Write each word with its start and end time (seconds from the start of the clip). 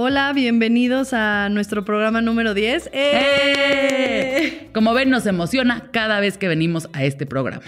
Hola, 0.00 0.32
bienvenidos 0.32 1.12
a 1.12 1.48
nuestro 1.48 1.84
programa 1.84 2.20
número 2.20 2.54
10. 2.54 2.90
¡Eh! 2.92 4.68
Como 4.72 4.94
ven, 4.94 5.10
nos 5.10 5.26
emociona 5.26 5.88
cada 5.90 6.20
vez 6.20 6.38
que 6.38 6.46
venimos 6.46 6.88
a 6.92 7.02
este 7.02 7.26
programa. 7.26 7.64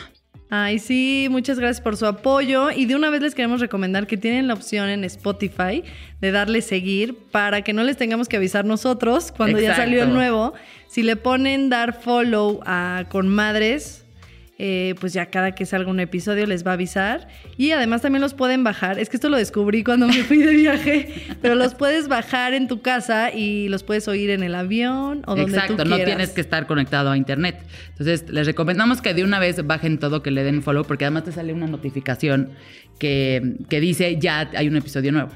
Ay, 0.49 0.79
sí, 0.79 1.27
muchas 1.29 1.59
gracias 1.59 1.81
por 1.81 1.97
su 1.97 2.07
apoyo. 2.07 2.71
Y 2.71 2.87
de 2.87 2.95
una 2.95 3.11
vez 3.11 3.21
les 3.21 3.35
queremos 3.35 3.59
recomendar 3.59 4.07
que 4.07 4.17
tienen 4.17 4.47
la 4.47 4.55
opción 4.55 4.89
en 4.91 5.03
Spotify 5.03 5.83
de 6.21 6.31
darle 6.31 6.63
seguir 6.63 7.17
para 7.33 7.63
que 7.63 7.73
no 7.73 7.83
les 7.83 7.97
tengamos 7.97 8.29
que 8.29 8.37
avisar 8.37 8.65
nosotros 8.65 9.33
cuando 9.37 9.59
ya 9.59 9.75
salió 9.75 10.05
el 10.05 10.13
nuevo. 10.13 10.55
Si 10.87 11.03
le 11.03 11.17
ponen 11.17 11.69
dar 11.69 12.01
follow 12.01 12.61
a 12.65 13.07
Con 13.09 13.27
Madres, 13.27 14.05
eh, 14.63 14.95
pues 15.01 15.15
ya 15.15 15.25
cada 15.25 15.53
que 15.53 15.65
salga 15.65 15.89
un 15.89 16.01
episodio 16.01 16.47
les 16.47 16.67
va 16.67 16.73
a 16.73 16.75
avisar. 16.75 17.29
Y 17.57 17.71
además 17.71 18.03
también 18.03 18.21
los 18.21 18.35
pueden 18.35 18.63
bajar. 18.63 18.99
Es 18.99 19.09
que 19.09 19.17
esto 19.17 19.31
lo 19.31 19.39
descubrí 19.39 19.83
cuando 19.83 20.07
me 20.07 20.23
fui 20.23 20.37
de 20.37 20.55
viaje, 20.55 21.15
pero 21.41 21.55
los 21.55 21.75
puedes 21.75 22.09
bajar 22.09 22.53
en 22.53 22.69
tu 22.69 22.83
casa 22.83 23.33
y 23.33 23.71
los 23.71 23.85
puedes 23.85 24.07
oír 24.07 24.29
en 24.29 24.43
el 24.43 24.55
avión 24.55 25.23
o 25.27 25.35
donde 25.35 25.45
Exacto, 25.45 25.79
tú 25.79 25.89
no 25.89 25.97
quieras. 25.97 26.15
tienes 26.15 26.31
que 26.33 26.43
estar 26.43 26.67
conectado 26.67 27.11
a 27.11 27.17
internet. 27.17 27.57
Entonces, 27.93 28.29
les 28.29 28.47
recomendamos 28.47 29.01
que 29.01 29.15
de 29.15 29.25
una 29.25 29.39
vez 29.39 29.67
bajen 29.67 29.97
todo, 29.97 30.23
que 30.23 30.31
le 30.31 30.45
den 30.45 30.63
follow, 30.63 30.85
porque 30.85 31.07
además 31.07 31.25
te 31.25 31.33
sale 31.33 31.55
una 31.55 31.67
notificación 31.67 32.51
que, 32.99 33.55
que 33.71 33.81
dice 33.81 34.19
ya 34.19 34.51
hay 34.55 34.69
un 34.69 34.77
episodio 34.77 35.11
nuevo. 35.11 35.31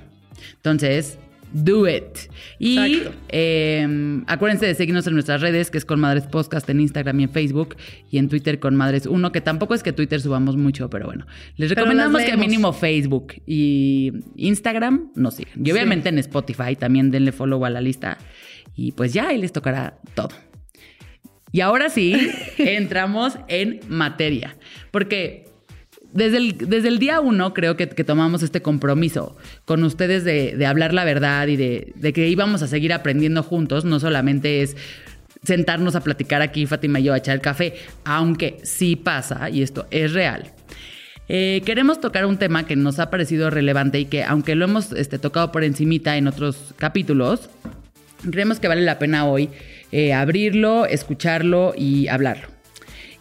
Entonces, 0.56 1.18
do 1.54 1.88
it. 1.88 2.18
Y 2.58 3.04
eh, 3.28 4.22
acuérdense 4.26 4.66
de 4.66 4.74
seguirnos 4.74 5.06
en 5.06 5.14
nuestras 5.14 5.40
redes, 5.40 5.70
que 5.70 5.78
es 5.78 5.84
con 5.84 6.00
Madres 6.00 6.26
Podcast 6.26 6.68
en 6.68 6.80
Instagram 6.80 7.20
y 7.20 7.22
en 7.24 7.30
Facebook, 7.30 7.76
y 8.10 8.18
en 8.18 8.28
Twitter 8.28 8.58
con 8.58 8.76
Madres 8.76 9.06
1, 9.06 9.32
que 9.32 9.40
tampoco 9.40 9.74
es 9.74 9.82
que 9.82 9.92
Twitter 9.92 10.20
subamos 10.20 10.56
mucho, 10.56 10.90
pero 10.90 11.06
bueno. 11.06 11.26
Les 11.56 11.70
recomendamos 11.70 12.22
que 12.22 12.36
mínimo 12.36 12.72
Facebook 12.72 13.34
y 13.46 14.12
Instagram 14.36 15.12
nos 15.14 15.34
sigan. 15.34 15.64
Y 15.64 15.70
obviamente 15.72 16.10
en 16.10 16.18
Spotify 16.18 16.76
también 16.76 17.10
denle 17.10 17.32
follow 17.32 17.64
a 17.64 17.70
la 17.70 17.80
lista. 17.80 18.18
Y 18.74 18.92
pues 18.92 19.12
ya 19.12 19.28
ahí 19.28 19.38
les 19.38 19.52
tocará 19.52 19.98
todo. 20.14 20.30
Y 21.52 21.60
ahora 21.60 21.88
sí, 21.88 22.16
entramos 22.58 23.38
en 23.46 23.78
materia. 23.88 24.56
Porque 24.90 25.53
desde 26.14 26.38
el, 26.38 26.56
desde 26.56 26.88
el 26.88 26.98
día 26.98 27.20
uno 27.20 27.52
creo 27.52 27.76
que, 27.76 27.86
tomamos 27.86 28.42
este 28.42 28.62
compromiso 28.62 29.36
con 29.64 29.82
ustedes 29.84 30.24
de, 30.24 30.64
hablar 30.64 30.94
la 30.94 31.04
verdad 31.04 31.46
y 31.48 31.56
de, 31.56 31.92
de 31.96 32.12
que 32.12 32.28
íbamos 32.28 32.62
a 32.62 32.68
seguir 32.68 32.92
aprendiendo 32.92 33.42
juntos. 33.42 33.84
No 33.84 34.00
solamente 34.00 34.62
es 34.62 34.76
sentarnos 35.42 35.94
a 35.94 36.00
platicar 36.00 36.42
aquí, 36.42 36.66
Fátima 36.66 37.00
y 37.00 37.04
yo, 37.04 37.12
a 37.12 37.18
echar 37.18 37.34
el 37.34 37.40
café, 37.40 37.74
aunque 38.04 38.58
sí 38.62 38.96
pasa, 38.96 39.50
y 39.50 39.62
esto 39.62 39.86
es 39.90 40.12
real. 40.12 40.52
Eh, 41.28 41.62
queremos 41.64 42.00
tocar 42.00 42.26
un 42.26 42.38
tema 42.38 42.66
que 42.66 42.76
nos 42.76 42.98
ha 42.98 43.10
parecido 43.10 43.48
relevante 43.50 43.98
y 43.98 44.04
que 44.04 44.24
aunque 44.24 44.54
lo 44.54 44.66
hemos 44.66 44.92
este, 44.92 45.18
tocado 45.18 45.52
por 45.52 45.64
encimita 45.64 46.16
en 46.16 46.28
otros 46.28 46.74
capítulos, 46.76 47.48
creemos 48.30 48.60
que 48.60 48.68
vale 48.68 48.82
la 48.82 48.98
pena 48.98 49.26
hoy 49.26 49.48
eh, 49.90 50.12
abrirlo, 50.12 50.86
escucharlo 50.86 51.74
y 51.76 52.08
hablarlo. 52.08 52.48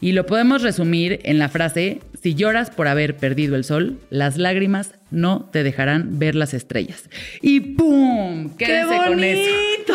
Y 0.01 0.11
lo 0.11 0.25
podemos 0.25 0.61
resumir 0.61 1.21
en 1.23 1.39
la 1.39 1.47
frase, 1.47 2.01
si 2.23 2.35
lloras 2.35 2.69
por 2.69 2.87
haber 2.87 3.17
perdido 3.17 3.57
el 3.57 3.65
sol, 3.65 3.99
las 4.09 4.37
lágrimas 4.37 4.93
no 5.11 5.49
te 5.51 5.61
dejarán 5.61 6.19
ver 6.19 6.35
las 6.35 6.53
estrellas. 6.53 7.09
Y 7.41 7.59
¡pum! 7.59 8.55
¡Qué 8.57 8.83
con 8.87 9.21
eso. 9.21 9.51
bonito! 9.51 9.93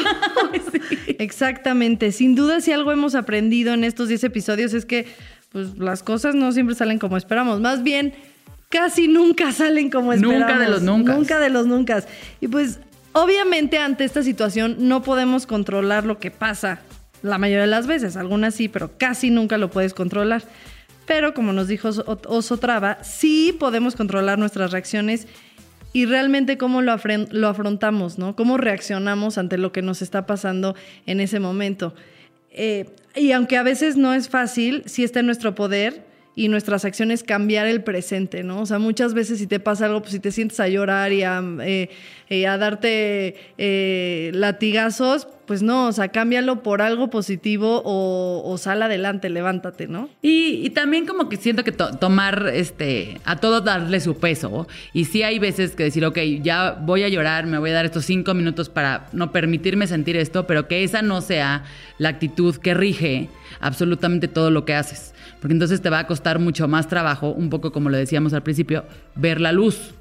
Exactamente. 1.19 2.13
Sin 2.13 2.35
duda, 2.35 2.61
si 2.61 2.71
algo 2.71 2.93
hemos 2.93 3.15
aprendido 3.15 3.73
en 3.73 3.83
estos 3.83 4.09
10 4.09 4.25
episodios 4.25 4.75
es 4.75 4.85
que 4.85 5.07
pues, 5.53 5.79
las 5.79 6.03
cosas 6.03 6.35
no 6.35 6.53
siempre 6.53 6.75
salen 6.75 6.99
como 6.99 7.17
esperamos. 7.17 7.61
Más 7.61 7.83
bien, 7.83 8.13
casi 8.69 9.09
nunca 9.09 9.53
salen 9.53 9.89
como 9.89 10.15
Nunca 10.15 10.37
esperamos. 10.37 10.61
de 10.67 10.71
los 10.71 10.83
nuncas. 10.83 11.17
Nunca 11.17 11.41
de 11.41 11.49
los 11.49 11.67
nunca. 11.67 12.05
Y 12.43 12.49
pues, 12.49 12.79
obviamente, 13.13 13.79
ante 13.79 14.05
esta 14.05 14.23
situación 14.23 14.77
no 14.81 15.03
podemos 15.03 15.47
controlar 15.47 16.05
lo 16.05 16.19
que 16.19 16.31
pasa 16.31 16.81
la 17.23 17.39
mayoría 17.39 17.63
de 17.63 17.69
las 17.69 17.87
veces. 17.87 18.19
Algunas 18.19 18.55
sí, 18.55 18.69
pero 18.69 18.93
casi 18.99 19.31
nunca 19.31 19.57
lo 19.57 19.71
puedes 19.71 19.95
controlar. 19.95 20.43
Pero 21.09 21.33
como 21.33 21.55
nos 21.55 21.67
dijo 21.69 21.89
Oso 21.89 22.05
Oso 22.27 22.59
Traba, 22.59 23.03
sí 23.03 23.57
podemos 23.59 23.97
controlar 23.97 24.39
nuestras 24.39 24.71
reacciones 24.71 25.27
y 25.95 26.05
realmente 26.05 26.59
cómo 26.59 26.83
lo, 26.83 26.95
lo 27.31 27.49
afrontamos, 27.49 28.19
¿no? 28.19 28.37
Cómo 28.37 28.59
reaccionamos 28.59 29.39
ante 29.39 29.57
lo 29.57 29.73
que 29.73 29.81
nos 29.81 30.03
está 30.03 30.27
pasando 30.27 30.77
en 31.07 31.21
ese 31.21 31.41
momento. 31.41 31.95
Eh, 32.51 32.91
y 33.17 33.33
aunque 33.33 33.57
a 33.57 33.63
veces 33.63 33.97
no 33.97 34.13
es 34.13 34.29
fácil, 34.29 34.83
sí 34.85 35.03
está 35.03 35.21
en 35.21 35.27
nuestro 35.27 35.55
poder 35.55 36.08
y 36.39 36.47
nuestras 36.47 36.85
acciones 36.85 37.25
cambiar 37.25 37.67
el 37.67 37.83
presente, 37.83 38.45
¿no? 38.45 38.61
O 38.61 38.67
sea, 38.67 38.79
muchas 38.79 39.13
veces 39.13 39.41
si 39.41 39.49
te 39.49 39.59
pasa 39.59 39.87
algo, 39.87 40.03
pues 40.03 40.13
si 40.13 40.21
te 40.21 40.31
sientes 40.31 40.61
a 40.61 40.69
llorar 40.69 41.13
y 41.13 41.25
a, 41.25 41.43
eh, 41.63 41.91
eh, 42.29 42.43
darte 42.45 43.35
eh, 43.59 44.31
latigazos, 44.35 45.27
pues 45.47 45.63
no, 45.63 45.89
o 45.89 45.93
sea, 45.93 46.09
cámbialo 46.09 46.63
por 46.63 46.81
algo 46.81 47.09
positivo 47.11 47.83
o, 47.85 48.43
o 48.45 48.59
sal 48.59 48.83
adelante, 48.83 49.31
levántate, 49.31 49.89
¿no? 49.89 50.11
Y, 50.23 50.71
también 50.71 51.07
como 51.07 51.29
que 51.29 51.39
siento 51.39 51.65
que 51.65 51.73
to- 51.73 51.97
tomar 51.97 52.51
este 52.55 53.19
a 53.25 53.37
todo 53.37 53.61
darle 53.63 53.99
su 54.01 54.19
peso. 54.19 54.69
Y 54.93 55.07
sí 55.07 55.23
hay 55.25 55.39
veces 55.41 55.75
que 55.75 55.85
decir, 55.85 56.05
ok, 56.05 56.19
ya 56.43 56.73
voy 56.73 57.03
a 57.03 57.09
llorar, 57.09 57.47
me 57.47 57.59
voy 57.59 57.71
a 57.71 57.73
dar 57.73 57.87
estos 57.87 58.05
cinco 58.05 58.35
minutos 58.35 58.69
para 58.69 59.09
no 59.13 59.33
permitirme 59.33 59.87
sentir 59.89 60.17
esto, 60.17 60.47
pero 60.47 60.69
que 60.69 60.85
esa 60.85 61.03
no 61.03 61.21
sea 61.21 61.65
la 61.97 62.11
actitud 62.11 62.55
que 62.57 62.75
rige 62.75 63.29
absolutamente 63.61 64.29
todo 64.29 64.51
lo 64.53 64.65
que 64.65 64.75
haces. 64.75 65.15
Porque 65.41 65.53
entonces 65.53 65.81
te 65.81 65.91
va 65.91 66.01
a 66.01 66.07
costar 66.07 66.39
mucho 66.39 66.67
más 66.69 66.89
trabajo, 66.89 67.33
un 67.33 67.51
poco 67.51 67.73
como 67.73 67.91
lo 67.91 67.97
decíamos 67.97 68.33
al 68.33 68.43
principio, 68.43 68.85
ver 69.15 69.41
la 69.41 69.53
luz. 69.53 69.95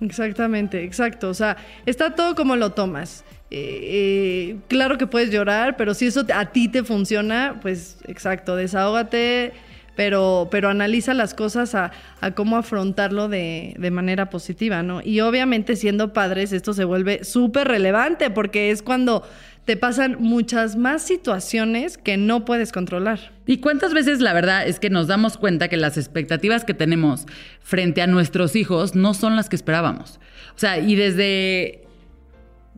Exactamente, 0.00 0.84
exacto. 0.84 1.28
O 1.28 1.34
sea, 1.34 1.56
está 1.86 2.14
todo 2.14 2.34
como 2.34 2.56
lo 2.56 2.72
tomas. 2.72 3.24
Eh, 3.50 3.80
eh, 3.82 4.56
claro 4.68 4.98
que 4.98 5.06
puedes 5.06 5.30
llorar, 5.30 5.76
pero 5.76 5.94
si 5.94 6.06
eso 6.06 6.24
a 6.34 6.46
ti 6.46 6.68
te 6.68 6.82
funciona, 6.82 7.58
pues 7.62 7.98
exacto, 8.06 8.56
desahógate, 8.56 9.52
pero, 9.94 10.48
pero 10.50 10.68
analiza 10.68 11.14
las 11.14 11.32
cosas 11.32 11.74
a, 11.74 11.92
a 12.20 12.32
cómo 12.32 12.56
afrontarlo 12.56 13.28
de, 13.28 13.74
de 13.78 13.90
manera 13.90 14.30
positiva, 14.30 14.82
¿no? 14.82 15.00
Y 15.02 15.20
obviamente 15.20 15.76
siendo 15.76 16.12
padres 16.12 16.52
esto 16.52 16.74
se 16.74 16.84
vuelve 16.84 17.24
súper 17.24 17.68
relevante 17.68 18.30
porque 18.30 18.70
es 18.70 18.82
cuando 18.82 19.22
te 19.66 19.76
pasan 19.76 20.16
muchas 20.20 20.76
más 20.76 21.02
situaciones 21.02 21.98
que 21.98 22.16
no 22.16 22.44
puedes 22.44 22.70
controlar. 22.70 23.32
¿Y 23.46 23.58
cuántas 23.58 23.92
veces 23.92 24.20
la 24.20 24.32
verdad 24.32 24.66
es 24.66 24.78
que 24.78 24.90
nos 24.90 25.08
damos 25.08 25.36
cuenta 25.36 25.68
que 25.68 25.76
las 25.76 25.98
expectativas 25.98 26.64
que 26.64 26.72
tenemos 26.72 27.26
frente 27.60 28.00
a 28.00 28.06
nuestros 28.06 28.54
hijos 28.54 28.94
no 28.94 29.12
son 29.12 29.34
las 29.34 29.48
que 29.48 29.56
esperábamos? 29.56 30.20
O 30.54 30.58
sea, 30.58 30.78
y 30.78 30.94
desde 30.94 31.82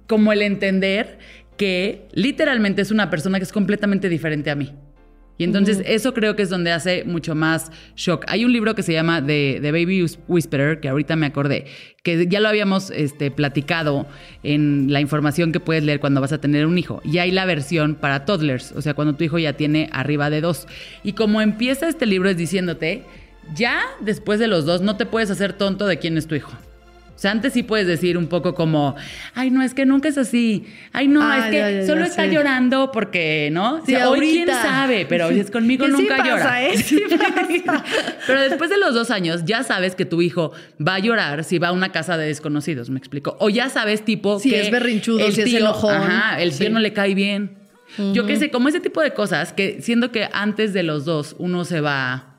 como 0.06 0.32
el 0.32 0.40
entender 0.40 1.18
que 1.58 2.08
literalmente 2.12 2.80
es 2.80 2.90
una 2.90 3.10
persona 3.10 3.38
que 3.38 3.44
es 3.44 3.52
completamente 3.52 4.08
diferente 4.08 4.50
a 4.50 4.54
mí. 4.54 4.72
Y 5.38 5.44
entonces 5.44 5.80
eso 5.86 6.12
creo 6.12 6.34
que 6.36 6.42
es 6.42 6.50
donde 6.50 6.72
hace 6.72 7.04
mucho 7.04 7.36
más 7.36 7.70
shock. 7.96 8.24
Hay 8.26 8.44
un 8.44 8.52
libro 8.52 8.74
que 8.74 8.82
se 8.82 8.92
llama 8.92 9.24
The, 9.24 9.60
The 9.62 9.70
Baby 9.70 10.04
Whisperer, 10.26 10.80
que 10.80 10.88
ahorita 10.88 11.14
me 11.14 11.26
acordé, 11.26 11.66
que 12.02 12.26
ya 12.26 12.40
lo 12.40 12.48
habíamos 12.48 12.90
este, 12.90 13.30
platicado 13.30 14.06
en 14.42 14.92
la 14.92 15.00
información 15.00 15.52
que 15.52 15.60
puedes 15.60 15.84
leer 15.84 16.00
cuando 16.00 16.20
vas 16.20 16.32
a 16.32 16.40
tener 16.40 16.66
un 16.66 16.76
hijo. 16.76 17.00
Y 17.04 17.18
hay 17.18 17.30
la 17.30 17.46
versión 17.46 17.94
para 17.94 18.24
toddlers, 18.24 18.72
o 18.72 18.82
sea, 18.82 18.94
cuando 18.94 19.14
tu 19.14 19.24
hijo 19.24 19.38
ya 19.38 19.52
tiene 19.52 19.88
arriba 19.92 20.28
de 20.28 20.40
dos. 20.40 20.66
Y 21.04 21.12
como 21.12 21.40
empieza 21.40 21.88
este 21.88 22.06
libro 22.06 22.28
es 22.28 22.36
diciéndote, 22.36 23.04
ya 23.54 23.82
después 24.00 24.40
de 24.40 24.48
los 24.48 24.66
dos 24.66 24.82
no 24.82 24.96
te 24.96 25.06
puedes 25.06 25.30
hacer 25.30 25.52
tonto 25.52 25.86
de 25.86 25.98
quién 25.98 26.18
es 26.18 26.26
tu 26.26 26.34
hijo. 26.34 26.52
O 27.18 27.20
sea, 27.20 27.32
antes 27.32 27.52
sí 27.52 27.64
puedes 27.64 27.88
decir 27.88 28.16
un 28.16 28.28
poco 28.28 28.54
como, 28.54 28.94
ay, 29.34 29.50
no, 29.50 29.60
es 29.60 29.74
que 29.74 29.84
nunca 29.84 30.06
es 30.08 30.16
así. 30.16 30.66
Ay, 30.92 31.08
no, 31.08 31.20
Ah, 31.20 31.38
es 31.40 31.44
que 31.46 31.56
ya, 31.58 31.70
ya, 31.72 31.84
solo 31.84 32.02
ya, 32.02 32.06
está 32.06 32.26
sí. 32.28 32.30
llorando 32.32 32.92
porque, 32.92 33.48
¿no? 33.50 33.78
Sí, 33.84 33.96
o 33.96 33.98
sea, 33.98 34.10
hoy 34.10 34.20
quién 34.20 34.46
sabe, 34.46 35.04
pero 35.04 35.28
Sí. 35.30 35.40
es 35.40 35.50
conmigo 35.50 35.84
Que 35.86 35.90
sí 35.96 35.98
nunca 36.02 36.16
pasa, 36.18 36.28
llora. 36.30 36.62
¿eh? 36.62 36.78
Sí 36.78 37.02
pasa. 37.66 37.84
pero 38.24 38.40
después 38.42 38.70
de 38.70 38.78
los 38.78 38.94
dos 38.94 39.10
años, 39.10 39.44
ya 39.44 39.64
sabes 39.64 39.96
que 39.96 40.04
tu 40.04 40.22
hijo 40.22 40.52
va 40.80 40.94
a 40.94 40.98
llorar 41.00 41.42
si 41.42 41.58
va 41.58 41.68
a 41.68 41.72
una 41.72 41.90
casa 41.90 42.16
de 42.16 42.26
desconocidos, 42.26 42.88
me 42.88 42.98
explico. 43.00 43.36
O 43.40 43.50
ya 43.50 43.68
sabes, 43.68 44.04
tipo, 44.04 44.38
Si 44.38 44.50
que 44.50 44.60
es 44.60 44.70
berrinchudo, 44.70 45.26
el 45.26 45.32
si 45.32 45.40
es 45.40 45.46
tío, 45.46 45.58
enojón. 45.58 45.94
Ajá, 45.96 46.40
el 46.40 46.56
tío 46.56 46.70
no 46.70 46.78
le 46.78 46.92
cae 46.92 47.16
bien. 47.16 47.58
Yo 48.14 48.26
qué 48.26 48.36
sé, 48.36 48.52
como 48.52 48.68
ese 48.68 48.78
tipo 48.78 49.00
de 49.00 49.10
cosas 49.12 49.52
que 49.52 49.82
siendo 49.82 50.12
que 50.12 50.28
antes 50.32 50.72
de 50.72 50.84
los 50.84 51.04
dos 51.04 51.34
uno 51.40 51.64
se 51.64 51.80
va. 51.80 52.37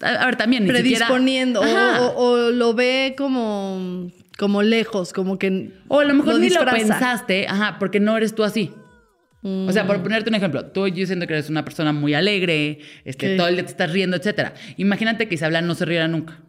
A, 0.00 0.26
ver, 0.26 0.36
también 0.36 0.64
ni 0.64 0.68
siquiera- 0.74 1.06
Predisponiendo. 1.06 1.60
o- 2.16 2.50
lo 2.50 2.74
ve 2.74 3.14
como, 3.16 4.10
como 4.38 4.62
lejos, 4.62 5.12
como 5.12 5.38
que. 5.38 5.70
O 5.88 6.00
a 6.00 6.04
lo 6.04 6.14
mejor 6.14 6.34
lo 6.34 6.38
ni 6.38 6.48
lo 6.50 6.54
disfraza. 6.60 6.76
pensaste, 6.76 7.46
ajá, 7.48 7.76
porque 7.78 7.98
no 8.00 8.16
eres 8.16 8.34
tú 8.34 8.44
así. 8.44 8.72
O 9.42 9.70
sea, 9.72 9.84
Mm. 9.84 9.86
por 9.86 10.02
ponerte 10.02 10.28
un 10.28 10.34
ejemplo, 10.34 10.64
tú 10.66 10.88
yo 10.88 11.06
siento 11.06 11.26
que 11.26 11.34
eres 11.34 11.48
una 11.48 11.64
persona 11.64 11.92
muy 11.92 12.14
alegre, 12.14 12.80
este, 13.04 13.36
todo 13.36 13.46
el 13.46 13.54
día 13.54 13.64
te 13.64 13.70
estás 13.70 13.92
riendo, 13.92 14.16
etcétera. 14.16 14.54
Imagínate 14.76 15.28
que 15.28 15.36
Isabela 15.36 15.62
no 15.62 15.74
se 15.76 15.84
riera 15.84 16.08
nunca. 16.08 16.40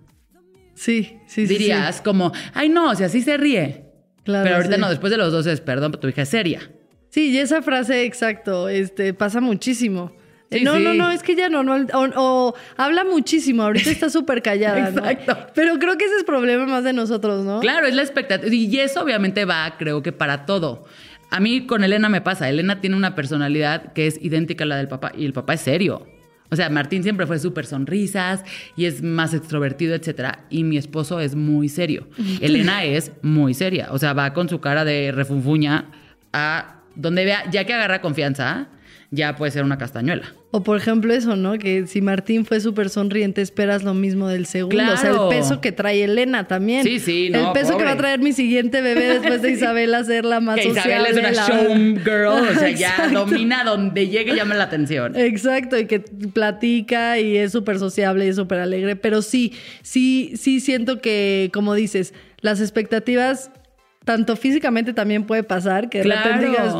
Sí, 0.73 1.17
sí, 1.27 1.45
sí. 1.45 1.53
Dirías 1.53 2.01
como, 2.01 2.31
ay 2.53 2.69
no, 2.69 2.89
o 2.91 2.95
sea, 2.95 3.07
sí 3.09 3.21
se 3.21 3.37
ríe. 3.37 3.85
Claro, 4.23 4.43
Pero 4.43 4.55
ahorita 4.57 4.75
sí. 4.75 4.81
no, 4.81 4.89
después 4.89 5.11
de 5.11 5.17
los 5.17 5.31
dos 5.31 5.45
es, 5.47 5.61
perdón, 5.61 5.91
pero 5.91 6.01
tu 6.01 6.07
hija 6.07 6.23
es 6.23 6.29
seria. 6.29 6.71
Sí, 7.09 7.29
y 7.29 7.37
esa 7.37 7.61
frase, 7.61 8.03
exacto, 8.05 8.67
este, 8.67 9.13
pasa 9.13 9.41
muchísimo. 9.41 10.11
Sí, 10.51 10.63
no, 10.63 10.79
no, 10.79 10.93
sí. 10.93 10.97
no, 10.97 11.11
es 11.11 11.23
que 11.23 11.35
ya 11.35 11.49
no, 11.49 11.63
no, 11.63 11.75
o, 11.93 12.07
o 12.15 12.55
habla 12.77 13.03
muchísimo, 13.03 13.63
ahorita 13.63 13.89
está 13.89 14.09
súper 14.09 14.41
callada, 14.41 14.91
¿no? 14.91 15.05
Exacto. 15.05 15.51
Pero 15.53 15.77
creo 15.77 15.97
que 15.97 16.05
ese 16.05 16.15
es 16.15 16.23
problema 16.23 16.65
más 16.65 16.85
de 16.85 16.93
nosotros, 16.93 17.43
¿no? 17.43 17.59
Claro, 17.59 17.85
es 17.87 17.95
la 17.95 18.01
expectativa. 18.01 18.53
Y 18.53 18.79
eso 18.79 19.01
obviamente 19.01 19.43
va, 19.45 19.75
creo 19.77 20.01
que 20.01 20.13
para 20.13 20.45
todo. 20.45 20.85
A 21.29 21.41
mí 21.41 21.65
con 21.65 21.83
Elena 21.83 22.07
me 22.07 22.21
pasa. 22.21 22.47
Elena 22.49 22.79
tiene 22.79 22.95
una 22.95 23.15
personalidad 23.15 23.91
que 23.91 24.07
es 24.07 24.17
idéntica 24.21 24.63
a 24.63 24.67
la 24.67 24.77
del 24.77 24.87
papá 24.87 25.11
y 25.17 25.25
el 25.25 25.33
papá 25.33 25.55
es 25.55 25.61
serio. 25.61 26.07
O 26.49 26.55
sea, 26.55 26.69
Martín 26.69 27.03
siempre 27.03 27.27
fue 27.27 27.39
súper 27.39 27.65
sonrisas 27.65 28.43
y 28.77 28.85
es 28.85 29.03
más 29.03 29.33
extrovertido, 29.33 29.95
etcétera. 29.95 30.45
Y 30.49 30.63
mi 30.63 30.77
esposo 30.77 31.19
es 31.19 31.35
muy 31.35 31.67
serio. 31.67 32.07
Elena 32.41 32.85
es 32.85 33.11
muy 33.21 33.53
seria. 33.53 33.89
O 33.91 33.99
sea, 33.99 34.13
va 34.13 34.33
con 34.33 34.47
su 34.47 34.61
cara 34.61 34.85
de 34.85 35.11
refunfuña 35.11 35.91
a 36.31 36.83
donde 36.95 37.25
vea, 37.25 37.49
ya 37.51 37.65
que 37.65 37.73
agarra 37.73 38.01
confianza, 38.01 38.69
ya 39.09 39.35
puede 39.37 39.51
ser 39.51 39.63
una 39.63 39.77
castañuela. 39.77 40.33
O 40.51 40.63
por 40.63 40.75
ejemplo 40.77 41.13
eso, 41.13 41.35
¿no? 41.35 41.57
Que 41.57 41.87
si 41.87 42.01
Martín 42.01 42.45
fue 42.45 42.59
súper 42.59 42.89
sonriente, 42.89 43.41
esperas 43.41 43.83
lo 43.83 43.93
mismo 43.93 44.27
del 44.27 44.45
segundo. 44.45 44.81
O 44.83 44.97
sea, 44.97 45.11
Claro. 45.11 45.31
el 45.31 45.37
peso 45.37 45.61
que 45.61 45.71
trae 45.71 46.03
Elena 46.03 46.47
también. 46.47 46.83
Sí, 46.83 46.99
sí, 46.99 47.29
no, 47.29 47.47
El 47.47 47.51
peso 47.53 47.77
que 47.77 47.83
va 47.85 47.91
a 47.91 47.97
traer 47.97 48.19
mi 48.19 48.33
siguiente 48.33 48.81
bebé 48.81 49.05
después 49.19 49.41
de 49.41 49.51
Isabela 49.53 50.03
ser 50.03 50.25
la 50.25 50.39
más 50.39 50.57
Que 50.59 50.69
Isabel 50.69 51.05
es 51.05 51.17
una 51.17 51.31
la- 51.31 51.47
showgirl, 51.47 52.27
o 52.27 52.53
sea, 52.59 52.69
ya 52.71 52.89
Exacto. 52.95 53.25
domina 53.25 53.63
donde 53.63 54.07
llegue 54.07 54.33
y 54.33 54.35
llama 54.35 54.55
la 54.55 54.65
atención. 54.65 55.15
Exacto, 55.15 55.77
y 55.77 55.85
que 55.85 55.99
platica 56.01 57.19
y 57.19 57.37
es 57.37 57.51
súper 57.51 57.79
sociable 57.79 58.25
y 58.25 58.29
es 58.29 58.35
súper 58.35 58.59
alegre. 58.59 58.95
Pero 58.95 59.21
sí, 59.21 59.53
sí, 59.83 60.33
sí 60.35 60.59
siento 60.59 60.99
que, 61.01 61.49
como 61.53 61.73
dices, 61.75 62.13
las 62.41 62.61
expectativas, 62.61 63.51
tanto 64.05 64.35
físicamente 64.35 64.93
también 64.93 65.25
puede 65.25 65.43
pasar, 65.43 65.89
que 65.89 65.99
de 65.99 66.03
Claro. 66.05 66.23
repente 66.23 66.45
digas, 66.47 66.75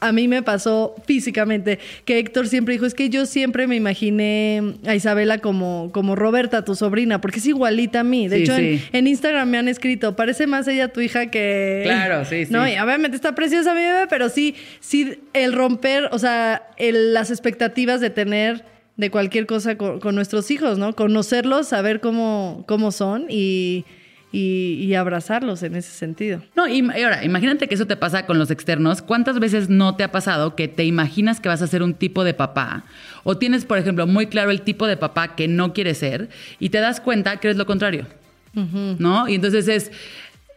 a 0.00 0.12
mí 0.12 0.28
me 0.28 0.42
pasó 0.42 0.94
físicamente, 1.06 1.78
que 2.04 2.18
Héctor 2.18 2.48
siempre 2.48 2.72
dijo, 2.74 2.86
es 2.86 2.94
que 2.94 3.10
yo 3.10 3.26
siempre 3.26 3.66
me 3.66 3.76
imaginé 3.76 4.62
a 4.86 4.94
Isabela 4.94 5.38
como, 5.38 5.90
como 5.92 6.16
Roberta, 6.16 6.64
tu 6.64 6.74
sobrina, 6.74 7.20
porque 7.20 7.38
es 7.38 7.46
igualita 7.46 8.00
a 8.00 8.04
mí. 8.04 8.26
De 8.28 8.36
Sí, 8.38 8.42
hecho. 8.44 8.54
En, 8.92 9.06
Instagram 9.06 9.48
me 9.50 9.58
han 9.58 9.68
escrito, 9.68 10.16
parece 10.16 10.46
más 10.46 10.66
ella 10.68 10.88
tu 10.88 11.00
hija 11.00 11.26
que... 11.30 11.82
Claro, 11.84 12.24
sí, 12.24 12.46
sí. 12.46 12.52
No, 12.52 12.66
y 12.66 12.78
obviamente 12.78 13.14
está 13.16 13.34
preciosa 13.34 13.74
mi 13.74 13.82
bebé, 13.82 14.06
pero 14.08 14.28
sí, 14.30 14.54
sí, 14.80 15.18
el 15.34 15.52
romper, 15.52 16.08
o 16.12 16.18
sea, 16.18 16.62
el- 16.78 17.12
las 17.12 17.30
expectativas 17.30 18.00
de 18.00 18.10
tener 18.10 18.64
de 18.96 19.10
cualquier 19.10 19.46
cosa 19.46 19.76
con, 19.76 20.00
con 20.00 20.14
nuestros 20.14 20.50
hijos, 20.50 20.78
¿no? 20.78 20.94
Conocerlos, 20.94 21.68
saber 21.68 22.00
cómo, 22.00 22.64
cómo 22.66 22.90
son 22.92 23.26
y, 23.28 23.84
y- 24.32 24.74
y 24.80 24.94
abrazarlos 24.94 25.62
en 25.62 25.74
ese 25.74 25.90
sentido. 25.90 26.42
No, 26.54 26.68
y, 26.68 26.80
ahora, 27.02 27.24
imagínate 27.24 27.66
que 27.66 27.74
eso 27.74 27.86
te 27.86 27.96
pasa 27.96 28.26
con 28.26 28.38
los 28.38 28.50
externos. 28.50 29.02
¿Cuántas 29.02 29.40
veces 29.40 29.68
no 29.68 29.96
te 29.96 30.04
ha 30.04 30.12
pasado 30.12 30.54
que 30.54 30.68
te 30.68 30.84
imaginas 30.84 31.40
que 31.40 31.48
vas 31.48 31.62
a 31.62 31.66
ser 31.66 31.82
un 31.82 31.94
tipo 31.94 32.22
de 32.24 32.34
papá? 32.34 32.84
O 33.24 33.36
tienes, 33.38 33.64
por 33.64 33.78
ejemplo, 33.78 34.06
muy 34.06 34.26
claro 34.26 34.50
el 34.50 34.62
tipo 34.62 34.86
de 34.86 34.96
papá 34.96 35.34
que 35.34 35.48
no 35.48 35.72
quieres 35.72 35.98
ser 35.98 36.28
y 36.58 36.68
te 36.70 36.78
das 36.78 37.00
cuenta 37.00 37.38
que 37.38 37.48
eres 37.48 37.56
lo 37.56 37.66
contrario. 37.66 38.06
¿No? 38.52 39.28
Y 39.28 39.34
entonces 39.36 39.68
es 39.68 39.92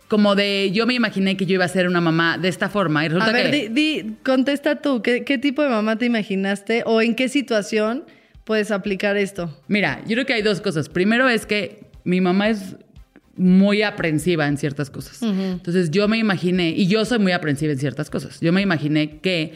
como 0.08 0.36
de, 0.36 0.72
yo 0.72 0.86
me 0.86 0.94
imaginé 0.94 1.38
que 1.38 1.46
yo 1.46 1.56
iba 1.56 1.66
a 1.66 1.68
ser 1.68 1.88
una 1.88 2.02
mamá 2.02 2.38
de 2.38 2.48
esta 2.48 2.70
forma 2.70 3.04
y 3.06 3.08
resulta 3.10 3.30
A 3.30 3.34
ver, 3.34 3.50
que... 3.52 3.70
di, 3.70 4.02
di- 4.02 4.16
contesta 4.24 4.76
tú, 4.82 5.02
¿qué, 5.02 5.24
qué 5.24 5.38
tipo 5.38 5.62
de 5.64 5.70
mamá 5.70 5.96
te 5.98 6.06
imaginaste 6.06 6.84
o 6.86 7.02
en 7.02 7.16
qué 7.16 7.30
situación 7.30 8.04
puedes 8.44 8.70
aplicar 8.72 9.18
esto? 9.18 9.56
Mira, 9.68 10.02
yo 10.08 10.14
creo 10.16 10.26
que 10.26 10.34
hay 10.34 10.42
dos 10.44 10.62
cosas. 10.62 10.90
Primero 10.90 11.28
es 11.30 11.46
que 11.48 11.86
mi 12.04 12.20
mamá 12.22 12.50
es 12.50 12.76
muy 13.36 13.82
aprensiva 13.82 14.48
en 14.48 14.58
ciertas 14.58 14.90
cosas. 14.90 15.22
Entonces 15.24 15.90
yo 15.92 16.08
me 16.08 16.18
imaginé, 16.18 16.70
y 16.70 16.88
yo 16.88 17.04
soy 17.06 17.20
muy 17.20 17.32
aprensiva 17.32 17.72
en 17.74 17.80
ciertas 17.80 18.10
cosas, 18.10 18.40
yo 18.42 18.54
me 18.54 18.62
imaginé 18.62 19.20
que 19.20 19.54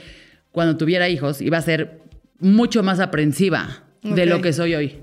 cuando 0.51 0.77
tuviera 0.77 1.09
hijos 1.09 1.41
iba 1.41 1.57
a 1.57 1.61
ser 1.61 1.99
mucho 2.39 2.81
más 2.83 2.99
aprensiva 2.99 3.83
de 4.03 4.25
lo 4.25 4.41
que 4.41 4.53
soy 4.53 4.73
hoy. 4.75 4.95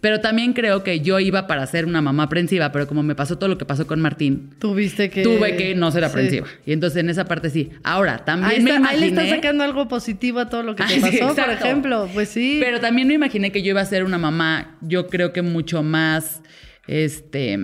Pero 0.00 0.20
también 0.20 0.54
creo 0.54 0.82
que 0.82 1.00
yo 1.00 1.20
iba 1.20 1.46
para 1.46 1.64
ser 1.66 1.86
una 1.86 2.02
mamá 2.02 2.24
aprensiva, 2.24 2.72
pero 2.72 2.88
como 2.88 3.04
me 3.04 3.14
pasó 3.14 3.38
todo 3.38 3.48
lo 3.48 3.58
que 3.58 3.64
pasó 3.64 3.86
con 3.86 4.00
Martín, 4.00 4.50
Tuviste 4.58 5.08
que... 5.08 5.22
tuve 5.22 5.54
que 5.56 5.76
no 5.76 5.92
ser 5.92 6.02
Sí. 6.02 6.10
aprensiva. 6.10 6.46
Y 6.66 6.72
entonces 6.72 6.98
en 6.98 7.08
esa 7.10 7.26
parte 7.26 7.48
sí. 7.48 7.70
Ahora, 7.84 8.24
también 8.24 8.50
Ahí, 8.50 8.60
me 8.60 8.70
está- 8.74 8.88
ahí 8.88 8.98
le 9.00 9.06
imaginé... 9.06 9.22
estás 9.28 9.36
sacando 9.36 9.62
algo 9.62 9.86
positivo 9.86 10.40
a 10.40 10.48
todo 10.48 10.64
lo 10.64 10.74
que 10.74 10.82
te 10.82 10.94
Ay, 10.94 11.00
sí, 11.12 11.18
pasó, 11.20 11.34
por 11.36 11.50
ejemplo. 11.50 12.10
Pues 12.12 12.28
sí. 12.28 12.58
Pero 12.60 12.80
también 12.80 13.06
me 13.06 13.14
imaginé 13.14 13.52
que 13.52 13.62
yo 13.62 13.70
iba 13.70 13.80
a 13.80 13.86
ser 13.86 14.02
una 14.02 14.18
mamá, 14.18 14.76
yo 14.80 15.06
creo 15.06 15.32
que 15.32 15.42
mucho 15.42 15.84
más, 15.84 16.42
este, 16.88 17.56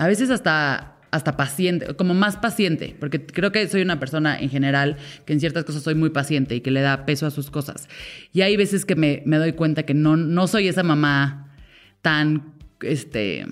a 0.00 0.06
veces 0.06 0.30
hasta, 0.30 0.96
hasta 1.10 1.36
paciente, 1.36 1.94
como 1.94 2.14
más 2.14 2.38
paciente, 2.38 2.96
porque 2.98 3.26
creo 3.26 3.52
que 3.52 3.68
soy 3.68 3.82
una 3.82 4.00
persona 4.00 4.40
en 4.40 4.48
general 4.48 4.96
que 5.26 5.34
en 5.34 5.40
ciertas 5.40 5.64
cosas 5.64 5.82
soy 5.82 5.94
muy 5.94 6.08
paciente 6.08 6.54
y 6.56 6.62
que 6.62 6.70
le 6.70 6.80
da 6.80 7.04
peso 7.04 7.26
a 7.26 7.30
sus 7.30 7.50
cosas. 7.50 7.86
Y 8.32 8.40
hay 8.40 8.56
veces 8.56 8.86
que 8.86 8.96
me, 8.96 9.22
me 9.26 9.36
doy 9.36 9.52
cuenta 9.52 9.82
que 9.82 9.92
no, 9.92 10.16
no 10.16 10.46
soy 10.46 10.68
esa 10.68 10.82
mamá 10.82 11.54
tan, 12.00 12.54
este, 12.80 13.44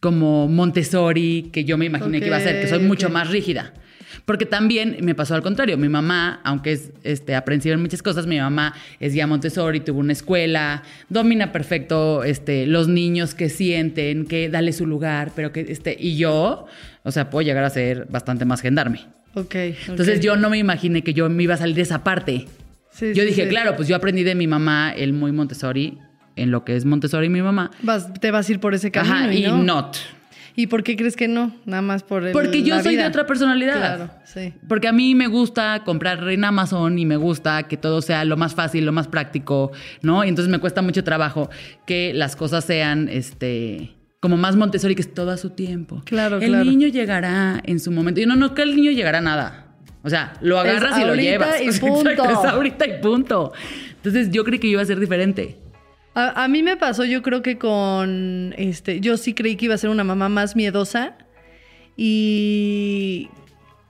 como 0.00 0.48
Montessori 0.48 1.50
que 1.52 1.64
yo 1.64 1.76
me 1.76 1.84
imaginé 1.84 2.20
que 2.20 2.28
iba 2.28 2.38
a 2.38 2.40
ser, 2.40 2.58
que 2.58 2.68
soy 2.68 2.78
mucho 2.78 3.10
más 3.10 3.28
rígida. 3.28 3.74
Porque 4.24 4.46
también 4.46 4.96
me 5.02 5.14
pasó 5.14 5.34
al 5.34 5.42
contrario. 5.42 5.76
Mi 5.78 5.88
mamá, 5.88 6.40
aunque 6.44 6.72
es 6.72 6.90
este, 7.02 7.34
aprensiva 7.34 7.74
en 7.74 7.82
muchas 7.82 8.02
cosas, 8.02 8.26
mi 8.26 8.38
mamá 8.38 8.74
es 9.00 9.12
guía 9.12 9.26
Montessori, 9.26 9.80
tuvo 9.80 10.00
una 10.00 10.12
escuela, 10.12 10.82
domina 11.08 11.52
perfecto 11.52 12.24
este, 12.24 12.66
los 12.66 12.88
niños 12.88 13.34
que 13.34 13.48
sienten, 13.48 14.26
que 14.26 14.48
dale 14.48 14.72
su 14.72 14.86
lugar, 14.86 15.32
pero 15.34 15.52
que 15.52 15.60
este, 15.68 15.96
y 15.98 16.16
yo, 16.16 16.66
o 17.02 17.10
sea, 17.12 17.30
puedo 17.30 17.42
llegar 17.46 17.64
a 17.64 17.70
ser 17.70 18.06
bastante 18.08 18.44
más 18.44 18.60
gendarme. 18.60 19.06
Ok. 19.34 19.54
Entonces 19.88 20.20
yo 20.20 20.36
no 20.36 20.48
me 20.48 20.58
imaginé 20.58 21.02
que 21.02 21.12
yo 21.12 21.28
me 21.28 21.42
iba 21.42 21.54
a 21.54 21.58
salir 21.58 21.76
de 21.76 21.82
esa 21.82 22.02
parte. 22.02 22.46
Sí, 22.90 23.08
yo 23.14 23.22
sí, 23.22 23.28
dije, 23.28 23.42
sí. 23.44 23.48
claro, 23.50 23.76
pues 23.76 23.88
yo 23.88 23.96
aprendí 23.96 24.22
de 24.24 24.34
mi 24.34 24.46
mamá 24.46 24.92
el 24.96 25.12
muy 25.12 25.30
Montessori, 25.30 25.98
en 26.36 26.50
lo 26.50 26.64
que 26.64 26.76
es 26.76 26.84
Montessori 26.84 27.28
mi 27.28 27.42
mamá. 27.42 27.70
Vas- 27.82 28.12
te 28.14 28.30
vas 28.30 28.48
a 28.48 28.52
ir 28.52 28.60
por 28.60 28.74
ese 28.74 28.90
camino. 28.90 29.14
Ajá, 29.14 29.32
y 29.34 29.42
no. 29.42 29.62
not. 29.62 29.96
¿Y 30.58 30.68
por 30.68 30.82
qué 30.82 30.96
crees 30.96 31.16
que 31.16 31.28
no? 31.28 31.54
Nada 31.66 31.82
más 31.82 32.02
por 32.02 32.26
el, 32.26 32.32
Porque 32.32 32.62
yo 32.62 32.76
la 32.76 32.82
soy 32.82 32.96
de 32.96 33.04
otra 33.04 33.26
personalidad. 33.26 33.76
Claro, 33.76 34.10
sí. 34.24 34.54
Porque 34.66 34.88
a 34.88 34.92
mí 34.92 35.14
me 35.14 35.26
gusta 35.26 35.82
comprar 35.84 36.26
en 36.30 36.44
Amazon 36.44 36.98
y 36.98 37.04
me 37.04 37.16
gusta 37.16 37.64
que 37.64 37.76
todo 37.76 38.00
sea 38.00 38.24
lo 38.24 38.38
más 38.38 38.54
fácil, 38.54 38.86
lo 38.86 38.92
más 38.92 39.06
práctico, 39.06 39.72
¿no? 40.00 40.24
Y 40.24 40.28
entonces 40.30 40.50
me 40.50 40.58
cuesta 40.58 40.80
mucho 40.80 41.04
trabajo 41.04 41.50
que 41.86 42.14
las 42.14 42.36
cosas 42.36 42.64
sean, 42.64 43.10
este, 43.10 43.94
como 44.20 44.38
más 44.38 44.56
Montessori, 44.56 44.94
que 44.94 45.02
es 45.02 45.12
todo 45.12 45.30
a 45.30 45.36
su 45.36 45.50
tiempo. 45.50 46.00
Claro, 46.06 46.38
el 46.38 46.48
claro. 46.48 46.64
niño 46.64 46.88
llegará 46.88 47.60
en 47.62 47.78
su 47.78 47.90
momento. 47.90 48.22
Y 48.22 48.26
no, 48.26 48.34
no 48.34 48.54
que 48.54 48.62
el 48.62 48.74
niño 48.74 48.92
llegará 48.92 49.18
a 49.18 49.22
nada. 49.22 49.66
O 50.02 50.08
sea, 50.08 50.34
lo 50.40 50.62
Es 50.64 50.70
agarras 50.70 51.00
y 51.00 51.04
lo 51.04 51.14
llevas. 51.16 51.60
y 51.60 51.64
Exacto, 51.66 51.86
punto. 51.94 52.10
es 52.30 52.50
ahorita 52.50 52.86
y 52.86 53.02
punto. 53.02 53.52
Entonces 53.96 54.30
yo 54.30 54.44
creí 54.44 54.58
que 54.58 54.68
iba 54.68 54.80
a 54.80 54.84
ser 54.84 55.00
diferente. 55.00 55.58
A, 56.18 56.48
mí 56.48 56.62
me 56.62 56.78
pasó, 56.78 57.04
yo 57.04 57.20
creo 57.20 57.42
que 57.42 57.58
con 57.58 58.54
este, 58.56 59.00
yo 59.00 59.18
sí 59.18 59.34
creí 59.34 59.56
que 59.56 59.66
iba 59.66 59.74
a 59.74 59.78
ser 59.78 59.90
una 59.90 60.02
mamá 60.02 60.30
más 60.30 60.56
miedosa 60.56 61.14
y 61.94 63.28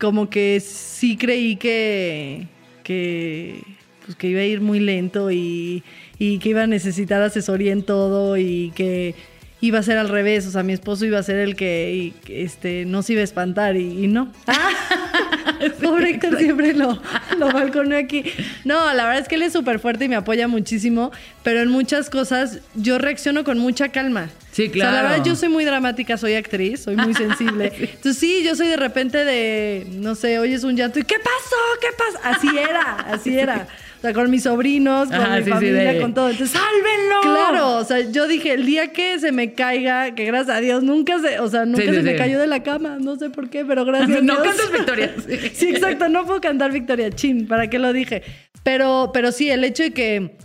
como 0.01 0.29
que 0.29 0.59
sí 0.59 1.17
creí 1.17 1.55
que 1.55 2.49
que 2.83 3.63
pues 4.05 4.17
que 4.17 4.27
iba 4.27 4.41
a 4.41 4.45
ir 4.45 4.61
muy 4.61 4.81
lento 4.81 5.31
y, 5.31 5.85
y 6.19 6.41
que 6.41 6.49
iba 6.49 6.65
a 6.65 6.67
necesitar 6.67 7.23
asesoría 7.23 7.73
en 7.73 7.85
todo 7.85 8.37
y 8.37 8.73
que 8.75 9.15
iba 9.61 9.79
a 9.79 9.83
ser 9.83 9.97
al 9.99 10.09
revés, 10.09 10.47
o 10.47 10.51
sea, 10.51 10.63
mi 10.63 10.73
esposo 10.73 11.05
iba 11.07 11.19
a 11.19 11.23
ser 11.23 11.39
el 11.39 11.57
que 11.57 12.13
este 12.29 12.85
no 12.85 13.03
se 13.03 13.15
iba 13.15 13.23
a 13.23 13.25
espantar 13.25 13.77
y, 13.77 14.05
y 14.05 14.07
no. 14.07 14.33
Pobre 15.83 16.11
Héctor 16.11 16.39
siempre 16.39 16.75
lo, 16.75 17.01
lo 17.39 17.51
balconeo 17.51 17.99
aquí. 17.99 18.25
No, 18.65 18.93
la 18.93 19.05
verdad 19.05 19.19
es 19.23 19.29
que 19.29 19.37
él 19.37 19.43
es 19.43 19.53
súper 19.53 19.79
fuerte 19.79 20.05
y 20.05 20.09
me 20.09 20.17
apoya 20.17 20.49
muchísimo, 20.49 21.13
pero 21.43 21.61
en 21.61 21.69
muchas 21.71 22.11
cosas 22.11 22.59
yo 22.75 22.99
reacciono 22.99 23.45
con 23.45 23.59
mucha 23.59 23.89
calma. 23.89 24.29
Sí, 24.53 24.69
O 24.69 24.73
sea, 24.73 24.85
la 24.85 24.91
claro. 24.91 25.09
verdad, 25.09 25.25
yo 25.25 25.37
soy 25.37 25.49
muy 25.49 25.65
dramática, 25.65 26.17
soy 26.19 26.35
actriz, 26.35 26.81
soy 26.85 26.97
muy 26.97 27.15
sensible. 27.15 27.73
Entonces, 27.79 28.19
sí, 28.19 28.43
yo 28.45 28.55
soy 28.55 28.69
de 28.69 28.77
repente 28.77 29.25
de, 29.25 29.87
no 29.93 30.15
sé, 30.15 30.39
oyes 30.39 30.65
un 30.65 30.77
llanto 30.77 30.99
y 30.99 31.05
¿qué 31.05 31.17
pasó? 31.19 31.57
¿Qué 31.81 31.89
pasa? 31.97 32.31
Así 32.37 32.49
era, 32.59 32.93
así 33.11 33.39
era. 33.39 33.67
Sea, 34.07 34.15
con 34.15 34.31
mis 34.31 34.43
sobrinos, 34.45 35.09
con 35.09 35.17
Ajá, 35.17 35.31
mi 35.37 35.39
sí, 35.39 35.45
sí, 35.45 35.51
familia, 35.51 35.93
de, 35.95 36.01
con 36.01 36.15
todo. 36.15 36.31
Entonces, 36.31 36.57
¡Sálvenlo! 36.59 37.21
Claro, 37.23 37.77
o 37.79 37.85
sea, 37.85 38.01
yo 38.01 38.27
dije, 38.29 38.53
el 38.53 38.65
día 38.67 38.93
que 38.93 39.19
se 39.19 39.33
me 39.33 39.53
caiga, 39.55 40.15
que 40.15 40.25
gracias 40.25 40.57
a 40.57 40.61
Dios 40.61 40.83
nunca 40.83 41.19
se, 41.19 41.41
o 41.41 41.49
sea, 41.49 41.65
nunca 41.65 41.83
Sí, 41.83 41.93
se 41.95 42.03
me 42.03 42.15
cayó 42.17 42.39
de 42.39 42.47
la 42.47 42.63
cama, 42.63 42.99
no 43.01 43.17
sé 43.17 43.31
por 43.31 43.51
qué, 43.51 43.65
pero 43.65 43.85
gracias 43.85 44.19
a 44.19 44.21
No 44.23 44.35
Dios. 44.41 44.47
cantas 44.47 44.73
Victoria. 44.73 45.15
Sí. 45.29 45.39
Sí, 45.55 45.69
exacto, 45.71 46.09
no 46.09 46.25
puedo 46.25 46.41
cantar 46.41 46.71
Victoria 46.73 47.11
Chin, 47.11 47.49
¿para 47.49 47.69
qué 47.69 47.79
lo 47.79 47.93
dije? 47.93 48.23
Pero, 48.63 49.11
pero 49.13 49.33
sí, 49.33 49.51
el 49.51 49.65
hecho 49.65 49.83
de 49.83 49.93
que, 49.93 50.37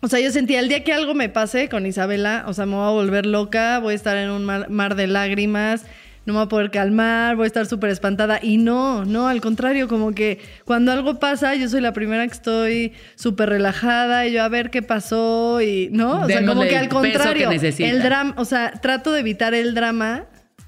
o 0.00 0.08
sea, 0.08 0.20
yo 0.20 0.30
sentía 0.30 0.60
el 0.60 0.68
día 0.68 0.84
que 0.84 0.92
algo 0.92 1.14
me 1.14 1.28
pase 1.28 1.68
con 1.68 1.86
Isabela, 1.86 2.44
o 2.46 2.52
sea, 2.54 2.66
me 2.66 2.74
voy 2.76 2.86
a 2.86 2.90
volver 2.90 3.26
loca, 3.26 3.78
voy 3.80 3.92
a 3.92 3.96
estar 3.96 4.16
en 4.16 4.30
un 4.30 4.44
mar, 4.44 4.68
mar 4.70 4.94
de 4.96 5.06
lágrimas, 5.06 5.84
no 6.24 6.34
me 6.34 6.38
voy 6.38 6.46
a 6.46 6.48
poder 6.48 6.70
calmar, 6.70 7.36
voy 7.36 7.44
a 7.44 7.46
estar 7.46 7.66
súper 7.66 7.90
espantada. 7.90 8.38
Y 8.42 8.58
no, 8.58 9.04
no, 9.04 9.28
al 9.28 9.40
contrario, 9.40 9.88
como 9.88 10.12
que 10.12 10.38
cuando 10.64 10.92
algo 10.92 11.18
pasa, 11.18 11.54
yo 11.54 11.68
soy 11.68 11.80
la 11.80 11.92
primera 11.92 12.26
que 12.26 12.32
estoy 12.32 12.92
súper 13.16 13.48
relajada 13.48 14.26
y 14.26 14.32
yo 14.32 14.42
a 14.42 14.48
ver 14.48 14.70
qué 14.70 14.82
pasó 14.82 15.60
y, 15.60 15.88
¿no? 15.90 16.22
O 16.22 16.26
sea, 16.26 16.44
como 16.46 16.62
que 16.62 16.76
al 16.76 16.88
que 16.88 16.94
contrario, 16.94 17.50
necesita. 17.50 17.88
el 17.88 18.02
drama, 18.02 18.34
o 18.36 18.44
sea, 18.44 18.72
trato 18.72 19.12
de 19.12 19.20
evitar 19.20 19.54
el 19.54 19.74
drama 19.74 20.26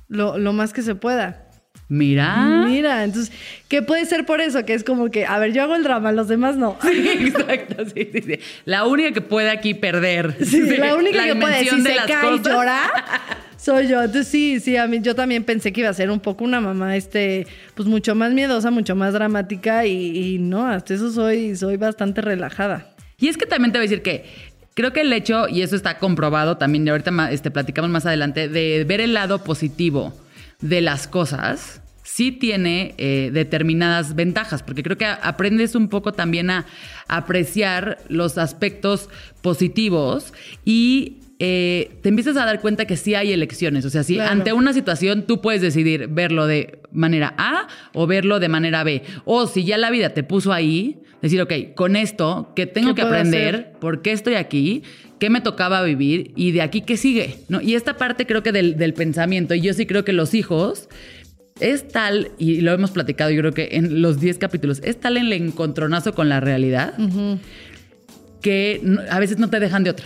lo, 0.08 0.38
lo 0.38 0.52
más 0.52 0.73
que 0.73 0.82
se 0.82 0.94
pueda. 0.94 1.44
Mira. 1.88 2.64
Mira, 2.66 3.04
entonces, 3.04 3.32
¿qué 3.68 3.82
puede 3.82 4.06
ser 4.06 4.25
por 4.25 4.40
eso? 4.40 4.64
Que 4.64 4.75
es 4.75 4.84
como 4.84 5.11
que, 5.11 5.26
a 5.26 5.38
ver, 5.38 5.52
yo 5.52 5.62
hago 5.62 5.76
el 5.76 5.82
drama, 5.82 6.12
los 6.12 6.28
demás 6.28 6.56
no. 6.56 6.78
Sí, 6.82 7.08
exacto, 7.26 7.84
sí, 7.94 8.08
sí, 8.12 8.23
sí. 8.23 8.38
La 8.64 8.87
única 8.87 9.12
que 9.12 9.20
puede 9.20 9.50
aquí 9.50 9.75
perder. 9.75 10.34
Sí, 10.44 10.61
la 10.76 10.96
única 10.96 11.18
la 11.18 11.34
que 11.34 11.37
puede 11.37 11.64
si 11.64 11.80
de 11.82 11.94
se 11.94 11.96
cae 12.06 12.37
y 12.37 12.42
llora 12.42 12.90
soy 13.64 13.88
yo. 13.88 14.02
Entonces 14.02 14.28
sí, 14.28 14.61
sí, 14.61 14.76
yo 15.00 15.14
también 15.14 15.44
pensé 15.44 15.73
que 15.73 15.80
iba 15.80 15.90
a 15.90 15.94
ser 15.94 16.11
un 16.11 16.21
poco 16.21 16.44
una 16.44 16.61
mamá, 16.61 16.97
este, 16.97 17.47
pues 17.75 17.88
mucho 17.88 18.14
más 18.14 18.33
miedosa, 18.33 18.71
mucho 18.71 18.94
más 18.94 19.14
dramática 19.14 19.87
y, 19.87 20.38
no, 20.38 20.66
hasta 20.66 20.94
eso 20.94 21.11
soy, 21.11 21.56
soy 21.56 21.76
bastante 21.78 22.21
relajada. 22.21 22.94
Y 23.18 23.28
es 23.28 23.38
que 23.38 23.47
también 23.47 23.73
te 23.73 23.78
voy 23.78 23.87
a 23.87 23.88
decir 23.88 24.02
que 24.02 24.25
creo 24.75 24.92
que 24.92 25.00
el 25.00 25.12
hecho, 25.12 25.49
y 25.49 25.62
eso 25.62 25.76
está 25.76 25.99
comprobado 25.99 26.59
también, 26.59 26.87
y 26.87 26.90
ahorita 26.90 27.30
este, 27.30 27.50
platicamos 27.50 27.90
más 27.90 28.04
adelante, 28.04 28.49
de 28.49 28.85
ver 28.85 29.00
el 29.00 29.14
lado 29.14 29.42
positivo 29.42 30.12
de 30.61 30.83
las 30.83 31.09
cosas, 31.09 31.80
sí 32.02 32.33
tiene 32.33 32.94
eh, 32.99 33.30
determinadas 33.33 34.14
ventajas, 34.14 34.62
porque 34.62 34.83
creo 34.83 34.99
que 34.99 35.06
aprendes 35.06 35.75
un 35.75 35.88
poco 35.88 36.12
también 36.12 36.50
a 36.50 36.66
apreciar 37.09 37.99
los 38.09 38.37
aspectos 38.37 39.09
positivos 39.40 40.35
y... 40.66 41.21
eh, 41.38 41.96
te 42.02 42.08
empiezas 42.08 42.36
a 42.36 42.44
dar 42.46 42.60
cuenta 42.60 42.84
que 42.86 42.96
sí 42.96 43.14
hay 43.14 43.32
elecciones. 43.32 43.84
O 43.84 43.90
sea, 43.90 44.02
si 44.02 44.14
Claro. 44.14 44.30
ante 44.30 44.52
una 44.52 44.72
situación 44.72 45.26
tú 45.26 45.40
puedes 45.40 45.60
decidir 45.62 46.06
verlo 46.08 46.46
de 46.46 46.78
manera 46.92 47.34
A 47.38 47.66
o 47.92 48.06
verlo 48.06 48.38
de 48.40 48.48
manera 48.48 48.84
B. 48.84 49.02
O 49.24 49.46
si 49.46 49.64
ya 49.64 49.76
la 49.78 49.90
vida 49.90 50.10
te 50.10 50.22
puso 50.22 50.52
ahí, 50.52 50.98
decir, 51.22 51.40
ok, 51.40 51.52
con 51.74 51.96
esto, 51.96 52.52
que 52.54 52.66
tengo 52.66 52.90
¿Qué 52.94 53.02
que 53.02 53.06
aprender? 53.08 53.54
hacer? 53.54 53.72
¿Por 53.80 54.02
qué 54.02 54.12
estoy 54.12 54.34
aquí? 54.34 54.82
¿Qué 55.18 55.30
me 55.30 55.40
tocaba 55.40 55.82
vivir? 55.82 56.32
Y 56.36 56.52
de 56.52 56.60
aquí, 56.62 56.82
¿qué 56.82 56.96
sigue? 56.96 57.38
¿No? 57.48 57.60
Y 57.60 57.74
esta 57.74 57.96
parte 57.96 58.26
creo 58.26 58.42
que 58.42 58.52
del, 58.52 58.76
del 58.76 58.94
pensamiento, 58.94 59.54
y 59.54 59.60
yo 59.60 59.72
sí 59.74 59.86
creo 59.86 60.04
que 60.04 60.12
los 60.12 60.34
hijos 60.34 60.88
es 61.60 61.86
tal, 61.88 62.32
y 62.36 62.60
lo 62.60 62.72
hemos 62.72 62.90
platicado 62.90 63.30
yo 63.30 63.40
creo 63.40 63.52
que 63.54 63.70
en 63.72 64.02
los 64.02 64.20
10 64.20 64.38
capítulos, 64.38 64.80
es 64.84 64.98
tal 65.00 65.16
el 65.16 65.32
encontronazo 65.32 66.12
con 66.12 66.28
la 66.28 66.40
realidad 66.40 66.94
que 68.42 68.80
a 69.10 69.18
veces 69.18 69.38
no 69.38 69.48
te 69.48 69.60
dejan 69.60 69.84
de 69.84 69.90
otra, 69.90 70.04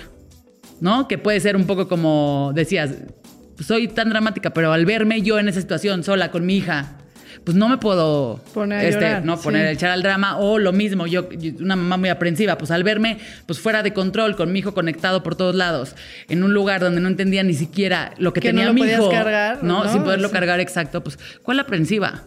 ¿no? 0.80 1.08
Que 1.08 1.18
puede 1.18 1.40
ser 1.40 1.56
un 1.56 1.64
poco 1.66 1.88
como 1.88 2.52
decías, 2.54 2.90
soy 3.60 3.88
tan 3.88 4.08
dramática, 4.10 4.50
pero 4.50 4.72
al 4.72 4.86
verme 4.86 5.22
yo 5.22 5.38
en 5.38 5.48
esa 5.48 5.60
situación 5.60 6.04
sola 6.04 6.30
con 6.30 6.46
mi 6.46 6.56
hija, 6.58 6.94
pues 7.44 7.56
no 7.56 7.68
me 7.68 7.78
puedo 7.78 8.40
Poner 8.52 8.84
este, 8.84 9.00
llorar, 9.04 9.24
no 9.24 9.40
poner 9.40 9.68
sí. 9.68 9.74
echar 9.74 9.90
al 9.90 10.02
drama 10.02 10.38
o 10.38 10.58
lo 10.58 10.72
mismo, 10.72 11.06
yo 11.06 11.28
yo- 11.30 11.52
una 11.60 11.76
mamá 11.76 11.96
muy 11.96 12.08
aprensiva, 12.08 12.58
pues 12.58 12.70
al 12.70 12.82
verme 12.84 13.18
pues 13.46 13.58
fuera 13.60 13.82
de 13.82 13.92
control 13.92 14.34
con 14.36 14.52
mi 14.52 14.58
hijo 14.58 14.74
conectado 14.74 15.22
por 15.22 15.34
todos 15.36 15.54
lados, 15.54 15.94
en 16.28 16.42
un 16.42 16.52
lugar 16.52 16.80
donde 16.80 17.00
no 17.00 17.08
entendía 17.08 17.42
ni 17.42 17.54
siquiera 17.54 18.12
lo 18.18 18.32
que, 18.32 18.40
Que 18.40 18.52
no 18.52 18.58
tenía 18.58 18.66
lo 18.68 18.74
mi 18.74 18.80
podías 18.80 19.00
hijo, 19.00 19.10
cargar, 19.10 19.62
no, 19.62 19.84
¿no? 19.84 19.92
sin 19.92 20.02
poderlo 20.02 20.28
Sí. 20.28 20.34
cargar 20.34 20.60
exacto, 20.60 21.02
pues 21.02 21.18
¿cuál 21.42 21.60
aprensiva? 21.60 22.22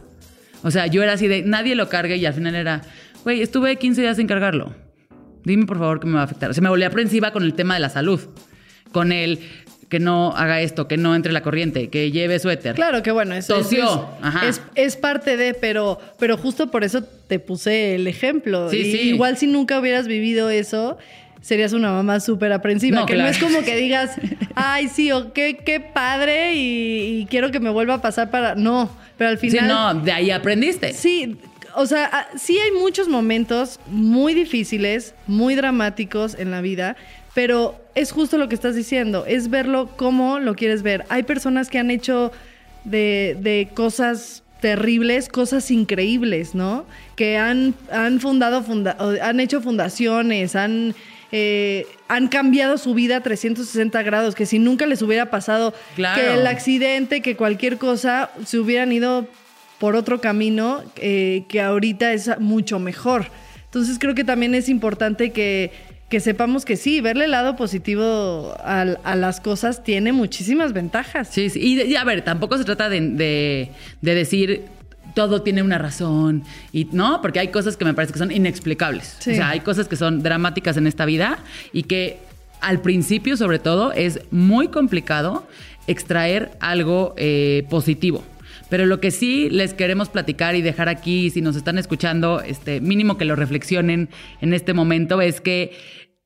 O 0.63 0.71
sea, 0.71 0.87
yo 0.87 1.01
era 1.03 1.13
así 1.13 1.27
de 1.27 1.43
nadie 1.43 1.75
lo 1.75 1.89
cargue 1.89 2.17
y 2.17 2.25
al 2.25 2.33
final 2.33 2.55
era, 2.55 2.81
güey, 3.23 3.41
estuve 3.41 3.75
15 3.77 4.01
días 4.01 4.17
sin 4.17 4.27
cargarlo. 4.27 4.75
Dime 5.43 5.65
por 5.65 5.77
favor 5.79 5.99
que 5.99 6.07
me 6.07 6.13
va 6.15 6.21
a 6.21 6.23
afectar. 6.25 6.49
O 6.51 6.53
sea, 6.53 6.61
me 6.61 6.69
volví 6.69 6.83
aprensiva 6.83 7.31
con 7.31 7.43
el 7.43 7.53
tema 7.53 7.73
de 7.75 7.79
la 7.79 7.89
salud. 7.89 8.19
Con 8.91 9.11
el 9.11 9.39
que 9.89 9.99
no 9.99 10.33
haga 10.35 10.61
esto, 10.61 10.87
que 10.87 10.95
no 10.97 11.15
entre 11.15 11.33
la 11.33 11.41
corriente, 11.41 11.89
que 11.89 12.11
lleve 12.11 12.39
suéter. 12.39 12.75
Claro 12.75 13.03
que 13.03 13.11
bueno, 13.11 13.35
eso 13.35 13.55
eso 13.55 13.63
Tosió, 13.63 14.09
es, 14.19 14.25
ajá. 14.25 14.47
es, 14.47 14.61
es 14.75 14.95
parte 14.95 15.35
de, 15.35 15.53
pero, 15.53 15.99
pero 16.17 16.37
justo 16.37 16.71
por 16.71 16.85
eso 16.85 17.03
te 17.03 17.39
puse 17.39 17.95
el 17.95 18.07
ejemplo. 18.07 18.69
Sí, 18.69 18.77
Y 18.77 18.91
sí. 18.91 18.97
Igual 19.09 19.35
si 19.37 19.47
nunca 19.47 19.77
hubieras 19.79 20.07
vivido 20.07 20.49
eso, 20.49 20.97
serías 21.41 21.73
una 21.73 21.91
mamá 21.91 22.21
súper 22.21 22.53
aprensiva. 22.53 23.01
No, 23.01 23.05
que 23.05 23.15
claro. 23.15 23.29
no 23.29 23.35
es 23.35 23.43
como 23.43 23.63
que 23.65 23.75
digas, 23.75 24.11
ay, 24.55 24.87
sí, 24.87 25.11
o 25.11 25.33
qué, 25.33 25.57
qué 25.57 25.81
padre 25.81 26.53
y, 26.55 27.21
y 27.21 27.25
quiero 27.25 27.51
que 27.51 27.59
me 27.59 27.69
vuelva 27.69 27.95
a 27.95 28.01
pasar 28.01 28.31
para. 28.31 28.55
No, 28.55 28.89
pero 29.17 29.29
al 29.31 29.39
Sí, 29.39 29.49
final. 29.49 29.67
no, 29.67 30.01
de 30.05 30.11
ahí 30.13 30.31
aprendiste. 30.31 30.93
Sí, 30.93 31.35
o 31.75 31.85
sea, 31.85 32.09
ah, 32.11 32.27
sí 32.37 32.57
hay 32.57 32.71
muchos 32.79 33.07
momentos 33.07 33.79
muy 33.87 34.33
difíciles, 34.33 35.13
muy 35.27 35.55
dramáticos 35.55 36.35
en 36.37 36.51
la 36.51 36.61
vida, 36.61 36.95
pero 37.33 37.79
es 37.95 38.11
justo 38.11 38.37
lo 38.37 38.49
que 38.49 38.55
estás 38.55 38.75
diciendo, 38.75 39.25
es 39.27 39.49
verlo 39.49 39.89
como 39.95 40.39
lo 40.39 40.55
quieres 40.55 40.83
ver. 40.83 41.05
Hay 41.09 41.23
personas 41.23 41.69
que 41.69 41.79
han 41.79 41.91
hecho 41.91 42.31
de, 42.83 43.37
de 43.39 43.69
cosas 43.73 44.43
terribles, 44.59 45.27
cosas 45.27 45.71
increíbles, 45.71 46.53
¿no? 46.55 46.85
Que 47.15 47.37
han, 47.37 47.73
han 47.91 48.19
fundado, 48.19 48.63
funda- 48.63 48.97
han 49.21 49.39
hecho 49.39 49.61
fundaciones, 49.61 50.55
han... 50.55 50.93
eh, 51.31 51.87
han 52.09 52.27
cambiado 52.27 52.77
su 52.77 52.93
vida 52.93 53.15
a 53.17 53.21
360 53.21 54.03
grados, 54.03 54.35
que 54.35 54.45
si 54.45 54.59
nunca 54.59 54.85
les 54.85 55.01
hubiera 55.01 55.29
pasado 55.31 55.73
Claro. 55.95 56.21
que 56.21 56.33
el 56.33 56.45
accidente, 56.45 57.21
que 57.21 57.37
cualquier 57.37 57.77
cosa, 57.77 58.29
se 58.45 58.59
hubieran 58.59 58.91
ido 58.91 59.25
por 59.81 59.95
otro 59.95 60.21
camino 60.21 60.81
eh, 60.97 61.43
que 61.49 61.59
ahorita 61.59 62.13
es 62.13 62.29
mucho 62.39 62.77
mejor. 62.77 63.25
Entonces 63.65 63.97
creo 63.99 64.13
que 64.13 64.23
también 64.23 64.53
es 64.53 64.69
importante 64.69 65.31
que, 65.31 65.71
que 66.07 66.19
sepamos 66.19 66.65
que 66.65 66.77
sí, 66.77 67.01
verle 67.01 67.25
el 67.25 67.31
lado 67.31 67.55
positivo 67.55 68.53
a, 68.59 68.81
a 69.03 69.15
las 69.15 69.41
cosas 69.41 69.83
tiene 69.83 70.11
muchísimas 70.13 70.71
ventajas. 70.73 71.29
Sí, 71.31 71.49
sí. 71.49 71.59
Y, 71.59 71.81
y, 71.81 71.95
a 71.95 72.03
ver, 72.03 72.21
tampoco 72.23 72.57
se 72.59 72.63
trata 72.63 72.89
de, 72.89 73.01
de- 73.01 73.71
de 74.01 74.15
decir 74.15 74.65
todo 75.15 75.41
tiene 75.41 75.63
una 75.63 75.77
razón. 75.79 76.43
Y 76.71 76.85
no, 76.91 77.19
porque 77.23 77.39
hay 77.39 77.47
cosas 77.47 77.75
que 77.75 77.83
me 77.83 77.93
parece 77.95 78.13
que 78.13 78.19
son 78.19 78.31
inexplicables. 78.31 79.15
Sí. 79.19 79.31
O 79.31 79.35
sea, 79.35 79.49
hay 79.49 79.61
cosas 79.61 79.87
que 79.87 79.95
son 79.95 80.21
dramáticas 80.21 80.77
en 80.77 80.85
esta 80.85 81.05
vida 81.05 81.39
y 81.73 81.83
que 81.83 82.19
al 82.61 82.81
principio, 82.81 83.35
sobre 83.35 83.57
todo, 83.57 83.93
es 83.93 84.19
muy 84.29 84.67
complicado 84.67 85.47
extraer 85.87 86.51
algo 86.59 87.15
eh, 87.17 87.65
positivo. 87.69 88.23
Pero 88.71 88.85
lo 88.85 89.01
que 89.01 89.11
sí 89.11 89.49
les 89.49 89.73
queremos 89.73 90.07
platicar 90.07 90.55
y 90.55 90.61
dejar 90.61 90.87
aquí, 90.87 91.29
si 91.29 91.41
nos 91.41 91.57
están 91.57 91.77
escuchando, 91.77 92.39
este, 92.39 92.79
mínimo 92.79 93.17
que 93.17 93.25
lo 93.25 93.35
reflexionen 93.35 94.07
en 94.39 94.53
este 94.53 94.73
momento, 94.73 95.19
es 95.19 95.41
que 95.41 95.73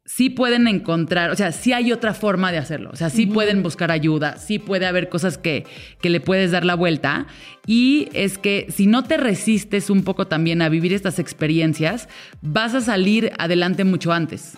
sí 0.06 0.30
pueden 0.30 0.68
encontrar, 0.68 1.32
o 1.32 1.36
sea, 1.36 1.52
sí 1.52 1.74
hay 1.74 1.92
otra 1.92 2.14
forma 2.14 2.52
de 2.52 2.60
hacerlo. 2.60 2.92
O 2.94 2.96
sea, 2.96 3.10
sí 3.10 3.25
pueden 3.25 3.64
buscar 3.64 3.90
ayuda, 3.90 4.38
sí 4.38 4.60
puede 4.60 4.86
haber 4.86 5.10
cosas 5.10 5.40
que, 5.40 5.66
que 6.00 6.12
le 6.12 6.20
puedes 6.20 6.52
dar 6.52 6.66
la 6.66 6.75
vuelta. 6.75 7.25
Y 7.66 8.10
es 8.14 8.38
que 8.38 8.68
si 8.70 8.86
no 8.86 9.04
te 9.04 9.18
resistes 9.18 9.90
un 9.90 10.04
poco 10.04 10.28
también 10.28 10.62
a 10.62 10.70
vivir 10.70 10.94
estas 10.94 11.18
experiencias, 11.18 12.08
vas 12.44 12.75
a 12.75 12.82
salir 12.82 13.32
adelante 13.40 13.86
mucho 13.86 14.14
antes. 14.14 14.54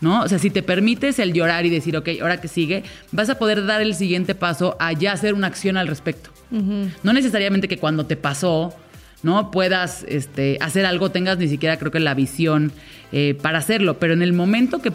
¿No? 0.00 0.22
O 0.22 0.28
sea, 0.28 0.38
si 0.38 0.50
te 0.50 0.62
permites 0.62 1.18
el 1.18 1.32
llorar 1.32 1.66
y 1.66 1.70
decir, 1.70 1.96
ok, 1.96 2.10
ahora 2.20 2.40
que 2.40 2.46
sigue, 2.46 2.84
vas 3.10 3.28
a 3.28 3.38
poder 3.38 3.66
dar 3.66 3.80
el 3.80 3.96
siguiente 3.96 4.36
paso 4.36 4.76
a 4.78 4.92
ya 4.92 5.10
hacer 5.10 5.34
una 5.34 5.48
acción 5.48 5.76
al 5.76 5.88
respecto. 5.88 6.33
No 6.50 7.12
necesariamente 7.12 7.68
que 7.68 7.78
cuando 7.78 8.06
te 8.06 8.16
pasó, 8.16 8.74
¿no? 9.22 9.50
Puedas 9.50 10.04
este, 10.08 10.58
hacer 10.60 10.86
algo, 10.86 11.10
tengas 11.10 11.38
ni 11.38 11.48
siquiera 11.48 11.78
creo 11.78 11.90
que 11.90 11.98
la 11.98 12.14
visión 12.14 12.72
eh, 13.10 13.36
para 13.40 13.58
hacerlo, 13.58 13.98
pero 13.98 14.12
en 14.12 14.22
el 14.22 14.32
momento 14.32 14.80
que, 14.80 14.92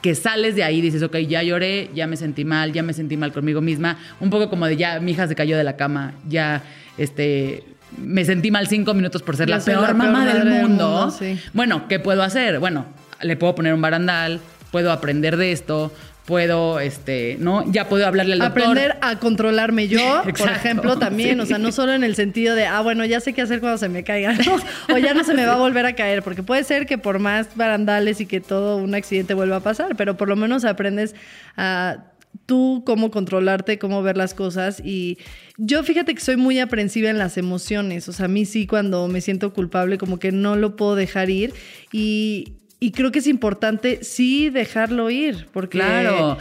que 0.00 0.14
sales 0.14 0.54
de 0.54 0.64
ahí 0.64 0.80
dices, 0.80 1.02
ok, 1.02 1.16
ya 1.18 1.42
lloré, 1.42 1.90
ya 1.94 2.06
me 2.06 2.16
sentí 2.16 2.44
mal, 2.44 2.72
ya 2.72 2.82
me 2.82 2.92
sentí 2.92 3.16
mal 3.16 3.32
conmigo 3.32 3.60
misma, 3.60 3.98
un 4.20 4.30
poco 4.30 4.48
como 4.48 4.66
de 4.66 4.76
ya 4.76 5.00
mi 5.00 5.10
hija 5.12 5.26
se 5.26 5.34
cayó 5.34 5.56
de 5.56 5.64
la 5.64 5.76
cama, 5.76 6.14
ya 6.28 6.62
este... 6.96 7.64
Me 7.98 8.24
sentí 8.24 8.50
mal 8.50 8.68
cinco 8.68 8.94
minutos 8.94 9.20
por 9.20 9.36
ser 9.36 9.50
la 9.50 9.60
peor 9.60 9.94
mamá 9.94 10.24
peor 10.24 10.44
del 10.44 10.62
mundo. 10.62 10.88
mundo, 10.88 11.10
sí. 11.10 11.38
Bueno, 11.52 11.88
¿qué 11.88 12.00
puedo 12.00 12.22
hacer? 12.22 12.58
Bueno, 12.58 12.86
le 13.20 13.36
puedo 13.36 13.54
poner 13.54 13.74
un 13.74 13.82
barandal, 13.82 14.40
puedo 14.70 14.90
aprender 14.90 15.36
de 15.36 15.52
esto, 15.52 15.92
puedo, 16.32 16.80
este, 16.80 17.36
¿no? 17.38 17.70
Ya 17.70 17.90
puedo 17.90 18.06
hablarle 18.06 18.32
al 18.32 18.38
doctor. 18.38 18.62
Aprender 18.62 18.96
a 19.02 19.18
controlarme 19.18 19.86
yo, 19.86 20.22
por 20.38 20.48
ejemplo, 20.48 20.98
también. 20.98 21.36
sí. 21.36 21.40
O 21.42 21.44
sea, 21.44 21.58
no 21.58 21.72
solo 21.72 21.92
en 21.92 22.04
el 22.04 22.14
sentido 22.14 22.54
de, 22.54 22.64
ah, 22.64 22.80
bueno, 22.80 23.04
ya 23.04 23.20
sé 23.20 23.34
qué 23.34 23.42
hacer 23.42 23.60
cuando 23.60 23.76
se 23.76 23.90
me 23.90 24.02
caiga, 24.02 24.32
¿no? 24.32 24.56
O 24.94 24.96
ya 24.96 25.12
no 25.12 25.24
se 25.24 25.34
me 25.34 25.44
va 25.44 25.52
a 25.52 25.58
volver 25.58 25.84
a 25.84 25.94
caer, 25.94 26.22
porque 26.22 26.42
puede 26.42 26.64
ser 26.64 26.86
que 26.86 26.96
por 26.96 27.18
más 27.18 27.54
barandales 27.54 28.22
y 28.22 28.26
que 28.26 28.40
todo 28.40 28.78
un 28.78 28.94
accidente 28.94 29.34
vuelva 29.34 29.56
a 29.56 29.60
pasar, 29.60 29.94
pero 29.94 30.16
por 30.16 30.26
lo 30.26 30.36
menos 30.36 30.64
aprendes 30.64 31.14
a 31.58 31.98
tú 32.46 32.82
cómo 32.86 33.10
controlarte, 33.10 33.78
cómo 33.78 34.02
ver 34.02 34.16
las 34.16 34.32
cosas. 34.32 34.80
Y 34.82 35.18
yo 35.58 35.82
fíjate 35.82 36.14
que 36.14 36.20
soy 36.22 36.36
muy 36.36 36.60
aprensiva 36.60 37.10
en 37.10 37.18
las 37.18 37.36
emociones. 37.36 38.08
O 38.08 38.14
sea, 38.14 38.24
a 38.24 38.28
mí 38.28 38.46
sí 38.46 38.66
cuando 38.66 39.06
me 39.06 39.20
siento 39.20 39.52
culpable 39.52 39.98
como 39.98 40.18
que 40.18 40.32
no 40.32 40.56
lo 40.56 40.76
puedo 40.76 40.94
dejar 40.94 41.28
ir. 41.28 41.52
Y, 41.92 42.54
y 42.82 42.90
creo 42.90 43.12
que 43.12 43.20
es 43.20 43.26
importante 43.26 44.00
sí 44.02 44.50
dejarlo 44.50 45.08
ir. 45.10 45.46
Porque... 45.52 45.78
Claro. 45.78 46.36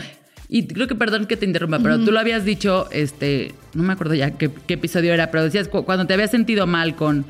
Y 0.49 0.67
creo 0.67 0.87
que, 0.87 0.95
perdón 0.95 1.27
que 1.27 1.37
te 1.37 1.45
interrumpa, 1.45 1.79
pero 1.79 1.97
tú 2.03 2.11
lo 2.11 2.19
habías 2.19 2.43
dicho, 2.43 2.89
este, 2.91 3.53
no 3.73 3.83
me 3.83 3.93
acuerdo 3.93 4.15
ya 4.15 4.31
qué, 4.31 4.49
qué 4.67 4.73
episodio 4.73 5.13
era, 5.13 5.31
pero 5.31 5.43
decías 5.45 5.69
cu- 5.69 5.85
cuando 5.85 6.05
te 6.07 6.13
habías 6.13 6.29
sentido 6.31 6.67
mal 6.67 6.95
con, 6.97 7.23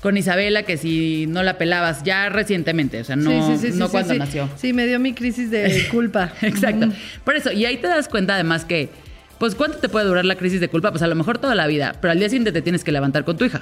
con 0.00 0.16
Isabela, 0.16 0.62
que 0.62 0.78
si 0.78 1.26
no 1.28 1.42
la 1.42 1.58
pelabas 1.58 2.02
ya 2.02 2.30
recientemente, 2.30 2.98
o 3.00 3.04
sea, 3.04 3.14
no, 3.16 3.30
Sí, 3.46 3.58
sí, 3.66 3.72
sí, 3.72 3.78
no 3.78 3.90
cuando 3.90 4.14
nació. 4.14 4.48
Sí, 4.56 4.72
me 4.72 4.86
dio 4.86 4.98
mi 4.98 5.12
crisis 5.12 5.50
de 5.50 5.86
culpa. 5.90 6.32
Exacto. 6.40 6.88
Por 7.24 7.36
eso, 7.36 7.52
y 7.52 7.66
ahí 7.66 7.76
te 7.76 7.88
das 7.88 8.08
cuenta 8.08 8.34
además 8.36 8.64
que, 8.64 8.88
pues, 9.38 9.54
¿cuánto 9.54 9.76
te 9.76 9.90
puede 9.90 10.06
durar 10.06 10.24
la 10.24 10.36
crisis 10.36 10.60
de 10.60 10.68
culpa? 10.68 10.92
Pues 10.92 11.02
a 11.02 11.08
lo 11.08 11.16
mejor 11.16 11.36
toda 11.36 11.54
la 11.54 11.66
vida, 11.66 11.96
pero 12.00 12.12
al 12.12 12.18
día 12.20 12.30
siguiente 12.30 12.52
te 12.52 12.62
tienes 12.62 12.84
que 12.84 12.92
levantar 12.92 13.26
con 13.26 13.36
tu 13.36 13.44
hija. 13.44 13.60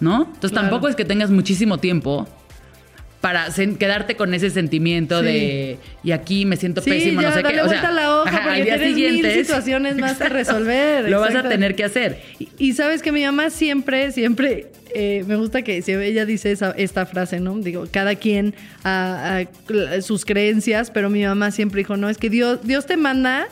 ¿No? 0.00 0.22
Entonces 0.26 0.52
Claro. 0.52 0.68
tampoco 0.68 0.88
es 0.88 0.96
que 0.96 1.04
tengas 1.04 1.30
muchísimo 1.30 1.76
tiempo 1.78 2.26
para 3.20 3.48
quedarte 3.78 4.14
con 4.14 4.32
ese 4.32 4.48
sentimiento 4.50 5.20
Sí. 5.20 5.26
de 5.26 5.78
y 6.04 6.12
aquí 6.12 6.46
me 6.46 6.56
siento 6.56 6.80
Sí, 6.82 6.90
pésimo, 6.90 7.20
ya, 7.20 7.30
no 7.30 7.34
sé 7.34 7.42
dale 7.42 7.54
qué. 7.56 7.62
O 7.62 7.68
sea, 7.68 7.90
la 7.90 8.20
hoja, 8.20 8.28
ajá, 8.30 8.38
porque 8.44 8.58
al 8.60 8.64
día 8.64 8.74
tienes 8.78 8.94
mil 8.96 9.06
siguiente 9.06 9.44
situaciones 9.44 9.96
más 9.96 10.18
que 10.18 10.28
resolver, 10.28 11.08
Lo 11.10 11.18
vas 11.20 11.30
a 11.30 11.32
exacto. 11.32 11.48
tener 11.50 11.74
que 11.74 11.84
hacer. 11.84 12.20
Y, 12.38 12.48
y 12.58 12.72
sabes 12.74 13.02
que 13.02 13.10
mi 13.10 13.24
mamá 13.24 13.50
siempre, 13.50 14.12
siempre, 14.12 14.68
eh, 14.94 15.24
me 15.26 15.34
gusta 15.34 15.62
que 15.62 15.82
si 15.82 15.92
ella 15.92 16.26
dice 16.26 16.52
esa- 16.52 16.70
esta 16.76 17.06
frase, 17.06 17.40
¿no? 17.40 17.58
Digo, 17.58 17.86
cada 17.90 18.14
quien 18.14 18.54
a, 18.84 19.38
a 19.38 20.00
sus 20.02 20.24
creencias, 20.24 20.90
pero 20.92 21.10
mi 21.10 21.24
mamá 21.24 21.50
siempre 21.50 21.78
dijo, 21.80 21.96
no, 21.96 22.08
es 22.08 22.18
que 22.18 22.30
Dios, 22.30 22.60
Dios 22.62 22.86
te 22.86 22.96
manda, 22.96 23.48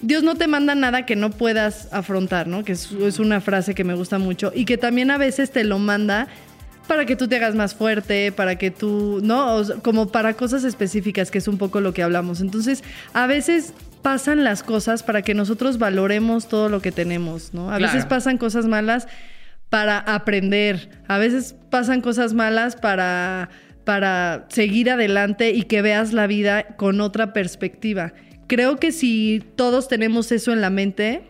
Dios 0.00 0.22
no 0.22 0.36
te 0.36 0.46
manda 0.46 0.74
nada 0.74 1.04
que 1.06 1.16
no 1.16 1.30
puedas 1.30 1.88
afrontar, 1.92 2.46
¿no? 2.48 2.64
Que 2.64 2.72
es, 2.72 2.90
es 2.92 3.18
una 3.18 3.40
frase 3.42 3.74
que 3.74 3.84
me 3.84 3.94
gusta 3.94 4.18
mucho 4.18 4.52
y 4.54 4.64
que 4.64 4.78
también 4.78 5.10
a 5.10 5.18
veces 5.18 5.50
te 5.50 5.64
lo 5.64 5.78
manda 5.78 6.28
para 6.86 7.04
que 7.06 7.16
tú 7.16 7.28
te 7.28 7.36
hagas 7.36 7.54
más 7.54 7.74
fuerte, 7.74 8.32
para 8.32 8.56
que 8.56 8.70
tú, 8.70 9.20
¿no? 9.22 9.54
O 9.56 9.64
sea, 9.64 9.76
como 9.76 10.08
para 10.08 10.34
cosas 10.34 10.64
específicas, 10.64 11.30
que 11.30 11.38
es 11.38 11.48
un 11.48 11.58
poco 11.58 11.80
lo 11.80 11.92
que 11.92 12.02
hablamos. 12.02 12.40
Entonces, 12.40 12.82
a 13.12 13.26
veces 13.26 13.72
pasan 14.02 14.44
las 14.44 14.62
cosas 14.62 15.02
para 15.02 15.22
que 15.22 15.34
nosotros 15.34 15.78
valoremos 15.78 16.48
todo 16.48 16.68
lo 16.68 16.80
que 16.80 16.92
tenemos, 16.92 17.52
¿no? 17.54 17.70
A 17.72 17.78
Claro. 17.78 17.92
veces 17.92 18.06
pasan 18.06 18.38
cosas 18.38 18.66
malas 18.66 19.08
para 19.68 19.98
aprender, 19.98 20.90
a 21.08 21.18
veces 21.18 21.56
pasan 21.70 22.00
cosas 22.00 22.32
malas 22.34 22.76
para, 22.76 23.48
para 23.84 24.46
seguir 24.48 24.90
adelante 24.90 25.50
y 25.50 25.64
que 25.64 25.82
veas 25.82 26.12
la 26.12 26.28
vida 26.28 26.76
con 26.76 27.00
otra 27.00 27.32
perspectiva. 27.32 28.12
Creo 28.46 28.76
que 28.76 28.92
si 28.92 29.42
todos 29.56 29.88
tenemos 29.88 30.30
eso 30.30 30.52
en 30.52 30.60
la 30.60 30.70
mente, 30.70 31.22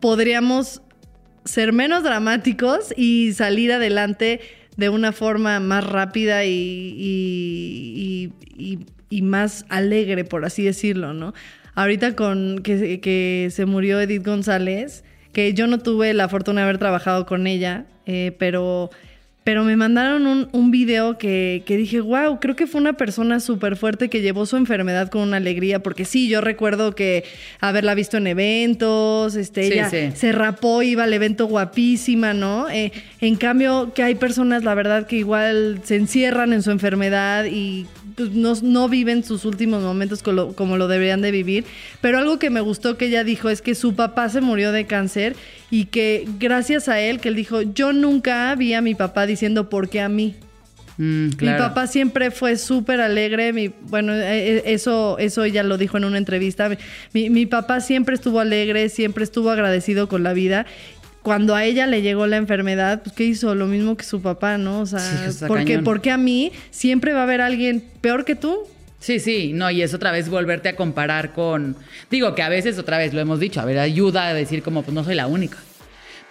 podríamos 0.00 0.82
ser 1.44 1.72
menos 1.72 2.02
dramáticos 2.02 2.92
y 2.96 3.32
salir 3.32 3.72
adelante 3.72 4.40
de 4.76 4.88
una 4.88 5.12
forma 5.12 5.60
más 5.60 5.84
rápida 5.86 6.44
y, 6.44 6.50
y- 6.98 8.32
y- 8.56 8.78
y- 9.10 9.22
más 9.22 9.64
alegre, 9.68 10.24
por 10.24 10.44
así 10.44 10.64
decirlo, 10.64 11.12
¿no? 11.14 11.32
Ahorita 11.74 12.16
con 12.16 12.60
que, 12.62 13.00
que 13.00 13.48
se 13.50 13.66
murió 13.66 14.00
Edith 14.00 14.24
González, 14.26 15.04
que 15.32 15.54
yo 15.54 15.66
no 15.66 15.78
tuve 15.78 16.12
la 16.14 16.28
fortuna 16.28 16.60
de 16.60 16.64
haber 16.64 16.78
trabajado 16.78 17.26
con 17.26 17.46
ella, 17.46 17.86
eh, 18.06 18.34
pero, 18.38 18.90
pero 19.44 19.62
me 19.62 19.76
mandaron 19.76 20.26
un, 20.26 20.48
un 20.52 20.70
video 20.70 21.18
que, 21.18 21.62
que 21.66 21.76
dije, 21.76 22.00
wow, 22.00 22.40
creo 22.40 22.56
que 22.56 22.66
fue 22.66 22.80
una 22.80 22.94
persona 22.94 23.40
súper 23.40 23.76
fuerte 23.76 24.08
que 24.08 24.22
llevó 24.22 24.46
su 24.46 24.56
enfermedad 24.56 25.10
con 25.10 25.20
una 25.20 25.36
alegría, 25.36 25.80
porque 25.82 26.06
sí, 26.06 26.30
yo 26.30 26.40
recuerdo 26.40 26.94
que 26.94 27.24
haberla 27.60 27.94
visto 27.94 28.16
en 28.16 28.26
eventos, 28.26 29.36
este, 29.36 29.64
Sí, 29.64 29.72
ella 29.74 29.90
sí. 29.90 30.12
se 30.14 30.32
rapó, 30.32 30.82
iba 30.82 31.04
al 31.04 31.12
evento 31.12 31.46
guapísima, 31.46 32.32
¿no? 32.32 32.70
Eh, 32.70 32.90
en 33.20 33.36
cambio, 33.36 33.92
que 33.94 34.02
hay 34.02 34.14
personas, 34.14 34.64
la 34.64 34.74
verdad, 34.74 35.06
que 35.06 35.16
igual 35.16 35.80
se 35.84 35.96
encierran 35.96 36.54
en 36.54 36.62
su 36.62 36.70
enfermedad 36.70 37.44
y 37.44 37.86
no, 38.32 38.54
no 38.62 38.88
viven 38.88 39.24
sus 39.24 39.44
últimos 39.44 39.82
momentos 39.82 40.22
como 40.22 40.34
lo, 40.36 40.52
como 40.54 40.76
lo 40.76 40.88
deberían 40.88 41.20
de 41.20 41.30
vivir. 41.30 41.64
Pero 42.00 42.18
algo 42.18 42.38
que 42.38 42.50
me 42.50 42.60
gustó 42.60 42.96
que 42.96 43.06
ella 43.06 43.24
dijo 43.24 43.48
es 43.50 43.62
que 43.62 43.74
su 43.74 43.94
papá 43.94 44.28
se 44.28 44.40
murió 44.40 44.72
de 44.72 44.86
cáncer 44.86 45.36
y 45.70 45.86
que 45.86 46.26
gracias 46.38 46.88
a 46.88 47.00
él, 47.00 47.20
que 47.20 47.28
él 47.28 47.34
dijo, 47.34 47.62
yo 47.62 47.92
nunca 47.92 48.54
vi 48.54 48.74
a 48.74 48.80
mi 48.80 48.94
papá 48.94 49.26
diciendo, 49.26 49.68
¿por 49.68 49.88
qué 49.88 50.00
a 50.00 50.08
mí? 50.08 50.34
Mm, 50.96 51.30
claro. 51.30 51.62
Mi 51.64 51.68
papá 51.68 51.86
siempre 51.88 52.30
fue 52.30 52.56
súper 52.56 53.00
alegre. 53.00 53.52
Mi, 53.52 53.68
bueno, 53.68 54.14
eh, 54.14 54.58
eh, 54.58 54.62
eso, 54.66 55.18
eso 55.18 55.42
ella 55.42 55.64
lo 55.64 55.76
dijo 55.76 55.96
en 55.96 56.04
una 56.04 56.18
entrevista. 56.18 56.70
Mi- 57.12 57.30
mi 57.30 57.46
papá 57.46 57.80
siempre 57.80 58.14
estuvo 58.14 58.38
alegre, 58.38 58.88
siempre 58.88 59.24
estuvo 59.24 59.50
agradecido 59.50 60.08
con 60.08 60.22
la 60.22 60.32
vida. 60.34 60.66
Cuando 61.24 61.54
a 61.54 61.64
ella 61.64 61.86
le 61.86 62.02
llegó 62.02 62.26
la 62.26 62.36
enfermedad, 62.36 63.00
pues 63.02 63.16
¿qué 63.16 63.24
hizo? 63.24 63.54
Lo 63.54 63.66
mismo 63.66 63.96
que 63.96 64.04
su 64.04 64.20
papá, 64.20 64.58
¿no? 64.58 64.80
O 64.80 64.86
sea, 64.86 65.00
Sí, 65.00 65.44
porque, 65.48 65.78
porque 65.78 66.10
a 66.10 66.18
mí 66.18 66.52
siempre 66.70 67.14
va 67.14 67.20
a 67.20 67.22
haber 67.22 67.40
alguien 67.40 67.82
peor 68.02 68.26
que 68.26 68.36
tú. 68.36 68.58
Sí, 68.98 69.18
sí, 69.20 69.52
no, 69.54 69.70
y 69.70 69.80
es 69.80 69.94
otra 69.94 70.12
vez 70.12 70.28
volverte 70.28 70.68
a 70.68 70.76
comparar 70.76 71.32
con. 71.32 71.76
Digo 72.10 72.34
que 72.34 72.42
a 72.42 72.50
veces, 72.50 72.78
otra 72.78 72.98
vez 72.98 73.14
lo 73.14 73.20
hemos 73.22 73.40
dicho, 73.40 73.58
a 73.62 73.64
ver, 73.64 73.78
ayuda 73.78 74.26
a 74.28 74.34
decir 74.34 74.62
como, 74.62 74.82
pues 74.82 74.94
no 74.94 75.02
soy 75.02 75.14
la 75.14 75.26
única. 75.26 75.56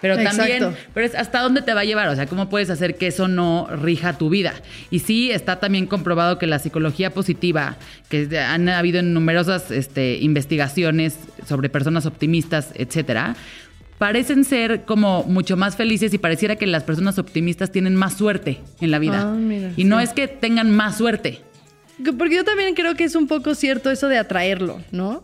Pero 0.00 0.16
también, 0.16 0.62
Exacto. 0.62 0.76
pero 0.92 1.06
es 1.06 1.14
hasta 1.14 1.40
dónde 1.40 1.62
te 1.62 1.72
va 1.72 1.80
a 1.80 1.84
llevar, 1.84 2.08
o 2.08 2.14
sea, 2.14 2.26
cómo 2.26 2.48
puedes 2.50 2.68
hacer 2.68 2.96
que 2.96 3.06
eso 3.06 3.26
no 3.26 3.66
rija 3.70 4.18
tu 4.18 4.28
vida. 4.28 4.52
Y 4.90 4.98
sí, 4.98 5.30
está 5.30 5.60
también 5.60 5.86
comprobado 5.86 6.38
que 6.38 6.46
la 6.46 6.58
psicología 6.58 7.10
positiva, 7.10 7.78
que 8.10 8.28
han 8.38 8.68
habido 8.68 8.98
en 9.00 9.14
numerosas 9.14 9.70
este, 9.70 10.18
investigaciones 10.18 11.16
sobre 11.48 11.70
personas 11.70 12.04
optimistas, 12.04 12.68
etcétera, 12.74 13.34
parecen 13.98 14.44
ser 14.44 14.84
como 14.84 15.24
mucho 15.24 15.56
más 15.56 15.76
felices 15.76 16.12
y 16.14 16.18
pareciera 16.18 16.56
que 16.56 16.66
las 16.66 16.82
personas 16.82 17.18
optimistas 17.18 17.70
tienen 17.70 17.94
más 17.94 18.16
suerte 18.16 18.60
en 18.80 18.90
la 18.90 18.98
vida. 18.98 19.22
Ah, 19.22 19.34
mira, 19.34 19.72
y 19.76 19.84
no 19.84 19.98
sí. 19.98 20.04
es 20.04 20.12
que 20.12 20.28
tengan 20.28 20.70
más 20.70 20.98
suerte. 20.98 21.40
Porque 22.18 22.36
yo 22.36 22.44
también 22.44 22.74
creo 22.74 22.94
que 22.96 23.04
es 23.04 23.14
un 23.14 23.28
poco 23.28 23.54
cierto 23.54 23.90
eso 23.90 24.08
de 24.08 24.18
atraerlo, 24.18 24.80
¿no? 24.90 25.22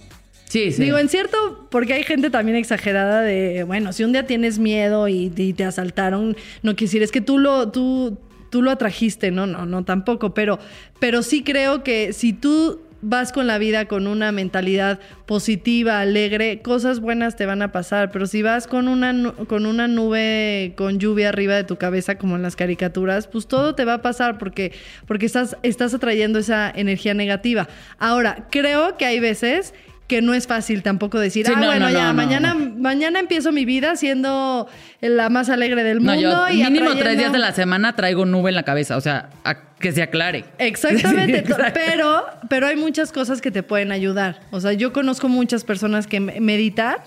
Sí, 0.50 0.72
sí. 0.72 0.82
Digo, 0.82 0.98
en 0.98 1.08
cierto, 1.08 1.68
porque 1.70 1.94
hay 1.94 2.02
gente 2.02 2.28
también 2.28 2.56
exagerada 2.56 3.22
de, 3.22 3.62
bueno, 3.64 3.92
si 3.92 4.02
un 4.02 4.12
día 4.12 4.26
tienes 4.26 4.58
miedo 4.58 5.06
y, 5.06 5.32
y 5.36 5.52
te 5.52 5.64
asaltaron, 5.64 6.36
no 6.62 6.74
decir, 6.74 7.02
es 7.02 7.12
que 7.12 7.20
tú 7.20 7.38
lo, 7.38 7.70
tú, 7.70 8.18
tú 8.50 8.60
lo 8.60 8.72
atrajiste, 8.72 9.30
no, 9.30 9.46
no, 9.46 9.64
no, 9.64 9.84
tampoco, 9.84 10.34
pero, 10.34 10.58
pero 10.98 11.22
sí 11.22 11.44
creo 11.44 11.84
que 11.84 12.12
si 12.12 12.32
tú 12.32 12.80
vas 13.02 13.32
con 13.32 13.46
la 13.46 13.58
vida 13.58 13.86
con 13.86 14.06
una 14.06 14.32
mentalidad 14.32 15.00
positiva, 15.26 16.00
alegre, 16.00 16.60
cosas 16.62 17.00
buenas 17.00 17.36
te 17.36 17.46
van 17.46 17.62
a 17.62 17.72
pasar, 17.72 18.10
pero 18.10 18.26
si 18.26 18.42
vas 18.42 18.66
con 18.66 18.88
una, 18.88 19.32
con 19.46 19.66
una 19.66 19.88
nube 19.88 20.74
con 20.76 20.98
lluvia 20.98 21.30
arriba 21.30 21.56
de 21.56 21.64
tu 21.64 21.76
cabeza 21.76 22.16
como 22.16 22.36
en 22.36 22.42
las 22.42 22.56
caricaturas, 22.56 23.26
pues 23.26 23.46
todo 23.46 23.74
te 23.74 23.84
va 23.84 23.94
a 23.94 24.02
pasar 24.02 24.38
porque, 24.38 24.72
porque 25.06 25.26
estás, 25.26 25.56
estás 25.62 25.94
atrayendo 25.94 26.38
esa 26.38 26.70
energía 26.70 27.14
negativa. 27.14 27.68
Ahora, 27.98 28.46
creo 28.50 28.96
que 28.96 29.06
hay 29.06 29.20
veces 29.20 29.74
que 30.10 30.20
no 30.22 30.34
es 30.34 30.48
fácil 30.48 30.82
tampoco 30.82 31.20
decir, 31.20 31.46
Sí, 31.46 31.52
ah, 31.54 31.60
no, 31.60 31.66
bueno, 31.66 31.86
no, 31.86 31.92
ya, 31.92 32.08
no, 32.08 32.14
mañana, 32.14 32.54
mañana 32.54 33.20
empiezo 33.20 33.52
mi 33.52 33.64
vida 33.64 33.94
siendo 33.94 34.68
la 35.00 35.28
más 35.30 35.48
alegre 35.48 35.84
del 35.84 36.00
mundo. 36.00 36.20
yo 36.20 36.48
y 36.48 36.56
mínimo 36.64 36.90
atrayendo- 36.90 36.98
tres 37.00 37.16
días 37.18 37.32
de 37.32 37.38
la 37.38 37.52
semana 37.52 37.94
traigo 37.94 38.26
nube 38.26 38.48
en 38.50 38.56
la 38.56 38.64
cabeza, 38.64 38.96
o 38.96 39.00
sea, 39.00 39.30
a 39.44 39.54
que 39.78 39.92
se 39.92 40.02
aclare. 40.02 40.44
Exactamente, 40.58 41.44
Sí, 41.46 41.52
pero, 41.72 42.24
pero 42.48 42.66
hay 42.66 42.74
muchas 42.76 43.12
cosas 43.12 43.40
que 43.40 43.50
te 43.52 43.62
pueden 43.62 43.92
ayudar. 43.92 44.40
O 44.50 44.60
sea, 44.60 44.72
yo 44.72 44.92
conozco 44.92 45.28
muchas 45.28 45.62
personas 45.62 46.06
que 46.08 46.18
me- 46.20 46.40
meditar 46.40 46.98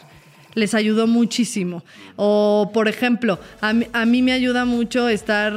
les 0.56 0.74
ayudó 0.74 1.08
muchísimo. 1.08 1.84
O, 2.16 2.70
por 2.74 2.88
ejemplo, 2.88 3.40
a 3.62 3.74
mí, 3.74 3.88
a 3.94 4.06
mí 4.06 4.22
me 4.22 4.34
ayuda 4.34 4.66
mucho 4.66 5.10
estar, 5.10 5.54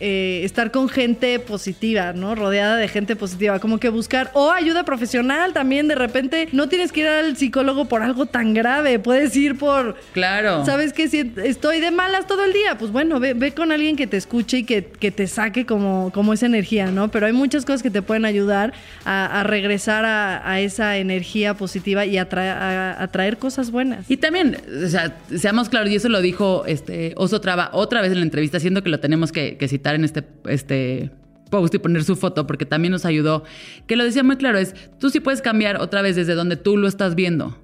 eh, 0.00 0.40
estar 0.44 0.70
con 0.72 0.88
gente 0.88 1.38
positiva, 1.38 2.12
¿no? 2.12 2.34
Rodeada 2.34 2.76
de 2.76 2.88
gente 2.88 3.14
positiva. 3.16 3.58
Como 3.60 3.78
que 3.78 3.88
buscar, 3.90 4.30
o 4.34 4.50
ayuda 4.50 4.84
profesional 4.84 5.52
también. 5.52 5.86
De 5.88 5.94
repente, 5.94 6.48
no 6.52 6.68
tienes 6.68 6.90
que 6.92 7.00
ir 7.00 7.06
al 7.06 7.36
psicólogo 7.36 7.84
por 7.84 8.02
algo 8.02 8.26
tan 8.26 8.54
grave. 8.54 8.98
Puedes 8.98 9.36
ir 9.36 9.56
por, 9.56 9.96
Claro. 10.12 10.64
¿Sabes 10.64 10.92
qué? 10.92 11.08
Si 11.08 11.32
estoy 11.44 11.80
de 11.80 11.90
malas 11.92 12.26
todo 12.26 12.44
el 12.44 12.52
día, 12.52 12.76
pues 12.78 12.90
bueno, 12.90 13.20
ve, 13.20 13.34
ve 13.34 13.52
con 13.52 13.70
alguien 13.72 13.94
que 13.96 14.06
te 14.06 14.16
escuche 14.16 14.58
y 14.58 14.64
que, 14.64 14.84
que 14.84 15.10
te 15.10 15.26
saque 15.26 15.64
como, 15.66 16.10
como 16.12 16.32
esa 16.32 16.46
energía, 16.46 16.86
¿no? 16.86 17.10
Pero 17.10 17.26
hay 17.26 17.32
muchas 17.32 17.64
cosas 17.64 17.82
que 17.82 17.90
te 17.90 18.02
pueden 18.02 18.24
ayudar 18.24 18.72
a, 19.04 19.40
a 19.40 19.44
regresar 19.44 20.04
a, 20.04 20.48
a 20.50 20.60
esa 20.60 20.96
energía 20.96 21.54
positiva 21.54 22.04
y 22.04 22.18
a, 22.18 22.28
tra- 22.28 22.56
a- 22.56 23.02
a 23.02 23.08
traer 23.08 23.38
cosas 23.38 23.70
buenas. 23.70 24.10
Y 24.10 24.16
también, 24.16 24.39
sea, 24.88 25.18
seamos 25.36 25.68
claros, 25.68 25.90
y 25.90 25.96
eso 25.96 26.08
lo 26.08 26.20
dijo 26.20 26.64
este 26.66 27.14
Oso 27.16 27.40
otra 27.72 28.02
vez 28.02 28.12
en 28.12 28.18
la 28.18 28.24
entrevista, 28.24 28.60
siendo 28.60 28.82
que 28.82 28.90
lo 28.90 29.00
tenemos 29.00 29.32
que, 29.32 29.56
citar 29.68 29.94
en 29.94 30.04
este, 30.04 30.24
este 30.46 31.10
post 31.50 31.74
y 31.74 31.78
poner 31.78 32.04
su 32.04 32.16
foto, 32.16 32.46
porque 32.46 32.66
también 32.66 32.92
nos 32.92 33.04
ayudó, 33.04 33.44
que 33.86 33.96
lo 33.96 34.04
decía 34.04 34.22
muy 34.22 34.36
claro, 34.36 34.58
es, 34.58 34.74
tú 34.98 35.10
sí 35.10 35.20
puedes 35.20 35.42
cambiar 35.42 35.80
otra 35.80 36.02
vez 36.02 36.16
desde 36.16 36.34
donde 36.34 36.56
tú 36.56 36.76
lo 36.76 36.88
estás 36.88 37.14
viendo. 37.14 37.56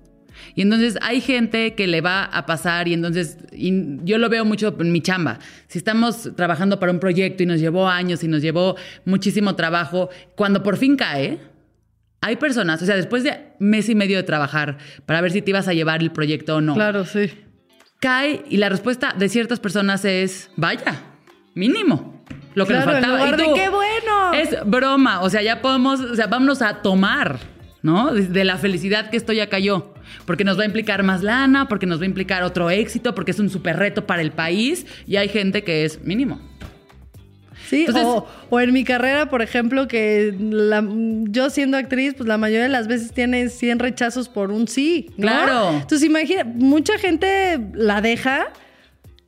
Y 0.55 0.63
entonces 0.63 0.97
hay 1.03 1.21
gente 1.21 1.75
que 1.75 1.87
le 1.87 2.01
va 2.01 2.25
a 2.25 2.47
pasar 2.47 2.89
y 2.89 2.95
entonces 2.95 3.39
yo 3.53 4.19
lo 4.19 4.29
veo 4.29 4.45
mucho 4.45 4.75
en 4.79 4.93
mi 4.93 5.01
chamba. 5.01 5.39
Si 5.67 5.79
estamos 5.79 6.31
trabajando 6.37 6.79
para 6.79 6.93
un 6.93 7.01
proyecto 7.01 7.43
y 7.43 7.47
nos 7.47 7.61
llevó 7.61 7.89
años 7.89 8.23
y 8.23 8.29
nos 8.29 8.43
llevó 8.43 8.77
muchísimo 9.05 9.55
trabajo, 9.55 10.09
cuando 10.35 10.63
por 10.63 10.77
fin 10.77 10.97
cae, 10.97 11.39
hay 12.21 12.37
personas, 12.37 12.83
o 12.83 12.87
sea, 12.87 12.97
después 12.97 13.23
de 13.25 13.53
mes 13.59 13.89
y 13.89 13.95
medio 13.95 14.17
de 14.17 14.23
trabajar 14.25 14.79
para 15.07 15.21
ver 15.21 15.31
si 15.33 15.43
te 15.43 15.51
ibas 15.51 15.69
a 15.69 15.73
llevar 15.75 16.01
el 16.03 16.11
proyecto 16.13 16.57
o 16.57 16.61
no, 16.61 16.75
Claro, 16.75 17.05
sí. 17.05 17.31
cae 18.01 18.43
y 18.49 18.57
la 18.57 18.69
respuesta 18.69 19.15
de 19.17 19.29
ciertas 19.29 19.61
personas 19.61 20.05
es, 20.05 20.51
vaya, 20.57 21.01
mínimo. 21.55 22.25
Lo 22.55 22.67
que 22.67 22.73
Claro, 22.73 22.87
nos 22.87 22.97
en 22.97 23.03
faltaba. 23.03 23.19
lugar 23.27 23.35
Y 23.35 23.43
de, 23.43 23.49
tú, 23.49 23.55
¡qué 23.55 23.69
bueno! 23.69 24.33
Es 24.35 24.57
broma, 24.65 25.21
o 25.21 25.29
sea, 25.31 25.43
ya 25.43 25.61
podemos, 25.61 26.01
o 26.01 26.17
sea, 26.17 26.27
vámonos 26.27 26.63
a 26.63 26.81
tomar, 26.81 27.39
¿no? 27.83 28.13
De, 28.15 28.23
de 28.29 28.45
la 28.45 28.57
felicidad 28.57 29.11
que 29.11 29.17
esto 29.19 29.33
ya 29.35 29.49
cayó. 29.49 29.93
Porque 30.25 30.43
nos 30.45 30.59
va 30.59 30.63
a 30.63 30.67
implicar 30.67 31.03
más 31.03 31.23
lana, 31.23 31.69
porque 31.69 31.85
nos 31.87 31.99
va 32.01 32.05
a 32.05 32.07
implicar 32.07 32.43
otro 32.45 32.71
éxito, 32.71 33.15
porque 33.15 33.33
es 33.33 33.39
un 33.41 33.51
súper 33.51 33.77
reto 33.77 34.07
para 34.07 34.23
el 34.23 34.31
país 34.33 34.87
y 35.07 35.17
hay 35.17 35.29
gente 35.29 35.65
que 35.65 35.85
es 35.85 36.03
mínimo. 36.03 36.41
Sí, 37.69 37.81
Entonces- 37.87 38.05
o, 38.07 38.27
o 38.51 38.61
en 38.61 38.73
mi 38.73 38.85
carrera, 38.85 39.29
por 39.29 39.43
ejemplo, 39.43 39.89
que 39.89 40.35
la- 40.39 40.85
yo 41.25 41.51
siendo 41.51 41.77
actriz, 41.77 42.15
pues 42.17 42.29
la 42.29 42.39
mayoría 42.39 42.65
de 42.65 42.69
las 42.71 42.87
veces 42.89 43.13
tienes 43.13 43.53
100 43.59 43.79
rechazos 43.81 44.29
por 44.29 44.51
un 44.51 44.69
sí. 44.69 45.07
¿no? 45.17 45.23
Claro. 45.27 45.71
Entonces 45.73 46.03
imagina, 46.05 46.45
mucha 46.45 46.97
gente 46.99 47.59
la 47.75 48.01
deja 48.01 48.47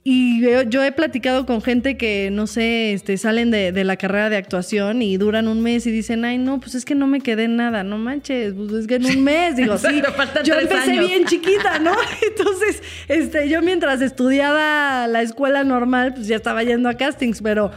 y 0.04 0.40
yo, 0.40 0.62
yo 0.62 0.82
he 0.82 0.90
platicado 0.92 1.44
con 1.44 1.60
gente 1.60 1.98
que, 1.98 2.30
no 2.32 2.46
sé, 2.46 2.94
este, 2.94 3.18
salen 3.18 3.50
de, 3.50 3.72
de 3.72 3.84
la 3.84 3.96
carrera 3.96 4.30
de 4.30 4.38
actuación 4.38 5.02
y 5.02 5.18
duran 5.18 5.48
un 5.48 5.60
mes 5.60 5.86
y 5.86 5.90
dicen, 5.90 6.24
ay, 6.24 6.38
no, 6.38 6.60
pues 6.60 6.74
es 6.76 6.86
que 6.86 6.94
no 6.94 7.06
me 7.06 7.20
quedé 7.20 7.44
en 7.44 7.56
nada, 7.56 7.82
no 7.82 7.98
manches, 7.98 8.54
pues 8.54 8.72
es 8.72 8.86
que 8.86 8.94
en 8.94 9.04
un 9.04 9.22
mes, 9.22 9.56
digo, 9.56 9.76
sí, 9.78 10.00
yo 10.44 10.54
empecé 10.54 10.92
años. 10.92 11.06
bien 11.08 11.24
chiquita, 11.26 11.78
¿no? 11.80 11.92
Entonces, 12.26 12.82
este, 13.08 13.50
yo 13.50 13.60
mientras 13.60 14.00
estudiaba 14.00 15.06
la 15.08 15.20
escuela 15.20 15.62
normal, 15.64 16.14
pues 16.14 16.26
ya 16.26 16.36
estaba 16.36 16.62
yendo 16.64 16.88
a 16.88 16.94
castings, 16.94 17.42
pero, 17.42 17.70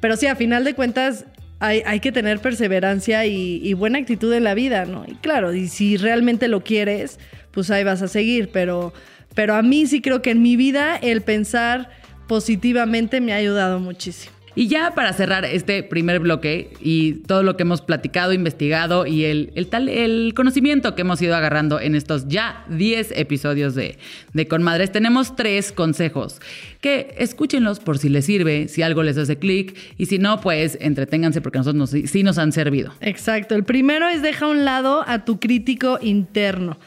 pero 0.00 0.16
sí, 0.16 0.26
a 0.26 0.36
final 0.36 0.64
de 0.64 0.74
cuentas, 0.74 1.26
hay, 1.58 1.82
hay 1.86 2.00
que 2.00 2.12
tener 2.12 2.40
perseverancia 2.40 3.24
y, 3.26 3.72
buena 3.74 3.98
actitud 3.98 4.32
en 4.32 4.44
la 4.44 4.54
vida, 4.54 4.84
¿no? 4.84 5.04
Y 5.06 5.14
claro, 5.16 5.54
y 5.54 5.68
si 5.68 5.96
realmente 5.96 6.48
lo 6.48 6.62
quieres, 6.62 7.18
pues 7.50 7.70
ahí 7.70 7.84
vas 7.84 8.02
a 8.02 8.08
seguir, 8.08 8.50
pero, 8.52 8.92
pero 9.34 9.54
a 9.54 9.62
mí 9.62 9.86
sí 9.86 10.02
creo 10.02 10.22
que 10.22 10.30
en 10.30 10.42
mi 10.42 10.56
vida 10.56 10.96
el 10.96 11.22
pensar 11.22 11.90
positivamente 12.26 13.20
me 13.20 13.32
ha 13.32 13.36
ayudado 13.36 13.80
muchísimo. 13.80 14.35
Y 14.56 14.68
ya 14.68 14.92
para 14.94 15.12
cerrar 15.12 15.44
este 15.44 15.82
primer 15.82 16.18
bloque 16.18 16.70
y 16.80 17.12
todo 17.26 17.42
lo 17.42 17.56
que 17.58 17.62
hemos 17.62 17.82
platicado, 17.82 18.32
investigado 18.32 19.06
y 19.06 19.24
el, 19.24 19.52
el 19.54 19.66
tal, 19.68 19.88
el 19.90 20.32
conocimiento 20.34 20.94
que 20.94 21.02
hemos 21.02 21.20
ido 21.20 21.36
agarrando 21.36 21.78
en 21.78 21.94
estos 21.94 22.26
ya 22.26 22.64
10 22.70 23.12
episodios 23.16 23.74
de, 23.74 23.98
de 24.32 24.48
Con 24.48 24.62
Madres, 24.62 24.90
tenemos 24.90 25.36
tres 25.36 25.72
consejos 25.72 26.40
que 26.80 27.14
escúchenlos 27.18 27.80
por 27.80 27.98
si 27.98 28.08
les 28.08 28.24
sirve, 28.24 28.68
si 28.68 28.80
algo 28.80 29.02
les 29.02 29.18
hace 29.18 29.36
clic 29.36 29.76
y 29.98 30.06
si 30.06 30.18
no, 30.18 30.40
pues 30.40 30.78
entreténganse 30.80 31.42
porque 31.42 31.58
a 31.58 31.60
nosotros 31.60 31.92
nos- 31.92 32.10
sí 32.10 32.22
nos 32.22 32.38
han 32.38 32.52
servido. 32.52 32.92
Exacto. 33.02 33.54
El 33.54 33.64
primero 33.64 34.08
es 34.08 34.22
deja 34.22 34.46
a 34.46 34.48
un 34.48 34.64
lado 34.64 35.04
a 35.06 35.24
tu 35.26 35.38
crítico 35.38 35.98
interno. 36.00 36.78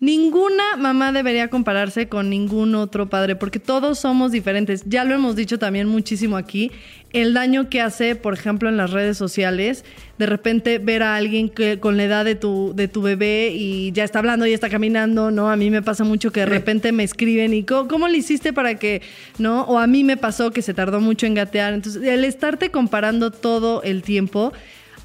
Ninguna 0.00 0.76
mamá 0.76 1.10
debería 1.10 1.48
compararse 1.48 2.08
con 2.08 2.30
ningún 2.30 2.76
otro 2.76 3.10
padre 3.10 3.34
porque 3.34 3.58
todos 3.58 3.98
somos 3.98 4.30
diferentes. 4.30 4.84
Ya 4.86 5.02
lo 5.02 5.12
hemos 5.12 5.34
dicho 5.34 5.58
también 5.58 5.88
muchísimo 5.88 6.36
aquí. 6.36 6.70
El 7.12 7.34
daño 7.34 7.68
que 7.68 7.80
hace, 7.80 8.14
por 8.14 8.34
ejemplo, 8.34 8.68
en 8.68 8.76
las 8.76 8.92
redes 8.92 9.18
sociales, 9.18 9.84
de 10.16 10.26
repente 10.26 10.78
ver 10.78 11.02
a 11.02 11.16
alguien 11.16 11.48
que 11.48 11.80
con 11.80 11.96
la 11.96 12.04
edad 12.04 12.24
de 12.24 12.36
tu, 12.36 12.74
de 12.76 12.86
tu 12.86 13.02
bebé 13.02 13.50
y 13.52 13.90
ya 13.90 14.04
está 14.04 14.20
hablando 14.20 14.46
y 14.46 14.52
está 14.52 14.70
caminando, 14.70 15.32
¿no? 15.32 15.50
A 15.50 15.56
mí 15.56 15.68
me 15.68 15.82
pasa 15.82 16.04
mucho 16.04 16.30
que 16.30 16.40
de 16.40 16.46
repente 16.46 16.92
me 16.92 17.02
escriben 17.02 17.52
y 17.52 17.64
¿cómo, 17.64 17.88
cómo 17.88 18.06
le 18.06 18.18
hiciste 18.18 18.52
para 18.52 18.76
que, 18.76 19.02
¿no? 19.38 19.62
O 19.62 19.80
a 19.80 19.88
mí 19.88 20.04
me 20.04 20.16
pasó 20.16 20.52
que 20.52 20.62
se 20.62 20.74
tardó 20.74 21.00
mucho 21.00 21.26
en 21.26 21.34
gatear. 21.34 21.74
Entonces, 21.74 22.04
el 22.04 22.24
estarte 22.24 22.70
comparando 22.70 23.32
todo 23.32 23.82
el 23.82 24.02
tiempo 24.02 24.52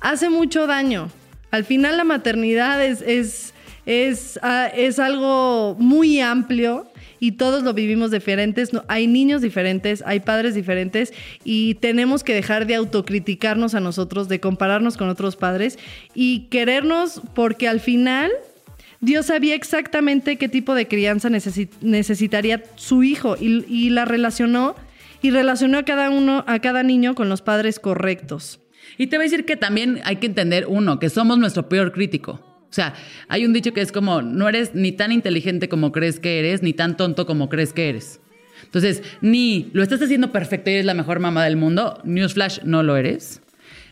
hace 0.01 0.29
mucho 0.29 0.67
daño. 0.67 1.09
Al 1.49 1.65
final 1.65 1.97
la 1.97 2.03
maternidad 2.03 2.83
es, 2.83 3.01
es, 3.01 3.52
es, 3.85 4.39
ah, 4.41 4.67
es 4.73 4.99
algo 4.99 5.75
muy 5.79 6.19
amplio 6.19 6.87
y 7.19 7.33
todos 7.33 7.63
lo 7.63 7.73
vivimos 7.73 8.11
diferentes. 8.11 8.71
Hay 8.87 9.07
niños 9.07 9.41
diferentes, 9.41 10.03
hay 10.05 10.19
padres 10.19 10.55
diferentes 10.55 11.13
y 11.43 11.75
tenemos 11.75 12.23
que 12.23 12.33
dejar 12.33 12.67
de 12.67 12.75
autocriticarnos 12.75 13.75
a 13.75 13.79
nosotros, 13.79 14.27
de 14.27 14.39
compararnos 14.39 14.97
con 14.97 15.09
otros 15.09 15.35
padres 15.35 15.79
y 16.13 16.47
querernos 16.49 17.21
porque 17.33 17.67
al 17.67 17.79
final 17.79 18.31
Dios 18.99 19.25
sabía 19.27 19.55
exactamente 19.55 20.37
qué 20.37 20.49
tipo 20.49 20.75
de 20.75 20.87
crianza 20.87 21.29
necesi- 21.29 21.69
necesitaría 21.81 22.63
su 22.75 23.03
hijo 23.03 23.35
y, 23.39 23.65
y 23.67 23.89
la 23.89 24.05
relacionó 24.05 24.75
y 25.21 25.31
relacionó 25.31 25.77
a 25.77 25.83
cada 25.83 26.09
uno, 26.09 26.43
a 26.47 26.59
cada 26.59 26.83
niño 26.83 27.15
con 27.15 27.29
los 27.29 27.41
padres 27.41 27.79
correctos. 27.79 28.59
Y 28.97 29.07
te 29.07 29.15
voy 29.17 29.23
a 29.23 29.29
decir 29.29 29.45
que 29.45 29.55
también 29.55 30.01
hay 30.03 30.17
que 30.17 30.27
entender, 30.27 30.65
uno, 30.67 30.99
que 30.99 31.09
somos 31.09 31.37
nuestro 31.37 31.69
peor 31.69 31.93
crítico. 31.93 32.52
O 32.73 32.75
sea, 32.75 32.95
hay 33.27 33.45
un 33.45 33.53
dicho 33.53 33.71
que 33.71 33.81
es 33.81 33.91
como, 33.91 34.23
no 34.23 34.49
eres 34.49 34.73
ni 34.73 34.91
tan 34.91 35.11
inteligente 35.11 35.69
como 35.69 35.91
crees 35.91 36.19
que 36.19 36.39
eres, 36.39 36.63
ni 36.63 36.73
tan 36.73 36.97
tonto 36.97 37.27
como 37.27 37.47
crees 37.47 37.71
que 37.71 37.87
eres. 37.87 38.19
Entonces, 38.63 39.03
ni 39.21 39.69
lo 39.73 39.83
estás 39.83 40.01
haciendo 40.01 40.31
perfecto 40.31 40.71
y 40.71 40.73
eres 40.73 40.85
la 40.87 40.95
mejor 40.95 41.19
mamá 41.19 41.45
del 41.45 41.55
mundo, 41.55 42.01
Newsflash, 42.03 42.63
no 42.63 42.81
lo 42.81 42.97
eres. 42.97 43.43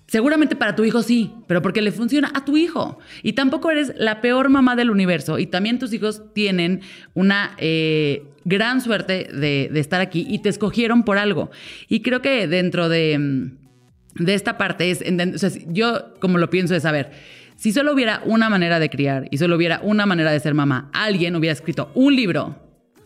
Seguramente 0.08 0.56
para 0.56 0.76
tu 0.76 0.84
hijo 0.84 1.04
sí, 1.04 1.32
pero 1.46 1.62
porque 1.62 1.84
le 1.84 1.92
funciona 1.92 2.32
a 2.34 2.44
tu 2.44 2.58
hijo. 2.58 2.98
Y 3.22 3.34
tampoco 3.34 3.70
eres 3.70 3.94
la 3.98 4.20
peor 4.20 4.50
mamá 4.50 4.76
del 4.76 4.90
universo. 4.90 5.38
Y 5.38 5.46
también 5.46 5.78
tus 5.78 5.94
hijos 5.94 6.24
tienen 6.34 6.82
una 7.14 7.52
eh, 7.60 8.24
gran 8.46 8.82
suerte 8.82 9.30
de, 9.32 9.70
estar 9.76 10.02
aquí 10.02 10.26
y 10.28 10.40
te 10.40 10.50
escogieron 10.50 11.04
por 11.04 11.20
algo. 11.20 11.52
Y 11.88 12.02
creo 12.02 12.24
que 12.24 12.48
dentro 12.48 12.90
de, 12.90 13.20
mm, 13.20 14.24
de 14.24 14.34
esta 14.34 14.58
parte 14.58 14.90
es, 14.90 15.04
o 15.04 15.38
sea, 15.38 15.52
yo 15.68 16.16
como 16.20 16.40
lo 16.40 16.50
pienso 16.50 16.74
es, 16.74 16.86
a 16.86 16.92
ver, 16.92 17.12
si 17.62 17.72
solo 17.72 17.94
hubiera 17.94 18.24
una 18.26 18.50
manera 18.50 18.80
de 18.80 18.90
criar 18.90 19.28
y 19.30 19.38
solo 19.38 19.56
hubiera 19.56 19.82
una 19.84 20.08
manera 20.08 20.32
de 20.32 20.40
ser 20.40 20.56
mamá, 20.56 20.90
alguien 20.94 21.36
hubiera 21.36 21.54
escrito 21.54 21.92
un 21.94 22.16
libro, 22.16 22.56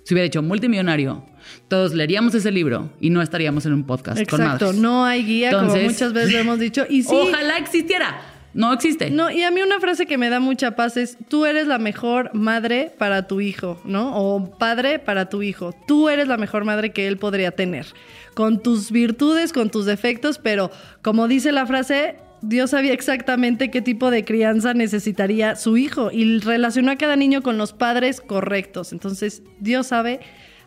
se 0.03 0.13
hubiera 0.13 0.27
hecho 0.27 0.41
multimillonario, 0.41 1.25
todos 1.67 1.93
leeríamos 1.93 2.33
ese 2.35 2.51
libro 2.51 2.89
y 3.01 3.09
no 3.09 3.21
estaríamos 3.21 3.65
en 3.65 3.73
un 3.73 3.83
podcast 3.83 4.25
con 4.29 4.41
Exacto, 4.41 4.71
no 4.71 5.03
hay 5.03 5.25
guía, 5.25 5.51
como 5.51 5.75
muchas 5.75 6.13
veces 6.13 6.31
lo 6.31 6.39
hemos 6.39 6.57
dicho. 6.57 6.85
Y 6.89 7.03
sí, 7.03 7.13
Ojalá 7.13 7.57
existiera. 7.57 8.21
No 8.53 8.71
existe. 8.71 9.09
No, 9.09 9.29
y 9.29 9.43
a 9.43 9.51
mí 9.51 9.61
una 9.61 9.81
frase 9.81 10.05
que 10.05 10.17
me 10.17 10.29
da 10.29 10.39
mucha 10.39 10.77
paz 10.77 10.95
es, 10.95 11.17
tú 11.27 11.45
eres 11.45 11.67
la 11.67 11.77
mejor 11.77 12.33
madre 12.33 12.93
para 12.97 13.27
tu 13.27 13.41
hijo, 13.41 13.81
¿no? 13.83 14.15
O 14.15 14.57
padre 14.57 14.99
para 14.99 15.27
tu 15.27 15.41
hijo. 15.41 15.75
Tú 15.85 16.07
eres 16.07 16.29
la 16.29 16.37
mejor 16.37 16.63
madre 16.63 16.93
que 16.93 17.09
él 17.09 17.17
podría 17.17 17.51
tener. 17.51 17.87
Con 18.33 18.63
tus 18.63 18.89
virtudes, 18.89 19.51
con 19.51 19.69
tus 19.69 19.85
defectos, 19.85 20.39
pero 20.39 20.71
como 21.01 21.27
dice 21.27 21.51
la 21.51 21.65
frase, 21.65 22.15
Dios 22.47 22.71
sabía 22.71 22.93
exactamente 22.93 23.71
qué 23.71 23.81
tipo 23.81 24.11
de 24.11 24.23
crianza 24.23 24.73
necesitaría 24.73 25.55
su 25.55 25.77
hijo 25.77 26.11
y 26.11 26.39
relacionó 26.39 26.91
a 26.91 26.95
cada 26.95 27.15
niño 27.15 27.41
con 27.41 27.57
los 27.57 27.73
padres 27.73 28.21
correctos. 28.21 28.93
Entonces, 28.93 29.41
Dios 29.59 29.87
sabe 29.87 30.19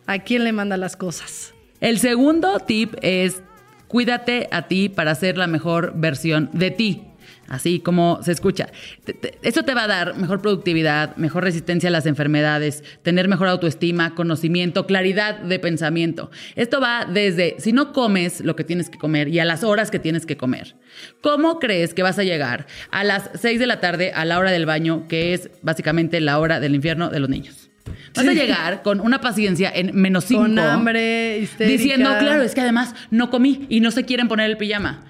a 0.05 0.19
quién 0.19 0.43
le 0.43 0.51
manda 0.51 0.75
las 0.75 0.97
cosas. 0.97 1.53
El 1.79 1.99
segundo 1.99 2.59
tip 2.59 2.95
es 3.01 3.41
cuídate 3.87 4.49
a 4.51 4.67
ti 4.67 4.89
para 4.89 5.15
ser 5.15 5.37
la 5.37 5.47
mejor 5.47 5.93
versión 5.95 6.49
de 6.51 6.71
ti. 6.71 7.08
Así 7.49 7.79
como 7.79 8.19
se 8.21 8.31
escucha. 8.31 8.67
Te- 9.03 9.13
te- 9.13 9.37
Eso 9.41 9.63
te 9.63 9.73
va 9.73 9.83
a 9.83 9.87
dar 9.87 10.15
mejor 10.15 10.39
productividad, 10.41 11.15
mejor 11.17 11.43
resistencia 11.43 11.89
a 11.89 11.91
las 11.91 12.05
enfermedades, 12.05 12.83
tener 13.01 13.27
mejor 13.27 13.47
autoestima, 13.47 14.13
conocimiento, 14.13 14.85
claridad 14.85 15.39
de 15.39 15.57
pensamiento. 15.59 16.29
Esto 16.55 16.79
va 16.79 17.05
desde 17.11 17.55
si 17.57 17.73
no 17.73 17.91
comes 17.91 18.41
lo 18.41 18.55
que 18.55 18.63
tienes 18.63 18.89
que 18.91 18.99
comer 18.99 19.27
y 19.29 19.39
a 19.39 19.45
las 19.45 19.63
horas 19.63 19.89
que 19.89 19.97
tienes 19.99 20.25
que 20.27 20.37
comer. 20.37 20.75
¿Cómo 21.21 21.59
crees 21.59 21.93
que 21.93 22.03
vas 22.03 22.19
a 22.19 22.23
llegar 22.23 22.67
a 22.91 23.03
las 23.03 23.29
6 23.33 23.59
de 23.59 23.65
la 23.67 23.79
tarde 23.79 24.11
a 24.13 24.25
la 24.25 24.37
hora 24.37 24.51
del 24.51 24.65
baño, 24.67 25.07
que 25.07 25.33
es 25.33 25.49
básicamente 25.63 26.21
la 26.21 26.37
hora 26.39 26.59
del 26.59 26.75
infierno 26.75 27.09
de 27.09 27.19
los 27.19 27.29
niños? 27.29 27.69
Vas 28.15 28.27
a 28.27 28.33
llegar 28.33 28.83
con 28.83 28.99
una 28.99 29.21
paciencia 29.21 29.71
en 29.73 29.95
menos 29.99 30.25
5. 30.25 30.41
Con 30.43 30.59
hambre, 30.59 31.39
histérica. 31.39 31.77
Diciendo, 31.81 32.09
claro, 32.19 32.43
es 32.43 32.53
que 32.53 32.61
además 32.61 32.93
no 33.09 33.31
comí 33.31 33.65
y 33.69 33.79
no 33.79 33.89
se 33.89 34.05
quieren 34.05 34.27
poner 34.27 34.49
el 34.51 34.57
pijama. 34.57 35.05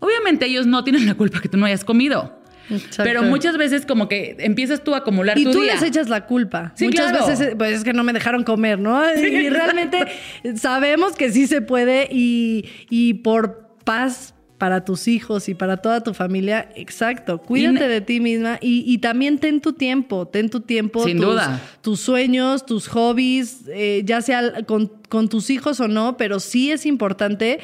Obviamente 0.00 0.46
ellos 0.46 0.66
no 0.66 0.82
tienen 0.84 1.06
la 1.06 1.14
culpa 1.14 1.40
que 1.40 1.48
tú 1.48 1.56
no 1.56 1.66
hayas 1.66 1.84
comido. 1.84 2.36
Exacto. 2.70 3.02
Pero 3.02 3.22
muchas 3.24 3.56
veces 3.58 3.84
como 3.84 4.08
que 4.08 4.36
empiezas 4.38 4.84
tú 4.84 4.94
a 4.94 4.98
acumular 4.98 5.36
Y 5.36 5.44
tu 5.44 5.52
tú 5.52 5.60
día. 5.60 5.74
les 5.74 5.82
echas 5.82 6.08
la 6.08 6.26
culpa. 6.26 6.72
Sí, 6.76 6.84
Muchas 6.86 7.10
claro. 7.10 7.26
veces, 7.26 7.54
pues 7.58 7.72
es 7.78 7.84
que 7.84 7.92
no 7.92 8.04
me 8.04 8.12
dejaron 8.12 8.44
comer, 8.44 8.78
¿no? 8.78 9.02
Y 9.16 9.48
realmente 9.50 10.06
sabemos 10.56 11.14
que 11.16 11.32
sí 11.32 11.46
se 11.46 11.62
puede 11.62 12.08
y, 12.10 12.64
y 12.88 13.14
por 13.14 13.74
paz 13.84 14.34
para 14.58 14.84
tus 14.84 15.08
hijos 15.08 15.48
y 15.48 15.54
para 15.54 15.78
toda 15.78 16.02
tu 16.02 16.12
familia, 16.12 16.68
exacto. 16.76 17.38
Cuídate 17.38 17.86
Y- 17.86 17.88
de 17.88 18.00
ti 18.02 18.20
misma 18.20 18.58
y, 18.60 18.84
y 18.86 18.98
también 18.98 19.38
ten 19.38 19.60
tu 19.60 19.72
tiempo, 19.72 20.28
ten 20.28 20.50
tu 20.50 20.60
tiempo. 20.60 21.02
Sin 21.04 21.16
tus, 21.16 21.26
duda. 21.26 21.60
Tus 21.80 21.98
sueños, 22.00 22.66
tus 22.66 22.86
hobbies, 22.88 23.62
eh, 23.68 24.02
ya 24.04 24.20
sea 24.20 24.64
con, 24.66 24.92
con 25.08 25.28
tus 25.30 25.48
hijos 25.50 25.80
o 25.80 25.88
no, 25.88 26.16
pero 26.18 26.40
sí 26.40 26.70
es 26.70 26.84
importante 26.84 27.58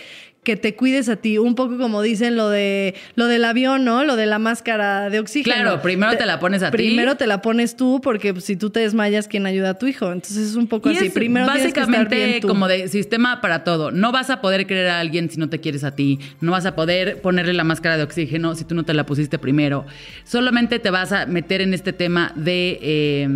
que 0.47 0.57
te 0.57 0.77
cuides 0.77 1.09
a 1.09 1.17
ti, 1.17 1.39
un 1.39 1.57
poco 1.57 1.77
como 1.77 2.03
dicen 2.03 2.37
lo 2.37 2.49
de 2.49 2.95
lo 3.17 3.27
del 3.27 3.45
avión, 3.45 3.85
¿no? 3.85 4.05
Lo 4.05 4.15
de 4.15 4.27
la 4.27 4.39
máscara 4.39 5.11
de 5.11 5.19
oxígeno. 5.19 5.57
Claro, 5.57 5.83
primero 5.83 6.17
te, 6.17 6.25
la 6.25 6.39
pones 6.39 6.63
a 6.63 6.71
ti. 6.71 6.77
Primero 6.77 7.17
te 7.17 7.27
la 7.27 7.43
pones 7.43 7.75
tú 7.75 8.01
porque 8.01 8.33
pues, 8.33 8.45
si 8.45 8.55
tú 8.55 8.71
te 8.71 8.79
desmayas, 8.79 9.27
¿quién 9.27 9.45
ayuda 9.45 9.71
a 9.71 9.75
tu 9.75 9.89
hijo? 9.89 10.13
Entonces 10.13 10.51
es 10.51 10.55
un 10.55 10.69
poco 10.69 10.89
así. 10.89 11.11
primero 11.11 11.47
básicamente 11.47 12.15
que 12.17 12.25
estar 12.25 12.41
bien 12.41 12.41
como 12.43 12.69
de 12.69 12.87
sistema 12.87 13.41
para 13.41 13.65
todo. 13.65 13.91
No 13.91 14.13
vas 14.13 14.31
a 14.31 14.41
poder 14.41 14.69
querer 14.69 14.87
a 14.87 15.01
alguien 15.01 15.29
si 15.29 15.37
no 15.41 15.49
te 15.49 15.59
quieres 15.59 15.83
a 15.83 15.97
ti. 15.97 16.21
No 16.41 16.53
vas 16.53 16.65
a 16.65 16.77
poder 16.77 17.21
ponerle 17.23 17.53
la 17.53 17.65
máscara 17.65 17.97
de 17.97 18.05
oxígeno 18.05 18.55
si 18.55 18.65
tú 18.65 18.77
no 18.77 18.85
te 18.85 18.95
la 18.95 19.05
pusiste 19.05 19.41
primero. 19.41 19.85
Solamente 20.23 20.79
te 20.79 20.91
vas 20.91 21.11
a 21.11 21.27
meter 21.27 21.61
en 21.61 21.75
este 21.75 21.93
tema 21.93 22.33
de 22.37 22.79
eh, 22.83 23.29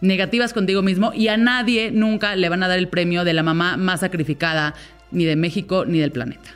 negativas 0.00 0.52
contigo 0.52 0.82
mismo 0.82 1.12
y 1.14 1.28
a 1.28 1.36
nadie 1.36 1.92
nunca 1.92 2.34
le 2.34 2.48
van 2.48 2.64
a 2.64 2.68
dar 2.68 2.78
el 2.78 2.88
premio 2.88 3.22
de 3.22 3.34
la 3.34 3.44
mamá 3.44 3.76
más 3.76 4.00
sacrificada 4.00 4.74
ni 5.12 5.24
de 5.24 5.36
México 5.36 5.84
ni 5.86 6.00
del 6.00 6.10
planeta. 6.10 6.55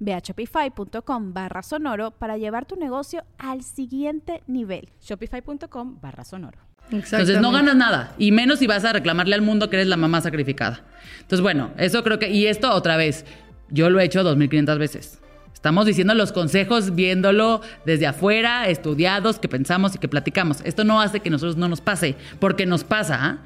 Ve 0.00 0.14
a 0.14 0.20
shopify.com 0.20 1.32
barra 1.32 1.62
sonoro 1.62 2.10
para 2.12 2.36
llevar 2.36 2.66
tu 2.66 2.76
negocio 2.76 3.24
al 3.38 3.62
siguiente 3.62 4.42
nivel. 4.46 4.88
Shopify.com 5.00 6.00
barra 6.00 6.24
sonoro. 6.24 6.58
Entonces 6.90 7.40
no 7.40 7.52
ganas 7.52 7.76
nada, 7.76 8.14
y 8.16 8.32
menos 8.32 8.60
si 8.60 8.66
vas 8.66 8.84
a 8.84 8.92
reclamarle 8.94 9.34
al 9.34 9.42
mundo 9.42 9.68
que 9.68 9.76
eres 9.76 9.88
la 9.88 9.98
mamá 9.98 10.22
sacrificada. 10.22 10.84
Entonces, 11.20 11.42
bueno, 11.42 11.70
eso 11.76 12.02
creo 12.02 12.18
que, 12.18 12.30
y 12.30 12.46
esto 12.46 12.72
otra 12.72 12.96
vez, 12.96 13.26
yo 13.68 13.90
lo 13.90 14.00
he 14.00 14.04
hecho 14.04 14.22
2.500 14.22 14.78
veces. 14.78 15.20
Estamos 15.52 15.86
diciendo 15.86 16.14
los 16.14 16.32
consejos 16.32 16.94
viéndolo 16.94 17.60
desde 17.84 18.06
afuera, 18.06 18.68
estudiados, 18.68 19.38
que 19.38 19.48
pensamos 19.48 19.96
y 19.96 19.98
que 19.98 20.08
platicamos. 20.08 20.60
Esto 20.64 20.84
no 20.84 21.00
hace 21.00 21.20
que 21.20 21.30
nosotros 21.30 21.56
no 21.56 21.68
nos 21.68 21.80
pase, 21.80 22.16
porque 22.38 22.64
nos 22.64 22.84
pasa. 22.84 23.18
¿ah? 23.20 23.38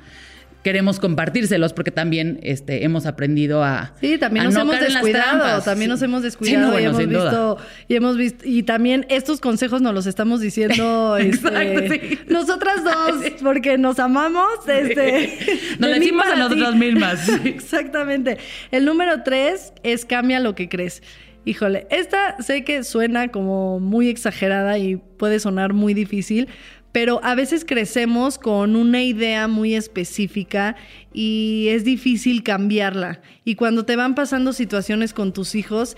Queremos 0.62 1.01
compartírselos 1.01 1.72
porque 1.72 1.90
también 1.90 2.38
este, 2.42 2.85
hemos 2.85 3.07
aprendido 3.07 3.62
a. 3.64 3.94
Sí, 4.01 4.18
también 4.18 4.46
nos 4.46 4.57
hemos 4.57 4.81
descuidado. 4.81 5.62
También 5.62 5.90
nos 5.90 6.03
hemos 6.03 6.22
descuidado 6.22 6.79
y, 6.79 6.85
hemos 6.85 7.07
visto, 7.07 7.59
y 7.88 7.94
hemos 7.96 8.16
visto. 8.16 8.44
Y 8.46 8.62
también 8.62 9.07
estos 9.09 9.40
consejos 9.40 9.83
nos 9.83 9.94
los 9.94 10.07
estamos 10.07 10.40
diciendo 10.40 11.16
este, 11.20 12.20
nosotras 12.29 12.85
dos, 12.85 13.25
porque 13.42 13.79
nos 13.79 13.98
amamos. 13.98 14.68
Este, 14.68 15.38
nos 15.79 15.90
lo 15.90 15.94
decimos 15.94 16.27
a 16.27 16.37
nosotras 16.37 16.75
mismas. 16.75 17.29
Exactamente. 17.44 18.38
El 18.70 18.85
número 18.85 19.22
tres 19.22 19.72
es 19.83 20.05
cambia 20.05 20.40
lo 20.40 20.55
que 20.55 20.68
crees. 20.68 21.03
Híjole, 21.44 21.88
esta 21.90 22.40
sé 22.40 22.62
que 22.62 22.85
suena 22.85 23.29
como 23.29 23.81
muy 23.81 24.09
exagerada 24.09 24.79
y 24.79 24.96
puede 24.96 25.40
sonar 25.40 25.72
muy 25.72 25.92
difícil, 25.92 26.48
pero 26.93 27.21
a 27.25 27.35
veces 27.35 27.65
crecemos 27.65 28.39
con 28.39 28.77
una 28.77 29.03
idea 29.03 29.49
muy 29.49 29.75
específica 29.75 30.77
y 31.13 31.69
es 31.71 31.85
difícil 31.85 32.43
cambiarla. 32.43 33.23
Y 33.45 33.55
cuando 33.55 33.85
te 33.85 33.97
van 33.97 34.15
pasando 34.15 34.53
situaciones 34.53 35.15
con 35.15 35.33
tus 35.33 35.55
hijos, 35.55 35.97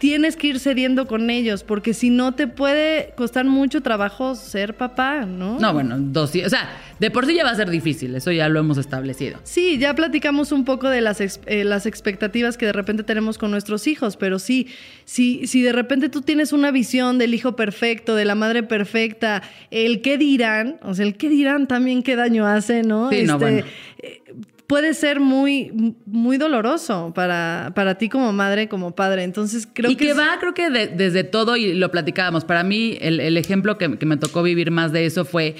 tienes 0.00 0.34
que 0.34 0.46
ir 0.46 0.58
cediendo 0.58 1.06
con 1.06 1.28
ellos, 1.28 1.62
porque 1.62 1.92
si 1.92 2.08
no 2.08 2.34
te 2.34 2.46
puede 2.46 3.12
costar 3.16 3.44
mucho 3.44 3.82
trabajo 3.82 4.34
ser 4.34 4.74
papá, 4.74 5.26
¿no? 5.26 5.58
No, 5.60 5.74
bueno, 5.74 5.96
dos, 5.98 6.32
o 6.34 6.48
sea, 6.48 6.70
de 6.98 7.10
por 7.10 7.26
sí 7.26 7.34
ya 7.34 7.44
va 7.44 7.50
a 7.50 7.54
ser 7.54 7.68
difícil, 7.68 8.14
eso 8.14 8.32
ya 8.32 8.48
lo 8.48 8.60
hemos 8.60 8.78
establecido. 8.78 9.38
Sí, 9.44 9.76
ya 9.76 9.94
platicamos 9.94 10.52
un 10.52 10.64
poco 10.64 10.88
de 10.88 11.02
las, 11.02 11.20
eh, 11.20 11.64
las 11.64 11.84
expectativas 11.84 12.56
que 12.56 12.64
de 12.64 12.72
repente 12.72 13.02
tenemos 13.02 13.36
con 13.36 13.50
nuestros 13.50 13.86
hijos, 13.86 14.16
pero 14.16 14.38
sí, 14.38 14.68
si, 15.04 15.46
si 15.46 15.60
de 15.60 15.72
repente 15.72 16.08
tú 16.08 16.22
tienes 16.22 16.54
una 16.54 16.70
visión 16.70 17.18
del 17.18 17.34
hijo 17.34 17.54
perfecto, 17.54 18.16
de 18.16 18.24
la 18.24 18.34
madre 18.34 18.62
perfecta, 18.62 19.42
el 19.70 20.00
qué 20.00 20.16
dirán, 20.16 20.78
o 20.82 20.94
sea, 20.94 21.04
el 21.04 21.18
qué 21.18 21.28
dirán 21.28 21.66
también 21.66 22.02
qué 22.02 22.16
daño 22.16 22.46
hace, 22.46 22.82
¿no? 22.84 23.10
Sí, 23.10 23.24
no, 23.24 23.34
este, 23.34 23.36
bueno. 23.36 23.66
Eh, 23.98 24.22
puede 24.70 24.94
ser 24.94 25.18
muy, 25.18 25.96
muy 26.06 26.38
doloroso 26.38 27.12
para, 27.12 27.72
para 27.74 27.98
ti 27.98 28.08
como 28.08 28.32
madre, 28.32 28.68
como 28.68 28.94
padre. 28.94 29.24
Entonces 29.24 29.66
creo 29.70 29.90
y 29.90 29.96
que... 29.96 30.06
que 30.06 30.12
va, 30.12 30.38
creo 30.38 30.54
que 30.54 30.70
desde 30.70 31.24
todo, 31.24 31.56
y 31.56 31.74
lo 31.74 31.90
platicábamos, 31.90 32.44
para 32.44 32.62
mí 32.62 32.96
el, 33.00 33.18
el 33.18 33.36
ejemplo 33.36 33.76
que, 33.78 33.98
que, 33.98 34.06
me 34.06 34.16
tocó 34.16 34.44
vivir 34.44 34.70
más 34.70 34.92
de 34.92 35.06
eso 35.06 35.24
fue, 35.24 35.56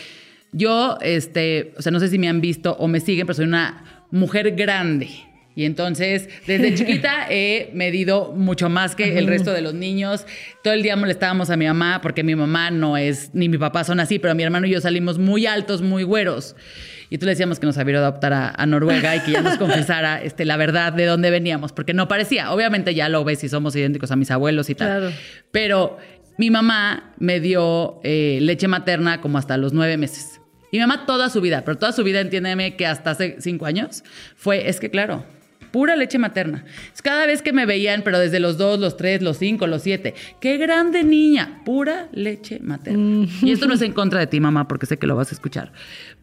yo, 0.53 0.97
este, 1.01 1.75
o 1.77 1.83
sea, 1.83 1.91
no 1.91 1.99
sé 1.99 2.07
si 2.07 2.21
me 2.21 2.29
han 2.29 2.41
visto 2.41 2.77
o 2.79 2.87
me 2.87 3.01
siguen, 3.01 3.27
pero 3.27 3.35
soy 3.35 3.47
una 3.47 4.05
mujer 4.13 4.53
grande. 4.53 5.09
Y 5.57 5.65
entonces, 5.65 6.29
desde 6.47 6.73
chiquita 6.77 7.27
he 7.29 7.73
medido 7.75 8.33
mucho 8.33 8.69
más 8.69 8.95
que 8.95 9.19
el 9.19 9.27
resto 9.27 9.53
de 9.53 9.61
los 9.61 9.75
niños. 9.75 10.25
Todo 10.63 10.73
el 10.73 10.85
día 10.85 10.95
molestábamos 10.95 11.51
a 11.51 11.57
mi 11.57 11.67
mamá 11.67 11.99
porque 12.01 12.23
mi 12.23 12.37
mamá 12.37 12.71
no 12.71 12.97
es, 12.97 13.35
ni 13.35 13.49
mi 13.49 13.59
papá 13.59 13.83
son 13.83 13.99
así, 13.99 14.21
pero 14.21 14.37
mi 14.37 14.45
hermano 14.45 14.69
y 14.69 14.71
yo 14.71 14.81
salimos 14.81 15.19
muy 15.19 15.47
altos, 15.47 15.83
muy 15.83 16.05
güeros. 16.05 16.55
Y 17.11 17.19
tú 17.19 17.27
le 17.27 17.33
decíamos 17.33 17.59
que 17.59 17.67
nos 17.67 17.77
había 17.77 17.95
ido 17.95 18.05
a 18.05 18.09
adoptar 18.09 18.33
a, 18.33 18.55
a, 18.57 18.67
Noruega 18.67 19.17
y 19.17 19.21
que 19.21 19.33
ya 19.33 19.43
nos 19.43 19.59
confesara 19.59 20.23
este, 20.23 20.45
la 20.45 20.57
verdad 20.57 20.93
de 20.93 21.05
dónde 21.05 21.31
veníamos, 21.31 21.73
porque 21.73 21.93
no 21.93 22.09
parecía. 22.09 22.53
Obviamente 22.53 22.95
ya 22.95 23.09
lo 23.09 23.25
ves 23.25 23.43
y 23.45 23.49
somos 23.49 23.75
idénticos 23.75 24.11
a 24.13 24.17
mis 24.17 24.31
abuelos 24.31 24.71
y 24.71 24.77
tal. 24.77 24.89
Claro. 24.89 25.17
Pero 25.51 25.99
mi 26.39 26.51
mamá 26.51 27.13
me 27.19 27.41
dio 27.41 28.01
eh, 28.05 28.39
leche 28.41 28.69
materna 28.69 29.21
como 29.21 29.37
hasta 29.37 29.57
los 29.57 29.73
nueve 29.73 29.97
meses. 29.97 30.41
Y 30.73 30.77
mi 30.77 30.81
mamá 30.81 31.05
toda 31.05 31.29
su 31.29 31.41
vida, 31.41 31.65
pero 31.65 31.77
toda 31.77 31.93
su 31.93 32.05
vida, 32.05 32.21
entiéndeme 32.21 32.77
que 32.77 32.87
hasta 32.87 33.11
hace 33.11 33.37
cinco 33.41 33.67
años, 33.67 34.05
fue, 34.37 34.69
es 34.69 34.79
que 34.79 34.91
claro, 34.91 35.27
pura 35.71 35.97
leche 35.97 36.19
materna. 36.19 36.65
Cada 37.03 37.27
vez 37.27 37.43
que 37.43 37.53
me 37.53 37.67
veían, 37.67 38.03
pero 38.03 38.19
desde 38.19 38.41
los 38.41 38.59
dos, 38.59 38.79
los 38.79 38.97
tres, 38.97 39.23
los 39.23 39.39
cinco, 39.39 39.67
los 39.67 39.83
siete, 39.83 40.15
qué 40.41 40.57
grande 40.57 41.05
niña, 41.05 41.63
pura 41.65 42.09
leche 42.13 42.59
materna. 42.61 42.99
Mm. 42.99 43.29
Y 43.43 43.53
esto 43.53 43.67
no 43.67 43.75
es 43.75 43.83
en 43.83 43.93
contra 43.93 44.21
de 44.21 44.27
ti, 44.27 44.41
mamá, 44.41 44.69
porque 44.69 44.87
sé 44.87 44.99
que 44.99 45.07
lo 45.07 45.17
vas 45.17 45.31
a 45.31 45.35
escuchar. 45.35 45.73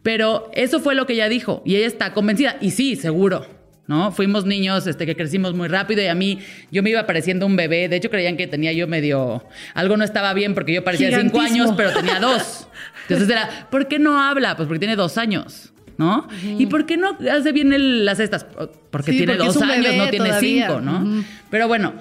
Pero 0.03 0.49
eso 0.53 0.79
fue 0.79 0.95
lo 0.95 1.05
que 1.05 1.13
ella 1.13 1.29
dijo 1.29 1.61
y 1.65 1.75
ella 1.75 1.87
está 1.87 2.13
convencida. 2.13 2.57
Y 2.61 2.71
sí, 2.71 2.95
seguro. 2.95 3.57
¿No? 3.87 4.11
Fuimos 4.11 4.45
niños 4.45 4.85
este, 4.85 5.05
que 5.05 5.15
crecimos 5.15 5.53
muy 5.53 5.69
rápido 5.69 6.01
y 6.01 6.07
a 6.07 6.13
mí 6.13 6.39
yo 6.73 6.83
me 6.83 6.89
iba 6.89 7.07
pareciendo 7.07 7.45
un 7.45 7.55
bebé. 7.55 7.87
De 7.87 7.95
hecho, 7.95 8.09
creían 8.09 8.35
que 8.35 8.45
tenía 8.45 8.73
yo 8.73 8.85
medio. 8.85 9.45
Algo 9.73 9.95
no 9.95 10.03
estaba 10.03 10.33
bien 10.33 10.55
porque 10.55 10.73
yo 10.73 10.83
parecía 10.83 11.17
cinco 11.21 11.39
años, 11.39 11.73
pero 11.77 11.93
tenía 11.93 12.19
dos. 12.19 12.67
Entonces 13.03 13.29
era, 13.29 13.67
¿por 13.71 13.87
qué 13.87 13.97
no 13.97 14.21
habla? 14.21 14.57
Pues 14.57 14.67
porque 14.67 14.79
tiene 14.79 14.97
dos 14.97 15.17
años. 15.17 15.71
¿No? 15.97 16.27
Uh 16.27 16.31
-huh. 16.31 16.61
¿Y 16.61 16.65
por 16.67 16.85
qué 16.85 16.97
no 16.97 17.17
hace 17.31 17.51
bien 17.51 17.73
el, 17.73 18.05
las 18.05 18.19
estas? 18.19 18.45
Porque 18.91 19.11
sí, 19.11 19.17
tiene 19.17 19.33
porque 19.33 19.47
dos 19.47 19.61
años, 19.61 19.95
no 19.95 20.09
tiene 20.09 20.29
todavía. 20.29 20.67
cinco, 20.67 20.81
¿no? 20.81 20.99
Uh 20.99 21.03
-huh. 21.03 21.23
Pero 21.49 21.67
bueno, 21.67 21.93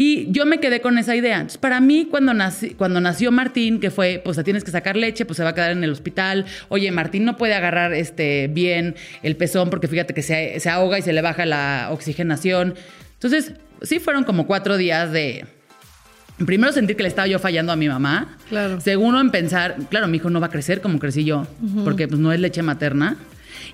y 0.00 0.30
yo 0.30 0.46
me 0.46 0.60
quedé 0.60 0.80
con 0.80 0.96
esa 0.96 1.16
idea. 1.16 1.38
Entonces, 1.38 1.58
para 1.58 1.80
mí, 1.80 2.06
cuando, 2.08 2.32
nací, 2.32 2.70
cuando 2.70 3.00
nació 3.00 3.32
Martín, 3.32 3.80
que 3.80 3.90
fue, 3.90 4.20
pues 4.24 4.40
tienes 4.44 4.62
que 4.62 4.70
sacar 4.70 4.96
leche, 4.96 5.24
pues 5.24 5.38
se 5.38 5.42
va 5.42 5.50
a 5.50 5.54
quedar 5.54 5.72
en 5.72 5.82
el 5.82 5.90
hospital. 5.90 6.44
Oye, 6.68 6.90
Martín 6.92 7.24
no 7.24 7.36
puede 7.36 7.54
agarrar 7.54 7.92
este, 7.92 8.46
bien 8.46 8.94
el 9.24 9.36
pezón 9.36 9.70
porque 9.70 9.88
fíjate 9.88 10.14
que 10.14 10.22
se, 10.22 10.60
se 10.60 10.70
ahoga 10.70 11.00
y 11.00 11.02
se 11.02 11.12
le 11.12 11.20
baja 11.20 11.46
la 11.46 11.88
oxigenación. 11.90 12.76
Entonces, 13.14 13.54
sí 13.82 13.98
fueron 13.98 14.22
como 14.22 14.46
cuatro 14.46 14.76
días 14.76 15.10
de, 15.10 15.46
Primero 16.44 16.72
sentir 16.72 16.96
que 16.96 17.02
le 17.02 17.08
estaba 17.08 17.26
yo 17.26 17.38
fallando 17.38 17.72
a 17.72 17.76
mi 17.76 17.88
mamá. 17.88 18.36
Claro. 18.48 18.80
Segundo 18.80 19.20
en 19.20 19.30
pensar, 19.30 19.76
claro, 19.90 20.06
mi 20.06 20.18
hijo 20.18 20.30
no 20.30 20.40
va 20.40 20.46
a 20.46 20.50
crecer 20.50 20.80
como 20.80 20.98
crecí 20.98 21.24
yo, 21.24 21.40
uh 21.40 21.66
-huh. 21.66 21.84
porque 21.84 22.06
pues 22.06 22.20
no 22.20 22.32
es 22.32 22.40
leche 22.40 22.62
materna. 22.62 23.16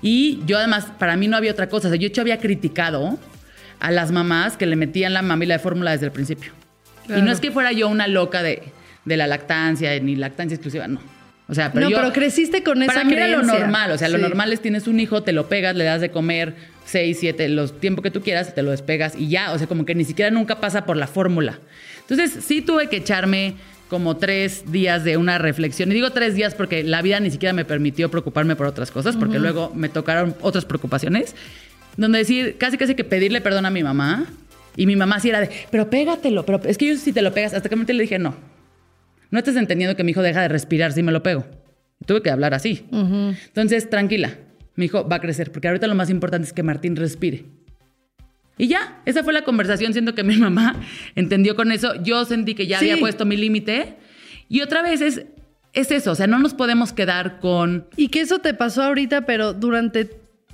Y 0.01 0.41
yo 0.45 0.57
además, 0.57 0.87
para 0.97 1.15
mí 1.15 1.27
no 1.27 1.37
había 1.37 1.51
otra 1.51 1.69
cosa. 1.69 1.87
O 1.87 1.91
sea, 1.91 1.99
yo, 1.99 2.09
yo 2.09 2.21
había 2.21 2.39
criticado 2.39 3.19
a 3.79 3.91
las 3.91 4.11
mamás 4.11 4.57
que 4.57 4.65
le 4.65 4.75
metían 4.75 5.13
la 5.13 5.21
mamila 5.21 5.55
de 5.55 5.59
fórmula 5.59 5.91
desde 5.91 6.07
el 6.07 6.11
principio. 6.11 6.51
Claro. 7.05 7.21
Y 7.21 7.25
no 7.25 7.31
es 7.31 7.39
que 7.39 7.51
fuera 7.51 7.71
yo 7.71 7.87
una 7.87 8.07
loca 8.07 8.41
de, 8.41 8.63
de, 9.05 9.17
la 9.17 9.27
lactancia, 9.27 9.99
ni 9.99 10.15
lactancia 10.15 10.55
exclusiva, 10.55 10.87
no. 10.87 10.99
O 11.47 11.53
sea, 11.53 11.71
pero 11.71 11.85
no, 11.85 11.91
yo, 11.91 11.97
pero 11.97 12.11
creciste 12.11 12.63
con 12.63 12.81
esa 12.81 12.93
Para 12.93 13.05
mí 13.05 13.13
creencia. 13.13 13.35
era 13.35 13.43
lo 13.43 13.59
normal. 13.59 13.91
O 13.91 13.97
sea, 13.99 14.07
sí. 14.07 14.13
lo 14.13 14.19
normal 14.19 14.51
es 14.51 14.61
tienes 14.61 14.87
un 14.87 14.99
hijo, 14.99 15.21
te 15.21 15.31
lo 15.31 15.47
pegas, 15.47 15.75
le 15.75 15.83
das 15.83 16.01
de 16.01 16.09
comer 16.09 16.55
seis, 16.85 17.17
siete, 17.19 17.47
los 17.49 17.79
tiempo 17.79 18.01
que 18.01 18.09
tú 18.09 18.21
quieras, 18.21 18.55
te 18.55 18.63
lo 18.63 18.71
despegas 18.71 19.15
y 19.15 19.27
ya. 19.27 19.51
O 19.51 19.57
sea, 19.59 19.67
como 19.67 19.85
que 19.85 19.93
ni 19.93 20.05
siquiera 20.05 20.31
nunca 20.31 20.59
pasa 20.59 20.85
por 20.85 20.97
la 20.97 21.05
fórmula. 21.05 21.59
Entonces, 22.09 22.43
sí 22.43 22.61
tuve 22.61 22.87
que 22.87 22.97
echarme 22.97 23.55
como 23.89 24.17
tres 24.17 24.71
días 24.71 25.03
de 25.03 25.17
una 25.17 25.37
reflexión. 25.37 25.91
Y 25.91 25.95
digo 25.95 26.09
tres 26.11 26.35
días 26.35 26.55
porque 26.55 26.83
la 26.83 27.01
vida 27.01 27.19
ni 27.19 27.31
siquiera 27.31 27.53
me 27.53 27.65
permitió 27.65 28.09
preocuparme 28.09 28.55
por 28.55 28.67
otras 28.67 28.91
cosas, 28.91 29.15
porque 29.15 29.39
luego 29.39 29.71
me 29.75 29.89
tocaron 29.89 30.35
otras 30.41 30.65
preocupaciones. 30.65 31.35
Donde 31.97 32.19
decir, 32.19 32.57
casi 32.57 32.77
casi 32.77 32.95
que 32.95 33.03
pedirle 33.03 33.41
perdón 33.41 33.65
a 33.65 33.69
mi 33.69 33.83
mamá. 33.83 34.25
Y 34.75 34.85
mi 34.87 34.95
mamá 34.95 35.19
sí 35.19 35.29
era 35.29 35.39
de, 35.39 35.49
pero 35.71 35.89
pégatelo, 35.89 36.45
pero 36.45 36.61
es 36.65 36.77
que 36.77 36.87
yo 36.87 36.97
si 36.97 37.13
te 37.13 37.21
lo 37.21 37.33
pegas, 37.33 37.53
hasta 37.53 37.69
que 37.69 37.75
le 37.75 38.01
dije, 38.01 38.19
no. 38.19 38.35
No 39.31 39.39
estás 39.39 39.55
entendiendo 39.55 39.95
que 39.95 40.03
mi 40.03 40.11
hijo 40.11 40.21
deja 40.21 40.41
de 40.41 40.47
respirar 40.49 40.91
si 40.91 41.01
me 41.01 41.11
lo 41.11 41.23
pego. 41.23 41.45
Y 42.01 42.05
tuve 42.05 42.21
que 42.21 42.29
hablar 42.29 42.53
así. 42.53 42.85
Entonces, 42.91 43.89
tranquila, 43.89 44.37
mi 44.75 44.85
hijo 44.85 45.07
va 45.07 45.17
a 45.17 45.21
crecer, 45.21 45.51
porque 45.51 45.69
ahorita 45.69 45.87
lo 45.87 45.95
más 45.95 46.09
importante 46.09 46.47
es 46.47 46.53
que 46.53 46.63
Martín 46.63 46.95
respire. 46.95 47.45
Y 48.57 48.67
ya, 48.67 49.01
esa 49.05 49.23
fue 49.23 49.33
la 49.33 49.43
conversación, 49.43 49.93
siento 49.93 50.15
que 50.15 50.23
mi 50.23 50.37
mamá 50.37 50.75
entendió 51.15 51.55
con 51.55 51.71
eso. 51.71 52.01
Yo 52.03 52.23
sentí 52.25 52.55
que 52.55 52.67
ya 52.67 52.79
Sí. 52.79 52.89
había 52.89 52.99
puesto 53.01 53.25
mi 53.25 53.37
límite. 53.37 53.95
Y 54.49 54.61
otra 54.61 54.81
vez 54.81 55.01
es, 55.01 55.23
es 55.73 55.91
eso, 55.91 56.11
o 56.11 56.15
sea, 56.15 56.27
no 56.27 56.39
nos 56.39 56.53
podemos 56.53 56.93
quedar 56.93 57.39
con... 57.39 57.87
Y 57.97 58.07
que 58.09 58.21
eso 58.21 58.39
te 58.39 58.53
pasó 58.53 58.83
ahorita, 58.83 59.25
pero 59.25 59.53
durante 59.53 60.09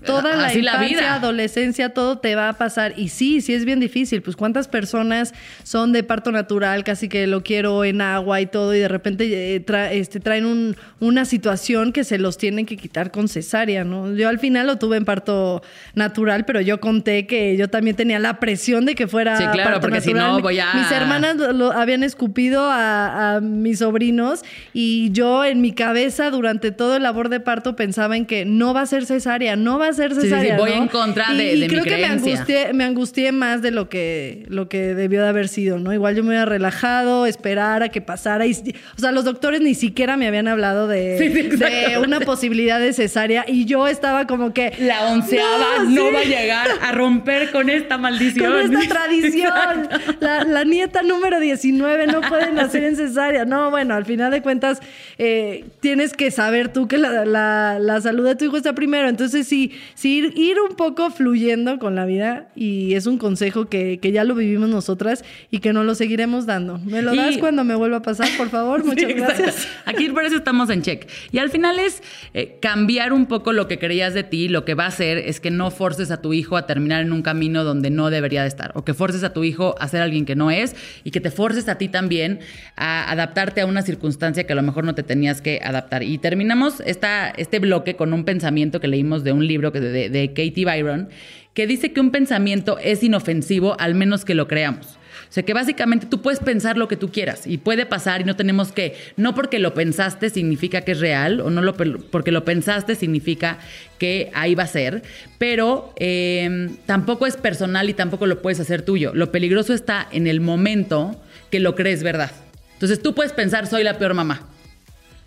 toda 0.05 0.35
la 0.35 0.53
infancia, 0.53 0.79
vida. 0.97 1.13
adolescencia, 1.15 1.89
todo 1.93 2.17
te 2.19 2.35
va 2.35 2.49
a 2.49 2.53
pasar. 2.53 2.93
Y 2.97 3.09
sí, 3.09 3.41
sí 3.41 3.53
es 3.53 3.65
bien 3.65 3.79
difícil. 3.79 4.21
Pues 4.21 4.35
cuántas 4.35 4.67
personas 4.67 5.33
son 5.63 5.91
de 5.91 6.03
parto 6.03 6.31
natural, 6.31 6.83
casi 6.83 7.07
que 7.09 7.27
lo 7.27 7.43
quiero 7.43 7.83
en 7.83 8.01
agua 8.01 8.41
y 8.41 8.45
todo, 8.45 8.73
y 8.75 8.79
de 8.79 8.87
repente 8.87 9.55
eh, 9.55 9.65
tra- 9.65 9.91
este, 9.91 10.19
traen 10.19 10.45
un- 10.45 10.75
una 10.99 11.25
situación 11.25 11.91
que 11.93 12.03
se 12.03 12.17
los 12.17 12.37
tienen 12.37 12.65
que 12.65 12.77
quitar 12.77 13.11
con 13.11 13.27
cesárea, 13.27 13.83
¿no? 13.83 14.13
Yo 14.13 14.29
al 14.29 14.39
final 14.39 14.67
lo 14.67 14.77
tuve 14.77 14.97
en 14.97 15.05
parto 15.05 15.61
natural, 15.95 16.45
pero 16.45 16.61
yo 16.61 16.79
conté 16.79 17.27
que 17.27 17.57
yo 17.57 17.69
también 17.69 17.95
tenía 17.95 18.19
la 18.19 18.39
presión 18.39 18.85
de 18.85 18.95
que 18.95 19.07
fuera 19.07 19.37
Sí, 19.37 19.43
claro, 19.51 19.63
parto 19.71 19.81
porque 19.81 20.01
si 20.01 20.13
no 20.13 20.39
voy 20.41 20.59
a- 20.59 20.73
Mis 20.73 20.91
hermanas 20.91 21.35
lo 21.37 21.71
habían 21.71 22.03
escupido 22.03 22.63
a, 22.65 23.35
a 23.35 23.41
mis 23.41 23.79
sobrinos 23.79 24.41
y 24.73 25.11
yo 25.11 25.43
en 25.45 25.61
mi 25.61 25.71
cabeza 25.73 26.29
durante 26.29 26.71
todo 26.71 26.95
el 26.97 27.03
labor 27.03 27.29
de 27.29 27.39
parto 27.39 27.75
pensaba 27.75 28.17
en 28.17 28.25
que 28.25 28.45
no 28.45 28.73
va 28.73 28.81
a 28.81 28.85
ser 28.85 29.05
cesárea, 29.05 29.55
no 29.55 29.77
va 29.79 29.87
a 29.87 29.90
sí, 29.97 30.01
cesárea. 30.21 30.57
voy 30.57 30.71
¿no? 30.71 30.77
en 30.83 30.87
contra 30.87 31.33
y, 31.33 31.37
de- 31.37 31.53
y 31.53 31.59
de 31.61 31.67
mi 31.67 31.73
creo 31.73 31.83
que 31.83 31.97
me 31.97 32.05
angustié, 32.05 32.73
me 32.73 32.83
angustié 32.83 33.31
más 33.31 33.61
de 33.61 33.71
lo 33.71 33.89
que, 33.89 34.45
lo 34.49 34.67
que 34.69 34.93
debió 34.95 35.21
de 35.23 35.27
haber 35.29 35.47
sido, 35.47 35.79
¿no? 35.79 35.93
Igual 35.93 36.15
yo 36.15 36.23
me 36.23 36.29
hubiera 36.29 36.45
relajado, 36.45 37.25
esperar 37.25 37.83
a 37.83 37.89
que 37.89 38.01
pasara. 38.01 38.45
Y, 38.45 38.51
o 38.51 38.99
sea, 38.99 39.11
los 39.11 39.25
doctores 39.25 39.61
ni 39.61 39.75
siquiera 39.75 40.17
me 40.17 40.27
habían 40.27 40.47
hablado 40.47 40.87
de, 40.87 41.17
Sí, 41.17 41.57
sí, 41.57 41.95
una 42.03 42.19
posibilidad 42.31 42.79
de 42.79 42.93
cesárea 42.93 43.45
y 43.47 43.65
yo 43.65 43.87
estaba 43.87 44.27
como 44.27 44.53
que... 44.53 44.73
La 44.79 45.07
onceava 45.07 45.83
No, 45.83 45.89
no, 45.89 46.07
sí. 46.07 46.13
va 46.15 46.19
a 46.19 46.23
llegar 46.23 46.67
a 46.81 46.91
romper 46.91 47.51
con 47.51 47.69
esta 47.69 47.97
maldición. 47.97 48.51
Con 48.69 48.75
esta 48.75 48.93
tradición. 48.95 49.89
La, 50.19 50.43
la 50.43 50.63
nieta 50.63 51.01
número 51.03 51.39
19 51.39 52.07
no 52.07 52.21
puede 52.21 52.51
nacer 52.53 52.83
en 52.83 52.95
cesárea. 52.95 53.45
No, 53.45 53.69
bueno, 53.71 53.93
al 53.95 54.05
final 54.05 54.31
de 54.31 54.41
cuentas 54.41 54.79
eh, 55.17 55.65
tienes 55.79 56.13
que 56.13 56.31
saber 56.31 56.71
tú 56.73 56.87
que 56.87 56.97
la, 56.97 57.25
la- 57.25 57.77
la 57.79 58.01
salud 58.01 58.25
de 58.25 58.35
tu 58.35 58.45
hijo 58.45 58.57
está 58.57 58.73
primero. 58.73 59.07
Entonces 59.09 59.47
sí, 59.47 59.71
sí 59.95 60.17
ir, 60.19 60.33
ir 60.35 60.57
un 60.59 60.75
poco 60.75 61.09
fluyendo 61.11 61.79
con 61.79 61.95
la 61.95 62.05
vida 62.05 62.49
y 62.55 62.93
es 62.95 63.05
un 63.07 63.17
consejo 63.17 63.65
que, 63.65 63.99
que 63.99 64.11
ya 64.11 64.23
lo 64.23 64.35
vivimos 64.35 64.69
nosotras 64.69 65.23
y 65.49 65.59
que 65.59 65.73
no 65.73 65.83
lo 65.83 65.95
seguiremos 65.95 66.45
dando. 66.45 66.77
¿Me 66.79 67.01
lo 67.01 67.13
Y- 67.13 67.17
das 67.17 67.37
cuando 67.37 67.63
me 67.63 67.75
vuelva 67.75 67.97
a 67.97 68.01
pasar, 68.01 68.27
por 68.37 68.49
favor? 68.49 68.83
Muchas 68.85 69.09
Sí, 69.09 69.13
gracias. 69.13 69.67
Aquí 69.85 70.09
por 70.09 70.23
eso 70.25 70.35
estamos 70.35 70.69
en 70.69 70.81
check. 70.81 71.07
Y 71.31 71.37
al 71.39 71.49
final 71.49 71.79
es 71.79 72.01
eh, 72.33 72.57
cambiar 72.61 73.13
un 73.13 73.25
poco 73.25 73.53
lo 73.53 73.67
que 73.67 73.79
creías 73.79 74.13
de 74.13 74.23
ti. 74.23 74.47
Lo 74.47 74.65
que 74.65 74.73
va 74.73 74.85
a 74.85 74.87
hacer 74.87 75.17
es 75.17 75.39
que 75.39 75.51
no 75.51 75.71
forces 75.71 76.11
a 76.11 76.21
tu 76.21 76.33
hijo 76.33 76.57
a 76.57 76.65
terminar 76.67 77.01
en 77.01 77.11
un 77.11 77.21
camino 77.21 77.63
donde 77.63 77.89
no 77.89 78.09
debería 78.09 78.41
de 78.43 78.47
estar. 78.47 78.71
O 78.75 78.83
que 78.85 78.93
forces 78.93 79.23
a 79.23 79.33
tu 79.33 79.43
hijo 79.43 79.75
a 79.79 79.87
ser 79.87 80.01
alguien 80.01 80.25
que 80.25 80.35
no 80.35 80.51
es. 80.51 80.75
Y 81.03 81.11
que 81.11 81.19
te 81.21 81.31
forces 81.31 81.67
a 81.69 81.77
ti 81.77 81.87
también 81.87 82.39
a 82.75 83.09
adaptarte 83.11 83.61
a 83.61 83.65
una 83.65 83.81
circunstancia 83.81 84.45
que 84.45 84.53
a 84.53 84.55
lo 84.55 84.61
mejor 84.61 84.83
no 84.83 84.95
te 84.95 85.03
tenías 85.03 85.41
que 85.41 85.59
adaptar. 85.63 86.03
Y 86.03 86.17
terminamos 86.17 86.81
esta, 86.85 87.29
este 87.29 87.59
bloque 87.59 87.95
con 87.95 88.13
un 88.13 88.23
pensamiento 88.25 88.79
que 88.79 88.87
leímos 88.87 89.23
de 89.23 89.31
un 89.33 89.45
libro 89.47 89.70
de, 89.79 90.27
Katie 90.29 90.65
Byron, 90.65 91.09
que 91.53 91.67
dice 91.67 91.91
que 91.93 91.99
un 91.99 92.11
pensamiento 92.11 92.77
es 92.79 93.03
inofensivo 93.03 93.75
al 93.79 93.95
menos 93.95 94.25
que 94.25 94.35
lo 94.35 94.47
creamos. 94.47 94.97
O 95.29 95.33
sea, 95.33 95.43
que 95.43 95.53
básicamente 95.53 96.07
tú 96.07 96.21
puedes 96.21 96.41
pensar 96.41 96.77
lo 96.77 96.89
que 96.89 96.97
tú 96.97 97.09
quieras 97.09 97.47
y 97.47 97.57
puede 97.57 97.85
pasar 97.85 98.19
y 98.19 98.25
no 98.25 98.35
tenemos 98.35 98.73
que, 98.73 98.97
no 99.15 99.33
porque 99.33 99.59
lo 99.59 99.73
pensaste 99.73 100.29
significa 100.29 100.81
que 100.81 100.91
es 100.91 100.99
real 100.99 101.39
o 101.39 101.49
no 101.49 101.61
lo, 101.61 101.73
porque 101.73 102.31
lo 102.31 102.43
pensaste 102.43 102.95
significa 102.95 103.57
que 103.97 104.29
ahí 104.33 104.55
va 104.55 104.63
a 104.63 104.67
ser, 104.67 105.03
pero 105.37 105.93
eh, 105.97 106.69
tampoco 106.85 107.27
es 107.27 107.37
personal 107.37 107.89
y 107.89 107.93
tampoco 107.93 108.27
lo 108.27 108.41
puedes 108.41 108.59
hacer 108.59 108.81
tuyo. 108.81 109.13
Lo 109.13 109.31
peligroso 109.31 109.73
está 109.73 110.05
en 110.11 110.27
el 110.27 110.41
momento 110.41 111.15
que 111.49 111.61
lo 111.61 111.75
crees 111.75 112.03
verdad. 112.03 112.31
Entonces 112.73 113.01
tú 113.01 113.15
puedes 113.15 113.31
pensar, 113.31 113.67
soy 113.67 113.83
la 113.83 113.97
peor 113.97 114.13
mamá. 114.13 114.49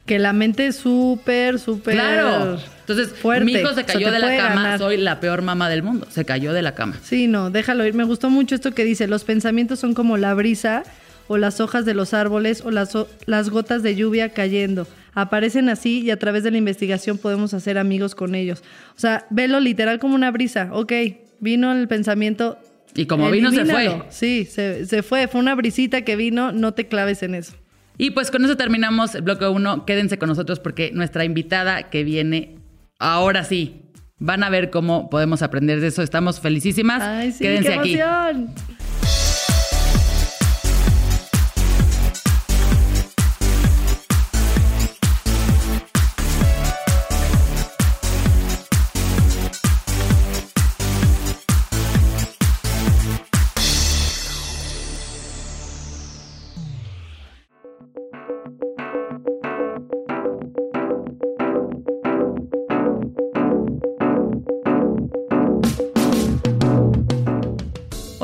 Que 0.06 0.18
la 0.18 0.32
mente 0.34 0.66
es 0.66 0.76
súper, 0.76 1.58
súper. 1.58 1.94
Claro. 1.94 2.58
Entonces, 2.80 3.08
fuerte. 3.10 3.44
mi 3.46 3.52
hijo 3.52 3.68
se 3.68 3.72
O 3.72 3.74
sea, 3.74 3.84
cayó 3.86 4.10
de 4.10 4.18
la 4.18 4.36
cama, 4.36 4.54
ganar. 4.62 4.78
soy 4.78 4.98
la 4.98 5.18
peor 5.18 5.40
mamá 5.40 5.70
del 5.70 5.82
mundo. 5.82 6.06
Se 6.10 6.26
cayó 6.26 6.52
de 6.52 6.60
la 6.60 6.74
cama. 6.74 6.98
Sí, 7.02 7.26
no, 7.26 7.50
déjalo 7.50 7.86
ir. 7.86 7.94
Me 7.94 8.04
gustó 8.04 8.28
mucho 8.28 8.54
esto 8.54 8.72
que 8.74 8.84
dice, 8.84 9.06
los 9.06 9.24
pensamientos 9.24 9.78
son 9.78 9.94
como 9.94 10.18
la 10.18 10.34
brisa 10.34 10.82
o 11.26 11.38
las 11.38 11.60
hojas 11.60 11.86
de 11.86 11.94
los 11.94 12.12
árboles 12.12 12.60
o 12.66 12.70
las, 12.70 12.94
las 13.24 13.48
gotas 13.48 13.82
de 13.82 13.96
lluvia 13.96 14.28
cayendo. 14.28 14.86
Aparecen 15.14 15.70
así 15.70 16.00
y 16.02 16.10
a 16.10 16.18
través 16.18 16.42
de 16.42 16.50
la 16.50 16.58
investigación 16.58 17.16
podemos 17.16 17.54
hacer 17.54 17.78
amigos 17.78 18.14
con 18.14 18.34
ellos. 18.34 18.62
O 18.96 19.00
sea, 19.00 19.26
velo 19.30 19.58
literal 19.58 19.98
como 20.00 20.14
una 20.16 20.30
brisa. 20.30 20.68
Ok, 20.72 20.92
vino 21.40 21.72
el 21.72 21.88
pensamiento. 21.88 22.58
Y 22.94 23.06
como 23.06 23.30
vino, 23.30 23.50
se 23.50 23.64
fue. 23.64 24.02
Sí, 24.10 24.44
se, 24.44 24.84
se 24.84 25.02
fue. 25.02 25.28
Fue 25.28 25.40
una 25.40 25.54
brisita 25.54 26.02
que 26.02 26.14
vino, 26.16 26.52
no 26.52 26.74
te 26.74 26.88
claves 26.88 27.22
en 27.22 27.34
eso. 27.36 27.54
Y 27.96 28.10
pues 28.10 28.30
con 28.30 28.44
eso 28.44 28.56
terminamos 28.56 29.14
el 29.14 29.22
bloque 29.22 29.46
1. 29.46 29.86
Quédense 29.86 30.18
con 30.18 30.28
nosotros 30.28 30.60
porque 30.60 30.90
nuestra 30.92 31.24
invitada 31.24 31.90
que 31.90 32.04
viene 32.04 32.58
ahora 32.98 33.44
sí. 33.44 33.80
Van 34.18 34.42
a 34.42 34.48
ver 34.48 34.70
cómo 34.70 35.10
podemos 35.10 35.42
aprender 35.42 35.80
de 35.80 35.88
eso. 35.88 36.02
Estamos 36.02 36.40
felicísimas. 36.40 37.02
Ay, 37.02 37.32
sí, 37.32 37.44
Quédense 37.44 37.68
qué 37.82 38.02
aquí. 38.02 38.46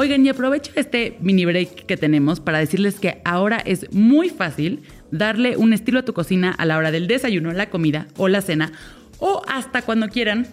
Oigan, 0.01 0.25
y 0.25 0.31
aprovecho 0.31 0.73
este 0.77 1.19
mini 1.21 1.45
break 1.45 1.85
que 1.85 1.99
tenemos 1.99 2.41
para 2.41 2.59
decirles 2.59 2.99
que 2.99 3.21
ahora 3.23 3.59
es 3.59 3.93
muy 3.93 4.31
fácil 4.31 4.81
darle 5.11 5.59
un 5.59 5.75
estilo 5.75 5.99
a 5.99 6.07
tu 6.07 6.15
cocina 6.15 6.53
a 6.53 6.65
la 6.65 6.79
hora 6.79 6.91
del 6.91 7.07
desayuno, 7.07 7.53
la 7.53 7.69
comida 7.69 8.07
o 8.17 8.27
la 8.27 8.41
cena 8.41 8.73
o 9.19 9.43
hasta 9.47 9.83
cuando 9.83 10.09
quieran 10.09 10.47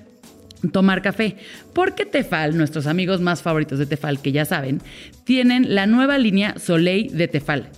tomar 0.73 1.01
café. 1.01 1.37
Porque 1.71 2.05
Tefal, 2.05 2.57
nuestros 2.57 2.87
amigos 2.87 3.21
más 3.21 3.41
favoritos 3.41 3.79
de 3.79 3.85
Tefal, 3.85 4.21
que 4.21 4.33
ya 4.33 4.43
saben, 4.43 4.81
tienen 5.23 5.75
la 5.75 5.87
nueva 5.87 6.17
línea 6.17 6.59
Soleil 6.59 7.15
de 7.15 7.29
Tefal. 7.29 7.69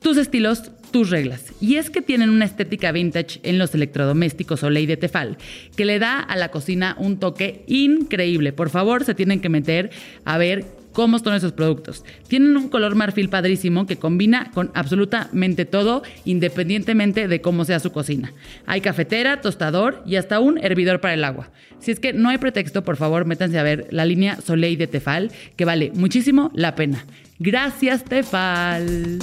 Tus 0.00 0.16
estilos, 0.16 0.70
tus 0.92 1.10
reglas. 1.10 1.46
Y 1.60 1.74
es 1.74 1.90
que 1.90 2.02
tienen 2.02 2.30
una 2.30 2.44
estética 2.44 2.92
vintage 2.92 3.40
en 3.42 3.58
los 3.58 3.74
electrodomésticos 3.74 4.60
Soleil 4.60 4.86
de 4.86 4.96
Tefal, 4.96 5.38
que 5.74 5.86
le 5.86 5.98
da 5.98 6.20
a 6.20 6.36
la 6.36 6.52
cocina 6.52 6.94
un 7.00 7.18
toque 7.18 7.64
increíble. 7.66 8.52
Por 8.52 8.70
favor, 8.70 9.02
se 9.02 9.16
tienen 9.16 9.40
que 9.40 9.48
meter 9.48 9.90
a 10.24 10.38
ver 10.38 10.83
cómo 10.94 11.18
son 11.18 11.34
esos 11.34 11.52
productos. 11.52 12.02
Tienen 12.28 12.56
un 12.56 12.70
color 12.70 12.94
marfil 12.94 13.28
padrísimo 13.28 13.86
que 13.86 13.98
combina 13.98 14.50
con 14.54 14.70
absolutamente 14.74 15.66
todo, 15.66 16.02
independientemente 16.24 17.28
de 17.28 17.40
cómo 17.42 17.66
sea 17.66 17.80
su 17.80 17.92
cocina. 17.92 18.32
Hay 18.64 18.80
cafetera, 18.80 19.42
tostador 19.42 20.02
y 20.06 20.16
hasta 20.16 20.40
un 20.40 20.56
hervidor 20.56 21.00
para 21.00 21.12
el 21.12 21.24
agua. 21.24 21.50
Si 21.80 21.90
es 21.90 22.00
que 22.00 22.14
no 22.14 22.30
hay 22.30 22.38
pretexto, 22.38 22.84
por 22.84 22.96
favor, 22.96 23.26
métanse 23.26 23.58
a 23.58 23.62
ver 23.62 23.88
la 23.90 24.06
línea 24.06 24.40
Soleil 24.40 24.78
de 24.78 24.86
Tefal, 24.86 25.30
que 25.56 25.66
vale 25.66 25.92
muchísimo 25.94 26.50
la 26.54 26.74
pena. 26.74 27.04
Gracias, 27.38 28.04
Tefal. 28.04 29.18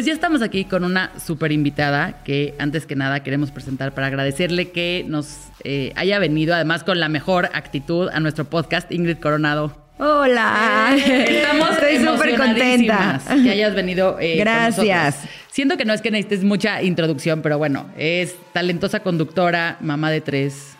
Pues 0.00 0.06
ya 0.06 0.14
estamos 0.14 0.40
aquí 0.40 0.64
con 0.64 0.82
una 0.82 1.12
súper 1.22 1.52
invitada 1.52 2.22
que 2.24 2.54
antes 2.58 2.86
que 2.86 2.96
nada 2.96 3.22
queremos 3.22 3.50
presentar 3.50 3.92
para 3.92 4.06
agradecerle 4.06 4.70
que 4.70 5.04
nos 5.06 5.36
eh, 5.62 5.92
haya 5.94 6.18
venido, 6.18 6.54
además 6.54 6.84
con 6.84 6.98
la 7.00 7.10
mejor 7.10 7.50
actitud, 7.52 8.08
a 8.10 8.18
nuestro 8.18 8.46
podcast, 8.46 8.90
Ingrid 8.90 9.18
Coronado. 9.18 9.76
Hola, 9.98 10.96
Estamos 10.96 11.72
estoy 11.72 11.98
súper 11.98 12.34
contenta. 12.34 13.20
Que 13.42 13.50
hayas 13.50 13.74
venido. 13.74 14.16
eh, 14.18 14.36
Gracias. 14.38 15.18
Siento 15.50 15.76
que 15.76 15.84
no 15.84 15.92
es 15.92 16.00
que 16.00 16.10
necesites 16.10 16.44
mucha 16.44 16.82
introducción, 16.82 17.42
pero 17.42 17.58
bueno, 17.58 17.84
es 17.98 18.36
talentosa 18.54 19.00
conductora, 19.00 19.76
mamá 19.82 20.10
de 20.10 20.22
tres. 20.22 20.76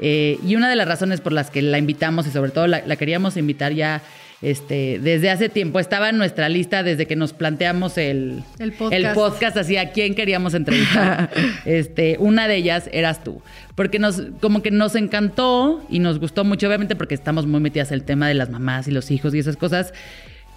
Eh, 0.00 0.38
y 0.42 0.56
una 0.56 0.70
de 0.70 0.76
las 0.76 0.88
razones 0.88 1.20
por 1.20 1.32
las 1.34 1.50
que 1.50 1.60
la 1.60 1.76
invitamos 1.76 2.26
y 2.26 2.30
sobre 2.30 2.50
todo 2.50 2.66
la, 2.66 2.80
la 2.86 2.96
queríamos 2.96 3.36
invitar 3.36 3.74
ya 3.74 4.00
este, 4.42 4.98
desde 4.98 5.30
hace 5.30 5.48
tiempo, 5.48 5.80
estaba 5.80 6.10
en 6.10 6.18
nuestra 6.18 6.48
lista 6.48 6.82
desde 6.82 7.06
que 7.06 7.16
nos 7.16 7.32
planteamos 7.32 7.96
el, 7.96 8.42
El 8.58 8.72
podcast. 8.72 8.92
el 8.92 9.12
podcast, 9.14 9.56
así 9.56 9.76
a 9.76 9.92
quién 9.92 10.14
queríamos 10.14 10.54
entrevistar. 10.54 11.30
este, 11.64 12.16
una 12.18 12.46
de 12.46 12.56
ellas 12.56 12.90
eras 12.92 13.24
tú, 13.24 13.40
porque 13.74 13.98
nos, 13.98 14.22
como 14.40 14.62
que 14.62 14.70
nos 14.70 14.94
encantó 14.94 15.84
y 15.88 16.00
nos 16.00 16.18
gustó 16.18 16.44
mucho, 16.44 16.66
obviamente 16.66 16.96
porque 16.96 17.14
estamos 17.14 17.46
muy 17.46 17.60
metidas 17.60 17.88
en 17.88 17.94
el 17.94 18.04
tema 18.04 18.28
de 18.28 18.34
las 18.34 18.50
mamás 18.50 18.88
y 18.88 18.90
los 18.90 19.10
hijos 19.10 19.34
y 19.34 19.38
esas 19.38 19.56
cosas. 19.56 19.94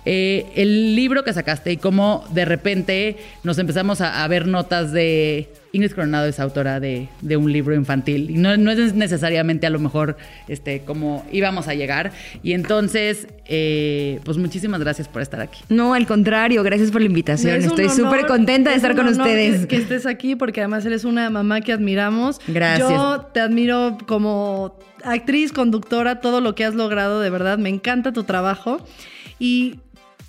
Eh, 0.05 0.47
el 0.55 0.95
libro 0.95 1.23
que 1.23 1.34
sacaste 1.34 1.71
y 1.73 1.77
cómo 1.77 2.25
de 2.32 2.45
repente 2.45 3.17
nos 3.43 3.57
empezamos 3.59 4.01
a, 4.01 4.23
a 4.23 4.27
ver 4.27 4.47
notas 4.47 4.91
de 4.91 5.49
Ingrid 5.72 5.91
Coronado 5.91 6.26
es 6.28 6.39
autora 6.39 6.80
de, 6.80 7.09
de 7.22 7.38
un 7.38 7.51
libro 7.53 7.76
infantil 7.76 8.30
y 8.32 8.34
no, 8.38 8.57
no 8.57 8.72
es 8.72 8.93
necesariamente 8.95 9.67
a 9.67 9.70
lo 9.70 9.80
mejor 9.80 10.17
este, 10.47 10.82
como 10.82 11.26
íbamos 11.32 11.67
a 11.67 11.76
llegar 11.76 12.11
y 12.41 12.53
entonces 12.53 13.28
eh, 13.45 14.20
pues 14.24 14.38
muchísimas 14.38 14.80
gracias 14.80 15.07
por 15.07 15.22
estar 15.22 15.41
aquí. 15.41 15.59
No, 15.70 15.93
al 15.93 16.07
contrario, 16.07 16.63
gracias 16.63 16.89
por 16.91 17.01
la 17.01 17.07
invitación. 17.07 17.55
Es 17.57 17.65
Estoy 17.65 17.89
súper 17.89 18.26
contenta 18.26 18.72
de 18.72 18.78
es 18.78 18.84
estar 18.84 18.91
un 18.91 18.97
con 18.97 19.07
honor 19.07 19.28
ustedes. 19.28 19.61
Que, 19.61 19.67
que 19.67 19.76
estés 19.78 20.05
aquí 20.05 20.36
porque 20.36 20.61
además 20.61 20.86
eres 20.86 21.05
una 21.05 21.30
mamá 21.30 21.61
que 21.61 21.72
admiramos. 21.74 22.39
Gracias. 22.47 22.89
Yo 22.89 23.22
te 23.34 23.39
admiro 23.39 23.97
como 24.07 24.78
actriz, 25.03 25.51
conductora, 25.51 26.20
todo 26.20 26.41
lo 26.41 26.55
que 26.55 26.65
has 26.65 26.74
logrado, 26.76 27.22
de 27.22 27.30
verdad. 27.30 27.57
Me 27.59 27.70
encanta 27.70 28.11
tu 28.11 28.24
trabajo. 28.24 28.80
Y 29.39 29.80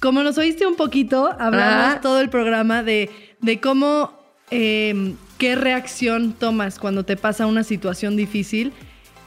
como 0.00 0.22
nos 0.22 0.38
oíste 0.38 0.66
un 0.66 0.76
poquito, 0.76 1.26
hablamos 1.38 1.96
Ah. 1.96 1.98
todo 2.02 2.20
el 2.20 2.28
programa 2.30 2.82
de, 2.82 3.10
de 3.40 3.60
cómo, 3.60 4.12
eh, 4.50 5.14
qué 5.40 5.56
reacción 5.56 6.34
tomas 6.34 6.78
cuando 6.78 7.04
te 7.04 7.16
pasa 7.16 7.46
una 7.46 7.64
situación 7.64 8.14
difícil. 8.14 8.72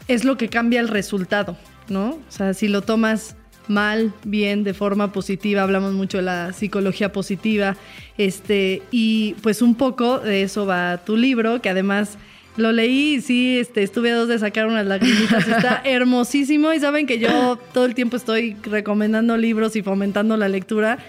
Es 0.07 0.23
lo 0.23 0.37
que 0.37 0.47
cambia 0.47 0.79
el 0.79 0.87
resultado, 0.87 1.57
¿no? 1.89 2.11
O 2.11 2.21
sea, 2.29 2.53
si 2.53 2.67
lo 2.67 2.83
tomas 2.83 3.35
mal, 3.67 4.13
bien, 4.23 4.63
de 4.63 4.75
forma 4.75 5.11
positiva, 5.11 5.63
hablamos 5.63 5.93
mucho 5.93 6.17
de 6.17 6.23
la 6.23 6.53
psicología 6.53 7.11
positiva, 7.11 7.77
este, 8.19 8.83
y 8.91 9.35
pues 9.41 9.63
un 9.63 9.73
poco 9.73 10.19
de 10.19 10.43
eso 10.43 10.67
va 10.67 11.03
tu 11.03 11.17
libro, 11.17 11.61
que 11.61 11.69
además 11.69 12.17
lo 12.57 12.71
leí 12.71 13.15
y 13.15 13.21
sí, 13.21 13.57
este, 13.57 13.81
estuve 13.81 14.11
a 14.11 14.15
dos 14.15 14.27
de 14.27 14.37
sacar 14.37 14.67
unas 14.67 14.85
lagrimitas, 14.85 15.47
está 15.47 15.81
hermosísimo 15.85 16.73
y 16.73 16.79
saben 16.79 17.07
que 17.07 17.17
yo 17.17 17.57
todo 17.73 17.85
el 17.85 17.95
tiempo 17.95 18.17
estoy 18.17 18.55
recomendando 18.63 19.35
libros 19.35 19.75
y 19.75 19.81
fomentando 19.81 20.37
la 20.37 20.47
lectura, 20.47 20.99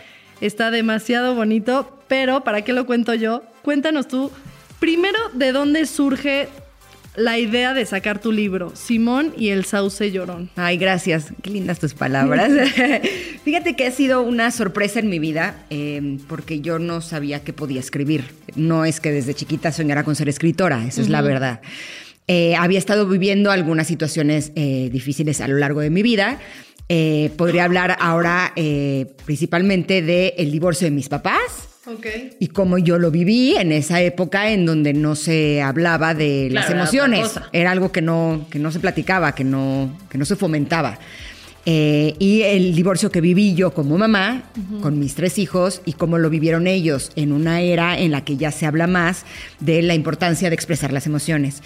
está 0.40 0.70
demasiado 0.70 1.34
bonito, 1.34 2.00
pero 2.08 2.42
¿para 2.42 2.62
qué 2.62 2.72
lo 2.72 2.86
cuento 2.86 3.12
yo? 3.12 3.42
Cuéntanos 3.62 4.08
tú, 4.08 4.30
primero, 4.84 5.18
¿de 5.32 5.52
dónde 5.52 5.86
surge 5.86 6.46
la 7.16 7.38
idea 7.38 7.72
de 7.72 7.86
sacar 7.86 8.20
tu 8.20 8.32
libro, 8.32 8.70
Simón 8.76 9.32
y 9.34 9.48
el 9.48 9.64
sauce 9.64 10.12
llorón? 10.12 10.50
Ay, 10.56 10.76
gracias. 10.76 11.28
Qué 11.40 11.48
lindas 11.48 11.78
tus 11.78 11.94
palabras. 11.94 12.52
Fíjate 13.44 13.76
que 13.76 13.86
ha 13.86 13.90
sido 13.90 14.20
una 14.20 14.50
sorpresa 14.50 15.00
en 15.00 15.08
mi 15.08 15.18
vida 15.18 15.64
eh, 15.70 16.18
porque 16.28 16.60
yo 16.60 16.78
no 16.78 17.00
sabía 17.00 17.42
que 17.42 17.54
podía 17.54 17.80
escribir. 17.80 18.26
No 18.56 18.84
es 18.84 19.00
que 19.00 19.10
desde 19.10 19.32
chiquita 19.32 19.72
soñara 19.72 20.04
con 20.04 20.16
ser 20.16 20.28
escritora, 20.28 20.84
eso 20.86 21.00
es 21.00 21.08
la 21.08 21.22
verdad. 21.22 21.62
Eh, 22.28 22.54
había 22.54 22.78
estado 22.78 23.08
viviendo 23.08 23.50
algunas 23.50 23.86
situaciones 23.86 24.52
eh, 24.54 24.90
difíciles 24.92 25.40
a 25.40 25.48
lo 25.48 25.56
largo 25.56 25.80
de 25.80 25.88
mi 25.88 26.02
vida. 26.02 26.40
Eh, 26.90 27.30
podría 27.38 27.64
hablar 27.64 27.96
ahora 28.00 28.52
principalmente 29.24 30.02
del 30.02 30.52
divorcio 30.52 30.84
de 30.84 30.90
mis 30.90 31.08
papás 31.08 31.70
Ok. 31.86 32.06
y 32.38 32.46
cómo 32.48 32.78
yo 32.78 32.98
lo 32.98 33.10
viví 33.10 33.56
en 33.56 33.70
esa 33.72 34.00
época 34.00 34.50
en 34.50 34.64
donde 34.64 34.94
no 34.94 35.14
se 35.16 35.60
hablaba 35.60 36.14
de 36.14 36.48
las 36.50 36.66
Claro, 36.66 36.80
emociones. 36.80 37.32
Era 37.52 37.70
algo 37.72 37.92
que 37.92 38.00
no, 38.02 38.46
que 38.50 38.58
no 38.58 38.70
se 38.72 38.80
platicaba, 38.80 39.34
que 39.34 39.44
no, 39.44 39.96
que 40.08 40.16
no 40.16 40.24
se 40.24 40.34
fomentaba. 40.36 40.98
Eh, 41.66 42.14
y 42.18 42.42
el 42.42 42.74
divorcio 42.74 43.10
que 43.10 43.22
viví 43.22 43.54
yo 43.54 43.72
como 43.72 43.96
mamá, 43.96 44.42
con 44.82 44.98
mis 44.98 45.14
tres 45.14 45.38
hijos, 45.38 45.80
y 45.86 45.94
cómo 45.94 46.18
lo 46.18 46.28
vivieron 46.28 46.66
ellos 46.66 47.10
en 47.16 47.32
una 47.32 47.62
era 47.62 47.98
en 47.98 48.12
la 48.12 48.22
que 48.22 48.36
ya 48.36 48.50
se 48.50 48.66
habla 48.66 48.86
más 48.86 49.24
de 49.60 49.80
la 49.80 49.94
importancia 49.94 50.50
de 50.50 50.54
expresar 50.54 50.92
las 50.92 51.06
emociones. 51.06 51.62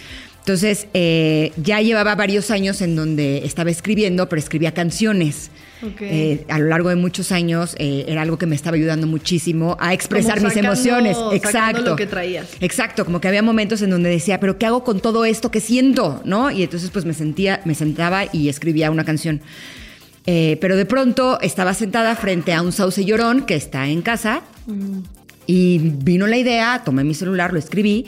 Entonces, 0.49 0.87
eh, 0.95 1.53
ya 1.63 1.83
llevaba 1.83 2.15
varios 2.15 2.51
años 2.51 2.81
en 2.81 2.97
donde 2.97 3.45
estaba 3.45 3.71
escribiendo, 3.71 4.31
pero 4.31 4.41
escribía 4.41 4.73
canciones. 4.73 5.51
Ok. 5.83 6.01
Eh, 6.01 6.47
a 6.49 6.59
lo 6.59 6.69
largo 6.69 6.89
de 6.89 6.97
muchos 6.97 7.33
años 7.33 7.77
eh, 7.79 8.07
era 8.09 8.23
algo 8.23 8.39
que 8.39 8.47
me 8.47 8.57
estaba 8.57 8.75
ayudando 8.75 9.07
muchísimo 9.07 9.77
a 9.79 9.93
expresar 9.93 10.37
Como 10.37 10.49
mis 10.49 10.57
emociones. 10.57 11.19
Exacto. 11.35 11.83
lo 11.83 11.97
que 11.97 12.07
traías. 12.07 12.49
Exacto, 12.61 13.05
como 13.05 13.21
que 13.21 13.29
había 13.29 13.43
momentos 13.43 13.83
en 13.83 13.91
donde 13.91 14.09
decía, 14.09 14.41
pero 14.41 14.57
¿qué 14.57 14.65
hago 14.65 14.85
con 14.85 15.01
todo 15.01 15.27
esto 15.27 15.51
que 15.51 15.61
siento? 15.61 16.23
¿No? 16.25 16.51
Y 16.51 16.63
entonces 16.63 16.89
pues 16.89 17.05
me 17.05 17.13
sentía, 17.13 17.61
me 17.67 17.75
sentaba 17.75 18.25
y 18.33 18.49
escribía 18.49 18.91
una 18.91 19.05
canción. 19.05 19.43
Eh, 20.25 20.57
pero 20.63 20.79
de 20.79 20.87
pronto 20.87 21.39
estaba 21.43 21.75
sentada 21.75 22.17
frente 22.17 22.55
a 22.55 22.63
un 22.63 22.73
sauce 22.73 23.05
llorón 23.05 23.43
que 23.43 23.55
está 23.55 23.87
en 23.89 24.01
casa 24.01 24.45
y 25.51 25.79
vino 25.79 26.27
la 26.27 26.37
idea, 26.37 26.83
tomé 26.85 27.05
mi 27.05 27.15
celular, 27.15 27.55
lo 27.55 27.59
escribí 27.59 28.05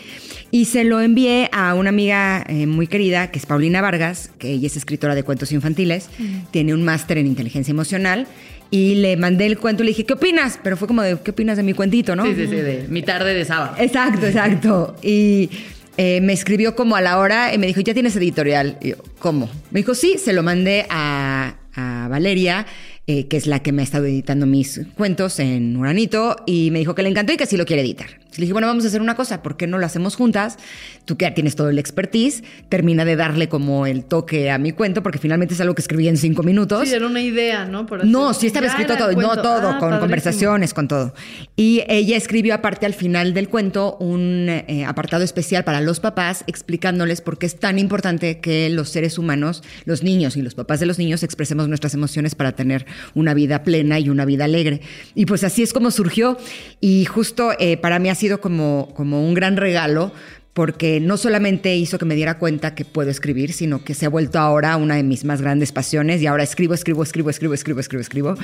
y 0.51 0.67
se 0.67 0.85
lo 0.85 1.01
envié 1.01 1.49
a 1.53 1.75
una 1.75 1.89
amiga 1.89 2.45
eh, 2.47 2.67
muy 2.67 2.87
querida 2.87 3.31
que 3.31 3.39
es 3.39 3.47
Paulina 3.47 3.81
Vargas, 3.81 4.31
que 4.39 4.51
ella 4.51 4.67
es 4.67 4.77
escritora 4.77 5.15
de 5.15 5.23
cuentos 5.23 5.51
infantiles, 5.51 6.11
tiene 6.51 6.75
un 6.75 6.85
máster 6.85 7.17
en 7.17 7.27
inteligencia 7.27 7.73
emocional 7.73 8.27
y 8.71 8.97
le 8.97 9.17
mandé 9.17 9.47
el 9.47 9.57
cuento 9.57 9.83
y 9.83 9.87
le 9.87 9.91
dije, 9.93 10.05
¿qué 10.05 10.13
opinas? 10.13 10.61
Pero 10.63 10.77
fue 10.77 10.87
como 10.87 11.01
de, 11.01 11.19
¿qué 11.19 11.31
opinas 11.31 11.57
de 11.57 11.63
mi 11.63 11.73
cuentito, 11.73 12.15
no? 12.15 12.27
Sí, 12.27 12.35
sí, 12.35 12.47
sí, 12.47 12.57
de 12.57 12.87
mi 12.91 13.03
tarde 13.03 13.33
de 13.33 13.47
sábado. 13.47 13.75
Exacto, 13.79 14.27
exacto. 14.27 14.97
Y 15.03 15.49
eh, 15.97 16.21
me 16.21 16.35
escribió 16.35 16.77
como 16.77 16.95
a 16.95 17.01
la 17.01 17.19
hora 17.19 17.55
y 17.55 17.59
me 17.59 17.67
dijo, 17.67 17.81
¿ya 17.81 17.95
tienes 17.95 18.15
editorial? 18.17 18.77
Y 18.83 18.91
yo, 18.91 18.97
¿cómo? 19.19 19.49
Me 19.71 19.81
dijo, 19.81 19.95
sí, 19.95 20.19
se 20.19 20.35
lo 20.35 20.43
mandé 20.43 20.85
a, 20.91 21.55
a 21.75 22.07
Valeria, 22.09 22.67
eh, 23.11 23.27
que 23.27 23.37
es 23.37 23.49
la 23.49 23.59
que 23.59 23.73
me 23.73 23.83
ha 23.83 23.85
estado 23.85 24.05
editando 24.07 24.47
mis 24.47 24.83
cuentos 24.97 25.41
en 25.41 25.77
Uranito, 25.77 26.37
y 26.47 26.71
me 26.71 26.79
dijo 26.79 26.95
que 26.95 27.03
le 27.03 27.09
encantó 27.09 27.33
y 27.33 27.37
que 27.37 27.47
sí 27.47 27.57
lo 27.57 27.65
quiere 27.67 27.83
editar. 27.83 28.07
Le 28.37 28.43
dije, 28.43 28.53
bueno, 28.53 28.69
vamos 28.69 28.85
a 28.85 28.87
hacer 28.87 29.03
una 29.03 29.17
cosa, 29.17 29.43
¿por 29.43 29.57
qué 29.57 29.67
no 29.67 29.77
lo 29.79 29.85
hacemos 29.85 30.15
juntas? 30.15 30.57
Tú 31.05 31.17
que 31.17 31.25
ya 31.25 31.35
tienes 31.35 31.57
todo 31.57 31.69
el 31.71 31.81
expertise, 31.81 32.45
termina 32.69 33.05
de 33.05 33.17
darle 33.17 33.49
como 33.49 33.87
el 33.87 34.05
toque 34.05 34.53
a 34.53 34.59
mi 34.59 34.71
cuento, 34.71 35.03
porque 35.03 35.19
finalmente 35.19 35.55
es 35.55 35.61
algo 35.61 35.75
que 35.75 35.83
escribí 35.83 36.07
en 36.07 36.17
cinco 36.17 36.45
minutos. 36.45 36.89
Sí, 36.89 36.95
era 36.95 37.09
una 37.09 37.21
idea, 37.21 37.65
¿no? 37.65 37.87
Por 37.87 38.05
No, 38.07 38.33
sí 38.33 38.47
estaba 38.47 38.69
escrito 38.69 38.97
todo, 38.97 39.11
no 39.13 39.35
todo, 39.43 39.71
Ah, 39.71 39.79
con 39.79 39.81
padrísimo. 39.81 40.01
conversaciones, 40.01 40.73
con 40.75 40.87
todo. 40.87 41.13
Y 41.57 41.83
ella 41.89 42.17
escribió 42.17 42.55
aparte 42.55 42.87
al 42.87 42.95
final 42.95 43.35
del 43.35 43.49
cuento 43.49 43.97
un 43.99 44.47
eh, 44.49 44.85
apartado 44.87 45.25
especial 45.25 45.65
para 45.65 45.81
los 45.81 45.99
papás 45.99 46.45
explicándoles 46.47 47.21
por 47.23 47.37
qué 47.37 47.47
es 47.47 47.59
tan 47.59 47.81
importante 47.81 48.39
que 48.39 48.71
los 48.71 48.91
seres 48.91 49.19
humanos, 49.19 49.65
los 49.87 50.05
niños 50.05 50.37
y 50.37 50.43
los 50.43 50.55
papás 50.55 50.79
de 50.79 50.87
los 50.87 51.01
niños 51.01 51.25
expresemos 51.25 51.67
nuestras 51.69 51.95
emociones 51.95 52.37
para 52.37 52.53
tener 52.53 52.87
una 53.15 53.35
vida 53.35 53.63
plena 53.63 53.99
y 53.99 54.09
una 54.09 54.25
vida 54.25 54.45
alegre. 54.45 54.81
Y 55.15 55.27
pues 55.27 55.45
así 55.45 55.63
es 55.63 55.73
como 55.73 55.91
surgió 55.91 56.37
y 56.81 57.05
justo 57.05 57.53
eh, 57.59 57.77
para 57.77 57.99
mí 57.99 58.09
ha 58.09 58.15
sido 58.15 58.41
como, 58.41 58.93
como 58.95 59.27
un 59.27 59.35
gran 59.35 59.57
regalo 59.57 60.13
porque 60.53 60.99
no 60.99 61.17
solamente 61.17 61.77
hizo 61.77 61.97
que 61.97 62.05
me 62.05 62.17
diera 62.17 62.39
cuenta 62.39 62.75
que 62.75 62.85
puedo 62.85 63.11
escribir, 63.11 63.53
sino 63.53 63.85
que 63.85 63.95
se 63.95 64.07
ha 64.07 64.09
vuelto 64.09 64.39
ahora 64.41 64.77
una 64.77 64.97
de 64.97 65.05
mis 65.05 65.25
más 65.25 65.41
grandes 65.41 65.71
pasiones 65.71 66.21
y 66.21 66.27
ahora 66.27 66.43
escribo, 66.43 66.75
escribo, 66.75 67.03
escribo, 67.03 67.31
escribo, 67.31 67.55
escribo, 67.55 67.81
escribo, 68.01 68.35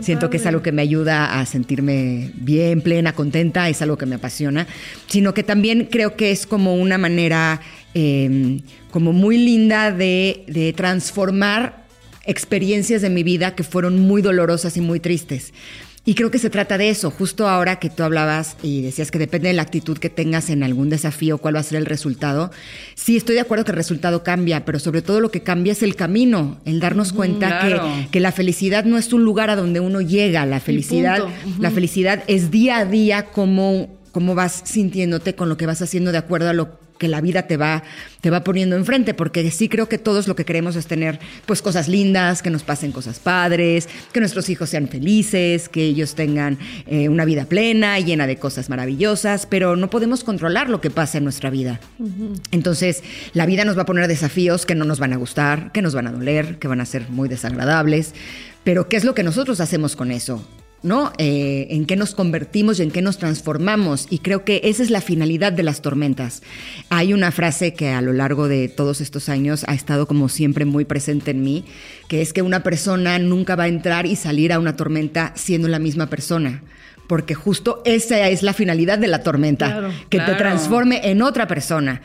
Siento 0.00 0.30
que 0.30 0.36
es 0.36 0.42
padre. 0.44 0.48
algo 0.50 0.62
que 0.62 0.72
me 0.72 0.82
ayuda 0.82 1.40
a 1.40 1.46
sentirme 1.46 2.30
bien, 2.36 2.80
plena, 2.80 3.12
contenta, 3.12 3.68
es 3.68 3.82
algo 3.82 3.98
que 3.98 4.06
me 4.06 4.14
apasiona, 4.14 4.68
sino 5.08 5.34
que 5.34 5.42
también 5.42 5.88
creo 5.90 6.14
que 6.16 6.30
es 6.30 6.46
como 6.46 6.74
una 6.76 6.96
manera 6.96 7.60
eh, 7.92 8.60
como 8.92 9.12
muy 9.12 9.36
linda 9.36 9.90
de, 9.90 10.44
de 10.46 10.72
transformar 10.72 11.77
experiencias 12.28 13.02
de 13.02 13.10
mi 13.10 13.24
vida 13.24 13.56
que 13.56 13.64
fueron 13.64 13.98
muy 13.98 14.22
dolorosas 14.22 14.76
y 14.76 14.80
muy 14.80 15.00
tristes. 15.00 15.52
Y 16.04 16.14
creo 16.14 16.30
que 16.30 16.38
se 16.38 16.48
trata 16.48 16.78
de 16.78 16.88
eso, 16.88 17.10
justo 17.10 17.48
ahora 17.48 17.78
que 17.78 17.90
tú 17.90 18.02
hablabas 18.02 18.56
y 18.62 18.80
decías 18.80 19.10
que 19.10 19.18
depende 19.18 19.48
de 19.48 19.54
la 19.54 19.62
actitud 19.62 19.98
que 19.98 20.08
tengas 20.08 20.48
en 20.48 20.62
algún 20.62 20.88
desafío, 20.88 21.36
cuál 21.36 21.56
va 21.56 21.60
a 21.60 21.62
ser 21.62 21.76
el 21.76 21.84
resultado. 21.84 22.50
Sí, 22.94 23.18
estoy 23.18 23.34
de 23.34 23.42
acuerdo 23.42 23.66
que 23.66 23.72
el 23.72 23.76
resultado 23.76 24.22
cambia, 24.22 24.64
pero 24.64 24.78
sobre 24.78 25.02
todo 25.02 25.20
lo 25.20 25.30
que 25.30 25.42
cambia 25.42 25.72
es 25.72 25.82
el 25.82 25.96
camino, 25.96 26.60
el 26.64 26.80
darnos 26.80 27.12
cuenta 27.12 27.60
claro. 27.60 27.82
que, 27.82 28.08
que 28.10 28.20
la 28.20 28.32
felicidad 28.32 28.84
no 28.84 28.96
es 28.96 29.12
un 29.12 29.22
lugar 29.22 29.50
a 29.50 29.56
donde 29.56 29.80
uno 29.80 30.00
llega, 30.00 30.46
la 30.46 30.60
felicidad, 30.60 31.24
la 31.58 31.70
felicidad 31.70 32.24
es 32.26 32.50
día 32.50 32.78
a 32.78 32.84
día 32.86 33.24
como 33.26 33.98
cómo 34.12 34.34
vas 34.34 34.62
sintiéndote 34.64 35.34
con 35.34 35.48
lo 35.48 35.56
que 35.56 35.66
vas 35.66 35.82
haciendo 35.82 36.10
de 36.10 36.18
acuerdo 36.18 36.48
a 36.48 36.52
lo 36.52 36.77
que 36.98 37.08
la 37.08 37.20
vida 37.20 37.42
te 37.42 37.56
va, 37.56 37.82
te 38.20 38.30
va 38.30 38.44
poniendo 38.44 38.76
enfrente, 38.76 39.14
porque 39.14 39.50
sí 39.50 39.68
creo 39.68 39.88
que 39.88 39.98
todos 39.98 40.28
lo 40.28 40.36
que 40.36 40.44
queremos 40.44 40.76
es 40.76 40.86
tener 40.86 41.18
pues 41.46 41.62
cosas 41.62 41.88
lindas, 41.88 42.42
que 42.42 42.50
nos 42.50 42.62
pasen 42.62 42.92
cosas 42.92 43.18
padres, 43.18 43.88
que 44.12 44.20
nuestros 44.20 44.48
hijos 44.50 44.70
sean 44.70 44.88
felices, 44.88 45.68
que 45.68 45.84
ellos 45.84 46.14
tengan 46.14 46.58
eh, 46.86 47.08
una 47.08 47.24
vida 47.24 47.44
plena, 47.46 47.98
llena 48.00 48.26
de 48.26 48.36
cosas 48.36 48.68
maravillosas, 48.68 49.46
pero 49.46 49.76
no 49.76 49.90
podemos 49.90 50.24
controlar 50.24 50.68
lo 50.68 50.80
que 50.80 50.90
pasa 50.90 51.18
en 51.18 51.24
nuestra 51.24 51.50
vida. 51.50 51.80
Entonces, 52.50 53.02
la 53.32 53.46
vida 53.46 53.64
nos 53.64 53.76
va 53.78 53.82
a 53.82 53.86
poner 53.86 54.08
desafíos 54.08 54.66
que 54.66 54.74
no 54.74 54.84
nos 54.84 54.98
van 54.98 55.12
a 55.12 55.16
gustar, 55.16 55.72
que 55.72 55.82
nos 55.82 55.94
van 55.94 56.06
a 56.06 56.12
doler, 56.12 56.58
que 56.58 56.68
van 56.68 56.80
a 56.80 56.86
ser 56.86 57.08
muy 57.08 57.28
desagradables, 57.28 58.14
pero 58.64 58.88
¿qué 58.88 58.96
es 58.96 59.04
lo 59.04 59.14
que 59.14 59.22
nosotros 59.22 59.60
hacemos 59.60 59.96
con 59.96 60.10
eso? 60.10 60.44
¿No? 60.82 61.12
Eh, 61.18 61.66
en 61.70 61.86
qué 61.86 61.96
nos 61.96 62.14
convertimos 62.14 62.78
y 62.78 62.82
en 62.82 62.90
qué 62.90 63.02
nos 63.02 63.18
transformamos. 63.18 64.06
Y 64.10 64.18
creo 64.18 64.44
que 64.44 64.60
esa 64.64 64.82
es 64.82 64.90
la 64.90 65.00
finalidad 65.00 65.52
de 65.52 65.62
las 65.62 65.82
tormentas. 65.82 66.42
Hay 66.88 67.12
una 67.12 67.30
frase 67.32 67.74
que 67.74 67.88
a 67.90 68.00
lo 68.00 68.12
largo 68.12 68.48
de 68.48 68.68
todos 68.68 69.00
estos 69.00 69.28
años 69.28 69.64
ha 69.68 69.74
estado 69.74 70.06
como 70.06 70.28
siempre 70.28 70.64
muy 70.64 70.84
presente 70.84 71.32
en 71.32 71.42
mí, 71.42 71.64
que 72.08 72.22
es 72.22 72.32
que 72.32 72.42
una 72.42 72.62
persona 72.62 73.18
nunca 73.18 73.56
va 73.56 73.64
a 73.64 73.68
entrar 73.68 74.06
y 74.06 74.16
salir 74.16 74.52
a 74.52 74.58
una 74.58 74.76
tormenta 74.76 75.32
siendo 75.34 75.68
la 75.68 75.78
misma 75.78 76.06
persona. 76.08 76.62
Porque 77.08 77.34
justo 77.34 77.80
esa 77.86 78.28
es 78.28 78.42
la 78.42 78.52
finalidad 78.52 78.98
de 78.98 79.08
la 79.08 79.22
tormenta, 79.22 79.66
Claro. 79.66 79.90
que 80.10 80.20
te 80.20 80.34
transforme 80.34 81.00
en 81.04 81.22
otra 81.22 81.46
persona. 81.48 82.02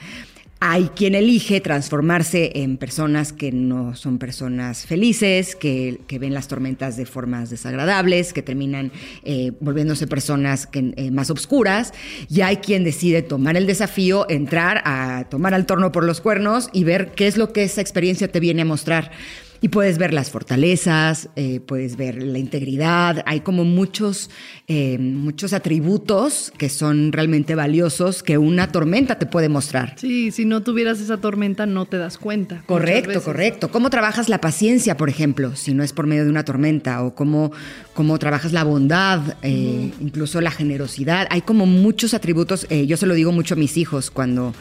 Hay 0.66 0.92
quien 0.96 1.14
elige 1.14 1.60
transformarse 1.60 2.54
en 2.56 2.78
personas 2.78 3.34
que 3.34 3.52
no 3.52 3.98
son 3.98 4.18
personas 4.18 4.86
felices, 4.86 5.58
que, 5.58 6.00
ven 6.22 6.34
las 6.34 6.48
tormentas 6.48 6.96
de 6.96 7.06
formas 7.06 7.50
desagradables, 7.50 8.32
que 8.32 8.42
terminan 8.42 8.94
eh, 9.26 9.52
volviéndose 9.60 10.08
personas 10.08 10.66
que, 10.66 10.94
eh, 10.96 11.12
más 11.12 11.30
obscuras. 11.30 11.94
Y 12.30 12.40
hay 12.40 12.58
quien 12.58 12.86
decide 12.86 13.22
tomar 13.22 13.58
el 13.58 13.68
desafío, 13.68 14.26
entrar 14.30 14.82
a 14.86 15.26
tomar 15.30 15.54
al 15.54 15.66
torno 15.66 15.92
por 15.92 16.06
los 16.06 16.22
cuernos 16.22 16.70
y 16.72 16.86
ver 16.86 17.12
qué 17.12 17.28
es 17.28 17.36
lo 17.36 17.52
que 17.52 17.66
esa 17.66 17.82
experiencia 17.82 18.30
te 18.30 18.40
viene 18.40 18.62
a 18.62 18.66
mostrar. 18.66 19.12
Y 19.64 19.70
puedes 19.70 19.98
ver 19.98 20.14
las 20.14 20.30
fortalezas, 20.30 21.30
eh, 21.38 21.62
puedes 21.62 21.96
ver 21.96 22.22
la 22.22 22.38
integridad, 22.38 23.24
hay 23.26 23.40
como 23.40 23.64
muchos, 23.64 24.30
eh, 24.68 24.98
muchos 24.98 25.54
atributos 25.54 26.52
que 26.58 26.68
son 26.68 27.14
realmente 27.14 27.56
valiosos 27.56 28.24
que 28.24 28.38
una 28.38 28.74
tormenta 28.74 29.18
te 29.18 29.26
puede 29.26 29.48
mostrar. 29.48 29.94
Sí, 29.98 30.32
si 30.32 30.44
no 30.44 30.64
tuvieras 30.64 31.00
esa 31.00 31.22
tormenta 31.22 31.66
no 31.66 31.86
te 31.86 31.98
das 31.98 32.18
cuenta. 32.18 32.62
Correcto, 32.66 33.24
correcto. 33.24 33.72
¿Cómo 33.72 33.90
trabajas 33.90 34.28
la 34.28 34.42
paciencia, 34.42 34.98
por 34.98 35.08
ejemplo, 35.08 35.56
si 35.56 35.74
no 35.74 35.82
es 35.82 35.94
por 35.94 36.08
medio 36.08 36.26
de 36.26 36.30
una 36.30 36.44
tormenta? 36.44 37.02
O 37.02 37.16
cómo, 37.16 37.54
cómo 37.94 38.20
trabajas 38.20 38.52
la 38.52 38.66
bondad, 38.66 39.38
eh, 39.44 39.94
incluso 40.02 40.42
la 40.42 40.52
generosidad. 40.52 41.26
Hay 41.30 41.40
como 41.40 41.66
muchos 41.66 42.14
atributos. 42.14 42.68
yo 42.70 42.98
se 42.98 43.06
lo 43.06 43.14
digo 43.14 43.32
mucho 43.32 43.54
a 43.54 43.58
mis 43.58 43.78
hijos 43.78 44.12
cuando, 44.12 44.54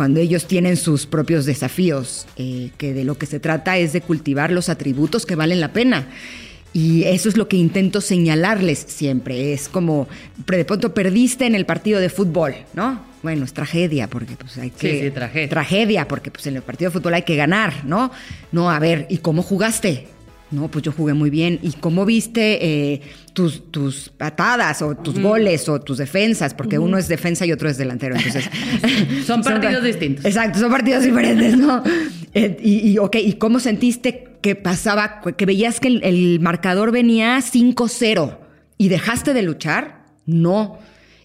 cuando 0.00 0.18
ellos 0.18 0.46
tienen 0.46 0.78
sus 0.78 1.04
propios 1.04 1.44
desafíos, 1.44 2.26
eh, 2.36 2.70
que 2.78 2.94
de 2.94 3.04
lo 3.04 3.18
que 3.18 3.26
se 3.26 3.38
trata 3.38 3.76
es 3.76 3.92
de 3.92 4.00
cultivar 4.00 4.50
los 4.50 4.70
atributos 4.70 5.26
que 5.26 5.34
valen 5.34 5.60
la 5.60 5.74
pena. 5.74 6.08
Y 6.72 7.04
eso 7.04 7.28
es 7.28 7.36
lo 7.36 7.48
que 7.48 7.58
intento 7.58 8.00
señalarles 8.00 8.78
siempre. 8.78 9.52
Es 9.52 9.68
como, 9.68 10.08
de 10.46 10.64
pronto 10.64 10.94
perdiste 10.94 11.44
en 11.44 11.54
el 11.54 11.66
partido 11.66 12.00
de 12.00 12.08
fútbol, 12.08 12.54
¿no? 12.72 13.04
Bueno, 13.22 13.44
es 13.44 13.52
tragedia, 13.52 14.08
porque 14.08 14.36
pues 14.36 14.56
hay 14.56 14.70
que... 14.70 15.02
sí, 15.02 15.10
tragedia. 15.10 15.48
Tragedia, 15.50 16.08
porque 16.08 16.30
pues 16.30 16.46
en 16.46 16.56
el 16.56 16.62
partido 16.62 16.90
de 16.90 16.98
fútbol 16.98 17.12
hay 17.12 17.24
que 17.24 17.36
ganar, 17.36 17.84
¿no? 17.84 18.10
No, 18.52 18.70
a 18.70 18.78
ver, 18.78 19.06
¿y 19.10 19.18
cómo 19.18 19.42
jugaste? 19.42 20.08
No, 20.50 20.68
pues 20.68 20.84
yo 20.84 20.92
jugué 20.92 21.14
muy 21.14 21.30
bien. 21.30 21.60
¿Y 21.62 21.72
cómo 21.72 22.04
viste 22.04 22.58
eh, 22.92 23.02
tus, 23.32 23.70
tus 23.70 24.08
patadas 24.08 24.82
o 24.82 24.96
tus 24.96 25.18
goles 25.20 25.68
o 25.68 25.80
tus 25.80 25.98
defensas? 25.98 26.54
Porque 26.54 26.78
uno 26.78 26.98
es 26.98 27.06
defensa 27.06 27.46
y 27.46 27.52
otro 27.52 27.68
es 27.68 27.78
delantero. 27.78 28.16
Entonces, 28.16 28.50
Son 29.26 29.42
partidos 29.42 29.84
distintos. 29.84 30.24
Exacto, 30.24 30.58
son 30.58 30.70
partidos 30.70 31.04
diferentes, 31.04 31.56
¿no? 31.56 31.82
Eh, 32.34 32.56
y, 32.62 32.90
y, 32.90 32.98
ok, 32.98 33.16
¿y 33.16 33.34
cómo 33.34 33.60
sentiste 33.60 34.28
que 34.40 34.56
pasaba, 34.56 35.20
que 35.36 35.46
veías 35.46 35.78
que 35.78 35.88
el, 35.88 36.02
el 36.02 36.40
marcador 36.40 36.90
venía 36.90 37.38
5-0 37.38 38.38
y 38.76 38.88
dejaste 38.88 39.34
de 39.34 39.42
luchar? 39.42 40.04
No. 40.26 40.78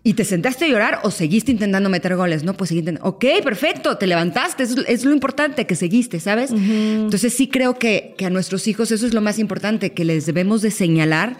¿Y 0.08 0.14
te 0.14 0.24
sentaste 0.24 0.66
a 0.66 0.68
llorar 0.68 1.00
o 1.02 1.10
seguiste 1.10 1.52
intentando 1.52 1.90
meter 1.90 2.16
goles? 2.16 2.44
No, 2.44 2.54
pues 2.54 2.68
seguiste. 2.68 2.94
Ok, 3.02 3.26
perfecto, 3.44 3.98
te 3.98 4.06
levantaste, 4.06 4.62
eso 4.62 4.76
es, 4.88 5.04
lo 5.04 5.12
importante, 5.12 5.66
que 5.66 5.76
seguiste, 5.76 6.20
¿sabes? 6.20 6.52
Entonces 6.52 7.34
sí 7.34 7.48
creo 7.48 7.80
que, 7.80 8.14
que 8.16 8.28
a 8.28 8.30
nuestros 8.30 8.68
hijos 8.68 8.92
eso 8.92 9.08
es 9.08 9.16
lo 9.16 9.22
más 9.22 9.40
importante, 9.40 9.94
que 9.94 10.06
les 10.06 10.28
debemos 10.28 10.62
de 10.62 10.70
señalar 10.70 11.38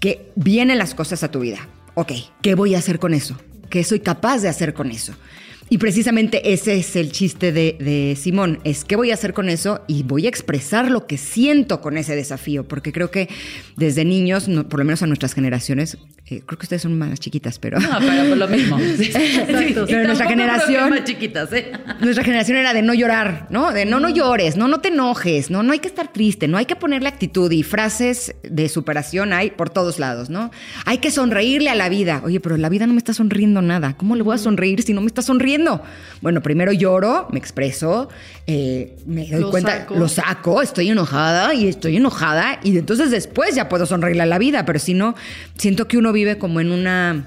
que 0.00 0.30
vienen 0.34 0.78
las 0.78 0.94
cosas 0.94 1.22
a 1.24 1.30
tu 1.30 1.40
vida. 1.40 1.68
Ok, 1.94 2.12
¿qué 2.40 2.54
voy 2.54 2.74
a 2.74 2.78
hacer 2.78 2.98
con 2.98 3.12
eso? 3.12 3.36
¿Qué 3.68 3.84
soy 3.84 4.00
capaz 4.00 4.38
de 4.38 4.48
hacer 4.48 4.72
con 4.72 4.90
eso? 4.90 5.12
Y 5.68 5.78
precisamente 5.78 6.52
ese 6.52 6.76
es 6.78 6.96
el 6.96 7.12
chiste 7.12 7.52
de, 7.52 7.76
de 7.78 8.16
Simón, 8.20 8.58
es 8.64 8.84
qué 8.84 8.96
voy 8.96 9.12
a 9.12 9.14
hacer 9.14 9.32
con 9.34 9.48
eso 9.48 9.82
y 9.86 10.02
voy 10.02 10.26
a 10.26 10.28
expresar 10.28 10.90
lo 10.90 11.06
que 11.06 11.16
siento 11.18 11.80
con 11.80 11.96
ese 11.96 12.16
desafío, 12.16 12.66
porque 12.66 12.90
creo 12.92 13.12
que 13.12 13.28
desde 13.76 14.04
niños, 14.04 14.48
no- 14.48 14.68
por 14.68 14.80
lo 14.80 14.84
menos 14.84 15.02
a 15.02 15.06
nuestras 15.06 15.32
generaciones, 15.32 15.96
eh, 16.30 16.42
creo 16.46 16.58
que 16.58 16.64
ustedes 16.64 16.82
son 16.82 16.96
más 16.96 17.18
chiquitas, 17.18 17.58
pero... 17.58 17.80
No, 17.80 17.88
pero 17.98 18.28
por 18.28 18.38
lo 18.38 18.48
mismo. 18.48 18.78
Sí, 18.96 19.06
Exacto. 19.14 19.84
Y 19.84 19.86
Pero 19.86 20.04
nuestra 20.04 20.28
generación- 20.28 20.90
más 20.90 21.04
chiquitas, 21.04 21.52
¿eh? 21.52 21.72
Nuestra 22.00 22.24
generación 22.24 22.56
era 22.58 22.72
de 22.72 22.82
no 22.82 22.94
llorar, 22.94 23.46
¿no? 23.50 23.72
De 23.72 23.84
no, 23.84 23.98
no 24.00 24.08
llores, 24.08 24.56
no, 24.56 24.68
no 24.68 24.80
te 24.80 24.88
enojes, 24.88 25.50
no, 25.50 25.62
no 25.62 25.72
hay 25.72 25.78
que 25.80 25.88
estar 25.88 26.12
triste, 26.12 26.46
no 26.48 26.56
hay 26.58 26.66
que 26.66 26.76
ponerle 26.76 27.08
actitud 27.08 27.50
y 27.50 27.62
frases 27.62 28.34
de 28.42 28.68
superación 28.68 29.32
hay 29.32 29.50
por 29.50 29.70
todos 29.70 29.98
lados, 29.98 30.30
¿no? 30.30 30.50
Hay 30.84 30.98
que 30.98 31.10
sonreírle 31.10 31.70
a 31.70 31.74
la 31.74 31.88
vida. 31.88 32.20
Oye, 32.24 32.40
pero 32.40 32.56
la 32.56 32.68
vida 32.68 32.86
no 32.86 32.92
me 32.92 32.98
está 32.98 33.12
sonriendo 33.12 33.60
nada. 33.62 33.96
¿Cómo 33.96 34.14
le 34.16 34.22
voy 34.22 34.34
a 34.34 34.38
sonreír 34.38 34.82
si 34.82 34.92
no 34.92 35.00
me 35.00 35.08
está 35.08 35.22
sonriendo? 35.22 35.82
Bueno, 36.20 36.42
primero 36.42 36.72
lloro, 36.72 37.28
me 37.32 37.38
expreso, 37.38 38.08
eh, 38.52 38.96
me 39.06 39.28
doy 39.28 39.42
Lo 39.42 39.50
cuenta, 39.52 39.78
saco. 39.78 39.94
lo 39.94 40.08
saco, 40.08 40.60
estoy 40.60 40.88
enojada 40.88 41.54
y 41.54 41.68
estoy 41.68 41.98
enojada 41.98 42.58
y 42.64 42.76
entonces 42.76 43.12
después 43.12 43.54
ya 43.54 43.68
puedo 43.68 43.86
sonreírle 43.86 44.24
a 44.24 44.26
la 44.26 44.38
vida, 44.38 44.66
pero 44.66 44.80
si 44.80 44.92
no, 44.92 45.14
siento 45.56 45.86
que 45.86 45.96
uno 45.96 46.12
vive 46.12 46.36
como 46.36 46.58
en 46.58 46.72
una 46.72 47.26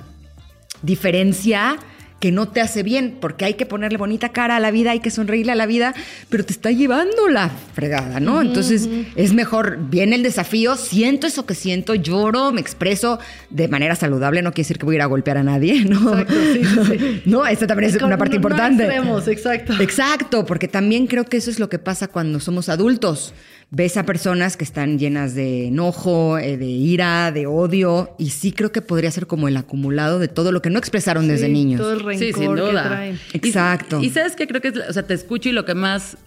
diferencia 0.81 1.77
que 2.23 2.31
no 2.31 2.47
te 2.47 2.61
hace 2.61 2.83
bien, 2.83 3.17
porque 3.19 3.43
hay 3.43 3.55
que 3.55 3.65
ponerle 3.65 3.97
bonita 3.97 4.29
cara 4.29 4.55
a 4.55 4.61
la 4.61 4.71
vida, 4.71 4.91
hay 4.91 5.01
que 5.01 5.11
sonreírle 5.11 5.51
a 5.51 5.55
la 5.55 5.65
vida, 5.65 5.93
pero 6.29 6.45
te 6.45 6.53
está 6.53 6.71
llevando 6.71 7.27
la 7.27 7.49
fregada, 7.73 8.21
¿no? 8.21 8.41
Entonces 8.41 8.87
es 9.17 9.33
mejor, 9.33 9.77
viene 9.89 10.15
el 10.15 10.23
desafío, 10.23 10.77
siento 10.77 11.27
eso 11.27 11.45
que 11.45 11.53
siento, 11.53 11.95
lloro, 11.95 12.53
me 12.53 12.61
expreso 12.61 13.19
de 13.49 13.67
manera 13.67 13.95
saludable, 13.95 14.41
no 14.41 14.51
quiere 14.53 14.63
decir 14.63 14.77
que 14.77 14.85
voy 14.85 14.95
a 14.95 14.99
ir 14.99 15.01
a 15.01 15.07
golpear 15.07 15.37
a 15.37 15.43
nadie, 15.43 15.83
¿no? 15.89 16.17
Exacto, 16.17 16.33
sí, 16.53 16.63
sí, 16.63 16.97
sí. 16.97 17.21
No, 17.25 17.45
esta 17.45 17.67
también 17.67 17.89
es 17.91 17.97
Con- 17.97 18.05
una 18.07 18.17
parte 18.17 18.37
no- 18.37 18.41
no 18.41 18.47
importante. 18.47 18.83
extremos, 18.85 19.27
exacto. 19.27 19.73
Exacto, 19.81 20.45
porque 20.45 20.69
también 20.69 21.07
creo 21.07 21.25
que 21.25 21.35
eso 21.35 21.51
es 21.51 21.59
lo 21.59 21.67
que 21.67 21.77
pasa 21.77 22.07
cuando 22.07 22.39
somos 22.39 22.69
adultos. 22.69 23.33
Ves 23.75 23.97
a 23.97 24.05
personas 24.05 24.55
que 24.55 24.63
están 24.63 24.99
llenas 24.99 25.33
de 25.33 25.65
enojo, 25.69 26.37
eh, 26.37 26.57
de 26.57 26.67
ira, 26.67 27.31
de 27.31 27.47
odio, 27.47 28.13
y 28.19 28.29
sí 28.29 28.51
creo 28.51 28.71
que 28.71 28.83
podría 28.83 29.09
ser 29.09 29.25
como 29.25 29.47
el 29.47 29.57
acumulado 29.57 30.19
de 30.19 30.27
todo 30.27 30.51
lo 30.51 30.61
que 30.61 30.69
no 30.69 30.77
expresaron 30.77 31.27
desde 31.27 31.49
niños. 31.49 31.81
Todo 31.81 31.93
el 31.93 32.01
rencor 32.01 32.19
Sí, 32.19 32.33
sin 32.33 32.53
que 32.55 32.61
duda. 32.61 32.83
traen. 32.87 33.19
Y- 33.33 33.37
Exacto. 33.37 33.99
Y, 33.99 34.11
sabes 34.11 34.35
que 34.35 34.45
creo 34.45 34.61
que 34.61 34.67
es, 34.67 34.75
o 34.77 34.93
sea, 34.93 35.01
te 35.07 35.15
escucho 35.15 35.49
y 35.49 35.53
lo 35.53 35.65
que 35.65 35.73
más, 35.73 36.17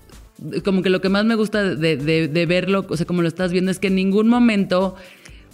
como 0.65 0.83
que 0.83 0.91
lo 0.91 1.01
que 1.01 1.09
más 1.09 1.25
me 1.25 1.37
gusta 1.37 1.63
de, 1.63 1.97
de- 1.97 2.27
de 2.27 2.47
verlo, 2.47 2.85
o 2.89 2.97
sea, 2.97 3.07
como 3.07 3.23
lo 3.23 3.29
estás 3.29 3.53
viendo, 3.53 3.71
es 3.71 3.79
que 3.79 3.87
en 3.87 3.95
ningún 3.95 4.27
momento 4.29 4.97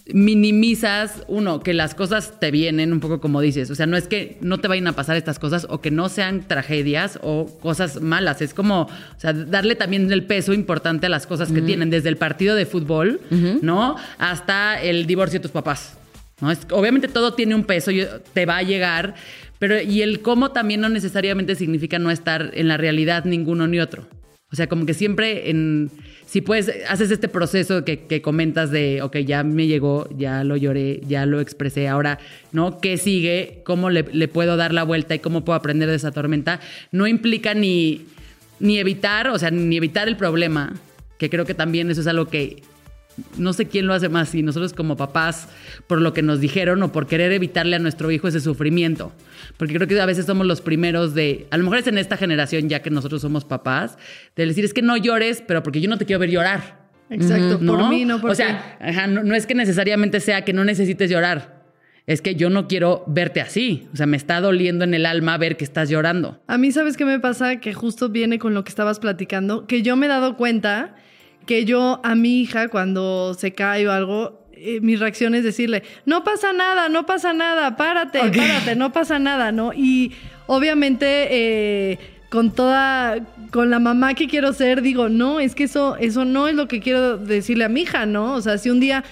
minimizas, 0.07 1.23
uno, 1.29 1.61
que 1.61 1.75
las 1.75 1.95
cosas 1.95 2.41
te 2.41 2.51
vienen 2.51 2.93
un 2.93 3.01
poco 3.01 3.21
como 3.21 3.41
dices, 3.41 3.71
o 3.71 3.75
sea, 3.75 3.87
no 3.87 3.97
es 3.97 4.09
que 4.09 4.37
no 4.41 4.59
te 4.59 4.67
vayan 4.67 4.89
a 4.89 4.93
pasar 4.95 5.17
estas 5.17 5.39
cosas 5.39 5.67
o 5.71 5.81
que 5.81 5.91
no 5.91 6.09
sean 6.09 6.47
tragedias 6.49 7.21
o 7.23 7.47
cosas 7.61 8.01
malas, 8.01 8.43
es 8.43 8.53
como, 8.53 8.83
o 8.83 9.21
sea, 9.21 9.33
darle 9.33 9.77
también 9.77 10.11
el 10.13 10.25
peso 10.25 10.53
importante 10.53 11.07
a 11.07 11.09
las 11.09 11.27
cosas 11.27 11.53
que 11.53 11.63
tienen, 11.63 11.91
desde 11.91 12.09
el 12.09 12.17
partido 12.17 12.57
de 12.57 12.67
fútbol, 12.67 13.21
¿no? 13.63 13.97
Hasta 14.19 14.83
el 14.83 15.07
divorcio 15.07 15.39
de 15.39 15.43
tus 15.43 15.53
papás. 15.53 15.95
¿no? 16.41 16.51
Es, 16.51 16.61
obviamente 16.71 17.07
todo 17.07 17.35
tiene 17.35 17.55
un 17.55 17.65
peso 17.65 17.93
y 17.93 18.05
te 18.33 18.45
va 18.45 18.57
a 18.57 18.63
llegar, 18.63 19.15
pero 19.61 19.81
y 19.81 20.03
el 20.03 20.21
cómo 20.21 20.51
también 20.51 20.81
no 20.81 20.89
necesariamente 20.89 21.55
significa 21.55 22.01
no 22.01 22.11
estar 22.11 22.51
en 22.55 22.67
la 22.67 22.77
realidad 22.77 23.25
ninguno 23.25 23.69
ni 23.69 23.79
otro. 23.79 24.07
O 24.53 24.57
sea, 24.57 24.69
como 24.69 24.85
que 24.85 24.95
siempre 24.95 25.51
en, 25.51 25.91
si 26.27 26.41
puedes, 26.41 26.71
haces 26.89 27.11
este 27.11 27.29
proceso 27.29 27.85
que, 27.85 28.23
comentas 28.23 28.71
de, 28.71 29.03
ok, 29.03 29.19
ya 29.19 29.43
me 29.45 29.67
llegó, 29.67 30.09
ya 30.17 30.45
lo 30.45 30.57
lloré, 30.57 31.01
ya 31.07 31.27
lo 31.27 31.41
expresé, 31.41 31.89
ahora, 31.89 32.19
¿no? 32.53 32.81
¿Qué 32.81 32.97
sigue? 32.97 33.61
¿Cómo 33.65 33.91
le, 33.91 34.05
le 34.13 34.29
puedo 34.29 34.57
dar 34.57 34.75
la 34.75 34.83
vuelta 34.83 35.15
y 35.15 35.19
cómo 35.19 35.45
puedo 35.45 35.59
aprender 35.59 35.89
de 35.89 35.97
esa 35.97 36.13
tormenta? 36.13 36.61
No 36.91 37.07
implica 37.07 37.55
ni, 37.55 38.07
ni 38.61 38.79
evitar, 38.79 39.29
o 39.29 39.39
sea, 39.39 39.51
ni 39.51 39.77
evitar 39.77 40.09
el 40.09 40.17
problema, 40.17 40.75
que 41.19 41.31
creo 41.31 41.45
que 41.45 41.55
también 41.55 41.91
eso 41.91 42.01
es 42.01 42.07
algo 42.07 42.27
que 42.27 42.63
no 43.37 43.53
sé 43.53 43.67
quién 43.67 43.87
lo 43.87 43.95
hace 43.95 44.09
más, 44.09 44.31
si 44.31 44.43
nosotros 44.43 44.73
como 44.73 44.97
papás, 44.97 45.49
por 45.87 46.01
lo 46.01 46.13
que 46.13 46.23
nos 46.23 46.41
dijeron 46.41 46.83
o 46.83 46.93
por 46.93 47.07
querer 47.07 47.33
evitarle 47.33 47.77
a 47.77 47.79
nuestro 47.79 48.11
hijo 48.11 48.29
ese 48.29 48.41
sufrimiento. 48.41 49.13
Porque 49.57 49.75
creo 49.75 49.89
que 49.89 50.01
a 50.01 50.07
veces 50.07 50.27
somos 50.27 50.47
los 50.47 50.61
primeros 50.61 51.15
de, 51.15 51.47
a 51.51 51.57
lo 51.57 51.65
mejor 51.65 51.79
es 51.79 51.87
en 51.87 51.99
esta 51.99 52.17
generación 52.17 52.69
ya 52.69 52.83
que 52.83 52.91
nosotros 52.91 53.23
somos 53.23 53.45
papás, 53.45 53.99
de 54.37 54.47
decir 54.47 54.65
es 54.65 54.75
que 54.75 54.83
no 54.83 54.97
llores, 54.97 55.43
pero 55.47 55.63
porque 55.63 55.81
yo 55.81 55.89
no 55.89 55.99
te 55.99 56.05
quiero 56.05 56.21
ver 56.21 56.31
llorar. 56.31 56.83
Exacto, 57.11 57.59
¿no? 57.61 57.77
por 57.77 57.89
mí, 57.91 58.05
no 58.05 58.21
por 58.21 58.31
O 58.31 58.35
sea, 58.35 58.79
ajá, 58.81 59.07
no, 59.07 59.23
no 59.23 59.35
es 59.35 59.47
que 59.47 59.55
necesariamente 59.55 60.21
sea 60.21 60.45
que 60.45 60.53
no 60.53 60.65
necesites 60.65 61.11
llorar. 61.11 61.63
es 62.07 62.21
que 62.21 62.35
yo 62.35 62.51
no 62.51 62.67
quiero 62.67 63.05
verte 63.07 63.41
así. 63.41 63.89
O 63.93 63.97
sea, 63.97 64.07
me 64.07 64.17
está 64.17 64.41
doliendo 64.41 64.85
en 64.85 64.95
el 64.95 65.07
alma 65.07 65.37
ver 65.39 65.57
que 65.57 65.65
estás 65.65 65.89
llorando. 65.89 66.41
A 66.47 66.59
mí, 66.59 66.73
¿sabes 66.73 66.97
qué 66.97 67.05
me 67.05 67.21
pasa? 67.21 67.61
Que 67.61 67.75
justo 67.75 68.09
viene 68.09 68.39
con 68.39 68.55
lo 68.55 68.65
que 68.65 68.71
estabas 68.71 68.99
platicando, 68.99 69.67
que 69.67 69.83
yo 69.83 69.97
me 69.97 70.07
he 70.07 70.09
dado 70.09 70.37
cuenta 70.37 70.97
que 71.47 71.65
yo 71.65 72.01
a 72.03 72.15
mi 72.15 72.41
hija 72.41 72.69
cuando 72.69 73.35
se 73.35 73.53
cae 73.53 73.87
o 73.89 73.93
algo, 73.93 74.41
eh, 74.53 74.81
mi 74.81 74.97
reacción 74.97 75.35
es 75.35 75.45
decirle, 75.45 75.83
no 76.07 76.25
pasa 76.25 76.53
nada, 76.53 76.89
no 76.89 77.05
pasa 77.07 77.33
nada, 77.33 77.77
párate, 77.77 78.21
párate, 78.21 78.77
no 78.77 78.93
pasa 78.93 79.19
nada, 79.19 79.53
¿no? 79.53 79.73
Y 79.73 80.13
obviamente 80.47 81.29
eh, 81.31 81.99
con 82.31 82.53
toda, 82.53 83.19
con 83.51 83.71
la 83.71 83.79
mamá 83.79 84.15
que 84.15 84.29
quiero 84.29 84.53
ser, 84.53 84.83
digo, 84.83 85.09
no, 85.09 85.41
es 85.41 85.55
que 85.55 85.65
eso, 85.65 85.97
eso 85.97 86.25
no 86.25 86.49
es 86.49 86.55
lo 86.55 86.69
que 86.69 86.81
quiero 86.81 87.19
decirle 87.19 87.65
a 87.65 87.69
mi 87.69 87.83
hija, 87.83 88.07
¿no? 88.07 88.35
O 88.35 88.41
sea, 88.41 88.59
si 88.59 88.71
un 88.71 88.81
día 88.81 89.05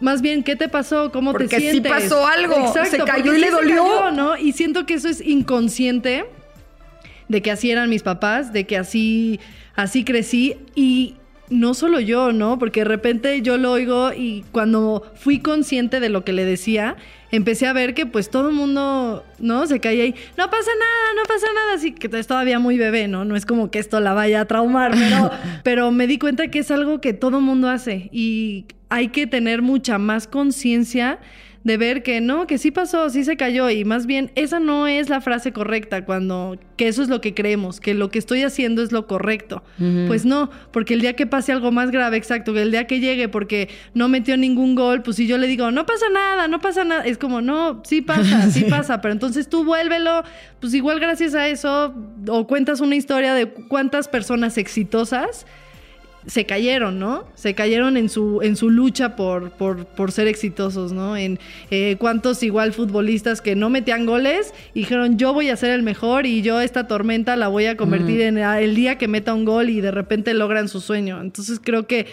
más 0.00 0.22
bien, 0.22 0.42
¿qué 0.42 0.56
te 0.56 0.68
pasó? 0.68 1.12
¿Cómo 1.12 1.32
Porque 1.32 1.46
te 1.48 1.56
sí 1.60 1.70
sientes? 1.72 1.92
pasó 1.92 2.26
algo, 2.26 2.72
se 2.72 2.98
cayó 2.98 3.24
porque 3.24 3.36
y 3.36 3.40
le 3.40 3.46
sí 3.48 3.52
dolió. 3.52 3.84
cayó, 3.84 4.10
¿no? 4.12 4.36
Y 4.36 4.52
siento 4.52 4.86
que 4.86 4.94
eso 4.94 5.08
es 5.08 5.20
inconsciente 5.20 6.24
de 7.28 7.42
que 7.42 7.50
así 7.50 7.70
eran 7.70 7.90
mis 7.90 8.02
papás, 8.02 8.52
de 8.52 8.64
que 8.64 8.78
así, 8.78 9.38
así 9.76 10.02
crecí 10.04 10.56
y 10.74 11.16
no 11.50 11.74
solo 11.74 12.00
yo, 12.00 12.32
¿no? 12.32 12.58
Porque 12.58 12.80
de 12.80 12.84
repente 12.84 13.42
yo 13.42 13.58
lo 13.58 13.72
oigo 13.72 14.12
y 14.12 14.44
cuando 14.52 15.02
fui 15.16 15.40
consciente 15.40 16.00
de 16.00 16.08
lo 16.08 16.24
que 16.24 16.32
le 16.32 16.44
decía, 16.44 16.96
empecé 17.32 17.66
a 17.66 17.72
ver 17.72 17.92
que 17.92 18.06
pues 18.06 18.30
todo 18.30 18.48
el 18.48 18.54
mundo, 18.54 19.24
¿no? 19.40 19.66
Se 19.66 19.80
caía 19.80 20.04
ahí, 20.04 20.14
no 20.38 20.48
pasa 20.48 20.70
nada, 20.78 21.14
no 21.16 21.22
pasa 21.28 21.46
nada, 21.52 21.74
así 21.74 21.92
que 21.92 22.08
es 22.16 22.26
todavía 22.26 22.58
muy 22.60 22.78
bebé, 22.78 23.08
¿no? 23.08 23.24
No 23.24 23.36
es 23.36 23.44
como 23.44 23.70
que 23.70 23.80
esto 23.80 24.00
la 24.00 24.14
vaya 24.14 24.42
a 24.42 24.44
traumar, 24.44 24.92
pero, 24.92 25.30
pero 25.64 25.90
me 25.90 26.06
di 26.06 26.18
cuenta 26.18 26.48
que 26.48 26.60
es 26.60 26.70
algo 26.70 27.00
que 27.00 27.12
todo 27.12 27.38
el 27.38 27.44
mundo 27.44 27.68
hace 27.68 28.08
y 28.12 28.66
hay 28.88 29.08
que 29.08 29.26
tener 29.26 29.60
mucha 29.60 29.98
más 29.98 30.26
conciencia 30.26 31.18
de 31.62 31.76
ver 31.76 32.02
que 32.02 32.20
no, 32.22 32.46
que 32.46 32.56
sí 32.56 32.70
pasó, 32.70 33.10
sí 33.10 33.22
se 33.22 33.36
cayó 33.36 33.68
y 33.68 33.84
más 33.84 34.06
bien 34.06 34.32
esa 34.34 34.60
no 34.60 34.86
es 34.86 35.10
la 35.10 35.20
frase 35.20 35.52
correcta 35.52 36.06
cuando 36.06 36.58
que 36.76 36.88
eso 36.88 37.02
es 37.02 37.10
lo 37.10 37.20
que 37.20 37.34
creemos, 37.34 37.80
que 37.80 37.92
lo 37.92 38.08
que 38.08 38.18
estoy 38.18 38.42
haciendo 38.42 38.82
es 38.82 38.92
lo 38.92 39.06
correcto. 39.06 39.62
Pues 40.06 40.24
no, 40.24 40.50
porque 40.70 40.94
el 40.94 41.02
día 41.02 41.14
que 41.14 41.26
pase 41.26 41.52
algo 41.52 41.70
más 41.70 41.90
grave, 41.90 42.16
exacto, 42.16 42.54
que 42.54 42.62
el 42.62 42.70
día 42.70 42.86
que 42.86 43.00
llegue 43.00 43.28
porque 43.28 43.68
no 43.92 44.08
metió 44.08 44.38
ningún 44.38 44.74
gol, 44.74 45.02
pues 45.02 45.18
si 45.18 45.26
yo 45.26 45.36
le 45.36 45.46
digo, 45.46 45.70
"No 45.70 45.84
pasa 45.84 46.06
nada, 46.12 46.48
no 46.48 46.60
pasa 46.60 46.84
nada", 46.84 47.04
es 47.04 47.18
como, 47.18 47.42
"No, 47.42 47.82
sí 47.84 48.00
pasa, 48.00 48.22
sí 48.50 48.64
pasa", 48.64 49.02
pero 49.02 49.12
entonces 49.12 49.48
tú 49.48 49.64
vuélvelo, 49.64 50.22
pues 50.60 50.72
igual 50.72 50.98
gracias 50.98 51.34
a 51.34 51.48
eso 51.48 51.94
o 52.28 52.46
cuentas 52.46 52.80
una 52.80 52.96
historia 52.96 53.34
de 53.34 53.48
cuántas 53.50 54.08
personas 54.08 54.56
exitosas 54.56 55.46
se 56.26 56.44
cayeron, 56.44 56.98
¿no? 56.98 57.24
Se 57.34 57.54
cayeron 57.54 57.96
en 57.96 58.08
su, 58.08 58.40
en 58.42 58.56
su 58.56 58.70
lucha 58.70 59.16
por, 59.16 59.50
por, 59.52 59.86
por 59.86 60.12
ser 60.12 60.28
exitosos, 60.28 60.92
¿no? 60.92 61.16
En 61.16 61.38
eh, 61.70 61.96
cuántos 61.98 62.42
igual 62.42 62.72
futbolistas 62.72 63.40
que 63.40 63.56
no 63.56 63.70
metían 63.70 64.06
goles 64.06 64.52
y 64.74 64.80
dijeron, 64.80 65.18
yo 65.18 65.32
voy 65.32 65.48
a 65.48 65.56
ser 65.56 65.70
el 65.70 65.82
mejor 65.82 66.26
y 66.26 66.42
yo 66.42 66.60
esta 66.60 66.86
tormenta 66.86 67.36
la 67.36 67.48
voy 67.48 67.66
a 67.66 67.76
convertir 67.76 68.20
en 68.20 68.38
el 68.38 68.74
día 68.74 68.98
que 68.98 69.08
meta 69.08 69.34
un 69.34 69.44
gol 69.44 69.70
y 69.70 69.80
de 69.80 69.90
repente 69.90 70.34
logran 70.34 70.68
su 70.68 70.80
sueño. 70.80 71.20
Entonces 71.20 71.60
creo 71.62 71.86
que 71.86 72.06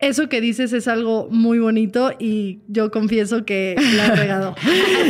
eso 0.00 0.28
que 0.28 0.40
dices 0.40 0.72
es 0.72 0.88
algo 0.88 1.28
muy 1.30 1.58
bonito 1.58 2.12
y 2.18 2.60
yo 2.68 2.90
confieso 2.90 3.44
que 3.44 3.76
la 3.96 4.06
he 4.06 4.16
regado. 4.16 4.54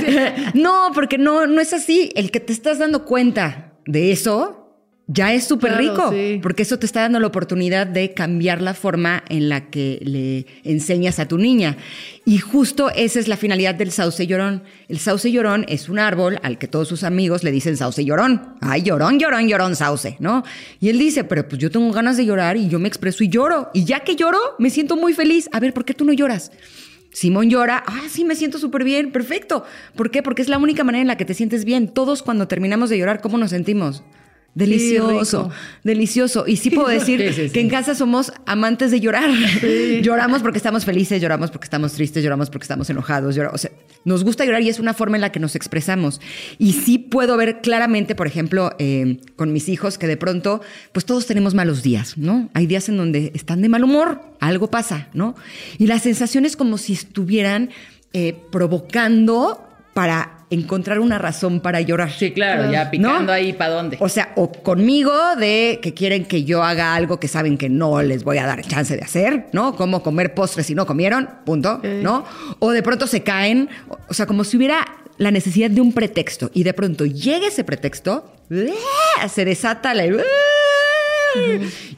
no, 0.55 0.91
porque 0.95 1.19
no, 1.19 1.47
no 1.47 1.61
es 1.61 1.73
así. 1.73 2.11
El 2.15 2.31
que 2.31 2.41
te 2.41 2.53
estás 2.53 2.79
dando 2.79 3.05
cuenta 3.05 3.73
de 3.87 4.13
eso 4.13 4.64
ya 5.07 5.35
es 5.35 5.45
súper 5.45 5.73
Claro, 5.73 5.83
rico, 5.91 6.11
sí. 6.13 6.41
porque 6.43 6.63
eso 6.63 6.79
te 6.79 6.87
está 6.87 7.01
dando 7.03 7.21
la 7.21 7.27
oportunidad 7.27 7.87
de 7.87 8.15
cambiar 8.15 8.63
la 8.63 8.73
forma 8.73 9.23
en 9.29 9.51
la 9.51 9.69
que 9.69 9.99
le 10.03 10.47
enseñas 10.63 11.19
a 11.19 11.29
tu 11.29 11.37
niña. 11.37 11.77
Y 12.25 12.39
justo 12.39 12.89
esa 12.91 13.21
es 13.21 13.29
la 13.29 13.37
finalidad 13.37 13.75
del 13.75 13.91
sauce 13.91 14.27
llorón. 14.27 14.63
El 14.89 14.99
sauce 14.99 15.31
llorón 15.31 15.67
es 15.69 15.91
un 15.91 15.99
árbol 15.99 16.39
al 16.43 16.57
que 16.57 16.69
todos 16.69 16.89
sus 16.89 17.05
amigos 17.05 17.45
le 17.45 17.51
dicen 17.53 17.77
sauce 17.77 18.03
llorón. 18.03 18.55
Ay, 18.63 18.81
llorón, 18.83 19.19
llorón, 19.19 19.47
llorón, 19.47 19.77
sauce, 19.77 20.17
¿no? 20.21 20.43
Y 20.81 20.89
él 20.89 20.99
dice, 20.99 21.25
pero 21.25 21.47
pues 21.47 21.61
yo 21.61 21.71
tengo 21.71 21.93
ganas 21.93 22.17
de 22.17 22.25
llorar 22.25 22.57
y 22.57 22.69
yo 22.69 22.79
me 22.79 22.89
expreso 22.89 23.23
y 23.25 23.29
lloro. 23.29 23.69
Y 23.75 23.85
ya 23.85 24.01
que 24.01 24.17
lloro, 24.17 24.39
me 24.59 24.71
siento 24.71 24.97
muy 24.97 25.13
feliz. 25.13 25.51
A 25.53 25.61
ver, 25.61 25.75
¿por 25.75 25.85
qué 25.85 25.93
tú 25.93 26.07
no 26.07 26.15
lloras? 26.15 26.51
Simón 27.13 27.51
llora, 27.51 27.85
ah, 27.87 28.03
sí, 28.11 28.25
me 28.25 28.35
siento 28.35 28.59
súper 28.59 28.83
bien, 28.85 29.13
perfecto. 29.13 29.65
¿Por 29.95 30.11
qué? 30.11 30.23
Porque 30.23 30.41
es 30.43 30.49
la 30.49 30.59
única 30.59 30.83
manera 30.83 31.03
en 31.03 31.09
la 31.09 31.17
que 31.19 31.25
te 31.27 31.35
sientes 31.35 31.65
bien. 31.67 31.89
Todos 31.89 32.23
cuando 32.23 32.49
terminamos 32.49 32.89
de 32.91 32.99
llorar, 32.99 33.21
¿cómo 33.21 33.37
nos 33.39 33.51
sentimos? 33.51 34.03
Delicioso, 34.55 35.51
delicioso. 35.83 36.45
Y 36.47 36.57
sí 36.57 36.71
puedo 36.71 36.89
decir 36.99 37.51
que 37.53 37.61
en 37.61 37.69
casa 37.69 37.95
somos 37.95 38.33
amantes 38.47 38.91
de 38.91 39.01
llorar. 39.01 39.29
Lloramos 40.03 40.43
porque 40.43 40.59
estamos 40.59 40.85
felices, 40.85 41.21
lloramos 41.21 41.51
porque 41.51 41.65
estamos 41.65 41.93
tristes, 41.93 42.23
lloramos 42.23 42.51
porque 42.51 42.65
estamos 42.65 42.89
enojados. 42.91 43.35
llora- 43.35 43.51
o 43.53 43.59
sea, 43.59 43.71
nos 44.05 44.23
gusta 44.23 44.45
llorar 44.45 44.63
y 44.63 44.69
es 44.69 44.79
una 44.79 44.95
forma 44.95 45.17
en 45.17 45.23
la 45.23 45.33
que 45.33 45.41
nos 45.41 45.57
expresamos. 45.57 46.21
Y 46.59 46.73
sí 46.75 46.99
puedo 46.99 47.37
ver 47.37 47.61
claramente, 47.63 48.15
por 48.15 48.27
ejemplo, 48.27 48.71
eh, 48.79 49.19
con 49.37 49.53
mis 49.53 49.69
hijos, 49.69 49.99
que 49.99 50.07
de 50.07 50.17
pronto, 50.17 50.61
pues 50.93 51.05
todos 51.05 51.27
tenemos 51.27 51.55
malos 51.55 51.83
días, 51.83 52.17
¿no? 52.17 52.49
Hay 52.55 52.67
días 52.67 52.89
en 52.89 52.97
donde 52.97 53.33
están 53.35 53.61
de 53.63 53.69
mal 53.69 53.83
humor, 53.83 54.21
algo 54.41 54.71
pasa, 54.71 55.09
¿no? 55.15 55.35
Y 55.79 55.87
la 55.87 55.99
sensación 55.99 56.45
es 56.45 56.57
como 56.57 56.79
si 56.79 56.93
estuvieran 56.93 57.71
eh, 58.13 58.37
provocando 58.53 59.67
para 59.95 60.34
encontrar 60.51 61.01
una 61.01 61.19
razón 61.19 61.61
para 61.61 61.81
llorar. 61.81 62.11
Sí, 62.11 62.33
claro, 62.33 62.71
ya 62.71 62.91
picando 62.91 63.23
¿No? 63.25 63.33
ahí 63.33 63.53
para 63.53 63.75
dónde. 63.75 63.97
O 64.01 64.09
sea, 64.09 64.33
o 64.37 64.51
conmigo 64.53 65.13
de 65.37 65.81
que 65.83 65.95
quieren 65.95 66.25
que 66.27 66.45
yo 66.45 66.63
haga 66.63 66.95
algo 66.95 67.19
que 67.19 67.29
saben 67.29 67.57
que 67.59 67.69
no 67.69 68.03
les 68.03 68.25
voy 68.25 68.39
a 68.39 68.47
dar 68.47 68.63
chance 68.63 68.97
de 68.97 69.03
hacer, 69.03 69.47
¿no? 69.53 69.75
Como 69.77 70.03
comer 70.03 70.35
postres 70.35 70.67
si 70.67 70.75
no 70.75 70.87
comieron, 70.87 71.29
punto, 71.45 71.81
¿no? 72.03 72.25
O 72.61 72.71
de 72.71 72.83
pronto 72.83 73.07
se 73.07 73.23
caen, 73.23 73.69
o- 73.89 74.15
sea, 74.15 74.27
como 74.27 74.45
si 74.45 74.57
hubiera 74.57 74.87
la 75.19 75.31
necesidad 75.31 75.71
de 75.71 75.81
un 75.81 75.93
pretexto 75.93 76.51
y 76.55 76.63
de 76.65 76.75
pronto 76.75 77.07
llega 77.07 77.47
ese 77.49 77.65
pretexto, 77.65 78.33
¡ah! 79.21 79.29
se 79.29 79.45
desata 79.45 79.95
la... 79.95 80.05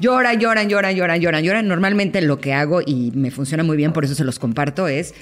Lloran, 0.00 0.40
lloran, 0.40 0.68
lloran, 0.68 0.94
lloran, 0.96 1.20
lloran, 1.20 1.42
lloran. 1.44 1.68
Normalmente 1.68 2.20
lo 2.22 2.40
que 2.40 2.54
hago 2.54 2.80
y 2.84 3.12
me 3.14 3.30
funciona 3.30 3.62
muy 3.62 3.76
bien, 3.76 3.92
por 3.92 4.04
eso 4.04 4.14
se 4.14 4.24
los 4.24 4.38
comparto, 4.38 4.88
es 4.88 5.14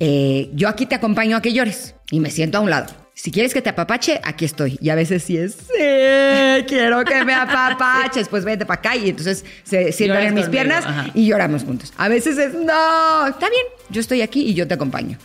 eh, 0.00 0.50
yo 0.54 0.68
aquí 0.68 0.86
te 0.86 0.94
acompaño 0.94 1.36
a 1.36 1.42
que 1.42 1.52
llores 1.52 1.94
y 2.10 2.20
me 2.20 2.30
siento 2.30 2.58
a 2.58 2.60
un 2.62 2.70
lado. 2.70 2.92
Si 3.14 3.30
quieres 3.30 3.52
que 3.52 3.60
te 3.60 3.68
apapache, 3.68 4.18
aquí 4.24 4.46
estoy. 4.46 4.78
Y 4.80 4.88
a 4.88 4.94
veces 4.94 5.22
sí 5.22 5.36
es, 5.36 5.52
sí, 5.52 6.64
quiero 6.66 7.04
que 7.04 7.22
me 7.22 7.34
apapaches, 7.34 8.28
pues 8.28 8.46
vete 8.46 8.64
para 8.64 8.78
acá. 8.78 8.96
Y 8.96 9.10
entonces 9.10 9.44
se 9.62 9.92
sientan 9.92 10.22
en 10.22 10.34
mis 10.34 10.44
conmigo, 10.44 10.50
piernas 10.52 10.86
ajá. 10.86 11.10
y 11.12 11.26
lloramos 11.26 11.64
juntos. 11.64 11.92
A 11.98 12.08
veces 12.08 12.38
es, 12.38 12.54
no, 12.54 13.26
está 13.26 13.50
bien, 13.50 13.66
yo 13.90 14.00
estoy 14.00 14.22
aquí 14.22 14.40
y 14.40 14.54
yo 14.54 14.66
te 14.66 14.72
acompaño. 14.72 15.18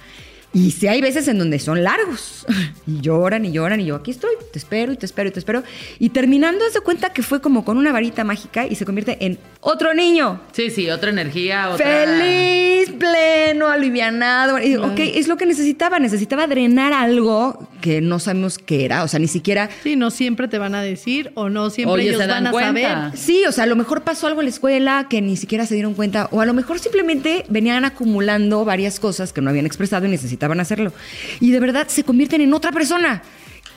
Y 0.56 0.72
sí 0.72 0.88
hay 0.88 1.02
veces 1.02 1.28
en 1.28 1.38
donde 1.38 1.60
son 1.60 1.84
largos. 1.84 2.46
Y 2.88 3.02
lloran 3.02 3.44
y 3.46 3.52
lloran 3.52 3.80
y 3.80 3.86
yo 3.86 3.96
aquí 3.96 4.12
estoy, 4.12 4.36
te 4.54 4.60
espero 4.60 4.94
y 4.94 4.96
te 4.96 5.08
espero 5.08 5.28
y 5.28 5.32
te 5.32 5.40
espero. 5.40 5.64
Y 5.98 6.10
terminando, 6.10 6.64
de 6.70 6.80
cuenta 6.82 7.10
que 7.10 7.24
fue 7.24 7.42
como 7.42 7.66
con 7.66 7.80
una 7.80 7.92
varita 7.92 8.24
mágica 8.24 8.68
y 8.68 8.76
se 8.76 8.86
convierte 8.86 9.18
en 9.26 9.40
otro 9.60 9.96
niño. 9.96 10.40
Sí, 10.52 10.70
sí, 10.70 10.88
otra 10.92 11.10
energía, 11.10 11.72
otra... 11.72 11.84
Feliz, 11.84 12.92
pleno, 12.92 13.70
alivianado. 13.70 14.60
Y, 14.60 14.76
Ok, 14.76 15.00
es 15.00 15.28
lo 15.28 15.36
que 15.36 15.48
necesitaba. 15.48 15.98
Necesitaba 15.98 16.46
drenar 16.46 16.94
algo 16.94 17.68
que 17.82 18.02
no 18.02 18.20
sabemos 18.20 18.60
qué 18.60 18.86
era. 18.86 19.04
O 19.04 19.08
sea, 19.08 19.20
ni 19.20 19.28
siquiera. 19.28 19.68
Sí, 19.82 19.96
no 19.96 20.12
siempre 20.12 20.48
te 20.48 20.60
van 20.60 20.76
a 20.76 20.84
decir 20.84 21.32
o 21.34 21.50
no 21.50 21.72
siempre 21.72 21.94
Oye, 21.94 22.10
ellos 22.10 22.22
se 22.22 22.28
dan 22.28 22.44
van 22.44 22.48
a 22.48 22.52
cuenta. 22.52 22.94
saber. 22.94 23.18
Sí, 23.18 23.46
o 23.48 23.52
sea, 23.52 23.64
a 23.64 23.68
lo 23.68 23.76
mejor 23.76 24.04
pasó 24.04 24.28
algo 24.28 24.42
en 24.42 24.46
la 24.46 24.52
escuela 24.52 25.08
que 25.10 25.24
ni 25.24 25.38
siquiera 25.38 25.66
se 25.66 25.74
dieron 25.74 25.96
cuenta. 25.96 26.30
O 26.32 26.42
a 26.42 26.46
lo 26.46 26.54
mejor 26.54 26.78
simplemente 26.78 27.46
venían 27.50 27.84
acumulando 27.84 28.64
varias 28.64 29.00
cosas 29.00 29.34
que 29.34 29.42
no 29.42 29.50
habían 29.50 29.66
expresado 29.66 30.06
y 30.06 30.10
necesitaban 30.10 30.45
hacerlo. 30.60 30.94
Y 31.40 31.52
de 31.52 31.60
verdad 31.60 31.88
se 31.88 32.04
convierten 32.04 32.42
en 32.42 32.54
otra 32.54 32.72
persona. 32.72 33.22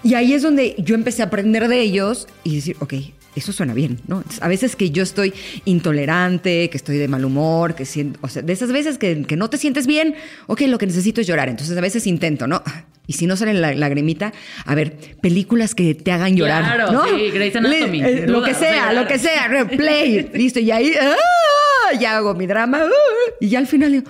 Y 0.04 0.14
ahí 0.14 0.32
es 0.32 0.42
donde 0.42 0.74
yo 0.78 0.94
empecé 0.94 1.22
a 1.22 1.26
aprender 1.26 1.66
de 1.68 1.80
ellos 1.80 2.28
y 2.44 2.54
decir, 2.56 2.76
ok, 2.78 2.94
eso 3.34 3.52
suena 3.52 3.74
bien, 3.74 3.98
¿no? 4.06 4.18
Entonces, 4.18 4.42
a 4.42 4.48
veces 4.48 4.76
que 4.76 4.90
yo 4.90 5.02
estoy 5.02 5.32
intolerante, 5.64 6.68
que 6.70 6.76
estoy 6.76 6.98
de 6.98 7.08
mal 7.08 7.24
humor, 7.24 7.74
que 7.74 7.84
siento, 7.84 8.18
o 8.22 8.28
sea, 8.28 8.42
de 8.42 8.52
esas 8.52 8.72
veces 8.72 8.98
que, 8.98 9.22
que 9.22 9.36
no 9.36 9.48
te 9.50 9.56
sientes 9.58 9.86
bien, 9.86 10.14
ok, 10.46 10.62
lo 10.62 10.78
que 10.78 10.86
necesito 10.86 11.20
es 11.20 11.26
llorar. 11.26 11.48
Entonces 11.48 11.76
a 11.76 11.80
veces 11.80 12.06
intento, 12.06 12.46
¿no? 12.46 12.62
Y 13.06 13.14
si 13.14 13.26
no 13.26 13.36
sale 13.36 13.54
la 13.54 13.74
lagrimita, 13.74 14.32
a 14.66 14.74
ver, 14.74 14.96
películas 15.22 15.74
que 15.74 15.94
te 15.94 16.12
hagan 16.12 16.36
llorar, 16.36 16.62
Claro, 16.64 16.92
¿no? 16.92 17.04
sí, 17.04 17.30
Grey's 17.30 17.56
Anatomy, 17.56 17.98
Le- 18.02 18.12
eh, 18.12 18.16
sin 18.22 18.32
lo 18.32 18.40
duda, 18.40 18.48
que 18.48 18.54
sea, 18.54 18.92
lo 18.92 19.06
que 19.06 19.18
sea, 19.18 19.48
replay, 19.48 20.30
listo, 20.34 20.60
y 20.60 20.70
ahí, 20.70 20.92
¡ah! 21.00 21.94
ya 21.98 22.18
hago 22.18 22.34
mi 22.34 22.46
drama, 22.46 22.82
¡ah! 22.82 23.32
y 23.40 23.48
ya 23.48 23.60
al 23.60 23.66
final 23.66 23.92
digo, 23.92 24.04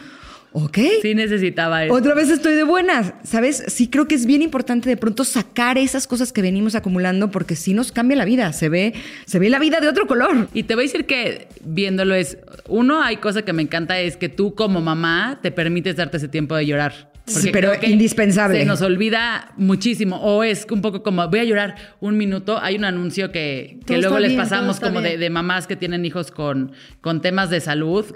ok, 0.53 0.79
Sí 1.03 1.15
necesitaba 1.15 1.85
eso. 1.85 1.95
otra 1.95 2.15
vez 2.15 2.31
estoy 2.31 2.55
de 2.55 2.63
buenas, 2.63 3.15
¿sabes? 3.25 3.65
Sí 3.69 3.89
creo 3.89 4.09
que 4.09 4.15
es 4.15 4.27
bien 4.27 4.43
importante 4.43 4.89
de 4.89 4.97
pronto 4.97 5.25
sacar 5.25 5.79
esas 5.79 6.07
cosas 6.07 6.33
que 6.33 6.43
venimos 6.43 6.75
acumulando 6.75 7.31
porque 7.31 7.57
sí 7.57 7.75
nos 7.75 7.93
cambia 7.93 8.17
la 8.17 8.25
vida, 8.25 8.53
se 8.53 8.69
ve, 8.69 8.95
se 9.27 9.39
ve 9.39 9.51
la 9.51 9.59
vida 9.59 9.81
de 9.81 9.89
otro 9.89 10.07
color. 10.07 10.49
Y 10.55 10.65
te 10.65 10.75
voy 10.75 10.85
a 10.85 10.87
decir 10.87 11.07
que 11.07 11.49
viéndolo 11.65 12.15
es, 12.15 12.39
uno, 12.67 13.03
hay 13.03 13.17
cosa 13.19 13.43
que 13.43 13.53
me 13.53 13.63
encanta, 13.63 13.99
es 14.01 14.17
que 14.17 14.29
tú 14.29 14.55
como 14.55 14.81
mamá 14.81 15.39
te 15.43 15.51
permites 15.51 15.97
darte 15.97 16.17
ese 16.17 16.29
tiempo 16.29 16.57
de 16.57 16.67
llorar. 16.67 17.09
Sí, 17.29 17.51
pero 17.53 17.73
indispensable. 17.83 18.59
Se 18.59 18.65
nos 18.65 18.83
olvida 18.83 19.53
muchísimo. 19.57 20.17
O 20.17 20.43
es 20.43 20.67
un 20.71 20.81
poco 20.81 21.03
como, 21.03 21.29
voy 21.29 21.41
a 21.41 21.45
llorar 21.45 21.77
un 22.01 22.17
minuto. 22.17 22.59
Hay 22.61 22.77
un 22.77 22.85
anuncio 22.85 23.31
que, 23.31 23.81
que 23.87 23.99
luego 23.99 24.19
les 24.19 24.31
bien, 24.31 24.41
pasamos 24.41 24.81
como 24.81 25.01
de, 25.01 25.19
de 25.19 25.31
mamás 25.31 25.67
que 25.67 25.77
tienen 25.77 26.05
hijos 26.05 26.31
con, 26.31 26.73
con 27.01 27.21
temas 27.21 27.51
de 27.51 27.61
salud, 27.61 28.07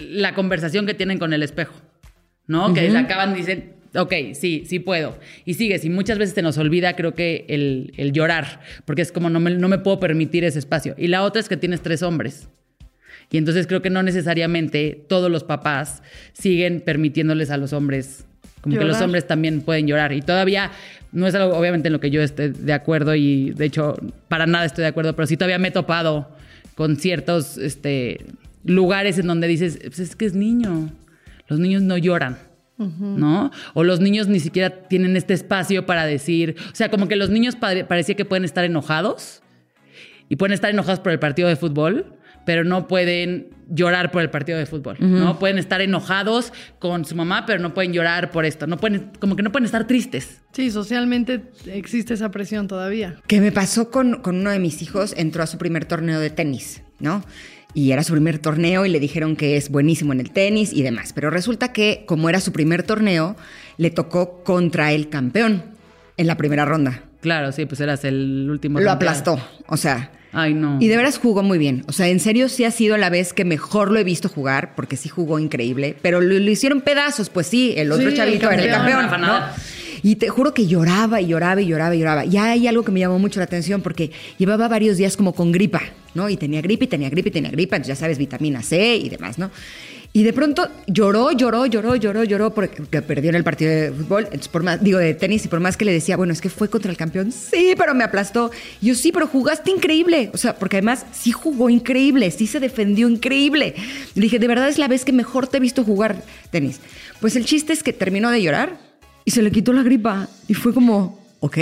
la 0.00 0.34
conversación 0.34 0.86
que 0.86 0.94
tienen 0.94 1.18
con 1.18 1.32
el 1.32 1.42
espejo. 1.42 1.74
¿No? 2.46 2.74
Que 2.74 2.90
le 2.90 2.98
acaban, 2.98 3.34
dicen, 3.34 3.72
ok, 3.94 4.12
sí, 4.34 4.64
sí 4.66 4.78
puedo. 4.78 5.18
Y 5.44 5.54
sigues, 5.54 5.84
y 5.84 5.90
muchas 5.90 6.18
veces 6.18 6.34
te 6.34 6.42
nos 6.42 6.58
olvida, 6.58 6.96
creo 6.96 7.14
que 7.14 7.46
el, 7.48 7.92
el 7.96 8.12
llorar, 8.12 8.60
porque 8.84 9.02
es 9.02 9.12
como 9.12 9.30
no 9.30 9.40
me, 9.40 9.52
no 9.52 9.68
me 9.68 9.78
puedo 9.78 10.00
permitir 10.00 10.44
ese 10.44 10.58
espacio. 10.58 10.94
Y 10.98 11.06
la 11.06 11.22
otra 11.22 11.40
es 11.40 11.48
que 11.48 11.56
tienes 11.56 11.82
tres 11.82 12.02
hombres. 12.02 12.48
Y 13.30 13.38
entonces 13.38 13.66
creo 13.66 13.80
que 13.80 13.90
no 13.90 14.02
necesariamente 14.02 15.04
todos 15.08 15.30
los 15.30 15.44
papás 15.44 16.02
siguen 16.32 16.80
permitiéndoles 16.80 17.50
a 17.50 17.56
los 17.56 17.72
hombres, 17.72 18.26
como 18.60 18.78
que 18.78 18.84
los 18.84 19.00
hombres 19.00 19.26
también 19.26 19.62
pueden 19.62 19.86
llorar. 19.86 20.12
Y 20.12 20.20
todavía 20.20 20.70
no 21.12 21.26
es 21.26 21.34
algo, 21.34 21.56
obviamente, 21.56 21.88
en 21.88 21.94
lo 21.94 22.00
que 22.00 22.10
yo 22.10 22.22
esté 22.22 22.50
de 22.50 22.72
acuerdo 22.72 23.14
y 23.14 23.50
de 23.50 23.64
hecho 23.64 23.96
para 24.28 24.46
nada 24.46 24.66
estoy 24.66 24.82
de 24.82 24.88
acuerdo, 24.88 25.16
pero 25.16 25.26
sí 25.26 25.36
todavía 25.36 25.58
me 25.58 25.68
he 25.68 25.70
topado 25.70 26.30
con 26.74 26.96
ciertos 26.96 27.56
este, 27.56 28.20
lugares 28.64 29.18
en 29.18 29.26
donde 29.26 29.48
dices, 29.48 29.78
pues 29.82 29.98
es 30.00 30.16
que 30.16 30.24
es 30.26 30.34
niño, 30.34 30.90
los 31.48 31.58
niños 31.58 31.82
no 31.82 31.96
lloran. 31.98 32.38
¿No? 32.78 33.52
O 33.74 33.84
los 33.84 34.00
niños 34.00 34.26
ni 34.26 34.40
siquiera 34.40 34.88
tienen 34.88 35.16
este 35.16 35.34
espacio 35.34 35.86
para 35.86 36.04
decir, 36.04 36.56
o 36.72 36.74
sea, 36.74 36.90
como 36.90 37.06
que 37.06 37.14
los 37.14 37.30
niños 37.30 37.54
pare- 37.54 37.84
parecía 37.84 38.16
que 38.16 38.24
pueden 38.24 38.44
estar 38.44 38.64
enojados 38.64 39.40
y 40.28 40.34
pueden 40.34 40.52
estar 40.52 40.70
enojados 40.70 40.98
por 40.98 41.12
el 41.12 41.20
partido 41.20 41.48
de 41.48 41.54
fútbol, 41.54 42.14
pero 42.44 42.64
no 42.64 42.88
pueden 42.88 43.50
llorar 43.68 44.10
por 44.10 44.20
el 44.20 44.30
partido 44.30 44.58
de 44.58 44.66
fútbol, 44.66 44.96
¿no? 44.98 45.38
Pueden 45.38 45.58
estar 45.58 45.80
enojados 45.80 46.52
con 46.80 47.04
su 47.04 47.14
mamá, 47.14 47.46
pero 47.46 47.60
no 47.60 47.72
pueden 47.72 47.92
llorar 47.92 48.32
por 48.32 48.44
esto, 48.44 48.66
no 48.66 48.78
pueden, 48.78 49.12
como 49.20 49.36
que 49.36 49.44
no 49.44 49.52
pueden 49.52 49.66
estar 49.66 49.86
tristes. 49.86 50.40
Sí, 50.52 50.72
socialmente 50.72 51.42
existe 51.66 52.14
esa 52.14 52.32
presión 52.32 52.66
todavía. 52.66 53.14
Que 53.28 53.40
me 53.40 53.52
pasó 53.52 53.92
con, 53.92 54.22
con 54.22 54.40
uno 54.40 54.50
de 54.50 54.58
mis 54.58 54.82
hijos, 54.82 55.14
entró 55.16 55.44
a 55.44 55.46
su 55.46 55.56
primer 55.56 55.84
torneo 55.84 56.18
de 56.18 56.30
tenis, 56.30 56.82
¿no? 56.98 57.22
Y 57.74 57.92
era 57.92 58.02
su 58.02 58.12
primer 58.12 58.38
torneo 58.38 58.84
y 58.84 58.90
le 58.90 59.00
dijeron 59.00 59.36
que 59.36 59.56
es 59.56 59.70
buenísimo 59.70 60.12
en 60.12 60.20
el 60.20 60.30
tenis 60.30 60.72
y 60.72 60.82
demás. 60.82 61.12
Pero 61.12 61.30
resulta 61.30 61.72
que, 61.72 62.04
como 62.06 62.28
era 62.28 62.40
su 62.40 62.52
primer 62.52 62.82
torneo, 62.82 63.36
le 63.78 63.90
tocó 63.90 64.42
contra 64.44 64.92
el 64.92 65.08
campeón 65.08 65.64
en 66.16 66.26
la 66.26 66.36
primera 66.36 66.64
ronda. 66.64 67.04
Claro, 67.20 67.52
sí, 67.52 67.64
pues 67.66 67.80
eras 67.80 68.04
el 68.04 68.48
último. 68.50 68.80
Lo 68.80 68.90
aplastó, 68.90 69.40
o 69.66 69.76
sea. 69.76 70.10
Ay, 70.34 70.54
no. 70.54 70.78
Y 70.80 70.88
de 70.88 70.96
veras 70.96 71.18
jugó 71.18 71.42
muy 71.42 71.58
bien. 71.58 71.84
O 71.88 71.92
sea, 71.92 72.08
en 72.08 72.18
serio 72.18 72.48
sí 72.48 72.64
ha 72.64 72.70
sido 72.70 72.96
la 72.96 73.10
vez 73.10 73.32
que 73.32 73.44
mejor 73.44 73.90
lo 73.90 73.98
he 73.98 74.04
visto 74.04 74.28
jugar, 74.28 74.74
porque 74.74 74.96
sí 74.96 75.08
jugó 75.08 75.38
increíble. 75.38 75.94
Pero 76.02 76.20
lo, 76.20 76.38
lo 76.38 76.50
hicieron 76.50 76.80
pedazos, 76.80 77.28
pues 77.28 77.46
sí, 77.46 77.74
el 77.76 77.92
otro 77.92 78.10
Sí, 78.10 78.16
chavito 78.16 78.50
el 78.50 78.60
era 78.60 78.64
el 78.64 78.70
campeón, 78.70 79.08
campeón. 79.08 79.20
¿no? 79.20 79.40
Y 80.02 80.16
te 80.16 80.28
juro 80.28 80.52
que 80.52 80.66
lloraba 80.66 81.20
y 81.20 81.28
lloraba 81.28 81.60
y 81.60 81.66
lloraba 81.66 81.94
y 81.94 81.98
lloraba. 81.98 82.24
Y 82.24 82.36
hay 82.36 82.66
algo 82.66 82.82
que 82.82 82.92
me 82.92 83.00
llamó 83.00 83.18
mucho 83.18 83.40
la 83.40 83.44
atención 83.44 83.82
porque 83.82 84.10
llevaba 84.38 84.68
varios 84.68 84.96
días 84.96 85.16
como 85.16 85.32
con 85.34 85.52
gripa, 85.52 85.82
¿no? 86.14 86.28
Y 86.28 86.36
tenía 86.36 86.60
gripa 86.60 86.84
y 86.84 86.88
tenía 86.88 87.10
gripa 87.10 87.28
y 87.28 87.32
tenía 87.32 87.50
gripa, 87.50 87.76
entonces 87.76 87.96
ya 87.96 88.00
sabes, 88.00 88.18
vitamina 88.18 88.62
C 88.62 88.96
y 88.96 89.08
demás, 89.08 89.38
¿no? 89.38 89.50
Y 90.14 90.24
de 90.24 90.34
pronto 90.34 90.68
lloró, 90.86 91.32
lloró, 91.32 91.64
lloró, 91.64 91.96
lloró, 91.96 92.22
lloró 92.24 92.52
porque 92.52 93.00
perdió 93.00 93.30
en 93.30 93.36
el 93.36 93.44
partido 93.44 93.70
de 93.70 93.92
fútbol, 93.92 94.28
por 94.50 94.62
más, 94.62 94.82
digo, 94.84 94.98
de 94.98 95.14
tenis, 95.14 95.46
y 95.46 95.48
por 95.48 95.60
más 95.60 95.78
que 95.78 95.86
le 95.86 95.92
decía, 95.92 96.18
bueno, 96.18 96.34
es 96.34 96.42
que 96.42 96.50
fue 96.50 96.68
contra 96.68 96.90
el 96.90 96.98
campeón, 96.98 97.32
sí, 97.32 97.74
pero 97.78 97.94
me 97.94 98.04
aplastó. 98.04 98.50
Y 98.82 98.88
yo, 98.88 98.94
sí, 98.94 99.10
pero 99.10 99.26
jugaste 99.26 99.70
increíble. 99.70 100.30
O 100.34 100.36
sea, 100.36 100.56
porque 100.56 100.76
además 100.76 101.06
sí 101.12 101.32
jugó 101.32 101.70
increíble, 101.70 102.30
sí 102.30 102.46
se 102.46 102.60
defendió 102.60 103.08
increíble. 103.08 103.74
Le 104.14 104.22
dije, 104.22 104.38
de 104.38 104.48
verdad 104.48 104.68
es 104.68 104.76
la 104.76 104.86
vez 104.86 105.06
que 105.06 105.12
mejor 105.12 105.46
te 105.46 105.56
he 105.56 105.60
visto 105.60 105.82
jugar 105.82 106.22
tenis. 106.50 106.80
Pues 107.20 107.34
el 107.34 107.46
chiste 107.46 107.72
es 107.72 107.82
que 107.82 107.94
terminó 107.94 108.30
de 108.30 108.42
llorar 108.42 108.91
y 109.24 109.30
se 109.30 109.42
le 109.42 109.50
quitó 109.50 109.72
la 109.72 109.82
gripa. 109.82 110.28
Y 110.48 110.54
fue 110.54 110.72
como, 110.74 111.18
ok. 111.40 111.58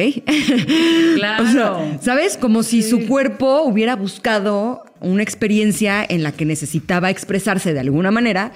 Claro. 1.14 1.44
O 1.48 1.52
sea, 1.52 1.98
¿sabes? 2.00 2.36
Como 2.36 2.62
si 2.62 2.82
su 2.82 3.06
cuerpo 3.06 3.62
hubiera 3.62 3.96
buscado 3.96 4.84
una 5.00 5.22
experiencia 5.22 6.04
en 6.08 6.22
la 6.22 6.32
que 6.32 6.44
necesitaba 6.44 7.10
expresarse 7.10 7.72
de 7.72 7.80
alguna 7.80 8.10
manera. 8.10 8.52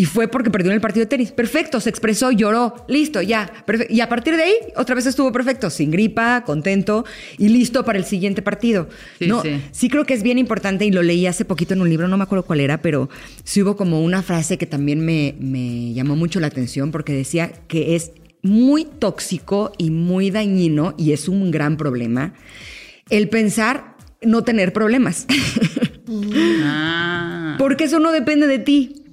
Y 0.00 0.04
fue 0.04 0.28
porque 0.28 0.48
perdió 0.48 0.70
en 0.70 0.76
el 0.76 0.80
partido 0.80 1.04
de 1.04 1.08
tenis. 1.08 1.32
Perfecto, 1.32 1.80
se 1.80 1.90
expresó, 1.90 2.30
lloró, 2.30 2.86
listo, 2.86 3.20
ya. 3.20 3.50
Y 3.88 3.98
a 3.98 4.08
partir 4.08 4.36
de 4.36 4.44
ahí, 4.44 4.54
otra 4.76 4.94
vez 4.94 5.06
estuvo 5.06 5.32
perfecto, 5.32 5.70
sin 5.70 5.90
gripa, 5.90 6.44
contento 6.44 7.04
y 7.36 7.48
listo 7.48 7.84
para 7.84 7.98
el 7.98 8.04
siguiente 8.04 8.40
partido. 8.40 8.88
Sí, 9.18 9.26
no, 9.26 9.42
sí. 9.42 9.60
sí 9.72 9.88
creo 9.88 10.04
que 10.04 10.14
es 10.14 10.22
bien 10.22 10.38
importante 10.38 10.84
y 10.84 10.92
lo 10.92 11.02
leí 11.02 11.26
hace 11.26 11.44
poquito 11.44 11.74
en 11.74 11.80
un 11.80 11.88
libro, 11.88 12.06
no 12.06 12.16
me 12.16 12.22
acuerdo 12.22 12.44
cuál 12.44 12.60
era, 12.60 12.80
pero 12.80 13.10
sí 13.42 13.60
hubo 13.60 13.76
como 13.76 14.00
una 14.00 14.22
frase 14.22 14.56
que 14.56 14.66
también 14.66 15.04
me, 15.04 15.34
me 15.40 15.92
llamó 15.94 16.14
mucho 16.14 16.38
la 16.38 16.46
atención 16.46 16.92
porque 16.92 17.12
decía 17.12 17.50
que 17.66 17.96
es 17.96 18.12
muy 18.48 18.84
tóxico 18.84 19.72
y 19.78 19.90
muy 19.90 20.30
dañino 20.30 20.94
y 20.98 21.12
es 21.12 21.28
un 21.28 21.50
gran 21.50 21.76
problema 21.76 22.34
el 23.10 23.28
pensar 23.28 23.96
no 24.22 24.44
tener 24.44 24.72
problemas. 24.72 25.26
Ah. 26.10 27.56
Porque 27.58 27.84
eso 27.84 27.98
no 27.98 28.12
depende 28.12 28.46
de 28.46 28.58
ti. 28.58 29.04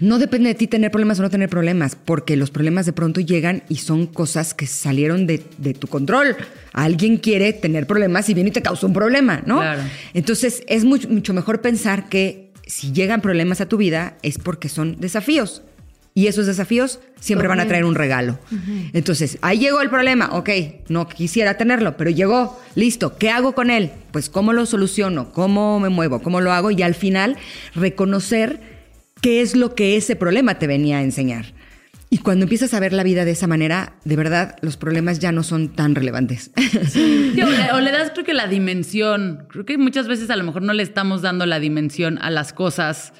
No 0.00 0.18
depende 0.18 0.48
de 0.48 0.56
ti 0.56 0.66
tener 0.66 0.90
problemas 0.90 1.20
o 1.20 1.22
no 1.22 1.30
tener 1.30 1.48
problemas, 1.48 1.94
porque 1.94 2.36
los 2.36 2.50
problemas 2.50 2.86
de 2.86 2.92
pronto 2.92 3.20
llegan 3.20 3.62
y 3.68 3.76
son 3.76 4.08
cosas 4.08 4.52
que 4.52 4.66
salieron 4.66 5.28
de, 5.28 5.44
de 5.58 5.74
tu 5.74 5.86
control. 5.86 6.36
Alguien 6.72 7.18
quiere 7.18 7.52
tener 7.52 7.86
problemas 7.86 8.28
y 8.28 8.34
viene 8.34 8.50
y 8.50 8.52
te 8.52 8.62
causa 8.62 8.84
un 8.84 8.94
problema, 8.94 9.44
¿no? 9.46 9.58
Claro. 9.58 9.82
Entonces 10.12 10.64
es 10.66 10.84
mucho, 10.84 11.08
mucho 11.08 11.32
mejor 11.34 11.60
pensar 11.60 12.08
que 12.08 12.50
si 12.66 12.90
llegan 12.90 13.20
problemas 13.20 13.60
a 13.60 13.68
tu 13.68 13.76
vida 13.76 14.18
es 14.22 14.38
porque 14.38 14.68
son 14.68 14.96
desafíos. 14.98 15.62
Y 16.18 16.26
esos 16.26 16.46
desafíos 16.46 16.98
siempre 17.20 17.46
van 17.46 17.60
a 17.60 17.68
traer 17.68 17.84
un 17.84 17.94
regalo. 17.94 18.40
Entonces, 18.92 19.38
ahí 19.40 19.60
llegó 19.60 19.80
el 19.82 19.88
problema. 19.88 20.30
Ok, 20.32 20.50
no 20.88 21.06
quisiera 21.06 21.56
tenerlo, 21.56 21.96
pero 21.96 22.10
llegó. 22.10 22.60
Listo. 22.74 23.16
¿Qué 23.18 23.30
hago 23.30 23.52
con 23.52 23.70
él? 23.70 23.92
Pues 24.10 24.28
cómo 24.28 24.52
lo 24.52 24.66
soluciono, 24.66 25.30
cómo 25.30 25.78
me 25.78 25.90
muevo, 25.90 26.20
cómo 26.20 26.40
lo 26.40 26.50
hago 26.50 26.72
y 26.72 26.82
al 26.82 26.96
final 26.96 27.36
reconocer 27.72 28.58
qué 29.20 29.42
es 29.42 29.54
lo 29.54 29.76
que 29.76 29.96
ese 29.96 30.16
problema 30.16 30.58
te 30.58 30.66
venía 30.66 30.98
a 30.98 31.02
enseñar. 31.02 31.54
Y 32.10 32.18
cuando 32.18 32.46
empiezas 32.46 32.74
a 32.74 32.80
ver 32.80 32.92
la 32.92 33.04
vida 33.04 33.24
de 33.24 33.30
esa 33.30 33.46
manera, 33.46 33.92
de 34.04 34.16
verdad, 34.16 34.56
los 34.60 34.76
problemas 34.76 35.20
ya 35.20 35.30
no 35.30 35.44
son 35.44 35.68
tan 35.68 35.94
relevantes. 35.94 36.50
Sí, 36.90 37.38
o, 37.40 37.48
le, 37.48 37.72
o 37.74 37.80
le 37.80 37.92
das, 37.92 38.10
creo 38.10 38.24
que 38.24 38.34
la 38.34 38.48
dimensión. 38.48 39.46
Creo 39.50 39.64
que 39.64 39.78
muchas 39.78 40.08
veces 40.08 40.30
a 40.30 40.34
lo 40.36 40.42
mejor 40.42 40.62
no 40.62 40.72
le 40.72 40.82
estamos 40.82 41.22
dando 41.22 41.46
la 41.46 41.60
dimensión 41.60 42.18
a 42.20 42.30
las 42.30 42.52
cosas 42.52 43.12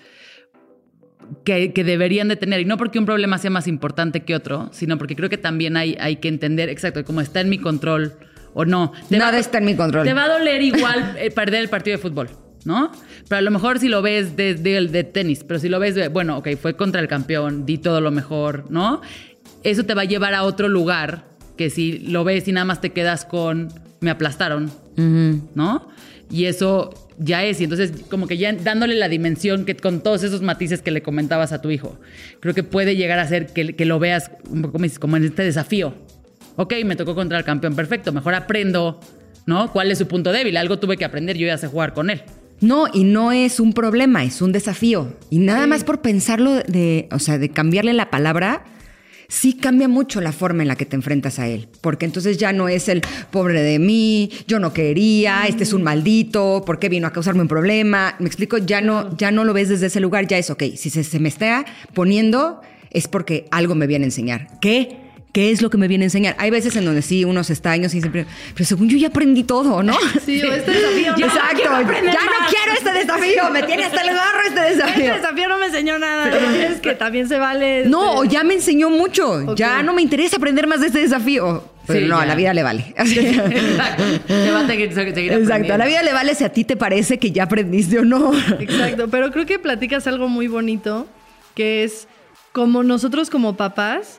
que, 1.44 1.72
que 1.72 1.84
deberían 1.84 2.28
de 2.28 2.36
tener. 2.36 2.60
Y 2.60 2.64
no 2.64 2.76
porque 2.76 2.98
un 2.98 3.06
problema 3.06 3.38
sea 3.38 3.50
más 3.50 3.66
importante 3.68 4.20
que 4.24 4.34
otro, 4.34 4.68
sino 4.72 4.98
porque 4.98 5.16
creo 5.16 5.28
que 5.30 5.38
también 5.38 5.76
hay, 5.76 5.96
hay 6.00 6.16
que 6.16 6.28
entender, 6.28 6.68
exacto, 6.68 7.04
cómo 7.04 7.20
está 7.20 7.40
en 7.40 7.48
mi 7.48 7.58
control 7.58 8.14
o 8.54 8.64
no. 8.64 8.92
Te 9.08 9.18
Nada 9.18 9.32
va- 9.32 9.38
está 9.38 9.58
en 9.58 9.64
mi 9.66 9.74
control. 9.76 10.04
Te 10.06 10.14
va 10.14 10.24
a 10.24 10.38
doler 10.38 10.62
igual 10.62 11.16
eh, 11.18 11.30
perder 11.30 11.60
el 11.62 11.68
partido 11.68 11.96
de 11.96 12.02
fútbol, 12.02 12.28
¿no? 12.64 12.90
Pero 13.28 13.38
a 13.38 13.42
lo 13.42 13.50
mejor 13.50 13.78
si 13.78 13.88
lo 13.88 14.02
ves 14.02 14.36
desde 14.36 14.76
el 14.76 14.90
de 14.92 15.04
tenis, 15.04 15.44
pero 15.44 15.60
si 15.60 15.68
lo 15.68 15.78
ves 15.78 15.94
de, 15.94 16.08
bueno, 16.08 16.38
ok, 16.38 16.48
fue 16.60 16.74
contra 16.76 17.00
el 17.00 17.08
campeón, 17.08 17.66
di 17.66 17.78
todo 17.78 18.00
lo 18.00 18.10
mejor, 18.10 18.64
¿no? 18.70 19.00
Eso 19.64 19.84
te 19.84 19.94
va 19.94 20.02
a 20.02 20.06
llevar 20.06 20.34
a 20.34 20.44
otro 20.44 20.68
lugar 20.68 21.24
que 21.56 21.70
si 21.70 21.98
lo 21.98 22.24
ves 22.24 22.46
y 22.48 22.52
nada 22.52 22.64
más 22.64 22.80
te 22.80 22.90
quedas 22.90 23.24
con, 23.24 23.68
me 24.00 24.10
aplastaron, 24.10 24.70
¿no? 25.54 25.88
Y 26.30 26.44
eso 26.44 26.92
ya 27.18 27.44
es, 27.44 27.60
y 27.60 27.64
entonces 27.64 27.92
como 28.10 28.26
que 28.26 28.36
ya 28.36 28.52
dándole 28.52 28.94
la 28.94 29.08
dimensión 29.08 29.64
que 29.64 29.76
con 29.76 30.02
todos 30.02 30.22
esos 30.22 30.42
matices 30.42 30.82
que 30.82 30.90
le 30.90 31.02
comentabas 31.02 31.52
a 31.52 31.60
tu 31.60 31.70
hijo, 31.70 31.98
creo 32.40 32.54
que 32.54 32.62
puede 32.62 32.96
llegar 32.96 33.18
a 33.18 33.26
ser 33.26 33.46
que, 33.46 33.74
que 33.74 33.84
lo 33.84 33.98
veas 33.98 34.30
un 34.50 34.62
poco 34.62 34.78
como 35.00 35.16
en 35.16 35.24
este 35.24 35.42
desafío. 35.42 35.94
Ok, 36.56 36.74
me 36.84 36.96
tocó 36.96 37.14
contra 37.14 37.38
el 37.38 37.44
campeón, 37.44 37.74
perfecto, 37.74 38.12
mejor 38.12 38.34
aprendo, 38.34 39.00
¿no? 39.46 39.72
¿Cuál 39.72 39.90
es 39.90 39.98
su 39.98 40.06
punto 40.06 40.32
débil? 40.32 40.56
Algo 40.56 40.78
tuve 40.78 40.96
que 40.96 41.04
aprender, 41.04 41.36
yo 41.36 41.46
ya 41.46 41.56
sé 41.56 41.66
jugar 41.68 41.94
con 41.94 42.10
él. 42.10 42.22
No, 42.60 42.86
y 42.92 43.04
no 43.04 43.30
es 43.30 43.60
un 43.60 43.72
problema, 43.72 44.24
es 44.24 44.42
un 44.42 44.50
desafío. 44.50 45.16
Y 45.30 45.38
nada 45.38 45.66
más 45.66 45.84
por 45.84 46.02
pensarlo 46.02 46.56
de, 46.56 47.08
o 47.12 47.20
sea, 47.20 47.38
de 47.38 47.50
cambiarle 47.50 47.92
la 47.92 48.10
palabra, 48.10 48.64
sí 49.28 49.52
cambia 49.52 49.88
mucho 49.88 50.20
la 50.20 50.32
forma 50.32 50.62
en 50.62 50.68
la 50.68 50.76
que 50.76 50.86
te 50.86 50.96
enfrentas 50.96 51.38
a 51.38 51.46
él. 51.46 51.68
Porque 51.80 52.06
entonces 52.06 52.38
ya 52.38 52.52
no 52.52 52.68
es 52.68 52.88
el 52.88 53.02
pobre 53.30 53.62
de 53.62 53.78
mí, 53.78 54.30
yo 54.46 54.58
no 54.58 54.72
quería, 54.72 55.46
este 55.46 55.64
es 55.64 55.72
un 55.72 55.82
maldito, 55.82 56.62
¿por 56.66 56.78
qué 56.78 56.88
vino 56.88 57.06
a 57.06 57.12
causarme 57.12 57.42
un 57.42 57.48
problema? 57.48 58.16
Me 58.18 58.26
explico, 58.26 58.58
ya 58.58 58.80
no, 58.80 59.16
ya 59.16 59.30
no 59.30 59.44
lo 59.44 59.52
ves 59.52 59.68
desde 59.68 59.86
ese 59.86 60.00
lugar, 60.00 60.26
ya 60.26 60.38
es 60.38 60.50
ok. 60.50 60.64
Si 60.76 60.90
se, 60.90 61.04
se 61.04 61.20
me 61.20 61.28
está 61.28 61.64
poniendo, 61.94 62.62
es 62.90 63.06
porque 63.06 63.46
algo 63.50 63.74
me 63.74 63.86
viene 63.86 64.04
a 64.04 64.08
enseñar. 64.08 64.48
¿Qué? 64.60 65.07
¿Qué 65.38 65.52
es 65.52 65.62
lo 65.62 65.70
que 65.70 65.78
me 65.78 65.86
viene 65.86 66.02
a 66.04 66.06
enseñar? 66.06 66.34
Hay 66.40 66.50
veces 66.50 66.74
en 66.74 66.84
donde 66.84 67.00
sí, 67.00 67.24
uno 67.24 67.44
se 67.44 67.52
está 67.52 67.70
años 67.70 67.94
y 67.94 68.00
siempre, 68.00 68.26
pero 68.54 68.66
según 68.66 68.88
yo 68.88 68.98
ya 68.98 69.06
aprendí 69.06 69.44
todo, 69.44 69.84
¿no? 69.84 69.96
Sí, 70.26 70.42
o 70.42 70.52
este 70.52 70.72
desafío 70.72 71.12
no. 71.16 71.26
Exacto, 71.26 71.62
ya 71.62 72.24
no 72.24 72.48
quiero 72.50 72.72
este 72.76 72.92
desafío, 72.92 73.50
me 73.52 73.62
tiene 73.62 73.84
hasta 73.84 74.00
el 74.00 74.08
gorro 74.08 74.40
este 74.48 74.60
Este 74.72 74.74
desafío. 74.74 75.14
desafío 75.14 75.48
no 75.48 75.58
me 75.58 75.66
enseñó 75.66 75.96
nada. 76.00 76.28
Es 76.66 76.80
que 76.80 76.92
también 76.94 77.28
se 77.28 77.38
vale. 77.38 77.84
No, 77.86 78.14
o 78.14 78.24
este, 78.24 78.34
ya 78.34 78.42
me 78.42 78.54
enseñó 78.54 78.90
mucho, 78.90 79.54
ya 79.54 79.80
no 79.84 79.92
me 79.92 80.02
interesa 80.02 80.38
aprender 80.38 80.66
más 80.66 80.80
de 80.80 80.88
este 80.88 80.98
desafío. 80.98 81.62
Pero 81.86 82.00
Sí, 82.00 82.06
no, 82.06 82.18
a 82.18 82.26
la 82.26 82.34
vida 82.34 82.52
le 82.52 82.64
vale. 82.64 82.92
Exacto. 82.98 84.02
Te 84.26 84.50
va 84.50 84.60
a 84.62 84.66
seguir, 84.66 84.92
seguir 84.92 85.32
Exacto, 85.34 85.72
a 85.72 85.78
la 85.78 85.86
vida 85.86 86.02
le 86.02 86.14
vale 86.14 86.34
si 86.34 86.42
a 86.42 86.48
ti 86.48 86.64
te 86.64 86.76
parece 86.76 87.20
que 87.20 87.30
ya 87.30 87.44
aprendiste 87.44 88.00
o 88.00 88.04
no. 88.04 88.32
Exacto, 88.58 89.06
pero 89.08 89.30
creo 89.30 89.46
que 89.46 89.60
platicas 89.60 90.08
algo 90.08 90.28
muy 90.28 90.48
bonito, 90.48 91.06
que 91.54 91.84
es 91.84 92.08
como 92.50 92.82
nosotros 92.82 93.30
como 93.30 93.56
papás, 93.56 94.18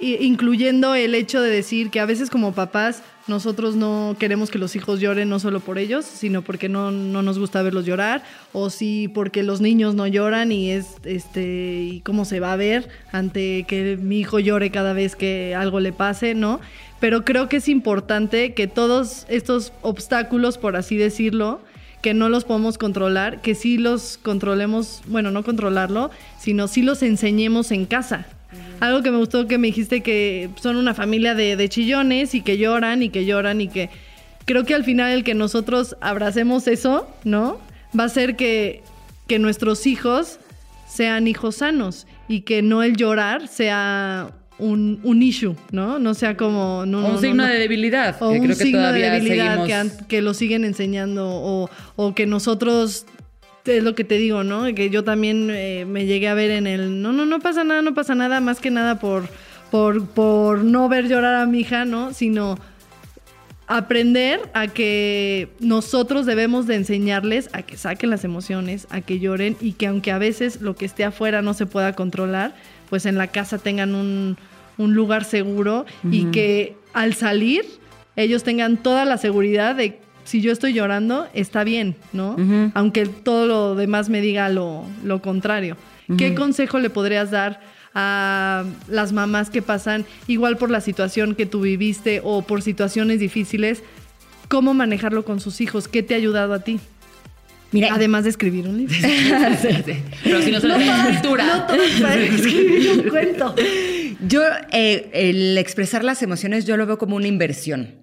incluyendo 0.00 0.94
el 0.94 1.14
hecho 1.14 1.42
de 1.42 1.50
decir 1.50 1.90
que 1.90 2.00
a 2.00 2.06
veces 2.06 2.30
como 2.30 2.52
papás 2.52 3.02
nosotros 3.26 3.76
no 3.76 4.16
queremos 4.18 4.50
que 4.50 4.58
los 4.58 4.74
hijos 4.74 4.98
lloren 4.98 5.28
no 5.28 5.38
solo 5.38 5.60
por 5.60 5.78
ellos, 5.78 6.04
sino 6.04 6.42
porque 6.42 6.68
no, 6.68 6.90
no 6.90 7.22
nos 7.22 7.38
gusta 7.38 7.62
verlos 7.62 7.86
llorar, 7.86 8.22
o 8.52 8.70
si 8.70 9.08
porque 9.08 9.42
los 9.42 9.60
niños 9.60 9.94
no 9.94 10.06
lloran 10.06 10.52
y 10.52 10.70
es 10.70 10.96
este 11.04 11.82
y 11.82 12.00
cómo 12.00 12.24
se 12.24 12.40
va 12.40 12.52
a 12.52 12.56
ver 12.56 12.88
ante 13.12 13.64
que 13.68 13.98
mi 14.00 14.20
hijo 14.20 14.38
llore 14.38 14.70
cada 14.70 14.94
vez 14.94 15.16
que 15.16 15.54
algo 15.54 15.80
le 15.80 15.92
pase, 15.92 16.34
¿no? 16.34 16.60
Pero 16.98 17.24
creo 17.24 17.48
que 17.48 17.58
es 17.58 17.68
importante 17.68 18.52
que 18.54 18.66
todos 18.66 19.26
estos 19.28 19.72
obstáculos, 19.82 20.58
por 20.58 20.76
así 20.76 20.96
decirlo, 20.96 21.60
que 22.02 22.14
no 22.14 22.28
los 22.28 22.44
podemos 22.44 22.78
controlar, 22.78 23.42
que 23.42 23.54
sí 23.54 23.78
los 23.78 24.18
controlemos, 24.18 25.02
bueno, 25.06 25.30
no 25.30 25.44
controlarlo, 25.44 26.10
sino 26.38 26.68
sí 26.68 26.82
los 26.82 27.02
enseñemos 27.02 27.70
en 27.70 27.86
casa. 27.86 28.26
Algo 28.80 29.02
que 29.02 29.10
me 29.10 29.18
gustó 29.18 29.46
que 29.46 29.58
me 29.58 29.68
dijiste 29.68 30.02
que 30.02 30.48
son 30.60 30.76
una 30.76 30.94
familia 30.94 31.34
de, 31.34 31.56
de 31.56 31.68
chillones 31.68 32.34
y 32.34 32.40
que 32.42 32.56
lloran 32.58 33.02
y 33.02 33.10
que 33.10 33.24
lloran 33.26 33.60
y 33.60 33.68
que 33.68 33.90
creo 34.46 34.64
que 34.64 34.74
al 34.74 34.84
final 34.84 35.12
el 35.12 35.22
que 35.24 35.34
nosotros 35.34 35.96
abracemos 36.00 36.66
eso, 36.66 37.06
¿no? 37.24 37.58
Va 37.98 38.04
a 38.04 38.08
ser 38.08 38.36
que, 38.36 38.82
que 39.26 39.38
nuestros 39.38 39.86
hijos 39.86 40.38
sean 40.88 41.28
hijos 41.28 41.56
sanos 41.56 42.06
y 42.26 42.40
que 42.40 42.62
no 42.62 42.82
el 42.82 42.96
llorar 42.96 43.46
sea 43.48 44.30
un, 44.58 45.00
un 45.04 45.22
issue, 45.22 45.56
¿no? 45.72 45.98
No 45.98 46.14
sea 46.14 46.36
como... 46.36 46.84
No, 46.86 46.98
un 46.98 47.04
no, 47.04 47.12
no, 47.12 47.18
signo 47.18 47.42
no. 47.44 47.48
de 47.48 47.58
debilidad. 47.58 48.16
O 48.20 48.32
que 48.32 48.38
un 48.40 48.44
creo 48.46 48.56
que 48.58 48.64
signo 48.64 48.92
de 48.92 49.00
debilidad 49.10 49.64
seguimos- 49.66 49.92
que, 49.98 50.06
que 50.06 50.22
lo 50.22 50.34
siguen 50.34 50.64
enseñando 50.64 51.28
o, 51.28 51.70
o 51.96 52.14
que 52.14 52.26
nosotros, 52.26 53.06
es 53.64 53.82
lo 53.82 53.94
que 53.94 54.04
te 54.04 54.16
digo, 54.16 54.44
¿no? 54.44 54.72
Que 54.74 54.90
yo 54.90 55.04
también 55.04 55.50
eh, 55.50 55.84
me 55.86 56.06
llegué 56.06 56.28
a 56.28 56.34
ver 56.34 56.50
en 56.50 56.66
el, 56.66 57.02
no, 57.02 57.12
no, 57.12 57.26
no 57.26 57.38
pasa 57.40 57.64
nada, 57.64 57.82
no 57.82 57.94
pasa 57.94 58.14
nada, 58.14 58.40
más 58.40 58.60
que 58.60 58.70
nada 58.70 58.98
por, 58.98 59.28
por, 59.70 60.06
por 60.06 60.64
no 60.64 60.88
ver 60.88 61.08
llorar 61.08 61.34
a 61.34 61.46
mi 61.46 61.60
hija, 61.60 61.84
¿no? 61.84 62.12
Sino 62.12 62.58
aprender 63.66 64.40
a 64.52 64.66
que 64.66 65.48
nosotros 65.60 66.26
debemos 66.26 66.66
de 66.66 66.74
enseñarles 66.74 67.48
a 67.52 67.62
que 67.62 67.76
saquen 67.76 68.10
las 68.10 68.24
emociones, 68.24 68.88
a 68.90 69.00
que 69.00 69.20
lloren 69.20 69.56
y 69.60 69.74
que 69.74 69.86
aunque 69.86 70.10
a 70.10 70.18
veces 70.18 70.60
lo 70.60 70.74
que 70.74 70.86
esté 70.86 71.04
afuera 71.04 71.40
no 71.40 71.54
se 71.54 71.66
pueda 71.66 71.94
controlar, 71.94 72.54
pues 72.88 73.06
en 73.06 73.16
la 73.16 73.28
casa 73.28 73.58
tengan 73.58 73.94
un, 73.94 74.36
un 74.76 74.94
lugar 74.94 75.24
seguro 75.24 75.86
y 76.10 76.24
que 76.32 76.74
al 76.94 77.14
salir 77.14 77.64
ellos 78.16 78.42
tengan 78.42 78.76
toda 78.76 79.04
la 79.04 79.18
seguridad 79.18 79.76
de 79.76 80.00
si 80.24 80.40
yo 80.40 80.52
estoy 80.52 80.72
llorando, 80.72 81.28
está 81.34 81.64
bien, 81.64 81.96
¿no? 82.12 82.36
Aunque 82.74 83.06
todo 83.06 83.46
lo 83.46 83.74
demás 83.74 84.08
me 84.08 84.20
diga 84.20 84.48
lo, 84.48 84.84
lo 85.04 85.22
contrario. 85.22 85.76
¿Qué 86.16 86.34
consejo 86.34 86.78
le 86.78 86.90
podrías 86.90 87.30
dar 87.30 87.60
a 87.94 88.64
las 88.88 89.12
mamás 89.12 89.50
que 89.50 89.62
pasan 89.62 90.04
igual 90.28 90.56
por 90.56 90.70
la 90.70 90.80
situación 90.80 91.34
que 91.34 91.46
tú 91.46 91.60
viviste 91.60 92.20
o 92.24 92.42
por 92.42 92.62
situaciones 92.62 93.20
difíciles? 93.20 93.82
¿Cómo 94.48 94.74
manejarlo 94.74 95.24
con 95.24 95.40
sus 95.40 95.60
hijos? 95.60 95.86
¿Qué 95.86 96.02
te 96.02 96.14
ha 96.14 96.16
ayudado 96.16 96.54
a 96.54 96.60
ti? 96.60 96.80
Mira, 97.72 97.90
Además 97.92 98.24
de 98.24 98.30
escribir 98.30 98.66
un 98.66 98.78
libro. 98.78 98.94
Sí, 99.00 99.68
sí. 99.84 99.92
Pero 100.24 100.42
si 100.42 100.50
no 100.50 100.60
se 100.60 100.68
escritura. 100.68 101.68
No 101.68 101.98
saben 102.00 102.34
escribir 102.34 102.90
un 102.90 103.08
cuento. 103.08 103.54
Yo, 104.26 104.42
eh, 104.72 105.08
el 105.12 105.56
expresar 105.56 106.02
las 106.02 106.22
emociones, 106.22 106.66
yo 106.66 106.76
lo 106.76 106.86
veo 106.86 106.98
como 106.98 107.16
una 107.16 107.28
inversión. 107.28 107.99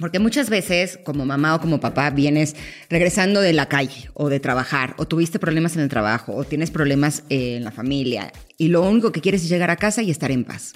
Porque 0.00 0.18
muchas 0.18 0.48
veces, 0.48 0.98
como 1.04 1.26
mamá 1.26 1.54
o 1.54 1.60
como 1.60 1.78
papá, 1.78 2.08
vienes 2.10 2.56
regresando 2.88 3.42
de 3.42 3.52
la 3.52 3.66
calle 3.66 4.10
o 4.14 4.30
de 4.30 4.40
trabajar, 4.40 4.94
o 4.96 5.06
tuviste 5.06 5.38
problemas 5.38 5.76
en 5.76 5.82
el 5.82 5.90
trabajo, 5.90 6.34
o 6.34 6.44
tienes 6.44 6.70
problemas 6.70 7.22
en 7.28 7.62
la 7.62 7.70
familia, 7.70 8.32
y 8.56 8.68
lo 8.68 8.82
único 8.82 9.12
que 9.12 9.20
quieres 9.20 9.42
es 9.42 9.50
llegar 9.50 9.70
a 9.70 9.76
casa 9.76 10.02
y 10.02 10.10
estar 10.10 10.30
en 10.30 10.44
paz. 10.44 10.72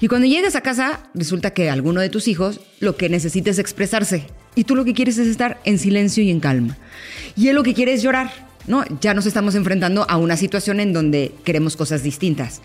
Y 0.00 0.08
cuando 0.08 0.26
llegas 0.26 0.56
a 0.56 0.60
casa, 0.60 1.00
resulta 1.14 1.52
que 1.52 1.70
alguno 1.70 2.00
de 2.00 2.08
tus 2.08 2.26
hijos 2.26 2.60
lo 2.80 2.96
que 2.96 3.08
necesita 3.08 3.50
es 3.50 3.60
expresarse, 3.60 4.26
y 4.56 4.64
tú 4.64 4.74
lo 4.74 4.84
que 4.84 4.94
quieres 4.94 5.18
es 5.18 5.28
estar 5.28 5.60
en 5.64 5.78
silencio 5.78 6.24
y 6.24 6.30
en 6.30 6.40
calma. 6.40 6.76
Y 7.36 7.48
él 7.48 7.54
lo 7.54 7.62
que 7.62 7.74
quiere 7.74 7.94
es 7.94 8.02
llorar, 8.02 8.32
¿no? 8.66 8.84
Ya 9.00 9.14
nos 9.14 9.26
estamos 9.26 9.54
enfrentando 9.54 10.04
a 10.08 10.16
una 10.16 10.36
situación 10.36 10.80
en 10.80 10.92
donde 10.92 11.32
queremos 11.44 11.76
cosas 11.76 12.02
distintas. 12.02 12.60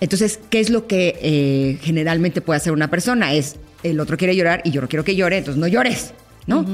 Entonces, 0.00 0.40
¿qué 0.50 0.60
es 0.60 0.70
lo 0.70 0.86
que 0.86 1.18
eh, 1.22 1.78
generalmente 1.82 2.40
puede 2.40 2.56
hacer 2.56 2.72
una 2.72 2.90
persona? 2.90 3.34
Es 3.34 3.56
el 3.82 4.00
otro 4.00 4.16
quiere 4.16 4.34
llorar 4.36 4.62
y 4.64 4.70
yo 4.70 4.80
no 4.80 4.88
quiero 4.88 5.04
que 5.04 5.14
llore, 5.16 5.38
entonces 5.38 5.60
no 5.60 5.66
llores, 5.66 6.12
¿no? 6.46 6.64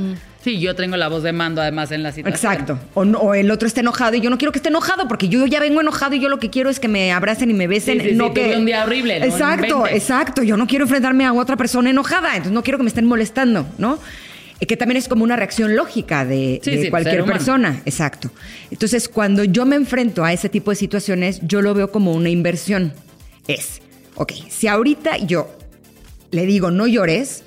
Sí, 0.42 0.60
yo 0.60 0.74
tengo 0.76 0.96
la 0.96 1.08
voz 1.08 1.22
de 1.24 1.32
mando 1.32 1.60
además 1.60 1.90
en 1.90 2.02
la 2.02 2.12
situación. 2.12 2.52
Exacto. 2.52 2.78
O, 2.94 3.04
no- 3.04 3.18
o 3.18 3.34
el 3.34 3.50
otro 3.50 3.66
está 3.66 3.80
enojado 3.80 4.14
y 4.16 4.20
yo 4.20 4.30
no 4.30 4.38
quiero 4.38 4.52
que 4.52 4.58
esté 4.58 4.68
enojado 4.68 5.08
porque 5.08 5.28
yo 5.28 5.44
ya 5.46 5.60
vengo 5.60 5.80
enojado 5.80 6.14
y 6.14 6.20
yo 6.20 6.28
lo 6.28 6.38
que 6.38 6.48
quiero 6.48 6.70
es 6.70 6.78
que 6.80 6.88
me 6.88 7.12
abracen 7.12 7.50
y 7.50 7.54
me 7.54 7.66
besen. 7.66 8.00
Sí, 8.00 8.10
sí, 8.10 8.14
no 8.14 8.28
sí, 8.28 8.34
que... 8.34 8.56
un 8.56 8.64
día 8.64 8.84
horrible, 8.84 9.18
no 9.18 9.26
Exacto, 9.26 9.86
exacto. 9.88 10.42
Yo 10.42 10.56
no 10.56 10.66
quiero 10.66 10.84
enfrentarme 10.84 11.24
a 11.26 11.32
otra 11.32 11.56
persona 11.56 11.90
enojada, 11.90 12.30
entonces 12.30 12.52
no 12.52 12.62
quiero 12.62 12.78
que 12.78 12.84
me 12.84 12.88
estén 12.88 13.04
molestando, 13.04 13.66
¿no? 13.78 13.98
Eh, 14.60 14.66
Que 14.66 14.76
también 14.76 14.96
es 14.96 15.08
como 15.08 15.24
una 15.24 15.36
reacción 15.36 15.74
lógica 15.76 16.24
de, 16.24 16.60
de 16.64 16.88
cualquier 16.88 17.24
persona. 17.24 17.82
Exacto. 17.84 18.30
Entonces, 18.70 19.08
cuando 19.08 19.42
yo 19.44 19.66
me 19.66 19.76
enfrento 19.76 20.24
a 20.24 20.32
ese 20.32 20.48
tipo 20.48 20.70
de 20.70 20.76
situaciones, 20.76 21.40
yo 21.42 21.62
lo 21.62 21.74
veo 21.74 21.90
como 21.90 22.12
una 22.14 22.28
inversión. 22.30 22.92
Es, 23.48 23.80
ok, 24.14 24.32
si 24.48 24.66
ahorita 24.68 25.18
yo 25.18 25.50
le 26.30 26.46
digo 26.46 26.70
no 26.70 26.86
llores, 26.86 27.44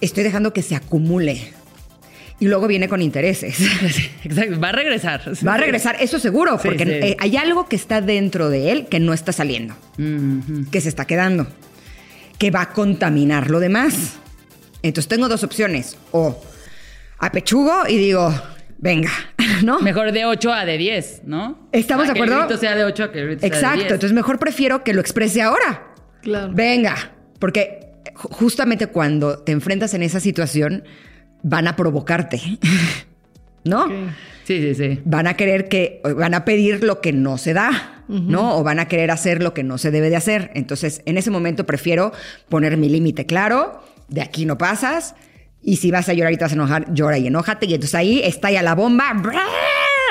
estoy 0.00 0.24
dejando 0.24 0.52
que 0.52 0.62
se 0.62 0.74
acumule. 0.76 1.52
Y 2.40 2.46
luego 2.48 2.66
viene 2.66 2.88
con 2.88 3.00
intereses. 3.00 3.58
Exacto, 4.24 4.58
va 4.60 4.70
a 4.70 4.72
regresar. 4.72 5.22
Va 5.46 5.54
a 5.54 5.56
regresar, 5.56 5.96
eso 6.00 6.18
seguro, 6.18 6.58
Sí, 6.58 6.68
porque 6.68 6.84
sí. 6.84 6.90
eh, 6.90 7.16
hay 7.20 7.36
algo 7.36 7.68
que 7.68 7.76
está 7.76 8.00
dentro 8.00 8.50
de 8.50 8.72
él 8.72 8.86
que 8.86 8.98
no 8.98 9.12
está 9.14 9.32
saliendo, 9.32 9.74
que 10.72 10.80
se 10.80 10.88
está 10.88 11.04
quedando, 11.06 11.46
que 12.38 12.50
va 12.50 12.62
a 12.62 12.70
contaminar 12.72 13.50
lo 13.50 13.60
demás. 13.60 14.14
Entonces 14.82 15.08
tengo 15.08 15.28
dos 15.28 15.44
opciones, 15.44 15.96
o 16.10 16.42
apechugo 17.18 17.72
y 17.88 17.96
digo, 17.98 18.34
venga, 18.78 19.12
¿no? 19.62 19.80
Mejor 19.80 20.10
de 20.12 20.26
8 20.26 20.52
a 20.52 20.64
de 20.64 20.76
10, 20.76 21.22
¿no? 21.24 21.68
¿Estamos 21.72 22.04
A 22.06 22.08
de 22.08 22.14
que 22.14 22.18
acuerdo? 22.20 22.42
el 22.42 22.46
grito 22.48 22.60
sea 22.60 22.74
de 22.74 22.84
8 22.84 23.04
a 23.04 23.12
que 23.12 23.20
el 23.20 23.26
grito 23.26 23.40
sea 23.40 23.48
de 23.48 23.56
Exacto, 23.56 23.78
10. 23.78 23.92
entonces 23.92 24.12
mejor 24.12 24.38
prefiero 24.40 24.82
que 24.84 24.92
lo 24.92 25.00
exprese 25.00 25.40
ahora. 25.40 25.94
Claro. 26.20 26.50
Venga, 26.52 27.12
porque 27.38 27.83
justamente 28.14 28.86
cuando 28.88 29.38
te 29.38 29.52
enfrentas 29.52 29.94
en 29.94 30.02
esa 30.02 30.20
situación, 30.20 30.84
van 31.42 31.68
a 31.68 31.76
provocarte, 31.76 32.40
¿no? 33.64 33.88
Sí, 34.44 34.60
sí, 34.60 34.74
sí. 34.74 35.00
van 35.04 35.26
a 35.26 35.34
querer 35.34 35.68
que, 35.68 36.00
van 36.16 36.34
a 36.34 36.44
pedir 36.44 36.84
lo 36.84 37.00
que 37.00 37.12
no 37.12 37.38
se 37.38 37.54
da, 37.54 38.04
¿no? 38.08 38.58
O 38.58 38.62
van 38.62 38.78
a 38.78 38.88
querer 38.88 39.10
hacer 39.10 39.42
lo 39.42 39.54
que 39.54 39.62
no 39.62 39.78
se 39.78 39.90
debe 39.90 40.10
de 40.10 40.16
hacer. 40.16 40.50
Entonces, 40.54 41.00
en 41.06 41.16
ese 41.16 41.30
momento 41.30 41.64
prefiero 41.64 42.12
poner 42.48 42.76
mi 42.76 42.88
límite 42.88 43.24
claro, 43.24 43.82
de 44.08 44.20
aquí 44.20 44.44
no 44.44 44.58
pasas, 44.58 45.14
y 45.62 45.76
si 45.76 45.90
vas 45.90 46.10
a 46.10 46.12
llorar 46.12 46.32
y 46.34 46.36
te 46.36 46.44
vas 46.44 46.52
a 46.52 46.56
enojar, 46.56 46.92
llora 46.92 47.16
y 47.16 47.26
enójate, 47.26 47.64
y 47.66 47.74
entonces 47.74 47.94
ahí 47.94 48.20
estalla 48.22 48.62
la 48.62 48.74
bomba, 48.74 49.12
¡bra! 49.14 49.42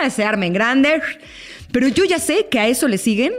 se 0.10 0.24
arma 0.24 0.46
en 0.46 0.54
grande. 0.54 1.02
Pero 1.72 1.88
yo 1.88 2.04
ya 2.06 2.20
sé 2.20 2.48
que 2.50 2.60
a 2.60 2.68
eso 2.68 2.88
le 2.88 2.98
siguen 2.98 3.34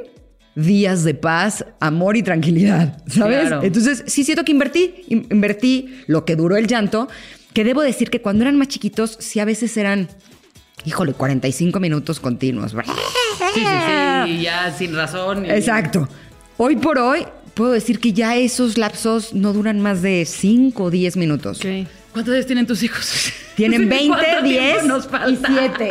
días 0.55 1.05
de 1.05 1.14
paz, 1.14 1.64
amor 1.80 2.16
y 2.16 2.22
tranquilidad, 2.22 3.02
¿sabes? 3.07 3.48
Claro. 3.48 3.62
Entonces, 3.62 4.05
sí 4.07 4.24
siento 4.24 4.44
que 4.44 4.52
invertí, 4.52 4.94
in- 5.09 5.26
invertí 5.30 6.00
lo 6.07 6.24
que 6.24 6.36
duró 6.36 6.57
el 6.57 6.66
llanto, 6.66 7.09
que 7.52 7.64
debo 7.64 7.82
decir 7.82 8.11
que 8.11 8.20
cuando 8.20 8.42
eran 8.44 8.57
más 8.57 8.68
chiquitos, 8.68 9.16
sí 9.20 9.40
a 9.40 9.44
veces 9.44 9.76
eran, 9.76 10.09
híjole, 10.84 11.12
45 11.12 11.80
minutos 11.80 12.20
continuos. 12.20 12.72
Sí, 12.72 13.61
sí, 13.61 13.61
sí. 14.26 14.42
Ya 14.42 14.72
sin 14.76 14.94
razón. 14.94 15.46
y- 15.46 15.50
Exacto. 15.50 16.09
Hoy 16.57 16.76
por 16.76 16.98
hoy, 16.98 17.26
puedo 17.55 17.72
decir 17.72 17.98
que 17.98 18.12
ya 18.12 18.36
esos 18.36 18.78
lapsos 18.78 19.34
no 19.34 19.52
duran 19.52 19.80
más 19.80 20.02
de 20.02 20.24
5 20.24 20.84
o 20.84 20.90
10 20.90 21.16
minutos. 21.16 21.61
¿Cuántos 22.12 22.34
años 22.34 22.46
tienen 22.46 22.66
tus 22.66 22.82
hijos? 22.84 23.32
Tienen 23.57 23.88
20, 23.88 24.09
¿Cuánto 24.09 24.24
tiempo 24.44 24.48
10 24.48 24.84
nos 24.86 25.05
y 25.07 25.09
falta? 25.09 25.48
7. 25.78 25.90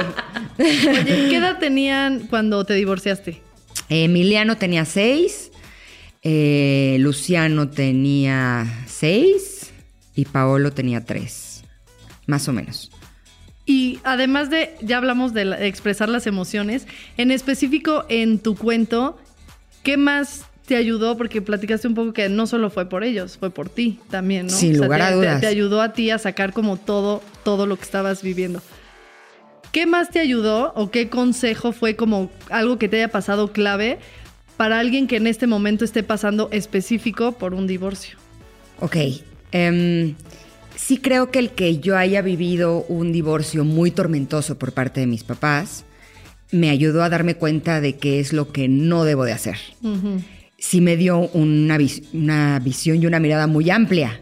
Oye, 0.59 1.03
¿qué 1.29 1.35
edad 1.37 1.59
tenían 1.59 2.27
cuando 2.29 2.65
te 2.65 2.73
divorciaste? 2.73 3.41
Emiliano 3.89 4.57
tenía 4.57 4.85
6, 4.85 5.51
Luciano 6.99 7.69
tenía 7.69 8.65
6 8.87 9.71
y 10.15 10.25
Paolo 10.25 10.71
tenía 10.71 11.05
3. 11.05 11.63
Más 12.27 12.47
o 12.47 12.53
menos. 12.53 12.91
Y 13.65 13.99
además 14.03 14.49
de, 14.49 14.75
ya 14.81 14.97
hablamos 14.97 15.33
de, 15.33 15.45
la- 15.45 15.57
de 15.57 15.67
expresar 15.67 16.09
las 16.09 16.27
emociones, 16.27 16.87
en 17.17 17.31
específico 17.31 18.05
en 18.09 18.39
tu 18.39 18.55
cuento, 18.55 19.17
¿qué 19.83 19.95
más 19.97 20.45
te 20.65 20.75
ayudó? 20.75 21.17
Porque 21.17 21.41
platicaste 21.41 21.87
un 21.87 21.93
poco 21.95 22.13
que 22.13 22.29
no 22.29 22.47
solo 22.47 22.69
fue 22.69 22.87
por 22.89 23.03
ellos, 23.03 23.37
fue 23.37 23.49
por 23.49 23.69
ti 23.69 23.99
también, 24.09 24.47
¿no? 24.47 24.53
Sin 24.53 24.77
lugar 24.77 24.99
te, 24.99 25.05
a 25.05 25.09
te- 25.09 25.15
dudas. 25.15 25.41
Te, 25.41 25.47
ayudó 25.47 25.81
a 25.81 25.93
ti 25.93 26.09
a 26.09 26.17
sacar 26.17 26.53
como 26.53 26.77
todo, 26.77 27.21
todo 27.43 27.65
lo 27.65 27.75
que 27.77 27.83
estabas 27.83 28.21
viviendo. 28.21 28.61
¿Qué 29.73 29.85
más 29.85 30.09
te 30.11 30.19
ayudó 30.19 30.71
o 30.75 30.89
qué 30.91 31.09
consejo 31.09 31.73
fue 31.73 31.95
como 31.97 32.29
algo 32.49 32.77
que 32.77 32.87
te 32.87 32.97
haya 32.97 33.09
pasado 33.09 33.51
clave 33.51 33.97
para 34.55 34.79
alguien 34.79 35.07
que 35.07 35.17
en 35.17 35.27
este 35.27 35.47
momento 35.47 35.83
esté 35.83 36.03
pasando 36.03 36.47
específico 36.51 37.33
por 37.33 37.53
un 37.53 37.67
divorcio? 37.67 38.17
Ok. 38.79 38.95
em, 39.51 40.15
sí 40.75 40.97
creo 40.99 41.31
que 41.31 41.39
el 41.39 41.49
que 41.51 41.79
yo 41.79 41.97
haya 41.97 42.21
vivido 42.21 42.85
un 42.87 43.11
divorcio 43.11 43.63
muy 43.65 43.91
tormentoso 43.91 44.57
por 44.57 44.71
parte 44.73 44.99
de 45.01 45.07
mis 45.07 45.23
papás 45.23 45.85
me 46.51 46.69
ayudó 46.69 47.01
a 47.03 47.09
darme 47.09 47.35
cuenta 47.35 47.81
de 47.81 47.97
qué 47.97 48.19
es 48.19 48.31
lo 48.31 48.51
que 48.51 48.67
no 48.67 49.03
debo 49.05 49.25
de 49.25 49.31
hacer. 49.33 49.57
Sí 50.59 50.81
me 50.81 50.97
dio 50.97 51.19
una, 51.33 51.77
vis- 51.79 52.03
una 52.13 52.59
visión 52.59 53.01
y 53.01 53.07
una 53.07 53.19
mirada 53.19 53.47
muy 53.47 53.69
amplia. 53.71 54.21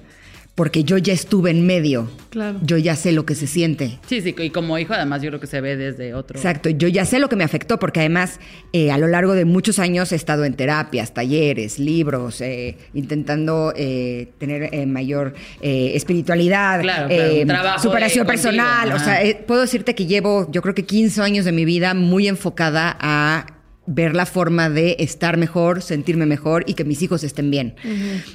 Porque 0.62 0.84
yo 0.84 0.99
ya 0.99 1.12
estuve 1.12 1.49
en 1.49 1.66
medio. 1.66 2.07
Claro. 2.30 2.59
Yo 2.62 2.78
ya 2.78 2.95
sé 2.95 3.14
lo 3.14 3.26
que 3.26 3.34
se 3.34 3.47
siente. 3.47 3.97
Sí, 4.05 4.22
sí, 4.22 4.36
y 4.38 4.51
como 4.51 4.78
hijo 4.78 4.93
además 4.93 5.24
yo 5.24 5.30
creo 5.30 5.39
que 5.39 5.47
se 5.47 5.59
ve 5.59 5.76
desde 5.76 6.14
otro. 6.14 6.38
Exacto, 6.38 6.70
yo 6.70 6.88
ya 6.88 7.03
sé 7.03 7.18
lo 7.18 7.30
que 7.30 7.36
me 7.36 7.43
afectó 7.43 7.80
porque 7.80 8.01
además 8.01 8.39
eh, 8.72 8.91
a 8.91 8.99
lo 8.99 9.07
largo 9.07 9.34
de 9.34 9.43
muchos 9.43 9.80
años 9.80 10.12
he 10.12 10.16
estado 10.16 10.45
en 10.45 10.53
terapias, 10.53 11.16
talleres, 11.16 11.80
libros, 11.80 12.41
eh, 12.41 12.78
intentando 12.93 13.74
eh, 13.76 14.34
tener 14.38 14.86
mayor 14.86 15.34
espiritualidad, 15.62 16.82
Claro, 16.82 17.07
claro, 17.07 17.47
trabajo 17.47 17.82
superación 17.82 18.28
contigo, 18.28 18.43
personal. 18.43 18.91
O 18.91 18.99
sea, 18.99 19.20
puedo 19.47 19.62
decirte 19.62 19.95
que 19.95 20.05
llevo 20.05 20.47
yo 20.51 20.62
creo 20.62 20.76
que 20.76 20.86
15 20.86 21.24
años 21.24 21.43
de 21.43 21.53
mi 21.53 21.66
vida 21.66 21.95
muy 21.95 22.28
enfocada 22.28 22.95
a 22.99 23.47
ver 23.88 24.16
la 24.16 24.26
forma 24.26 24.70
de 24.70 24.96
estar 25.00 25.38
mejor, 25.38 25.82
sentirme 25.82 26.26
mejor 26.26 26.64
y 26.68 26.76
que 26.76 26.84
mis 26.84 27.02
hijos 27.02 27.24
estén 27.24 27.50
bien. 27.50 27.76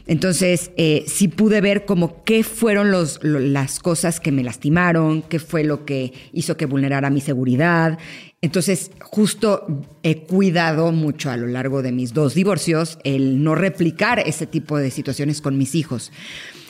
Entonces, 0.07 0.71
eh, 0.77 1.05
sí 1.07 1.29
pude 1.29 1.61
ver 1.61 1.85
como 1.85 2.25
qué 2.25 2.43
fueron 2.43 2.91
los, 2.91 3.21
lo- 3.23 3.39
las 3.41 3.79
cosas 3.79 4.19
que 4.21 4.33
me 4.33 4.43
lastimaron, 4.43 5.23
qué 5.23 5.39
fue 5.39 5.65
lo 5.65 5.85
que 5.85 6.13
hizo 6.33 6.57
que 6.57 6.67
vulnerara 6.67 7.11
mi 7.11 7.21
seguridad. 7.21 7.99
Entonces, 8.43 8.91
justo 9.01 9.67
he 10.03 10.19
cuidado 10.23 10.93
mucho 10.93 11.31
a 11.31 11.37
lo 11.37 11.47
largo 11.47 11.81
de 11.83 11.93
mis 11.93 12.13
dos 12.13 12.35
divorcios 12.35 12.99
el 13.05 13.43
no 13.43 13.55
replicar 13.55 14.19
ese 14.21 14.47
tipo 14.47 14.77
de 14.79 14.91
situaciones 14.91 15.41
con 15.41 15.57
mis 15.57 15.75
hijos. 15.75 16.13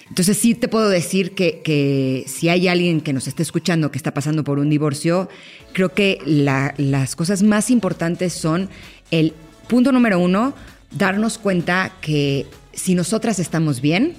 Entonces 0.08 0.36
sí 0.38 0.54
te 0.54 0.68
puedo 0.68 0.88
decir 0.88 1.32
que, 1.32 1.60
que 1.64 2.24
si 2.28 2.48
hay 2.48 2.68
alguien 2.68 3.00
que 3.00 3.12
nos 3.12 3.26
esté 3.26 3.42
escuchando 3.42 3.90
que 3.90 3.98
está 3.98 4.14
pasando 4.14 4.44
por 4.44 4.58
un 4.58 4.70
divorcio, 4.70 5.28
creo 5.72 5.92
que 5.94 6.18
la- 6.24 6.74
las 6.78 7.16
cosas 7.16 7.42
más 7.42 7.70
importantes 7.70 8.32
son 8.32 8.68
el 9.10 9.32
punto 9.68 9.90
número 9.92 10.18
uno, 10.20 10.54
darnos 10.92 11.38
cuenta 11.38 11.92
que 12.00 12.46
si 12.72 12.94
nosotras 12.94 13.38
estamos 13.40 13.80
bien, 13.80 14.14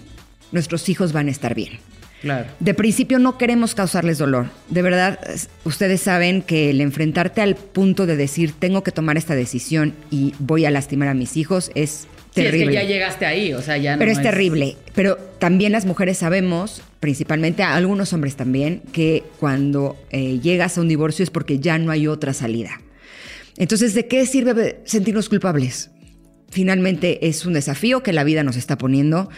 nuestros 0.52 0.90
hijos 0.90 1.14
van 1.14 1.28
a 1.30 1.32
estar 1.32 1.56
bien. 1.56 1.80
Claro. 2.22 2.50
De 2.60 2.74
principio 2.74 3.20
no 3.20 3.38
queremos 3.38 3.76
causarles 3.76 4.18
dolor. 4.18 4.48
De 4.70 4.82
verdad, 4.82 5.20
es- 5.32 5.50
ustedes 5.64 6.02
saben 6.02 6.42
que 6.42 6.72
el 6.72 6.82
enfrentarte 6.82 7.42
al 7.42 7.56
punto 7.56 8.06
de 8.06 8.18
decir 8.18 8.54
tengo 8.58 8.84
que 8.84 8.92
tomar 8.92 9.18
esta 9.18 9.36
decisión 9.36 9.94
y 10.12 10.34
voy 10.40 10.66
a 10.66 10.72
lastimar 10.72 11.08
a 11.10 11.14
mis 11.14 11.38
hijos 11.38 11.72
es 11.76 12.08
Sí, 12.42 12.46
es 12.46 12.52
terrible. 12.52 12.72
que 12.72 12.84
ya 12.84 12.88
llegaste 12.88 13.26
ahí, 13.26 13.54
o 13.54 13.62
sea, 13.62 13.78
ya 13.78 13.94
no 13.94 14.00
Pero 14.00 14.12
es 14.12 14.22
terrible. 14.22 14.78
Pero 14.96 15.18
también 15.40 15.72
las 15.72 15.86
mujeres 15.86 16.18
sabemos, 16.18 16.82
principalmente 17.00 17.64
a 17.64 17.76
algunos 17.76 18.14
hombres 18.14 18.36
también, 18.36 18.82
que 18.92 19.24
cuando 19.40 19.98
eh, 20.10 20.40
llegas 20.40 20.78
a 20.78 20.82
un 20.82 20.88
divorcio 20.88 21.24
es 21.24 21.30
porque 21.30 21.60
ya 21.60 21.78
no 21.78 21.92
hay 21.92 22.08
otra 22.08 22.34
salida. 22.34 22.82
Entonces, 23.58 23.94
¿de 23.94 24.08
qué 24.08 24.26
sirve 24.26 24.80
sentirnos 24.86 25.30
culpables? 25.30 25.90
Finalmente 26.50 27.28
es 27.28 27.46
un 27.46 27.54
desafío 27.54 28.04
que 28.04 28.14
la 28.14 28.24
vida 28.24 28.44
nos 28.44 28.56
está 28.56 28.78
poniendo 28.78 29.30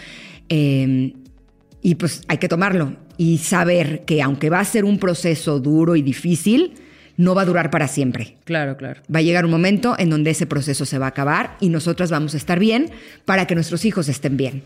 eh, 0.49 1.13
y 1.81 1.95
pues 1.95 2.21
hay 2.27 2.37
que 2.37 2.47
tomarlo 2.47 2.97
y 3.17 3.39
saber 3.39 4.03
que 4.05 4.21
aunque 4.21 4.49
va 4.49 4.59
a 4.59 4.65
ser 4.65 4.85
un 4.85 4.99
proceso 4.99 5.59
duro 5.59 5.95
y 5.95 6.01
difícil, 6.01 6.73
no 7.20 7.36
va 7.36 7.41
a 7.41 7.45
durar 7.45 7.70
para 7.70 7.89
siempre. 7.89 8.38
Claro, 8.45 8.78
claro. 8.78 9.01
Va 9.13 9.20
a 9.20 9.22
llegar 9.22 9.43
un 9.43 9.51
momento 9.51 9.93
en 9.99 10.09
donde 10.09 10.32
ese 10.32 10.45
proceso 10.45 10.86
se 10.86 10.97
va 10.97 11.07
a 11.07 11.09
acabar 11.09 11.57
y 11.59 11.67
nosotras 11.67 12.09
vamos 12.09 12.34
a 12.34 12.38
estar 12.38 12.59
bien 12.59 12.91
para 13.26 13.45
que 13.45 13.55
nuestros 13.55 13.84
hijos 13.84 14.07
estén 14.07 14.38
bien. 14.38 14.63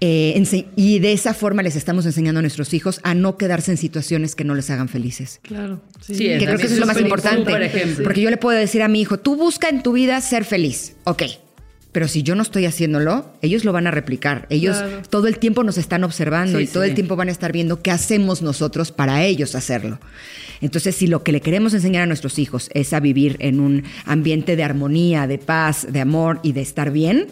Eh, 0.00 0.66
y 0.74 0.98
de 0.98 1.12
esa 1.12 1.32
forma 1.32 1.62
les 1.62 1.76
estamos 1.76 2.04
enseñando 2.04 2.40
a 2.40 2.42
nuestros 2.42 2.74
hijos 2.74 3.00
a 3.04 3.14
no 3.14 3.38
quedarse 3.38 3.70
en 3.70 3.76
situaciones 3.76 4.34
que 4.34 4.42
no 4.42 4.56
les 4.56 4.68
hagan 4.68 4.88
felices. 4.88 5.38
Claro. 5.42 5.80
Sí, 6.00 6.18
Que 6.18 6.38
creo 6.44 6.58
que 6.58 6.64
eso 6.66 6.74
es 6.74 6.80
lo 6.80 6.86
más 6.86 7.00
importante. 7.00 7.70
Porque 8.02 8.20
yo 8.20 8.30
le 8.30 8.36
puedo 8.36 8.58
decir 8.58 8.82
a 8.82 8.88
mi 8.88 9.00
hijo, 9.00 9.20
tú 9.20 9.36
busca 9.36 9.68
en 9.68 9.84
tu 9.84 9.92
vida 9.92 10.20
ser 10.20 10.44
feliz. 10.44 10.96
Ok. 11.04 11.22
Pero 11.96 12.08
si 12.08 12.22
yo 12.22 12.34
no 12.34 12.42
estoy 12.42 12.66
haciéndolo, 12.66 13.24
ellos 13.40 13.64
lo 13.64 13.72
van 13.72 13.86
a 13.86 13.90
replicar. 13.90 14.46
Ellos 14.50 14.76
Claro. 14.76 15.00
todo 15.08 15.28
el 15.28 15.38
tiempo 15.38 15.64
nos 15.64 15.78
están 15.78 16.04
observando 16.04 16.58
Sí, 16.58 16.64
y 16.64 16.66
todo 16.66 16.82
sí. 16.82 16.90
el 16.90 16.94
tiempo 16.94 17.16
van 17.16 17.28
a 17.28 17.32
estar 17.32 17.52
viendo 17.52 17.80
qué 17.80 17.90
hacemos 17.90 18.42
nosotros 18.42 18.92
para 18.92 19.24
ellos 19.24 19.54
hacerlo. 19.54 19.98
Entonces, 20.60 20.94
si 20.94 21.06
lo 21.06 21.22
que 21.22 21.32
le 21.32 21.40
queremos 21.40 21.72
enseñar 21.72 22.02
a 22.02 22.06
nuestros 22.06 22.38
hijos 22.38 22.68
es 22.74 22.92
a 22.92 23.00
vivir 23.00 23.36
en 23.38 23.60
un 23.60 23.84
ambiente 24.04 24.56
de 24.56 24.62
armonía, 24.62 25.26
de 25.26 25.38
paz, 25.38 25.86
de 25.90 26.00
amor 26.02 26.38
y 26.42 26.52
de 26.52 26.60
estar 26.60 26.90
bien, 26.90 27.28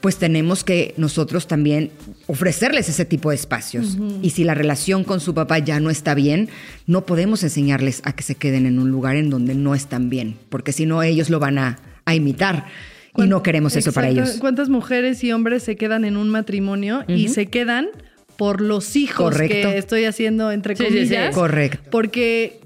pues 0.00 0.16
tenemos 0.16 0.64
que 0.64 0.92
nosotros 0.96 1.46
también 1.46 1.92
ofrecerles 2.26 2.88
ese 2.88 3.04
tipo 3.04 3.30
de 3.30 3.36
espacios. 3.36 3.96
Y 4.22 4.30
si 4.30 4.42
la 4.42 4.54
relación 4.54 5.04
con 5.04 5.20
su 5.20 5.34
papá 5.34 5.60
ya 5.60 5.78
no 5.78 5.88
está 5.88 6.14
bien, 6.16 6.48
no 6.88 7.06
podemos 7.06 7.44
enseñarles 7.44 8.02
a 8.04 8.12
que 8.12 8.24
se 8.24 8.34
queden 8.34 8.66
en 8.66 8.80
un 8.80 8.90
lugar 8.90 9.14
en 9.14 9.30
donde 9.30 9.54
no 9.54 9.76
están 9.76 10.10
bien, 10.10 10.36
porque 10.48 10.72
si 10.72 10.84
no 10.84 11.00
ellos 11.04 11.30
lo 11.30 11.38
van 11.38 11.58
a, 11.58 11.78
a 12.06 12.16
imitar. 12.16 12.66
Y 13.16 13.22
no 13.26 13.42
queremos 13.42 13.74
eso 13.76 13.92
para 13.92 14.08
ellos. 14.08 14.36
¿Cuántas 14.40 14.68
mujeres 14.68 15.22
y 15.24 15.32
hombres 15.32 15.62
se 15.62 15.76
quedan 15.76 16.04
en 16.04 16.16
un 16.16 16.28
matrimonio 16.30 17.04
y 17.08 17.28
se 17.28 17.46
quedan 17.46 17.88
por 18.36 18.60
los 18.60 18.96
hijos 18.96 19.32
Correcto. 19.32 19.70
que 19.70 19.78
estoy 19.78 20.04
haciendo 20.04 20.50
entre 20.52 20.76
Sí, 20.76 20.84
sí, 20.84 20.90
sí. 20.90 20.96
comillas? 20.98 21.34
Correcto. 21.34 21.90
Porque 21.90 22.60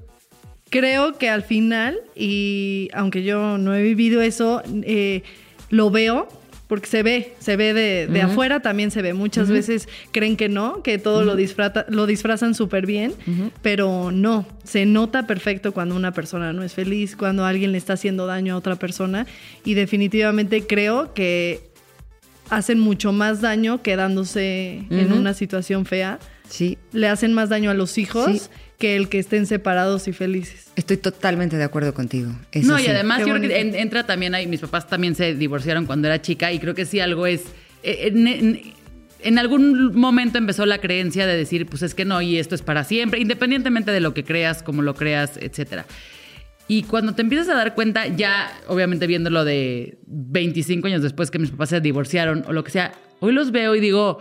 creo 0.70 1.18
que 1.18 1.28
al 1.30 1.42
final, 1.42 1.98
y 2.14 2.88
aunque 2.92 3.24
yo 3.24 3.58
no 3.58 3.74
he 3.74 3.82
vivido 3.82 4.20
eso, 4.20 4.62
eh, 4.82 5.22
lo 5.70 5.90
veo. 5.90 6.28
Porque 6.74 6.88
se 6.88 7.04
ve, 7.04 7.34
se 7.38 7.56
ve 7.56 7.72
de, 7.72 8.08
de 8.08 8.20
afuera, 8.22 8.58
también 8.60 8.90
se 8.90 9.00
ve. 9.00 9.14
Muchas 9.14 9.48
veces 9.48 9.88
creen 10.10 10.36
que 10.36 10.48
no, 10.48 10.82
que 10.82 10.98
todo 10.98 11.22
lo, 11.24 11.36
disfrata- 11.36 11.86
lo 11.88 12.06
disfrazan 12.06 12.54
súper 12.56 12.84
bien, 12.84 13.14
pero 13.62 14.10
no. 14.10 14.44
Se 14.64 14.84
nota 14.86 15.28
perfecto 15.28 15.72
cuando 15.72 15.94
una 15.94 16.10
persona 16.12 16.52
no 16.52 16.64
es 16.64 16.72
feliz, 16.74 17.14
cuando 17.14 17.44
alguien 17.44 17.70
le 17.70 17.78
está 17.78 17.92
haciendo 17.92 18.26
daño 18.26 18.54
a 18.54 18.56
otra 18.56 18.74
persona. 18.74 19.26
Y 19.64 19.74
definitivamente 19.74 20.66
creo 20.66 21.14
que 21.14 21.60
hacen 22.50 22.80
mucho 22.80 23.12
más 23.12 23.40
daño 23.40 23.80
quedándose 23.82 24.82
en 24.90 25.12
una 25.12 25.32
situación 25.32 25.86
fea. 25.86 26.18
Sí, 26.48 26.76
Le 26.92 27.08
hacen 27.08 27.32
más 27.32 27.48
daño 27.48 27.70
a 27.70 27.74
los 27.74 27.96
hijos 27.98 28.30
Sí. 28.30 28.40
Que 28.78 28.96
el 28.96 29.08
que 29.08 29.18
estén 29.18 29.46
separados 29.46 30.08
y 30.08 30.12
felices. 30.12 30.66
estoy 30.76 30.96
totalmente 30.96 31.56
de 31.56 31.64
acuerdo 31.64 31.94
contigo. 31.94 32.32
Eso 32.52 32.68
no, 32.68 32.78
y 32.78 32.82
sí. 32.82 32.88
además 32.88 33.18
Qué 33.22 33.28
yo 33.28 33.34
creo 33.36 33.48
que 33.48 33.60
en- 33.60 33.74
entra 33.74 34.04
también 34.04 34.34
ahí, 34.34 34.46
mis 34.46 34.60
papás 34.60 34.88
también 34.88 35.14
se 35.14 35.34
divorciaron 35.34 35.86
cuando 35.86 36.08
era 36.08 36.20
chica 36.20 36.52
y 36.52 36.58
creo 36.58 36.74
que 36.74 36.84
sí 36.84 37.00
algo 37.00 37.26
es, 37.26 37.42
eh, 37.82 38.08
en, 38.12 38.26
en- 38.26 38.60
en 39.22 39.38
algún 39.38 39.94
momento 39.98 40.36
empezó 40.36 40.66
la 40.66 40.78
creencia 40.78 41.26
de 41.26 41.34
decir, 41.36 41.64
pues 41.66 41.82
es 41.82 41.94
que 41.94 42.04
no, 42.04 42.20
y 42.20 42.36
esto 42.38 42.54
es 42.54 42.60
para 42.62 42.84
siempre, 42.84 43.20
independientemente 43.20 43.90
de 43.90 44.00
lo 44.00 44.12
que 44.12 44.22
creas, 44.24 44.62
como 44.62 44.82
lo 44.82 44.94
creas, 44.94 45.38
etcétera. 45.40 45.86
Y 46.68 46.82
cuando 46.82 47.14
te 47.14 47.22
empiezas 47.22 47.48
a 47.48 47.54
dar 47.54 47.74
cuenta, 47.74 48.06
ya 48.06 48.50
obviamente 48.68 49.06
viéndolo 49.06 49.44
de 49.44 49.98
25 50.06 50.86
años 50.88 51.02
después 51.02 51.30
que 51.30 51.38
mis 51.38 51.50
papás 51.50 51.70
se 51.70 51.80
divorciaron 51.80 52.44
o 52.48 52.52
lo 52.52 52.64
que 52.64 52.70
sea, 52.70 52.92
hoy 53.20 53.32
los 53.32 53.50
veo 53.50 53.74
y 53.74 53.80
digo, 53.80 54.18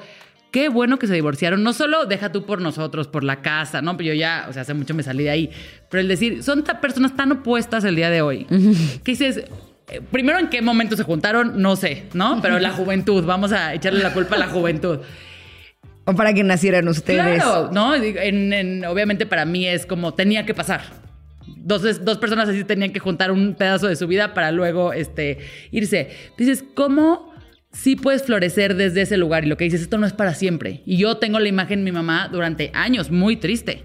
qué 0.53 0.69
bueno 0.69 0.99
que 0.99 1.07
se 1.07 1.13
divorciaron. 1.15 1.63
No 1.63 1.73
solo 1.73 2.05
deja 2.05 2.31
tú 2.31 2.45
por 2.45 2.61
nosotros, 2.61 3.09
por 3.09 3.23
la 3.25 3.41
casa, 3.41 3.81
¿no? 3.81 3.97
Pero 3.97 4.09
yo 4.09 4.13
ya, 4.13 4.45
o 4.47 4.53
sea, 4.53 4.61
hace 4.61 4.73
mucho 4.73 4.93
me 4.93 5.03
salí 5.03 5.23
de 5.23 5.31
ahí. 5.31 5.49
Pero 5.89 5.99
el 5.99 6.07
decir, 6.07 6.43
son 6.43 6.63
personas 6.79 7.15
tan 7.17 7.31
opuestas 7.33 7.83
el 7.83 7.95
día 7.97 8.09
de 8.09 8.21
hoy, 8.21 8.45
que 9.03 9.11
dices, 9.11 9.43
eh, 9.89 9.99
primero 10.11 10.39
en 10.39 10.47
qué 10.49 10.61
momento 10.61 10.95
se 10.95 11.03
juntaron, 11.03 11.61
no 11.61 11.75
sé, 11.75 12.03
¿no? 12.13 12.39
Pero 12.41 12.59
la 12.59 12.69
juventud, 12.71 13.25
vamos 13.25 13.51
a 13.51 13.73
echarle 13.73 14.01
la 14.03 14.13
culpa 14.13 14.35
a 14.35 14.39
la 14.39 14.47
juventud. 14.47 14.99
O 16.05 16.13
para 16.13 16.33
que 16.33 16.43
nacieran 16.43 16.87
ustedes. 16.87 17.41
Claro, 17.41 17.71
¿no? 17.73 17.99
Digo, 17.99 18.19
en- 18.21 18.53
en- 18.53 18.85
obviamente 18.85 19.25
para 19.25 19.45
mí 19.45 19.67
es 19.67 19.85
como 19.87 20.13
tenía 20.13 20.45
que 20.45 20.53
pasar. 20.53 20.81
Dos, 21.47 22.05
dos 22.05 22.17
personas 22.19 22.47
así 22.47 22.63
tenían 22.63 22.91
que 22.93 22.99
juntar 22.99 23.31
un 23.31 23.55
pedazo 23.55 23.87
de 23.87 23.95
su 23.95 24.05
vida 24.07 24.33
para 24.33 24.51
luego 24.51 24.93
este, 24.93 25.39
irse. 25.71 26.09
Dices, 26.37 26.63
¿cómo 26.75 27.32
sí 27.73 27.95
puedes 27.95 28.23
florecer 28.23 28.75
desde 28.75 29.01
ese 29.01 29.17
lugar? 29.17 29.43
Y 29.43 29.47
lo 29.47 29.57
que 29.57 29.65
dices, 29.65 29.81
esto 29.81 29.97
no 29.97 30.05
es 30.05 30.13
para 30.13 30.33
siempre. 30.33 30.81
Y 30.85 30.97
yo 30.97 31.17
tengo 31.17 31.39
la 31.39 31.49
imagen 31.49 31.79
de 31.79 31.85
mi 31.85 31.91
mamá 31.91 32.29
durante 32.31 32.71
años 32.73 33.11
muy 33.11 33.35
triste, 33.35 33.83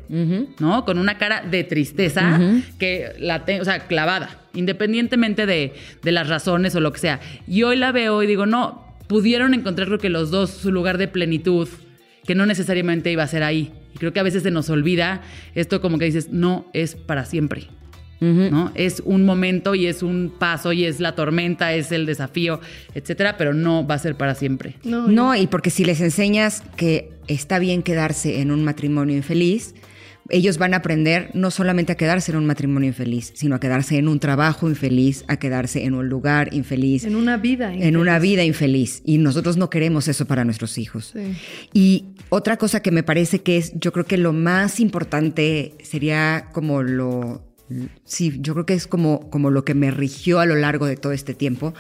¿no? 0.60 0.84
Con 0.84 0.98
una 0.98 1.18
cara 1.18 1.42
de 1.42 1.64
tristeza 1.64 2.40
que 2.78 3.12
la 3.18 3.44
tengo, 3.44 3.62
o 3.62 3.64
sea, 3.64 3.86
clavada, 3.86 4.42
independientemente 4.54 5.46
de, 5.46 5.72
de 6.02 6.12
las 6.12 6.28
razones 6.28 6.74
o 6.76 6.80
lo 6.80 6.92
que 6.92 7.00
sea. 7.00 7.20
Y 7.46 7.64
hoy 7.64 7.76
la 7.76 7.90
veo 7.90 8.22
y 8.22 8.26
digo, 8.26 8.46
no, 8.46 8.96
pudieron 9.08 9.54
encontrar 9.54 9.88
creo 9.88 9.98
que 9.98 10.10
los 10.10 10.30
dos 10.30 10.50
su 10.50 10.70
lugar 10.70 10.98
de 10.98 11.08
plenitud 11.08 11.68
que 12.24 12.34
no 12.34 12.44
necesariamente 12.44 13.10
iba 13.10 13.22
a 13.22 13.26
ser 13.26 13.42
ahí. 13.42 13.72
Y 13.94 13.98
creo 13.98 14.12
que 14.12 14.20
a 14.20 14.22
veces 14.22 14.42
se 14.42 14.50
nos 14.50 14.68
olvida 14.68 15.22
esto 15.54 15.80
como 15.80 15.98
que 15.98 16.04
dices, 16.04 16.28
no 16.30 16.66
es 16.74 16.94
para 16.94 17.24
siempre. 17.24 17.68
¿No? 18.20 18.72
Es 18.74 19.02
un 19.04 19.24
momento 19.24 19.74
y 19.74 19.86
es 19.86 20.02
un 20.02 20.32
paso 20.38 20.72
y 20.72 20.84
es 20.84 21.00
la 21.00 21.14
tormenta, 21.14 21.74
es 21.74 21.92
el 21.92 22.06
desafío, 22.06 22.60
etcétera, 22.94 23.36
pero 23.36 23.54
no 23.54 23.86
va 23.86 23.94
a 23.94 23.98
ser 23.98 24.16
para 24.16 24.34
siempre. 24.34 24.76
No, 24.84 25.08
No, 25.08 25.34
y 25.34 25.46
porque 25.46 25.70
si 25.70 25.84
les 25.84 26.00
enseñas 26.00 26.62
que 26.76 27.10
está 27.26 27.58
bien 27.58 27.82
quedarse 27.82 28.40
en 28.40 28.50
un 28.50 28.64
matrimonio 28.64 29.16
infeliz, 29.16 29.74
ellos 30.30 30.58
van 30.58 30.74
a 30.74 30.78
aprender 30.78 31.30
no 31.34 31.50
solamente 31.50 31.92
a 31.92 31.96
quedarse 31.96 32.32
en 32.32 32.38
un 32.38 32.46
matrimonio 32.46 32.88
infeliz, 32.88 33.32
sino 33.34 33.56
a 33.56 33.60
quedarse 33.60 33.96
en 33.96 34.08
un 34.08 34.20
trabajo 34.20 34.68
infeliz, 34.68 35.24
a 35.28 35.38
quedarse 35.38 35.84
en 35.84 35.94
un 35.94 36.08
lugar 36.08 36.52
infeliz, 36.52 37.04
en 37.04 37.16
una 37.16 37.36
vida. 37.36 37.72
en 37.72 37.96
una 37.96 38.16
infeliz. 38.16 38.32
vida 38.32 38.44
infeliz. 38.44 39.02
Y 39.04 39.18
nosotros 39.18 39.56
no 39.56 39.70
queremos 39.70 40.08
eso 40.08 40.26
para 40.26 40.44
nuestros 40.44 40.76
hijos. 40.78 41.14
Sí. 41.14 41.34
Y 41.72 42.04
otra 42.28 42.58
cosa 42.58 42.80
que 42.80 42.90
me 42.90 43.02
parece 43.02 43.40
que 43.40 43.56
es, 43.56 43.72
yo 43.78 43.92
creo 43.92 44.04
que 44.04 44.18
lo 44.18 44.32
más 44.32 44.80
importante 44.80 45.74
sería 45.82 46.48
como 46.52 46.82
lo 46.82 47.47
sí, 48.04 48.38
yo 48.40 48.54
creo 48.54 48.66
que 48.66 48.74
es 48.74 48.86
como, 48.86 49.28
como 49.30 49.50
lo 49.50 49.64
que 49.64 49.74
me 49.74 49.90
rigió 49.90 50.40
a 50.40 50.46
lo 50.46 50.56
largo 50.56 50.86
de 50.86 50.96
todo 50.96 51.12
este 51.12 51.34
tiempo, 51.34 51.74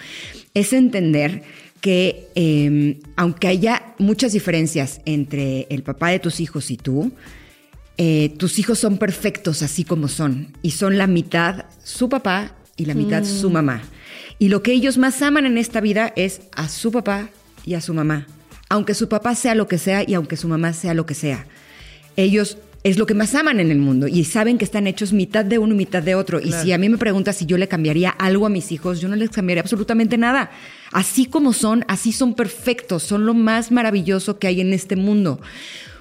es 0.54 0.72
entender 0.72 1.42
que 1.80 2.28
eh, 2.34 3.00
aunque 3.16 3.48
haya 3.48 3.94
muchas 3.98 4.32
diferencias 4.32 5.00
entre 5.04 5.66
el 5.70 5.82
papá 5.82 6.08
de 6.10 6.18
tus 6.18 6.40
hijos 6.40 6.70
y 6.70 6.76
tú, 6.76 7.12
eh, 7.96 8.34
tus 8.38 8.58
hijos 8.58 8.78
son 8.78 8.98
perfectos 8.98 9.62
así 9.62 9.84
como 9.84 10.08
son 10.08 10.56
y 10.62 10.72
son 10.72 10.98
la 10.98 11.06
mitad 11.06 11.66
su 11.82 12.08
papá 12.08 12.54
y 12.76 12.84
la 12.84 12.94
mitad 12.94 13.24
su 13.24 13.50
mamá. 13.50 13.82
Y 14.38 14.48
lo 14.48 14.62
que 14.62 14.72
ellos 14.72 14.98
más 14.98 15.20
aman 15.20 15.46
en 15.46 15.58
esta 15.58 15.80
vida 15.80 16.12
es 16.14 16.42
a 16.52 16.68
su 16.68 16.92
papá 16.92 17.28
y 17.64 17.74
a 17.74 17.80
su 17.80 17.92
mamá. 17.92 18.26
Aunque 18.68 18.94
su 18.94 19.08
papá 19.08 19.34
sea 19.34 19.56
lo 19.56 19.66
que 19.66 19.78
sea 19.78 20.08
y 20.08 20.14
aunque 20.14 20.36
su 20.36 20.46
mamá 20.46 20.72
sea 20.72 20.94
lo 20.94 21.06
que 21.06 21.14
sea. 21.14 21.46
Ellos 22.16 22.58
es 22.84 22.96
lo 22.96 23.06
que 23.06 23.14
más 23.14 23.34
aman 23.34 23.60
en 23.60 23.70
el 23.70 23.78
mundo 23.78 24.06
y 24.08 24.24
saben 24.24 24.56
que 24.56 24.64
están 24.64 24.86
hechos 24.86 25.12
mitad 25.12 25.44
de 25.44 25.58
uno 25.58 25.74
y 25.74 25.78
mitad 25.78 26.02
de 26.02 26.14
otro. 26.14 26.40
Y 26.40 26.52
si 26.52 26.72
a 26.72 26.78
mí 26.78 26.88
me 26.88 26.98
preguntas 26.98 27.36
si 27.36 27.46
yo 27.46 27.58
le 27.58 27.68
cambiaría 27.68 28.10
algo 28.10 28.46
a 28.46 28.50
mis 28.50 28.70
hijos, 28.72 29.00
yo 29.00 29.08
no 29.08 29.16
les 29.16 29.30
cambiaría 29.30 29.62
absolutamente 29.62 30.16
nada. 30.16 30.50
Así 30.92 31.26
como 31.26 31.52
son, 31.52 31.84
así 31.88 32.12
son 32.12 32.34
perfectos, 32.34 33.02
son 33.02 33.26
lo 33.26 33.34
más 33.34 33.72
maravilloso 33.72 34.38
que 34.38 34.46
hay 34.46 34.60
en 34.60 34.72
este 34.72 34.96
mundo. 34.96 35.40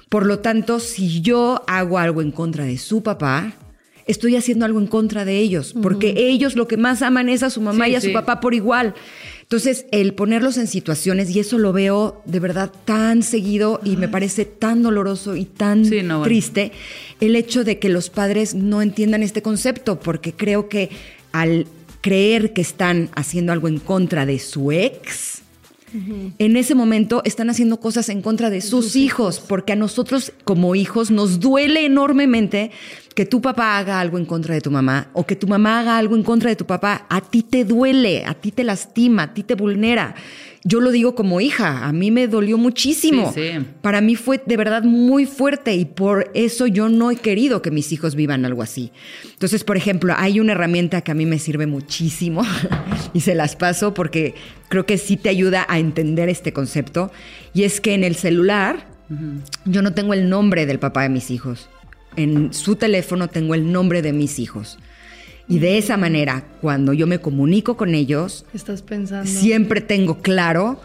Por 0.08 0.24
lo 0.24 0.38
tanto, 0.38 0.80
si 0.80 1.20
yo 1.20 1.62
hago 1.66 1.98
algo 1.98 2.22
en 2.22 2.30
contra 2.30 2.64
de 2.64 2.78
su 2.78 3.02
papá, 3.02 3.54
estoy 4.06 4.36
haciendo 4.36 4.64
algo 4.64 4.80
en 4.80 4.86
contra 4.86 5.24
de 5.24 5.38
ellos, 5.38 5.74
porque 5.82 6.14
ellos 6.16 6.56
lo 6.56 6.66
que 6.66 6.78
más 6.78 7.02
aman 7.02 7.28
es 7.28 7.42
a 7.42 7.50
su 7.50 7.60
mamá 7.60 7.84
Sí, 7.84 7.92
y 7.92 7.94
a 7.96 8.00
su 8.00 8.12
papá 8.12 8.40
por 8.40 8.54
igual. 8.54 8.94
Entonces, 9.50 9.86
el 9.92 10.12
ponerlos 10.12 10.58
en 10.58 10.66
situaciones, 10.66 11.30
y 11.30 11.40
eso 11.40 11.56
lo 11.56 11.72
veo 11.72 12.20
de 12.26 12.38
verdad 12.38 12.70
tan 12.84 13.22
seguido 13.22 13.80
y 13.82 13.96
me 13.96 14.06
parece 14.06 14.44
tan 14.44 14.82
doloroso 14.82 15.36
y 15.36 15.46
tan 15.46 15.86
Sí, 15.86 16.02
no, 16.02 16.18
bueno. 16.18 16.24
triste, 16.24 16.70
el 17.18 17.34
hecho 17.34 17.64
de 17.64 17.78
que 17.78 17.88
los 17.88 18.10
padres 18.10 18.54
no 18.54 18.82
entiendan 18.82 19.22
este 19.22 19.40
concepto, 19.40 20.00
porque 20.00 20.34
creo 20.34 20.68
que 20.68 20.90
al 21.32 21.66
creer 22.02 22.52
que 22.52 22.60
están 22.60 23.08
haciendo 23.14 23.52
algo 23.52 23.68
en 23.68 23.78
contra 23.78 24.26
de 24.26 24.38
su 24.38 24.70
ex, 24.70 25.37
en 26.38 26.56
ese 26.56 26.74
momento 26.74 27.22
están 27.24 27.50
haciendo 27.50 27.80
cosas 27.80 28.08
en 28.08 28.22
contra 28.22 28.50
de 28.50 28.60
sus 28.60 28.96
hijos, 28.96 29.40
porque 29.40 29.72
a 29.72 29.76
nosotros 29.76 30.32
como 30.44 30.74
hijos 30.74 31.10
nos 31.10 31.40
duele 31.40 31.84
enormemente 31.84 32.70
que 33.14 33.26
tu 33.26 33.40
papá 33.40 33.78
haga 33.78 33.98
algo 33.98 34.16
en 34.16 34.26
contra 34.26 34.54
de 34.54 34.60
tu 34.60 34.70
mamá 34.70 35.08
o 35.12 35.26
que 35.26 35.34
tu 35.34 35.48
mamá 35.48 35.80
haga 35.80 35.98
algo 35.98 36.14
en 36.14 36.22
contra 36.22 36.50
de 36.50 36.56
tu 36.56 36.66
papá. 36.66 37.06
A 37.08 37.20
ti 37.20 37.42
te 37.42 37.64
duele, 37.64 38.24
a 38.24 38.34
ti 38.34 38.52
te 38.52 38.62
lastima, 38.62 39.24
a 39.24 39.34
ti 39.34 39.42
te 39.42 39.54
vulnera. 39.54 40.14
Yo 40.68 40.80
lo 40.80 40.90
digo 40.90 41.14
como 41.14 41.40
hija, 41.40 41.86
a 41.86 41.92
mí 41.94 42.10
me 42.10 42.28
dolió 42.28 42.58
muchísimo. 42.58 43.32
Sí, 43.34 43.40
sí. 43.54 43.66
Para 43.80 44.02
mí 44.02 44.16
fue 44.16 44.42
de 44.44 44.58
verdad 44.58 44.82
muy 44.82 45.24
fuerte 45.24 45.74
y 45.74 45.86
por 45.86 46.30
eso 46.34 46.66
yo 46.66 46.90
no 46.90 47.10
he 47.10 47.16
querido 47.16 47.62
que 47.62 47.70
mis 47.70 47.90
hijos 47.90 48.14
vivan 48.14 48.44
algo 48.44 48.62
así. 48.62 48.92
Entonces, 49.32 49.64
por 49.64 49.78
ejemplo, 49.78 50.12
hay 50.14 50.40
una 50.40 50.52
herramienta 50.52 51.00
que 51.00 51.10
a 51.10 51.14
mí 51.14 51.24
me 51.24 51.38
sirve 51.38 51.66
muchísimo 51.66 52.42
y 53.14 53.20
se 53.20 53.34
las 53.34 53.56
paso 53.56 53.94
porque 53.94 54.34
creo 54.68 54.84
que 54.84 54.98
sí 54.98 55.16
te 55.16 55.30
ayuda 55.30 55.64
a 55.70 55.78
entender 55.78 56.28
este 56.28 56.52
concepto 56.52 57.10
y 57.54 57.62
es 57.62 57.80
que 57.80 57.94
en 57.94 58.04
el 58.04 58.14
celular 58.14 58.88
yo 59.64 59.80
no 59.80 59.94
tengo 59.94 60.12
el 60.12 60.28
nombre 60.28 60.66
del 60.66 60.78
papá 60.78 61.04
de 61.04 61.08
mis 61.08 61.30
hijos. 61.30 61.70
En 62.16 62.52
su 62.52 62.76
teléfono 62.76 63.28
tengo 63.28 63.54
el 63.54 63.72
nombre 63.72 64.02
de 64.02 64.12
mis 64.12 64.38
hijos. 64.38 64.78
Y 65.48 65.58
de 65.60 65.78
esa 65.78 65.96
manera, 65.96 66.44
cuando 66.60 66.92
yo 66.92 67.06
me 67.06 67.20
comunico 67.20 67.76
con 67.76 67.94
ellos, 67.94 68.44
Estás 68.52 68.82
pensando. 68.82 69.28
siempre 69.30 69.80
tengo 69.80 70.18
claro 70.20 70.80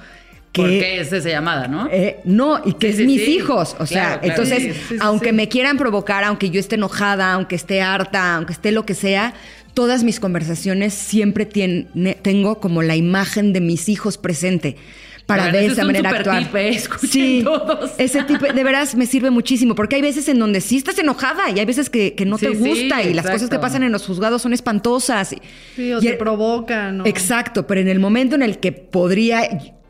que... 0.53 0.61
Porque 0.61 0.99
es 1.01 1.11
esa 1.11 1.29
llamada, 1.29 1.67
¿no? 1.67 1.87
Eh, 1.91 2.19
no, 2.25 2.61
y 2.63 2.73
que 2.73 2.87
Sí, 2.87 2.91
es 2.93 2.97
sí, 2.99 3.05
mis 3.05 3.25
sí. 3.25 3.35
hijos. 3.35 3.75
O 3.79 3.85
sea, 3.85 4.19
Claro, 4.19 4.21
claro. 4.21 4.43
entonces, 4.43 4.63
Sí, 4.63 4.79
sí, 4.79 4.85
sí, 4.89 4.95
aunque 5.01 5.29
sí. 5.29 5.35
me 5.35 5.49
quieran 5.49 5.77
provocar, 5.77 6.23
aunque 6.23 6.49
yo 6.49 6.59
esté 6.59 6.75
enojada, 6.75 7.33
aunque 7.33 7.55
esté 7.55 7.81
harta, 7.81 8.35
aunque 8.35 8.53
esté 8.53 8.71
lo 8.71 8.85
que 8.85 8.93
sea, 8.93 9.33
todas 9.73 10.03
mis 10.03 10.19
conversaciones 10.19 10.93
siempre 10.93 11.45
tiene- 11.45 11.87
tengo 12.21 12.59
como 12.59 12.83
la 12.83 12.95
imagen 12.95 13.51
de 13.51 13.59
mis 13.61 13.89
hijos 13.89 14.17
presente. 14.17 14.77
Para 15.25 15.51
de 15.51 15.65
esa 15.65 15.71
es 15.73 15.77
un 15.79 15.85
manera 15.87 16.09
super 16.09 16.29
actuar. 16.29 16.43
tip, 16.43 16.55
¿eh? 16.55 16.81
Sí, 17.09 17.41
todos. 17.43 17.91
ese 17.97 18.23
tipo 18.23 18.45
de 18.45 18.63
veras 18.63 18.93
me 18.95 19.05
sirve 19.05 19.31
muchísimo 19.31 19.73
porque 19.73 19.95
hay 19.95 20.01
veces 20.01 20.27
en 20.27 20.37
donde 20.37 20.59
sí 20.59 20.75
estás 20.77 20.99
enojada 20.99 21.49
y 21.49 21.59
hay 21.59 21.65
veces 21.65 21.89
que, 21.89 22.13
que 22.13 22.25
no 22.25 22.37
Sí, 22.37 22.47
te 22.47 22.51
sí, 22.51 22.57
gusta 22.57 23.01
y 23.03 23.13
las 23.13 23.25
cosas 23.29 23.49
que 23.49 23.57
pasan 23.57 23.83
en 23.83 23.91
los 23.93 24.05
juzgados 24.05 24.41
son 24.41 24.51
espantosas. 24.53 25.33
Y- 25.33 25.37
Sí, 25.75 25.93
o 25.93 25.99
y- 25.99 26.07
te 26.07 26.13
provocan. 26.13 27.05
Exacto, 27.07 27.65
pero 27.65 27.79
en 27.79 27.87
el 27.87 27.99
momento 27.99 28.35
en 28.35 28.41
el 28.43 28.59
que 28.59 28.71
podría 28.73 29.47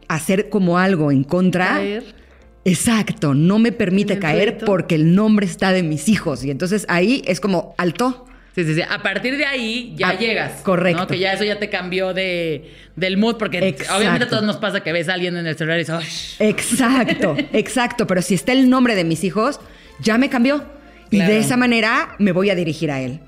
hacer 0.08 0.50
como 0.50 0.78
algo 0.78 1.12
en 1.12 1.24
contra, 1.24 1.68
caer. 1.70 2.04
exacto, 2.66 3.34
no 3.34 3.60
me 3.60 3.72
permite 3.72 4.20
caer 4.20 4.50
pleito. 4.58 4.66
porque 4.66 4.96
el 4.96 5.16
nombre 5.16 5.46
está 5.46 5.72
de 5.74 5.84
mis 5.84 6.08
hijos 6.10 6.44
y 6.44 6.52
entonces 6.52 6.86
ahí 6.90 7.24
es 7.26 7.40
como 7.40 7.74
alto. 7.78 8.26
Sí, 8.56 8.64
sí, 8.66 8.76
sí. 8.76 8.82
A 8.88 9.02
partir 9.02 9.36
de 9.38 9.46
ahí 9.46 9.94
ya 9.98 10.10
Ah, 10.10 10.18
llegas. 10.20 10.62
correcto. 10.62 11.02
¿no? 11.02 11.08
Que 11.08 11.18
ya 11.18 11.34
eso 11.34 11.44
ya 11.44 11.58
te 11.58 11.70
cambió 11.70 12.14
de, 12.14 12.72
del 12.96 13.18
mood, 13.18 13.38
porque 13.38 13.58
Exacto. 13.68 13.98
obviamente 13.98 14.26
a 14.26 14.30
todos 14.30 14.44
nos 14.44 14.58
pasa 14.58 14.82
que 14.82 14.92
ves 14.92 15.10
a 15.10 15.14
alguien 15.16 15.36
en 15.38 15.48
el 15.48 15.58
celular 15.58 15.78
y 15.80 15.82
dices, 15.82 16.36
"Ay". 16.40 16.50
Exacto, 16.50 17.36
exacto, 17.54 18.06
pero 18.08 18.22
si 18.22 18.36
está 18.36 18.52
el 18.52 18.70
nombre 18.70 18.96
de 18.96 19.04
mis 19.04 19.24
hijos, 19.24 19.60
ya 20.00 20.18
me 20.18 20.30
cambió 20.30 20.64
y 21.10 21.18
Claro. 21.18 21.32
de 21.34 21.40
esa 21.40 21.58
manera 21.58 22.16
me 22.20 22.32
voy 22.32 22.50
a 22.52 22.56
dirigir 22.56 22.92
a 22.92 23.02
él 23.02 23.20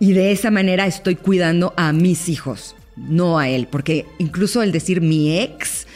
y 0.00 0.12
de 0.14 0.32
esa 0.32 0.50
manera 0.50 0.86
estoy 0.86 1.14
cuidando 1.16 1.74
a 1.76 1.92
mis 1.92 2.28
hijos, 2.28 2.74
no 2.96 3.38
a 3.38 3.48
él, 3.48 3.68
porque 3.70 4.06
incluso 4.18 4.62
el 4.62 4.72
decir 4.72 5.00
mi 5.00 5.38
ex 5.40 5.86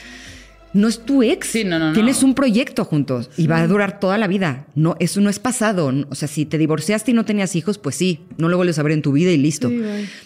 no 0.77 0.89
es 0.89 1.01
tu 1.01 1.22
ex. 1.22 1.49
Sí, 1.49 1.64
no, 1.64 1.79
no, 1.79 1.89
no. 1.89 1.93
Tienes 1.93 2.22
un 2.22 2.35
proyecto 2.35 2.85
juntos 2.85 3.31
y 3.37 3.47
va 3.47 3.61
a 3.61 3.66
durar 3.66 3.99
toda 3.99 4.18
la 4.18 4.27
vida. 4.27 4.66
No, 4.74 4.97
eso 5.01 5.20
no 5.20 5.31
es 5.31 5.39
pasado. 5.39 5.93
O 6.09 6.14
sea, 6.14 6.29
si 6.29 6.45
te 6.45 6.59
divorciaste 6.59 7.11
y 7.11 7.14
no 7.14 7.24
tenías 7.24 7.57
hijos, 7.57 7.79
pues 7.79 7.97
sí, 7.97 8.20
no 8.37 8.49
lo 8.49 8.57
vuelves 8.57 8.79
a 8.79 8.83
ver 8.83 8.93
en 8.93 9.03
tu 9.03 9.12
vida 9.12 9.31
y 9.31 9.39
listo. 9.39 9.68
Sí. 9.68 9.83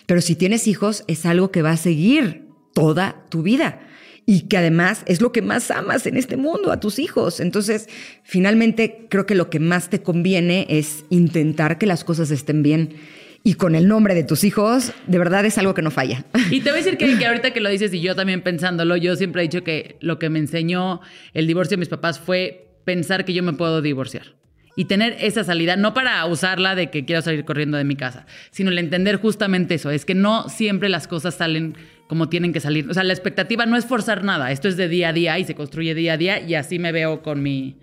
Pero 0.06 0.20
si 0.20 0.34
tienes 0.34 0.66
hijos, 0.66 1.04
es 1.06 1.24
algo 1.24 1.50
que 1.50 1.62
va 1.62 1.70
a 1.70 1.76
seguir 1.76 2.48
toda 2.74 3.24
tu 3.30 3.42
vida. 3.42 3.80
Y 4.26 4.42
que 4.42 4.58
además 4.58 5.02
es 5.06 5.20
lo 5.20 5.32
que 5.32 5.42
más 5.42 5.70
amas 5.70 6.06
en 6.06 6.16
este 6.16 6.36
mundo, 6.36 6.70
a 6.70 6.78
tus 6.78 6.98
hijos. 6.98 7.40
Entonces, 7.40 7.88
finalmente, 8.22 9.06
creo 9.08 9.26
que 9.26 9.34
lo 9.34 9.50
que 9.50 9.58
más 9.58 9.90
te 9.90 10.02
conviene 10.02 10.66
es 10.68 11.04
intentar 11.10 11.78
que 11.78 11.86
las 11.86 12.04
cosas 12.04 12.30
estén 12.30 12.62
bien. 12.62 12.94
Y 13.42 13.54
con 13.54 13.74
el 13.74 13.88
nombre 13.88 14.14
de 14.14 14.22
tus 14.22 14.44
hijos, 14.44 14.92
de 15.06 15.18
verdad 15.18 15.44
es 15.46 15.56
algo 15.56 15.72
que 15.72 15.80
no 15.80 15.90
falla. 15.90 16.24
Y 16.50 16.60
te 16.60 16.70
voy 16.70 16.80
a 16.80 16.82
decir 16.84 16.98
que, 16.98 17.18
que 17.18 17.26
ahorita 17.26 17.52
que 17.52 17.60
lo 17.60 17.70
dices 17.70 17.92
y 17.94 18.00
yo 18.00 18.14
también 18.14 18.42
pensándolo, 18.42 18.96
yo 18.96 19.16
siempre 19.16 19.42
he 19.42 19.44
dicho 19.44 19.64
que 19.64 19.96
lo 20.00 20.18
que 20.18 20.28
me 20.28 20.38
enseñó 20.38 21.00
el 21.32 21.46
divorcio 21.46 21.76
de 21.76 21.80
mis 21.80 21.88
papás 21.88 22.20
fue 22.20 22.70
pensar 22.84 23.24
que 23.24 23.32
yo 23.32 23.42
me 23.42 23.54
puedo 23.54 23.80
divorciar. 23.80 24.34
Y 24.76 24.84
tener 24.84 25.16
esa 25.20 25.42
salida, 25.42 25.76
no 25.76 25.94
para 25.94 26.24
usarla 26.26 26.74
de 26.74 26.90
que 26.90 27.04
quiero 27.04 27.22
salir 27.22 27.44
corriendo 27.44 27.76
de 27.76 27.84
mi 27.84 27.96
casa, 27.96 28.26
sino 28.50 28.70
el 28.70 28.78
entender 28.78 29.16
justamente 29.16 29.74
eso, 29.74 29.90
es 29.90 30.04
que 30.04 30.14
no 30.14 30.48
siempre 30.48 30.88
las 30.88 31.08
cosas 31.08 31.34
salen 31.34 31.76
como 32.06 32.28
tienen 32.28 32.52
que 32.52 32.60
salir. 32.60 32.88
O 32.88 32.94
sea, 32.94 33.04
la 33.04 33.12
expectativa 33.12 33.66
no 33.66 33.76
es 33.76 33.84
forzar 33.84 34.24
nada, 34.24 34.52
esto 34.52 34.68
es 34.68 34.76
de 34.76 34.88
día 34.88 35.10
a 35.10 35.12
día 35.12 35.38
y 35.38 35.44
se 35.44 35.54
construye 35.54 35.94
día 35.94 36.14
a 36.14 36.16
día 36.16 36.40
y 36.40 36.54
así 36.54 36.78
me 36.78 36.92
veo 36.92 37.22
con 37.22 37.42
mi, 37.42 37.78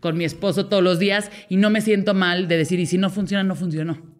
con 0.00 0.16
mi 0.16 0.24
esposo 0.24 0.66
todos 0.66 0.82
los 0.82 0.98
días 0.98 1.30
y 1.48 1.56
no 1.56 1.70
me 1.70 1.80
siento 1.80 2.12
mal 2.12 2.48
de 2.48 2.56
decir, 2.56 2.80
y 2.80 2.86
si 2.86 2.98
no 2.98 3.08
funciona, 3.08 3.44
no 3.44 3.54
funcionó. 3.54 4.11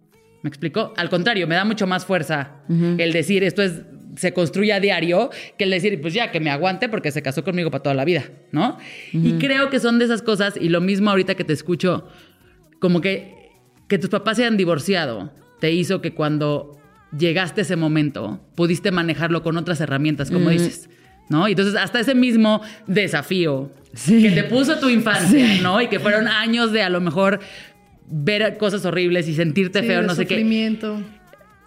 ¿Me 0.42 0.48
explico? 0.48 0.92
Al 0.96 1.08
contrario, 1.08 1.46
me 1.46 1.54
da 1.54 1.64
mucho 1.64 1.86
más 1.86 2.04
fuerza 2.04 2.56
el 2.68 3.12
decir 3.12 3.44
esto 3.44 3.62
es 3.62 3.82
se 4.16 4.34
construye 4.34 4.72
a 4.74 4.80
diario 4.80 5.30
que 5.56 5.64
el 5.64 5.70
decir, 5.70 5.98
pues 6.02 6.12
ya, 6.12 6.30
que 6.30 6.38
me 6.38 6.50
aguante 6.50 6.88
porque 6.90 7.10
se 7.10 7.22
casó 7.22 7.44
conmigo 7.44 7.70
para 7.70 7.82
toda 7.82 7.94
la 7.94 8.04
vida, 8.04 8.24
¿no? 8.50 8.76
Y 9.12 9.34
creo 9.38 9.70
que 9.70 9.80
son 9.80 9.98
de 9.98 10.04
esas 10.04 10.20
cosas, 10.20 10.54
y 10.60 10.68
lo 10.68 10.82
mismo 10.82 11.08
ahorita 11.08 11.34
que 11.34 11.44
te 11.44 11.54
escucho, 11.54 12.06
como 12.78 13.00
que, 13.00 13.34
que 13.88 13.96
tus 13.98 14.10
papás 14.10 14.36
se 14.36 14.42
hayan 14.44 14.58
divorciado, 14.58 15.32
te 15.60 15.72
hizo 15.72 16.02
que 16.02 16.12
cuando 16.12 16.78
llegaste 17.16 17.60
a 17.60 17.64
ese 17.64 17.76
momento, 17.76 18.44
pudiste 18.54 18.90
manejarlo 18.90 19.42
con 19.42 19.56
otras 19.56 19.80
herramientas, 19.80 20.30
como 20.30 20.50
dices, 20.50 20.90
¿no? 21.30 21.48
Y 21.48 21.52
entonces, 21.52 21.76
hasta 21.76 21.98
ese 22.00 22.14
mismo 22.14 22.60
desafío 22.86 23.70
Sí. 23.94 24.22
que 24.22 24.30
te 24.30 24.44
puso 24.44 24.78
tu 24.78 24.88
infancia, 24.88 25.60
¿no? 25.62 25.80
Y 25.80 25.88
que 25.88 26.00
fueron 26.00 26.26
años 26.26 26.72
de 26.72 26.82
a 26.82 26.88
lo 26.90 27.00
mejor 27.00 27.40
ver 28.08 28.56
cosas 28.58 28.84
horribles 28.84 29.28
y 29.28 29.34
sentirte 29.34 29.80
Sí, 29.80 29.86
feo, 29.86 30.02
no 30.02 30.14
sé 30.14 30.26
qué. 30.26 30.34
sufrimiento. 30.34 31.00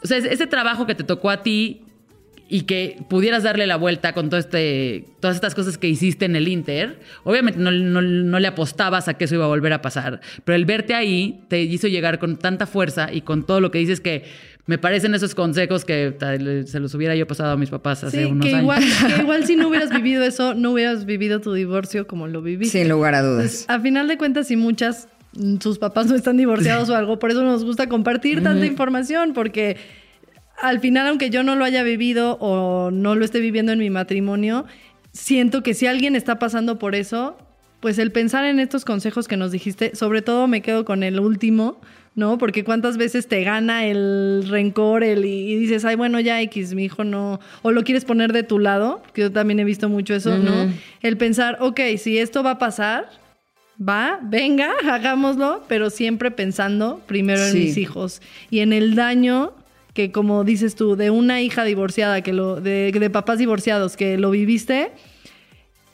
O 0.04 0.08
sea, 0.08 0.18
es- 0.18 0.26
ese 0.26 0.48
trabajo 0.48 0.86
que 0.86 0.96
te 0.96 1.04
tocó 1.04 1.30
a 1.30 1.42
ti 1.44 1.82
y 2.48 2.62
que 2.62 3.00
pudieras 3.10 3.42
darle 3.42 3.66
la 3.66 3.76
vuelta 3.76 4.14
con 4.14 4.30
todo 4.30 4.40
este, 4.40 5.06
todas 5.20 5.36
estas 5.36 5.56
cosas 5.56 5.80
que 5.80 5.88
hiciste 5.90 6.26
en 6.26 6.36
el 6.36 6.48
Inter, 6.48 7.00
obviamente 7.24 7.60
no, 7.60 7.72
no- 7.72 8.02
no 8.04 8.40
le 8.40 8.48
apostabas 8.48 9.08
a 9.08 9.16
que 9.16 9.26
eso 9.26 9.34
iba 9.36 9.46
a 9.46 9.48
volver 9.48 9.74
a 9.74 9.82
pasar, 9.82 10.22
pero 10.44 10.56
el 10.56 10.66
verte 10.66 10.94
ahí 10.94 11.44
te 11.48 11.62
hizo 11.64 11.88
llegar 11.88 12.20
con 12.20 12.38
tanta 12.38 12.68
fuerza 12.68 13.12
y 13.12 13.22
con 13.22 13.46
todo 13.48 13.62
lo 13.62 13.72
que 13.72 13.80
dices 13.80 14.00
que 14.00 14.26
me 14.68 14.78
parecen 14.78 15.16
esos 15.16 15.34
consejos 15.34 15.86
que 15.86 16.16
se 16.68 16.80
los 16.80 16.94
hubiera 16.94 17.16
yo 17.16 17.26
pasado 17.28 17.52
a 17.52 17.58
mis 17.58 17.70
papás 17.72 18.04
hace 18.04 18.20
Sí, 18.20 18.26
unos 18.26 18.46
que 18.46 18.52
años. 18.54 18.62
igual, 18.62 18.84
que 19.16 19.22
igual 19.22 19.46
si 19.48 19.56
no 19.56 19.68
hubieras 19.70 19.90
vivido 19.96 20.24
eso, 20.24 20.54
no 20.54 20.72
hubieras 20.72 21.06
vivido 21.06 21.40
tu 21.42 21.54
divorcio 21.54 22.06
como 22.06 22.28
lo 22.28 22.44
viviste. 22.44 22.80
Sin 22.80 22.90
lugar 22.90 23.16
a 23.16 23.24
dudas. 23.24 23.66
a 23.68 23.80
final 23.80 24.08
de 24.08 24.18
cuentas, 24.20 24.48
si 24.48 24.56
muchas, 24.56 25.08
sus 25.60 25.80
papás 25.80 26.08
no 26.08 26.16
están 26.16 26.38
divorciados 26.38 26.90
o 26.92 26.96
algo, 26.96 27.20
por 27.20 27.32
eso 27.32 27.44
nos 27.44 27.64
gusta 27.64 27.88
compartir 27.88 28.44
tanta 28.44 28.66
información, 28.66 29.34
porque 29.34 29.78
al 30.62 30.80
final, 30.80 31.08
aunque 31.08 31.30
yo 31.30 31.44
no 31.44 31.56
lo 31.56 31.66
haya 31.66 31.84
vivido 31.84 32.38
o 32.40 32.92
no 32.92 33.16
lo 33.16 33.26
esté 33.26 33.40
viviendo 33.40 33.72
en 33.72 33.80
mi 33.80 33.90
matrimonio, 33.90 34.66
siento 35.12 35.64
que 35.64 35.74
si 35.74 35.88
alguien 35.88 36.16
está 36.16 36.40
pasando 36.40 36.80
por 36.80 36.96
eso, 36.96 37.38
pues 37.80 38.00
el 38.00 38.12
pensar 38.12 38.46
en 38.46 38.60
estos 38.60 38.86
consejos 38.86 39.28
que 39.28 39.38
nos 39.38 39.52
dijiste, 39.52 39.96
sobre 39.96 40.22
todo 40.22 40.48
me 40.48 40.62
quedo 40.62 40.86
con 40.86 41.04
el 41.04 41.20
último, 41.20 41.80
¿no? 42.16 42.38
Porque 42.38 42.64
cuántas 42.64 42.98
veces 42.98 43.28
te 43.28 43.44
gana 43.44 43.86
el 43.86 44.46
rencor 44.48 45.04
el, 45.04 45.26
y, 45.26 45.52
y 45.52 45.56
dices, 45.58 45.84
ay, 45.84 45.96
bueno, 45.96 46.20
ya 46.22 46.42
X, 46.42 46.74
mi 46.74 46.86
hijo 46.86 47.04
no, 47.04 47.40
o 47.62 47.72
lo 47.72 47.84
quieres 47.84 48.06
poner 48.06 48.32
de 48.32 48.44
tu 48.44 48.58
lado, 48.58 49.04
que 49.14 49.24
yo 49.24 49.32
también 49.32 49.60
he 49.60 49.66
visto 49.66 49.90
mucho 49.90 50.16
eso, 50.16 50.38
¿no? 50.38 50.72
El 51.02 51.18
pensar, 51.18 51.58
ok, 51.60 51.82
si 51.98 52.18
esto 52.18 52.42
va 52.42 52.52
a 52.52 52.58
pasar, 52.58 53.10
va, 53.80 54.20
venga, 54.24 54.72
hagámoslo, 54.92 55.64
pero 55.68 55.90
siempre 55.90 56.32
pensando 56.32 57.02
primero 57.08 57.44
en 57.46 57.52
Sí. 57.54 57.60
mis 57.60 57.78
hijos 57.78 58.22
y 58.50 58.60
en 58.60 58.74
el 58.74 58.96
daño 58.96 59.54
que 59.94 60.12
como 60.12 60.44
dices 60.44 60.76
tú, 60.76 60.98
de 60.98 61.10
una 61.10 61.42
hija 61.42 61.64
divorciada, 61.64 62.22
que 62.22 62.34
lo, 62.34 62.60
de, 62.60 62.92
de 62.92 63.10
papás 63.10 63.40
divorciados, 63.40 63.96
que 63.96 64.18
lo 64.18 64.30
viviste, 64.32 64.92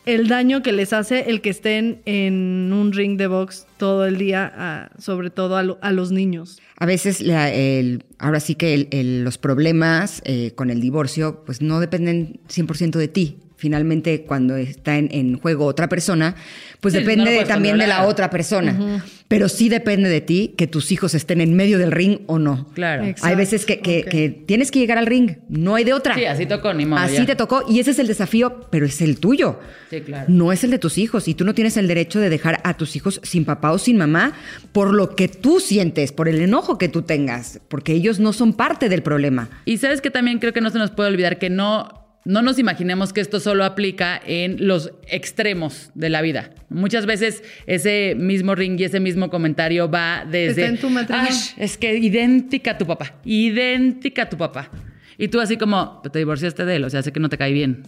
el 0.07 0.27
daño 0.27 0.63
que 0.63 0.71
les 0.71 0.93
hace 0.93 1.29
el 1.29 1.41
que 1.41 1.51
estén 1.51 2.01
en 2.05 2.71
un 2.73 2.91
ring 2.93 3.17
de 3.19 3.27
box 3.27 3.67
todo 3.77 4.05
el 4.07 4.17
día, 4.17 4.51
a- 4.55 4.89
sobre 4.99 5.29
todo 5.29 5.55
a, 5.55 5.61
lo- 5.61 5.77
a 5.83 5.91
los 5.91 6.11
niños. 6.11 6.57
A 6.79 6.87
veces, 6.87 7.21
la- 7.21 7.51
el- 7.53 8.03
ahora 8.17 8.39
sí 8.39 8.55
que 8.55 8.73
el- 8.73 8.87
el- 8.89 9.23
los 9.23 9.37
problemas 9.37 10.23
eh, 10.25 10.53
con 10.55 10.71
el 10.71 10.81
divorcio, 10.81 11.43
pues 11.45 11.61
no 11.61 11.79
dependen 11.79 12.39
100% 12.49 12.97
de 12.97 13.07
ti. 13.07 13.37
Finalmente, 13.61 14.23
cuando 14.23 14.55
está 14.57 14.97
en, 14.97 15.07
en 15.11 15.37
juego 15.39 15.65
otra 15.65 15.87
persona, 15.87 16.33
pues 16.79 16.95
Sí, 16.95 16.99
depende 17.01 17.29
de- 17.29 17.45
también 17.45 17.77
de 17.77 17.85
la 17.85 18.07
otra 18.07 18.31
persona. 18.31 19.03
Pero 19.27 19.47
sí 19.49 19.69
depende 19.69 20.09
de 20.09 20.19
ti 20.19 20.55
que 20.57 20.65
tus 20.65 20.91
hijos 20.91 21.13
estén 21.13 21.41
en 21.41 21.53
medio 21.55 21.77
del 21.77 21.91
ring 21.91 22.21
o 22.25 22.39
no. 22.39 22.67
Claro. 22.73 23.03
Exacto. 23.03 23.27
Hay 23.27 23.35
veces 23.35 23.67
que, 23.67 23.79
que- 23.79 23.99
ok. 23.99 24.09
que 24.09 24.29
tienes 24.47 24.71
que 24.71 24.79
llegar 24.79 24.97
al 24.97 25.05
ring, 25.05 25.35
no 25.47 25.75
hay 25.75 25.83
de 25.83 25.93
otra. 25.93 26.15
Sí, 26.15 26.25
así 26.25 26.47
tocó, 26.47 26.73
ni 26.73 26.87
modo, 26.87 26.99
Así 27.01 27.17
ya. 27.17 27.25
te 27.27 27.35
tocó 27.35 27.63
y 27.69 27.79
ese 27.79 27.91
es 27.91 27.99
el 27.99 28.07
desafío, 28.07 28.61
pero 28.71 28.87
es 28.87 28.99
el 28.99 29.19
tuyo. 29.19 29.59
Sí, 29.91 30.01
claro. 30.01 30.25
No 30.27 30.51
es 30.51 30.63
el 30.63 30.71
de 30.71 30.79
tus 30.79 30.97
hijos 30.97 31.27
y 31.27 31.35
tú 31.35 31.45
no 31.45 31.53
tienes 31.53 31.77
el 31.77 31.87
derecho 31.87 32.19
de 32.19 32.29
dejar 32.31 32.61
a 32.63 32.75
tus 32.77 32.95
hijos 32.95 33.21
sin 33.23 33.45
papá 33.45 33.71
o 33.73 33.77
sin 33.77 33.95
mamá 33.97 34.33
por 34.71 34.91
lo 34.91 35.15
que 35.15 35.27
tú 35.27 35.59
sientes, 35.59 36.11
por 36.11 36.27
el 36.27 36.41
enojo 36.41 36.79
que 36.79 36.89
tú 36.89 37.03
tengas, 37.03 37.59
porque 37.67 37.93
ellos 37.93 38.19
no 38.19 38.33
son 38.33 38.53
parte 38.53 38.89
del 38.89 39.03
problema. 39.03 39.49
Y 39.65 39.77
sabes 39.77 40.01
que 40.01 40.09
también 40.09 40.39
creo 40.39 40.51
que 40.51 40.61
no 40.61 40.71
se 40.71 40.79
nos 40.79 40.89
puede 40.89 41.09
olvidar 41.09 41.37
que 41.37 41.49
no, 41.51 42.00
no 42.23 42.41
nos 42.41 42.59
imaginemos 42.59 43.13
que 43.13 43.21
esto 43.21 43.39
solo 43.39 43.63
aplica 43.65 44.21
en 44.25 44.67
los 44.67 44.91
extremos 45.07 45.89
de 45.95 46.09
la 46.09 46.21
vida. 46.21 46.51
Muchas 46.69 47.05
veces 47.05 47.43
ese 47.65 48.15
mismo 48.17 48.53
ring 48.53 48.79
y 48.79 48.83
ese 48.83 48.99
mismo 48.99 49.29
comentario 49.29 49.89
va 49.89 50.25
desde... 50.25 50.61
Está 50.61 50.67
en 50.67 50.79
tu 50.79 50.89
matrimonio. 50.89 51.31
"Ash, 51.31 51.53
es 51.57 51.77
que 51.77 51.97
idéntica 51.97 52.71
a 52.71 52.77
tu 52.77 52.85
papá, 52.85 53.15
idéntica 53.25 54.23
a 54.23 54.29
tu 54.29 54.37
papá. 54.37 54.69
Y 55.17 55.27
tú 55.27 55.39
así 55.39 55.57
como, 55.57 56.01
te 56.11 56.19
divorciaste 56.19 56.65
de 56.65 56.75
él, 56.77 56.83
o 56.83 56.89
sea, 56.89 57.01
sé 57.01 57.11
que 57.11 57.19
no 57.19 57.29
te 57.29 57.37
cae 57.37 57.53
bien. 57.53 57.83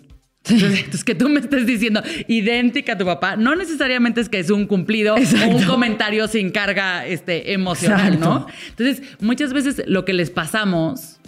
Entonces, 0.45 0.79
entonces, 0.79 1.03
que 1.03 1.15
tú 1.15 1.29
me 1.29 1.39
estés 1.39 1.65
diciendo 1.65 2.01
idéntica 2.27 2.93
a 2.93 2.97
tu 2.97 3.05
papá, 3.05 3.35
no 3.35 3.55
necesariamente 3.55 4.21
es 4.21 4.29
que 4.29 4.39
es 4.39 4.49
un 4.49 4.67
cumplido 4.67 5.15
o 5.15 5.47
un 5.47 5.63
comentario 5.63 6.27
sin 6.27 6.51
carga 6.51 7.05
este, 7.05 7.53
emocional, 7.53 8.19
¿no? 8.19 8.47
Entonces, 8.69 9.01
muchas 9.19 9.53
veces 9.53 9.83
lo 9.87 10.05
que 10.05 10.13
les 10.13 10.29
pasamos, 10.29 11.19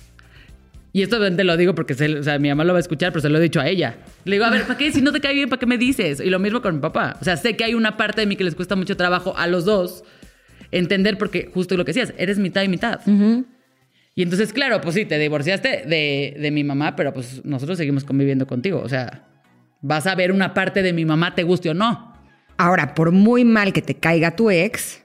y 0.97 1.01
esto 1.03 1.19
te 1.35 1.43
lo 1.43 1.57
digo 1.57 1.75
porque 1.75 1.93
se- 1.93 2.19
o 2.19 2.23
sea, 2.23 2.39
mi 2.39 2.47
mamá 2.49 2.63
lo 2.63 2.71
va 2.73 2.77
a 2.77 2.79
escuchar, 2.79 3.11
pero 3.11 3.21
se 3.21 3.27
lo 3.29 3.37
he 3.37 3.41
dicho 3.41 3.59
a 3.59 3.67
ella. 3.67 3.97
Le 4.23 4.35
digo, 4.35 4.45
a 4.45 4.49
ver, 4.49 4.61
¿para 4.63 4.77
qué? 4.77 4.91
Si 4.91 5.01
no 5.01 5.11
te 5.11 5.19
cae 5.19 5.33
bien, 5.33 5.49
¿para 5.49 5.59
qué 5.59 5.65
me 5.65 5.77
dices? 5.77 6.21
Y 6.21 6.29
lo 6.29 6.39
mismo 6.39 6.61
con 6.61 6.75
mi 6.75 6.79
papá. 6.81 7.17
O 7.19 7.23
sea, 7.25 7.35
sé 7.35 7.57
que 7.57 7.63
hay 7.65 7.73
una 7.73 7.97
parte 7.97 8.21
de 8.21 8.27
mí 8.27 8.35
que 8.37 8.43
les 8.45 8.55
cuesta 8.55 8.75
mucho 8.77 8.95
trabajo 8.95 9.35
a 9.37 9.45
los 9.47 9.65
dos 9.65 10.03
entender 10.71 11.17
porque 11.17 11.49
justo 11.53 11.75
lo 11.77 11.83
que 11.85 11.89
decías, 11.91 12.13
eres 12.17 12.39
mitad 12.39 12.63
y 12.63 12.67
mitad. 12.69 12.99
Y 14.17 14.21
entonces, 14.23 14.53
claro, 14.53 14.79
pues 14.81 14.95
sí, 14.95 15.05
te 15.05 15.19
divorciaste 15.19 15.83
de, 15.85 16.37
de 16.39 16.51
mi 16.51 16.63
mamá, 16.63 16.95
pero 16.95 17.13
pues 17.13 17.43
nosotros 17.43 17.77
seguimos 17.77 18.03
conviviendo 18.05 18.47
contigo. 18.47 18.79
O 18.81 18.87
sea, 18.87 19.27
vas 19.81 20.07
a 20.07 20.15
ver 20.15 20.31
una 20.31 20.53
parte 20.53 20.81
de 20.81 20.93
mi 20.93 21.03
mamá, 21.05 21.35
te 21.35 21.43
guste 21.43 21.69
o 21.69 21.73
no. 21.73 22.13
Ahora, 22.57 22.93
por 22.95 23.11
muy 23.11 23.43
mal 23.43 23.73
que 23.73 23.81
te 23.81 23.95
caiga 23.95 24.35
tu 24.35 24.49
ex, 24.49 25.03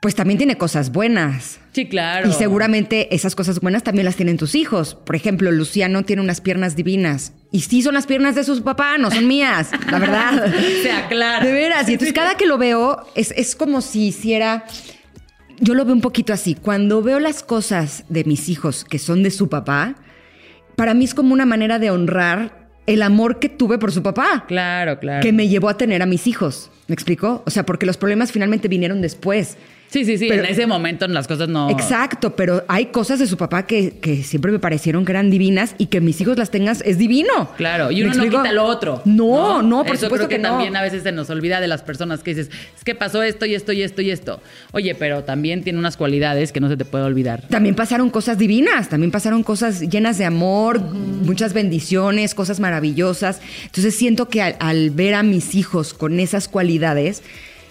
pues 0.00 0.14
también 0.14 0.38
tiene 0.38 0.56
cosas 0.56 0.92
buenas. 0.92 1.60
Sí, 1.72 1.86
claro. 1.86 2.28
Y 2.28 2.32
seguramente 2.32 3.14
esas 3.14 3.34
cosas 3.34 3.60
buenas 3.60 3.82
también 3.82 4.06
las 4.06 4.16
tienen 4.16 4.38
tus 4.38 4.54
hijos. 4.54 4.94
Por 4.94 5.14
ejemplo, 5.14 5.52
Luciano 5.52 6.02
tiene 6.04 6.22
unas 6.22 6.40
piernas 6.40 6.74
divinas. 6.74 7.34
Y 7.52 7.60
sí 7.60 7.82
son 7.82 7.94
las 7.94 8.06
piernas 8.06 8.34
de 8.34 8.44
su 8.44 8.62
papá, 8.62 8.96
no 8.96 9.10
son 9.10 9.26
mías, 9.28 9.70
la 9.90 9.98
verdad. 9.98 10.52
Se 10.82 10.90
aclara. 10.90 11.44
De 11.44 11.52
veras. 11.52 11.88
Y 11.88 11.92
entonces 11.92 12.14
cada 12.14 12.36
que 12.36 12.46
lo 12.46 12.56
veo 12.56 13.06
es, 13.14 13.32
es 13.36 13.54
como 13.54 13.82
si 13.82 14.06
hiciera... 14.06 14.64
Yo 15.62 15.74
lo 15.74 15.84
veo 15.84 15.92
un 15.94 16.00
poquito 16.00 16.32
así. 16.32 16.54
Cuando 16.54 17.02
veo 17.02 17.20
las 17.20 17.42
cosas 17.42 18.04
de 18.08 18.24
mis 18.24 18.48
hijos 18.48 18.84
que 18.84 18.98
son 18.98 19.22
de 19.22 19.30
su 19.30 19.50
papá, 19.50 19.96
para 20.76 20.94
mí 20.94 21.04
es 21.04 21.12
como 21.12 21.34
una 21.34 21.44
manera 21.44 21.78
de 21.78 21.90
honrar 21.90 22.70
el 22.86 23.02
amor 23.02 23.38
que 23.38 23.50
tuve 23.50 23.78
por 23.78 23.92
su 23.92 24.02
papá 24.02 24.46
Claro, 24.48 24.98
claro. 24.98 25.22
que 25.22 25.32
me 25.32 25.48
llevó 25.48 25.68
a 25.68 25.76
tener 25.76 26.00
a 26.00 26.06
mis 26.06 26.26
hijos. 26.26 26.70
¿Me 26.88 26.94
explico? 26.94 27.42
O 27.44 27.50
sea, 27.50 27.66
porque 27.66 27.84
los 27.84 27.98
problemas 27.98 28.32
finalmente 28.32 28.68
vinieron 28.68 29.02
después. 29.02 29.58
Sí, 29.90 30.04
sí, 30.04 30.18
sí. 30.18 30.26
Pero- 30.28 30.44
en 30.44 30.50
ese 30.50 30.66
momento 30.66 31.06
las 31.08 31.26
cosas 31.26 31.48
no. 31.48 31.68
Exacto, 31.68 32.36
pero 32.36 32.62
hay 32.68 32.86
cosas 32.86 33.18
de 33.18 33.26
su 33.26 33.36
papá 33.36 33.66
que, 33.66 33.98
que 34.00 34.22
siempre 34.22 34.52
me 34.52 34.60
parecieron 34.60 35.04
que 35.04 35.10
eran 35.12 35.30
divinas 35.30 35.74
y 35.78 35.86
que 35.86 36.00
mis 36.00 36.20
hijos 36.20 36.38
las 36.38 36.50
tengas 36.50 36.80
es 36.86 36.96
divino. 36.96 37.50
Claro, 37.56 37.90
y 37.90 37.96
¿Me 37.96 38.04
uno 38.06 38.14
no 38.14 38.22
quita 38.22 38.52
lo 38.52 38.64
otro. 38.64 39.02
No, 39.04 39.62
no, 39.62 39.84
por 39.84 39.96
Eso 39.96 40.06
supuesto 40.06 40.28
creo 40.28 40.28
que, 40.28 40.36
que, 40.36 40.42
no. 40.42 40.50
también 40.50 40.76
a 40.76 40.82
veces 40.82 41.02
se 41.02 41.10
nos 41.10 41.28
olvida 41.28 41.60
de 41.60 41.66
las 41.66 41.82
personas 41.82 42.22
que 42.22 42.34
dices, 42.34 42.50
es 42.76 42.84
que 42.84 42.94
pasó 42.94 43.22
esto 43.24 43.46
y 43.46 43.54
esto 43.54 43.72
y 43.72 43.82
esto 43.82 44.00
y 44.00 44.10
esto. 44.12 44.40
Oye, 44.72 44.94
pero 44.94 45.24
también 45.24 45.64
tiene 45.64 45.78
unas 45.80 45.96
cualidades 45.96 46.52
que 46.52 46.60
no 46.60 46.68
se 46.68 46.76
te 46.76 46.84
puede 46.84 47.02
olvidar. 47.04 47.42
También 47.48 47.74
pasaron 47.74 48.10
cosas 48.10 48.38
divinas, 48.38 48.88
también 48.88 49.10
pasaron 49.10 49.42
cosas 49.42 49.80
llenas 49.80 50.18
de 50.18 50.24
amor, 50.24 50.80
muchas 50.80 51.52
bendiciones, 51.52 52.34
cosas 52.36 52.60
maravillosas. 52.60 53.40
Entonces 53.64 53.94
siento 53.96 54.28
que 54.28 54.40
al, 54.42 54.56
al 54.60 54.90
ver 54.90 55.14
a 55.14 55.22
mis 55.24 55.56
hijos 55.56 55.94
con 55.94 56.20
esas 56.20 56.46
cualidades, 56.46 57.22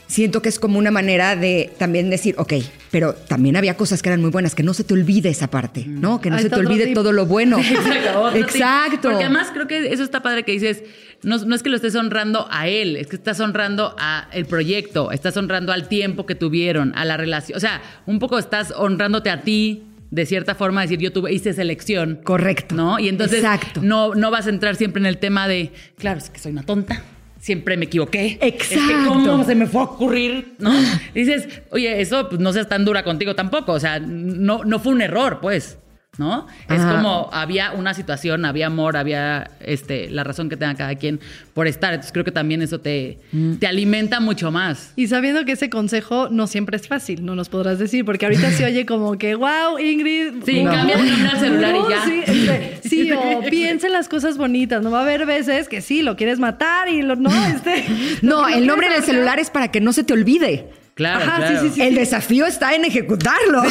siento 0.10 0.42
que 0.42 0.50
es 0.50 0.60
como 0.60 0.80
una 0.80 0.92
manera 0.92 1.36
de 1.36 1.72
también 1.78 2.10
decir, 2.10 2.34
ok, 2.38 2.54
pero 2.92 3.14
también 3.14 3.56
había 3.56 3.78
cosas 3.78 4.02
que 4.02 4.10
eran 4.10 4.20
muy 4.20 4.32
buenas, 4.32 4.56
que 4.56 4.64
no 4.64 4.74
se 4.74 4.84
te 4.84 4.96
olvide 4.96 5.30
esa 5.30 5.50
parte, 5.50 5.86
¿no? 5.88 6.20
Que 6.20 6.32
no 6.32 6.40
se 6.40 6.50
te 6.50 6.56
olvide 6.56 6.94
todo 6.94 7.12
lo 7.12 7.28
bueno. 7.28 7.60
Exacto. 8.34 9.10
Porque 9.10 9.24
además 9.24 9.52
creo 9.54 9.68
que 9.68 9.94
eso 9.94 10.04
está 10.04 10.22
padre 10.22 10.44
que 10.44 10.52
dices, 10.52 10.84
no, 11.22 11.38
no 11.38 11.56
es 11.56 11.62
que 11.62 11.70
lo 11.70 11.76
estés 11.76 11.96
honrando 11.96 12.48
a 12.50 12.68
él, 12.68 12.96
es 12.96 13.08
que 13.08 13.16
estás 13.16 13.40
honrando 13.40 13.96
a 14.00 14.28
el 14.34 14.46
proyecto, 14.46 15.12
estás 15.12 15.38
honrando 15.38 15.72
al 15.72 15.88
tiempo 15.88 16.26
que 16.26 16.34
tuvieron, 16.34 16.92
a 16.96 17.06
la 17.06 17.16
relación. 17.16 17.56
O 17.56 17.60
sea, 17.62 17.82
un 18.08 18.18
poco 18.18 18.40
estás 18.40 18.74
honrándote 18.76 19.30
a 19.30 19.42
ti. 19.42 19.86
De 20.12 20.26
cierta 20.26 20.56
forma, 20.56 20.82
decir, 20.82 20.98
yo 20.98 21.14
tuve, 21.14 21.32
hice 21.32 21.54
selección. 21.54 22.20
Correcto. 22.24 22.74
¿No? 22.74 22.98
Y 22.98 23.10
entonces 23.10 23.44
Exacto. 23.44 23.80
no, 23.84 24.16
no 24.16 24.32
vas 24.32 24.48
a 24.48 24.50
entrar 24.50 24.76
siempre 24.76 25.00
en 25.00 25.06
el 25.06 25.20
tema 25.20 25.48
de, 25.48 25.72
claro, 26.00 26.18
es 26.18 26.32
que 26.32 26.40
soy 26.40 26.52
una 26.52 26.64
tonta. 26.64 27.04
Siempre 27.40 27.78
me 27.78 27.86
equivoqué. 27.86 28.38
Es 28.42 28.54
que 28.68 28.76
Exacto. 28.76 29.14
cómo 29.14 29.44
se 29.46 29.56
me 29.56 29.66
fue 29.66 29.82
a 29.82 29.86
ocurrir, 29.86 30.56
¿no? 30.60 30.72
Dices, 31.14 31.48
oye, 31.72 32.02
eso 32.02 32.28
pues, 32.30 32.42
no 32.42 32.52
seas 32.52 32.68
tan 32.68 32.84
dura 32.84 33.04
contigo 33.04 33.34
tampoco. 33.34 33.72
O 33.72 33.80
sea, 33.80 34.00
no, 34.00 34.64
no 34.66 34.80
fue 34.80 34.92
un 34.92 35.02
error, 35.02 35.40
pues. 35.42 35.78
¿No? 36.20 36.48
Es 36.70 36.82
como 36.84 37.30
había 37.32 37.72
una 37.72 37.94
situación, 37.94 38.44
había 38.44 38.68
amor, 38.68 38.98
había 38.98 39.50
este, 39.62 40.10
la 40.10 40.26
razón 40.26 40.50
que 40.50 40.58
tenga 40.58 40.76
cada 40.76 40.96
quien 40.96 41.22
por 41.54 41.66
estar. 41.66 41.94
Entonces 41.94 42.12
creo 42.12 42.26
que 42.26 42.32
también 42.34 42.62
eso 42.62 42.80
te, 42.82 43.18
Mm. 43.32 43.54
te 43.56 43.68
alimenta 43.68 44.20
mucho 44.20 44.52
más. 44.52 44.92
Y 44.98 45.08
sabiendo 45.08 45.46
que 45.46 45.54
ese 45.54 45.70
consejo 45.70 46.28
no 46.30 46.46
siempre 46.48 46.76
es 46.76 46.90
fácil, 46.90 47.24
no 47.26 47.36
nos 47.36 47.48
podrás 47.48 47.80
decir, 47.80 48.04
porque 48.04 48.26
ahorita 48.26 48.52
se 48.52 48.66
oye 48.66 48.86
como 48.86 49.18
que, 49.18 49.36
wow, 49.36 49.80
Ingrid. 49.80 50.44
Sí, 50.46 50.62
no. 50.62 50.72
cambia 50.72 50.96
el 51.00 51.10
nombre 51.10 51.30
al 51.30 51.40
celular 51.40 51.76
y 51.76 51.80
No, 51.80 51.90
ya. 51.90 52.04
Sí, 52.06 52.22
este, 52.28 52.80
sí, 52.90 53.12
o 53.14 53.42
piensa 53.50 53.88
en 53.88 53.94
las 53.94 54.10
cosas 54.10 54.38
bonitas. 54.38 54.82
No 54.84 54.92
va 54.92 55.00
a 55.00 55.04
haber 55.04 55.26
veces 55.26 55.70
que 55.70 55.80
sí, 55.82 56.02
lo 56.02 56.18
quieres 56.18 56.38
matar 56.40 56.90
y 56.90 57.02
lo 57.02 57.16
no, 57.16 57.32
este. 57.48 57.86
No, 58.22 58.42
lo 58.42 58.56
el 58.56 58.68
nombre 58.68 58.90
del 58.90 59.04
celular 59.04 59.40
es 59.40 59.50
para 59.50 59.70
que 59.72 59.80
no 59.80 59.94
se 59.94 60.04
te 60.04 60.12
olvide. 60.12 60.68
Claro, 61.00 61.24
Ajá, 61.24 61.38
claro. 61.38 61.62
sí, 61.62 61.70
sí, 61.70 61.76
sí. 61.76 61.82
El 61.82 61.96
desafío 61.96 62.46
está 62.46 62.76
en 62.76 62.84
ejecutarlo. 62.84 63.64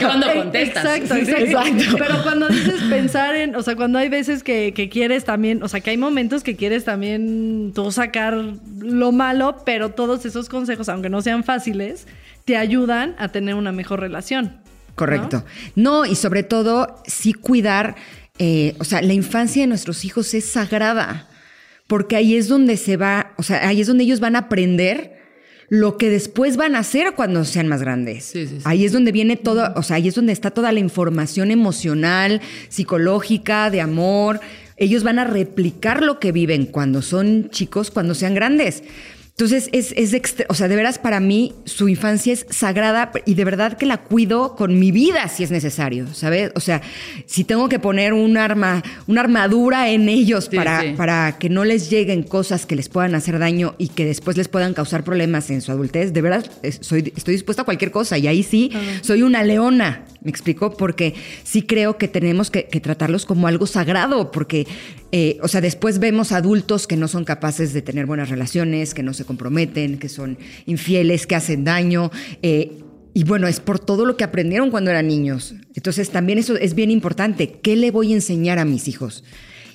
Cuando 0.00 0.26
contestas. 0.34 0.84
Exacto, 0.84 1.14
exacto, 1.14 1.96
Pero 1.96 2.24
cuando 2.24 2.48
dices 2.48 2.82
pensar 2.90 3.36
en, 3.36 3.54
o 3.54 3.62
sea, 3.62 3.76
cuando 3.76 4.00
hay 4.00 4.08
veces 4.08 4.42
que, 4.42 4.74
que 4.74 4.88
quieres 4.88 5.24
también, 5.24 5.62
o 5.62 5.68
sea, 5.68 5.80
que 5.80 5.90
hay 5.90 5.96
momentos 5.96 6.42
que 6.42 6.56
quieres 6.56 6.84
también 6.84 7.70
tú 7.72 7.92
sacar 7.92 8.36
lo 8.80 9.12
malo, 9.12 9.62
pero 9.64 9.90
todos 9.90 10.26
esos 10.26 10.48
consejos, 10.48 10.88
aunque 10.88 11.08
no 11.08 11.22
sean 11.22 11.44
fáciles, 11.44 12.08
te 12.44 12.56
ayudan 12.56 13.14
a 13.16 13.28
tener 13.28 13.54
una 13.54 13.70
mejor 13.70 14.00
relación. 14.00 14.56
Correcto. 14.96 15.44
No, 15.76 16.04
y 16.04 16.16
sobre 16.16 16.42
todo, 16.42 17.00
sí 17.06 17.32
cuidar, 17.32 17.94
eh, 18.40 18.74
o 18.80 18.84
sea, 18.84 19.02
la 19.02 19.12
infancia 19.12 19.62
de 19.62 19.68
nuestros 19.68 20.04
hijos 20.04 20.34
es 20.34 20.46
sagrada, 20.46 21.28
porque 21.86 22.16
ahí 22.16 22.34
es 22.34 22.48
donde 22.48 22.76
se 22.76 22.96
va, 22.96 23.34
o 23.36 23.44
sea, 23.44 23.68
ahí 23.68 23.80
es 23.80 23.86
donde 23.86 24.02
ellos 24.02 24.18
van 24.18 24.34
a 24.34 24.40
aprender 24.40 25.21
lo 25.72 25.96
que 25.96 26.10
después 26.10 26.58
van 26.58 26.76
a 26.76 26.80
hacer 26.80 27.14
cuando 27.14 27.46
sean 27.46 27.66
más 27.66 27.80
grandes. 27.80 28.24
Sí, 28.26 28.46
sí, 28.46 28.56
sí. 28.56 28.62
Ahí 28.64 28.84
es 28.84 28.92
donde 28.92 29.10
viene 29.10 29.36
todo, 29.36 29.72
o 29.74 29.82
sea, 29.82 29.96
ahí 29.96 30.06
es 30.06 30.14
donde 30.14 30.34
está 30.34 30.50
toda 30.50 30.70
la 30.70 30.80
información 30.80 31.50
emocional, 31.50 32.42
psicológica, 32.68 33.70
de 33.70 33.80
amor. 33.80 34.40
Ellos 34.76 35.02
van 35.02 35.18
a 35.18 35.24
replicar 35.24 36.02
lo 36.02 36.20
que 36.20 36.30
viven 36.30 36.66
cuando 36.66 37.00
son 37.00 37.48
chicos, 37.48 37.90
cuando 37.90 38.14
sean 38.14 38.34
grandes. 38.34 38.82
Entonces, 39.34 39.70
es, 39.72 39.92
es 39.96 40.12
extre- 40.12 40.44
o 40.50 40.54
sea, 40.54 40.68
de 40.68 40.76
veras 40.76 40.98
para 40.98 41.18
mí 41.18 41.54
su 41.64 41.88
infancia 41.88 42.34
es 42.34 42.46
sagrada 42.50 43.10
y 43.24 43.32
de 43.34 43.44
verdad 43.46 43.78
que 43.78 43.86
la 43.86 43.96
cuido 43.96 44.54
con 44.56 44.78
mi 44.78 44.92
vida 44.92 45.26
si 45.28 45.42
es 45.42 45.50
necesario, 45.50 46.06
¿sabes? 46.12 46.52
O 46.54 46.60
sea, 46.60 46.82
si 47.26 47.42
tengo 47.42 47.68
que 47.70 47.78
poner 47.78 48.12
un 48.12 48.36
arma, 48.36 48.82
una 49.06 49.22
armadura 49.22 49.88
en 49.88 50.10
ellos 50.10 50.48
Sí, 50.50 50.56
para, 50.56 50.82
sí. 50.82 50.88
para 50.98 51.38
que 51.38 51.48
no 51.48 51.64
les 51.64 51.88
lleguen 51.88 52.24
cosas 52.24 52.66
que 52.66 52.76
les 52.76 52.90
puedan 52.90 53.14
hacer 53.14 53.38
daño 53.38 53.74
y 53.78 53.88
que 53.88 54.04
después 54.04 54.36
les 54.36 54.48
puedan 54.48 54.74
causar 54.74 55.02
problemas 55.02 55.48
en 55.50 55.62
su 55.62 55.72
adultez, 55.72 56.12
de 56.12 56.20
verdad 56.20 56.44
soy, 56.82 57.12
estoy 57.16 57.32
dispuesta 57.32 57.62
a 57.62 57.64
cualquier 57.64 57.90
cosa 57.90 58.18
y 58.18 58.26
ahí 58.26 58.42
sí 58.42 58.70
soy 59.00 59.22
una 59.22 59.42
leona, 59.42 60.04
¿me 60.20 60.30
explico? 60.30 60.76
Porque 60.76 61.14
sí 61.42 61.62
creo 61.62 61.96
que 61.96 62.06
tenemos 62.06 62.50
que, 62.50 62.64
que 62.64 62.80
tratarlos 62.80 63.24
como 63.24 63.46
algo 63.48 63.66
sagrado, 63.66 64.30
porque, 64.30 64.66
eh, 65.12 65.38
o 65.42 65.48
sea, 65.48 65.60
después 65.60 65.98
vemos 65.98 66.32
adultos 66.32 66.86
que 66.86 66.96
no 66.96 67.06
son 67.06 67.24
capaces 67.24 67.72
de 67.72 67.82
tener 67.82 68.06
buenas 68.06 68.30
relaciones, 68.30 68.94
que 68.94 69.02
no 69.02 69.12
se 69.14 69.24
comprometen, 69.24 69.98
que 69.98 70.08
son 70.08 70.38
infieles, 70.66 71.26
que 71.26 71.34
hacen 71.36 71.64
daño. 71.64 72.10
eh, 72.42 72.78
y 73.14 73.24
bueno, 73.24 73.46
es 73.46 73.60
por 73.60 73.78
todo 73.78 74.06
lo 74.06 74.16
que 74.16 74.24
aprendieron 74.24 74.70
cuando 74.70 74.90
eran 74.90 75.06
niños. 75.06 75.54
Entonces 75.74 76.08
también 76.08 76.38
eso 76.38 76.56
es 76.56 76.74
bien 76.74 76.90
importante. 76.90 77.58
¿Qué 77.62 77.76
le 77.76 77.90
voy 77.90 78.12
a 78.12 78.14
enseñar 78.14 78.58
a 78.58 78.64
mis 78.64 78.88
hijos? 78.88 79.22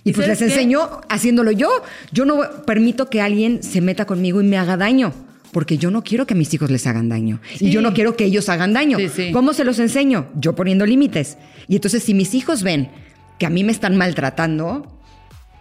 Y 0.04 0.10
¿Y 0.10 0.14
pues 0.14 0.28
les 0.28 0.40
sabes 0.40 0.54
qué? 0.54 0.60
enseño 0.60 1.02
haciéndolo 1.08 1.52
yo. 1.52 1.70
Yo 2.12 2.26
no 2.26 2.40
permito 2.66 3.12
que 3.12 3.22
alguien 3.22 3.62
se 3.62 3.80
meta 3.80 4.06
conmigo 4.06 4.42
y 4.42 4.44
me 4.44 4.58
haga 4.58 4.76
daño. 4.76 5.14
Porque 5.52 5.78
yo 5.78 5.92
no 5.92 6.04
quiero 6.04 6.26
que 6.26 6.34
mis 6.34 6.52
hijos 6.56 6.72
les 6.72 6.88
hagan 6.88 7.10
daño. 7.10 7.40
Y 7.60 7.70
yo 7.70 7.82
no 7.84 7.94
quiero 7.94 8.16
que 8.18 8.26
ellos 8.26 8.50
hagan 8.50 8.74
daño. 8.74 8.98
Sí, 8.98 9.08
sí. 9.08 9.32
¿Cómo 9.32 9.54
se 9.54 9.64
los 9.64 9.78
enseño? 9.78 10.30
Yo 10.36 10.56
poniendo 10.56 10.88
límites. 10.88 11.38
Y 11.68 11.76
entonces 11.76 12.02
si 12.02 12.16
mis 12.16 12.34
hijos 12.34 12.64
ven 12.64 12.90
que 13.38 13.46
a 13.46 13.52
mí 13.52 13.64
me 13.64 13.72
están 13.72 13.96
maltratando, 13.98 14.97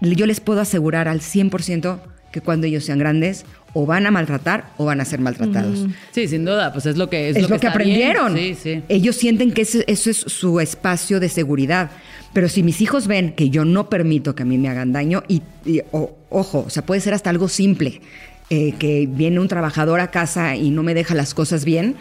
yo 0.01 0.27
les 0.27 0.40
puedo 0.40 0.60
asegurar 0.60 1.09
al 1.09 1.20
100% 1.20 1.98
que 2.32 2.40
cuando 2.40 2.66
ellos 2.66 2.85
sean 2.85 2.98
grandes 2.98 3.44
o 3.73 3.86
van 3.86 4.06
a 4.06 4.10
maltratar 4.10 4.70
o 4.77 4.85
van 4.85 5.01
a 5.01 5.05
ser 5.05 5.20
maltratados. 5.20 5.86
Sí, 6.12 6.28
sin 6.28 6.44
duda, 6.44 6.73
pues 6.73 6.86
es 6.86 6.97
lo 6.97 7.09
que 7.09 7.31
es, 7.31 7.36
Es, 7.36 7.48
lo 7.48 7.59
que, 7.59 7.66
aprendieron. 7.66 8.35
bien. 8.35 8.55
Sí, 8.56 8.60
sí. 8.77 8.82
Ellos 8.89 9.16
sienten 9.16 9.52
que 9.52 9.62
eso 9.62 9.81
es 9.86 10.01
su 10.01 10.60
espacio 10.60 11.20
de 11.20 11.28
seguridad. 11.28 11.90
Pero 12.32 12.48
si 12.48 12.62
mis 12.62 12.81
hijos 12.82 13.06
ven 13.06 13.32
que 13.32 13.48
yo 13.51 13.64
no 13.64 13.89
permito 13.89 14.35
que 14.35 14.43
a 14.43 14.47
mí 14.47 14.59
me 14.59 14.68
hagan 14.68 14.93
daño, 14.93 15.23
y, 15.28 15.43
y, 15.64 15.81
o- 15.93 16.14
ojo, 16.28 16.64
o 16.66 16.70
sea, 16.70 16.85
puede 16.85 17.01
ser 17.01 17.14
hasta 17.14 17.31
algo 17.31 17.48
simple, 17.48 18.01
eh, 18.51 18.73
que 18.78 19.09
viene 19.10 19.40
un 19.40 19.48
trabajador 19.48 20.01
a 20.01 20.10
casa 20.10 20.56
y 20.56 20.70
no 20.70 20.82
me 20.82 20.93
deja 20.94 21.14
las 21.14 21.32
cosas 21.32 21.64
bien, 21.64 21.97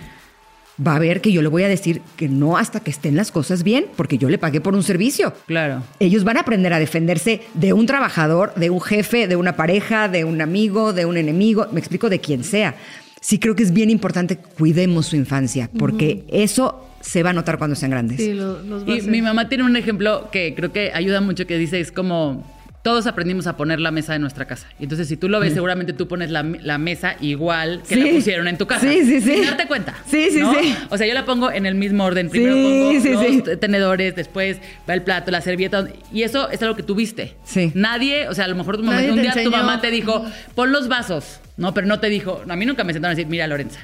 va 0.86 0.96
a 0.96 1.00
ver 1.00 1.22
que 1.22 1.32
yo 1.32 1.42
le 1.42 1.48
voy 1.48 1.64
a 1.64 1.68
decir 1.68 2.02
que 2.18 2.28
no 2.28 2.58
hasta 2.58 2.80
que 2.82 2.92
estén 2.92 3.16
las 3.16 3.32
cosas 3.32 3.64
bien, 3.64 3.86
porque 3.96 4.18
yo 4.18 4.30
le 4.30 4.38
pagué 4.38 4.60
por 4.62 4.74
un 4.76 4.84
servicio. 4.84 5.34
Claro. 5.46 5.84
Ellos 6.00 6.24
van 6.24 6.38
a 6.38 6.42
aprender 6.42 6.74
a 6.74 6.80
defenderse 6.80 7.42
de 7.54 7.74
un 7.74 7.86
trabajador, 7.86 8.54
de 8.56 8.70
un 8.70 8.82
jefe, 8.82 9.28
de 9.28 9.36
una 9.36 9.56
pareja, 9.56 10.10
de 10.10 10.26
un 10.26 10.42
amigo, 10.42 10.92
de 10.94 11.06
un 11.06 11.18
enemigo, 11.18 11.68
me 11.72 11.80
explico, 11.80 12.10
de 12.10 12.20
quien 12.20 12.44
sea. 12.44 12.76
Sí 13.22 13.40
creo 13.40 13.56
que 13.56 13.64
es 13.64 13.72
bien 13.74 13.90
importante 13.90 14.36
que 14.38 14.44
cuidemos 14.44 15.08
su 15.08 15.16
infancia, 15.16 15.70
porque 15.80 16.24
eso 16.28 16.82
se 17.02 17.24
va 17.24 17.30
a 17.30 17.34
notar 17.34 17.58
cuando 17.58 17.76
sean 17.76 17.92
grandes. 17.92 18.18
Sí, 18.20 18.34
lo- 18.34 18.62
los 18.64 18.88
va 18.88 18.94
a 18.94 18.98
Y 18.98 19.02
mi 19.04 19.22
mamá 19.22 19.48
tiene 19.48 19.64
un 19.64 19.76
ejemplo 19.76 20.30
que 20.32 20.54
creo 20.56 20.72
que 20.74 20.92
ayuda 20.94 21.22
mucho, 21.22 21.48
que 21.48 21.58
dice, 21.58 21.80
es 21.80 21.92
como, 21.92 22.44
todos 22.86 23.08
aprendimos 23.08 23.48
a 23.48 23.58
poner 23.58 23.80
la 23.80 23.90
mesa 23.90 24.14
en 24.14 24.22
nuestra 24.22 24.46
casa. 24.46 24.68
Y 24.80 24.84
entonces, 24.84 25.08
si 25.08 25.18
tú 25.18 25.28
lo 25.28 25.40
ves, 25.40 25.54
seguramente 25.56 25.92
tú 25.92 26.08
pones 26.08 26.30
la, 26.30 26.44
la 26.44 26.78
mesa 26.78 27.16
igual 27.20 27.82
que 27.90 27.96
la 27.96 28.12
pusieron 28.12 28.48
en 28.48 28.60
tu 28.60 28.68
casa. 28.68 28.88
Sí, 28.88 29.04
sí, 29.04 29.22
sí. 29.22 29.34
Sin 29.34 29.44
darte 29.44 29.66
cuenta. 29.66 29.96
Sí, 30.06 30.30
sí, 30.30 30.38
¿no? 30.40 30.54
sí. 30.54 30.76
O 30.92 30.96
sea, 31.00 31.08
yo 31.08 31.16
la 31.16 31.26
pongo 31.26 31.52
en 31.52 31.66
el 31.66 31.74
mismo 31.74 32.04
orden. 32.04 32.30
Primero 32.30 32.54
Sí, 32.54 32.62
pongo 32.62 33.02
sí, 33.02 33.10
los 33.40 33.48
sí. 33.48 33.58
tenedores, 33.60 34.16
después 34.16 34.60
va 34.88 34.94
el 34.94 35.02
plato, 35.02 35.32
la 35.32 35.42
servilleta. 35.42 35.88
Y 36.14 36.22
eso 36.22 36.48
es 36.52 36.62
algo 36.62 36.76
que 36.76 36.84
tú 36.84 36.94
viste. 36.94 37.36
Sí. 37.44 37.72
Nadie, 37.74 38.28
o 38.30 38.36
sea, 38.36 38.46
a 38.46 38.50
lo 38.50 38.56
mejor 38.56 38.78
tu 38.78 38.84
mamá- 38.84 39.02
un 39.02 39.20
día 39.20 39.34
tu 39.44 39.50
mamá 39.50 39.82
te 39.82 39.90
dijo, 39.90 40.24
pon 40.54 40.72
los 40.72 40.88
vasos. 40.88 41.40
No, 41.58 41.74
pero 41.74 41.88
no 41.88 42.00
te 42.00 42.10
dijo, 42.10 42.44
a 42.48 42.56
mí 42.56 42.68
nunca 42.68 42.84
me 42.84 42.94
sentaron 42.94 43.14
a 43.14 43.16
decir, 43.16 43.28
mira, 43.28 43.48
Lorenza. 43.48 43.80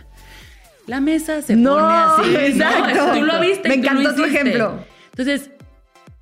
La 0.86 1.00
mesa 1.00 1.42
se 1.42 1.56
No, 1.56 1.74
pone 1.74 1.88
así. 2.28 2.34
¿no? 2.34 2.40
exacto. 2.66 3.14
Tú 3.20 3.26
lo 3.26 3.40
viste. 3.40 3.68
Me 3.68 3.74
encantó 3.76 4.14
tu 4.14 4.24
ejemplo. 4.26 4.86
Entonces, 5.10 5.50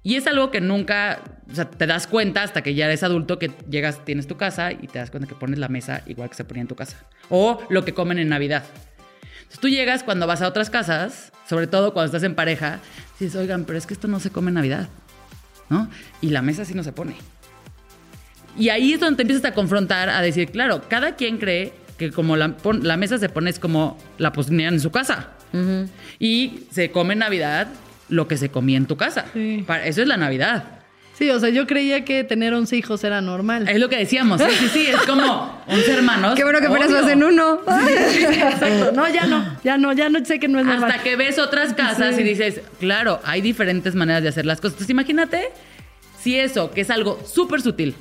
y 0.02 0.16
es 0.16 0.28
algo 0.28 0.50
que 0.50 0.62
nunca, 0.62 1.22
o 1.52 1.56
sea, 1.56 1.70
te 1.70 1.86
das 1.86 2.08
cuenta 2.08 2.44
hasta 2.44 2.62
que 2.62 2.74
ya 2.74 2.86
eres 2.86 3.04
adulto 3.04 3.38
que 3.38 3.52
llegas, 3.70 4.06
tienes 4.06 4.28
tu 4.28 4.38
casa 4.38 4.72
y 4.72 4.88
te 4.88 5.00
das 5.00 5.12
cuenta 5.12 5.28
que 5.28 5.36
pones 5.36 5.60
la 5.60 5.68
mesa 5.68 6.04
igual 6.06 6.30
que 6.30 6.36
se 6.36 6.46
ponía 6.46 6.62
en 6.62 6.68
tu 6.68 6.76
casa. 6.76 6.98
O 7.30 7.62
lo 7.70 7.84
que 7.84 7.94
comen 7.94 8.18
en 8.18 8.30
Navidad. 8.30 8.64
Entonces 9.40 9.60
tú 9.60 9.68
llegas 9.68 10.04
cuando 10.04 10.26
vas 10.26 10.42
a 10.42 10.48
otras 10.48 10.70
casas, 10.70 11.34
sobre 11.48 11.68
todo 11.68 11.94
cuando 11.94 12.06
estás 12.06 12.24
en 12.24 12.36
pareja, 12.36 12.80
dices, 13.20 13.36
oigan, 13.36 13.66
pero 13.66 13.78
es 13.78 13.86
que 13.86 13.94
esto 13.94 14.08
no 14.08 14.20
se 14.20 14.30
come 14.30 14.50
en 14.50 14.56
Navidad, 14.56 14.88
¿no? 15.70 15.90
Y 16.22 16.30
la 16.30 16.42
mesa 16.42 16.64
sí 16.64 16.74
no 16.74 16.84
se 16.84 16.94
pone. 16.94 17.16
Y 18.58 18.70
ahí 18.70 18.94
es 18.94 19.00
donde 19.00 19.18
te 19.18 19.22
empiezas 19.24 19.46
a 19.46 19.54
confrontar, 19.54 20.10
a 20.10 20.22
decir, 20.22 20.50
claro, 20.52 20.84
cada 20.88 21.16
quien 21.16 21.38
cree 21.40 21.74
que 21.98 22.12
como 22.12 22.38
la, 22.38 22.56
mesa 22.98 23.18
se 23.18 23.28
pone 23.28 23.50
es 23.50 23.60
como 23.60 23.98
la 24.18 24.32
ponían 24.32 24.76
en 24.76 24.80
su 24.80 24.92
casa. 24.92 25.32
Y 26.20 26.68
se 26.72 26.92
come 26.92 27.14
en 27.14 27.20
Navidad 27.20 27.68
lo 28.10 28.28
que 28.28 28.38
se 28.38 28.50
comía 28.50 28.78
en 28.78 28.86
tu 28.86 28.98
casa. 28.98 29.26
Sí. 29.34 29.64
Para- 29.66 29.86
eso 29.86 30.02
es 30.02 30.08
la 30.08 30.18
Navidad. 30.18 30.64
Sí, 31.14 31.30
o 31.32 31.40
sea, 31.40 31.50
yo 31.50 31.68
creía 31.68 32.06
que 32.06 32.24
tener 32.24 32.54
11 32.54 32.78
hijos 32.78 33.04
era 33.04 33.20
normal. 33.20 33.68
Es 33.68 33.78
lo 33.80 33.90
que 33.90 33.98
decíamos. 33.98 34.42
Sí, 34.42 34.48
sí, 34.58 34.68
sí. 34.70 34.88
Es 34.88 35.02
como 35.06 35.62
11 35.68 35.92
hermanos. 35.94 36.34
Qué 36.36 36.44
bueno 36.44 36.60
que 36.62 36.68
apenas 36.68 36.92
vas 36.94 37.10
en 37.10 37.22
uno. 37.24 37.60
Exacto. 37.68 38.92
No, 38.94 39.08
ya 39.10 39.26
no, 39.26 39.44
ya 39.64 39.78
no, 39.78 39.92
ya 39.94 40.10
no 40.10 40.24
sé 40.24 40.40
que 40.40 40.48
no 40.48 40.60
es 40.60 40.66
normal. 40.66 40.90
Hasta 40.92 41.04
que 41.04 41.16
ves 41.18 41.38
otras 41.40 41.74
casas 41.74 42.16
Sí. 42.16 42.22
y 42.22 42.24
dices, 42.24 42.62
claro, 42.80 43.20
hay 43.26 43.42
diferentes 43.42 43.96
maneras 43.96 44.24
de 44.24 44.30
hacer 44.30 44.46
las 44.46 44.60
cosas. 44.62 44.74
Entonces 44.76 44.92
imagínate 44.92 45.50
si 46.22 46.38
eso, 46.40 46.72
que 46.72 46.82
es 46.82 46.90
algo 46.90 47.20
súper 47.26 47.62
sutil, 47.62 47.96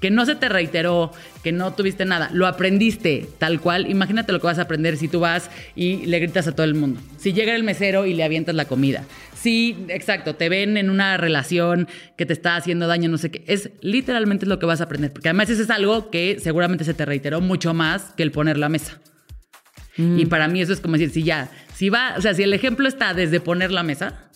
que 0.00 0.10
no 0.10 0.26
se 0.26 0.34
te 0.34 0.48
reiteró, 0.48 1.12
que 1.42 1.52
no 1.52 1.72
tuviste 1.72 2.04
nada, 2.04 2.30
lo 2.32 2.46
aprendiste 2.46 3.26
tal 3.38 3.60
cual, 3.60 3.90
imagínate 3.90 4.32
lo 4.32 4.40
que 4.40 4.46
vas 4.46 4.58
a 4.58 4.62
aprender 4.62 4.96
si 4.96 5.08
tú 5.08 5.20
vas 5.20 5.50
y 5.74 6.06
le 6.06 6.18
gritas 6.18 6.46
a 6.46 6.52
todo 6.52 6.64
el 6.64 6.74
mundo. 6.74 7.00
Si 7.16 7.32
llega 7.32 7.54
el 7.54 7.62
mesero 7.62 8.06
y 8.06 8.14
le 8.14 8.24
avientas 8.24 8.54
la 8.54 8.66
comida. 8.66 9.04
Si, 9.34 9.84
exacto, 9.88 10.34
te 10.34 10.48
ven 10.48 10.76
en 10.76 10.90
una 10.90 11.16
relación 11.16 11.88
que 12.16 12.26
te 12.26 12.32
está 12.32 12.56
haciendo 12.56 12.86
daño, 12.86 13.08
no 13.08 13.18
sé 13.18 13.30
qué. 13.30 13.44
Es 13.46 13.70
literalmente 13.82 14.46
lo 14.46 14.58
que 14.58 14.66
vas 14.66 14.80
a 14.80 14.84
aprender. 14.84 15.12
Porque 15.12 15.28
además 15.28 15.50
eso 15.50 15.62
es 15.62 15.70
algo 15.70 16.10
que 16.10 16.38
seguramente 16.40 16.84
se 16.84 16.94
te 16.94 17.04
reiteró 17.04 17.40
mucho 17.40 17.74
más 17.74 18.12
que 18.16 18.22
el 18.22 18.30
poner 18.30 18.56
la 18.56 18.68
mesa. 18.68 19.00
Y 19.96 20.26
para 20.26 20.48
mí 20.48 20.60
eso 20.60 20.72
es 20.72 20.80
como 20.80 20.94
decir, 20.94 21.10
si 21.10 21.22
ya, 21.22 21.50
si 21.72 21.88
va, 21.88 22.14
o 22.16 22.20
sea, 22.20 22.34
si 22.34 22.42
el 22.42 22.52
ejemplo 22.52 22.88
está 22.88 23.14
desde 23.14 23.38
poner 23.38 23.70
la 23.70 23.84
mesa, 23.84 24.28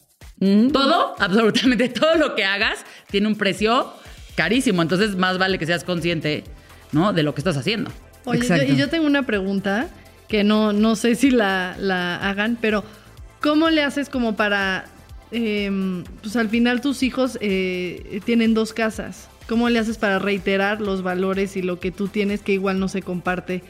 todo, 0.73 1.17
absolutamente 1.19 1.89
todo 1.89 2.15
lo 2.15 2.37
que 2.37 2.45
hagas 2.45 2.85
tiene 3.11 3.27
un 3.27 3.35
precio 3.37 3.93
carísimo. 4.39 4.83
Entonces, 4.83 5.17
más 5.17 5.37
vale 5.37 5.59
que 5.59 5.67
seas 5.67 5.83
consciente, 5.83 6.45
¿no? 6.93 7.13
De 7.13 7.25
lo 7.25 7.35
que 7.35 7.41
estás 7.41 7.57
haciendo. 7.57 7.91
Oye, 8.25 8.47
yo, 8.47 8.73
y 8.73 8.77
yo 8.77 8.89
tengo 8.89 9.05
una 9.05 9.27
pregunta 9.27 9.89
que 10.29 10.45
no, 10.45 10.73
no 10.73 10.95
sé 10.95 11.17
si 11.17 11.31
la, 11.33 11.75
la 11.77 12.17
hagan, 12.17 12.57
pero 12.61 12.85
¿cómo 13.41 13.69
le 13.69 13.83
haces 13.83 14.09
como 14.09 14.37
para, 14.37 14.85
em, 15.33 16.05
pues 16.23 16.37
al 16.37 16.49
final 16.49 16.81
tus 16.81 17.03
hijos 17.03 17.37
eh, 17.41 18.21
tienen 18.27 18.55
dos 18.55 18.73
casas? 18.73 19.29
¿Cómo 19.49 19.71
le 19.71 19.81
haces 19.81 19.99
para 19.99 20.21
reiterar 20.21 20.81
los 20.81 21.03
valores 21.03 21.57
y 21.57 21.63
lo 21.63 21.81
que 21.81 21.91
tú 21.91 22.07
tienes 22.07 22.41
que 22.41 22.53
igual 22.53 22.79
no 22.79 22.87
se 22.87 23.03
comparte 23.03 23.65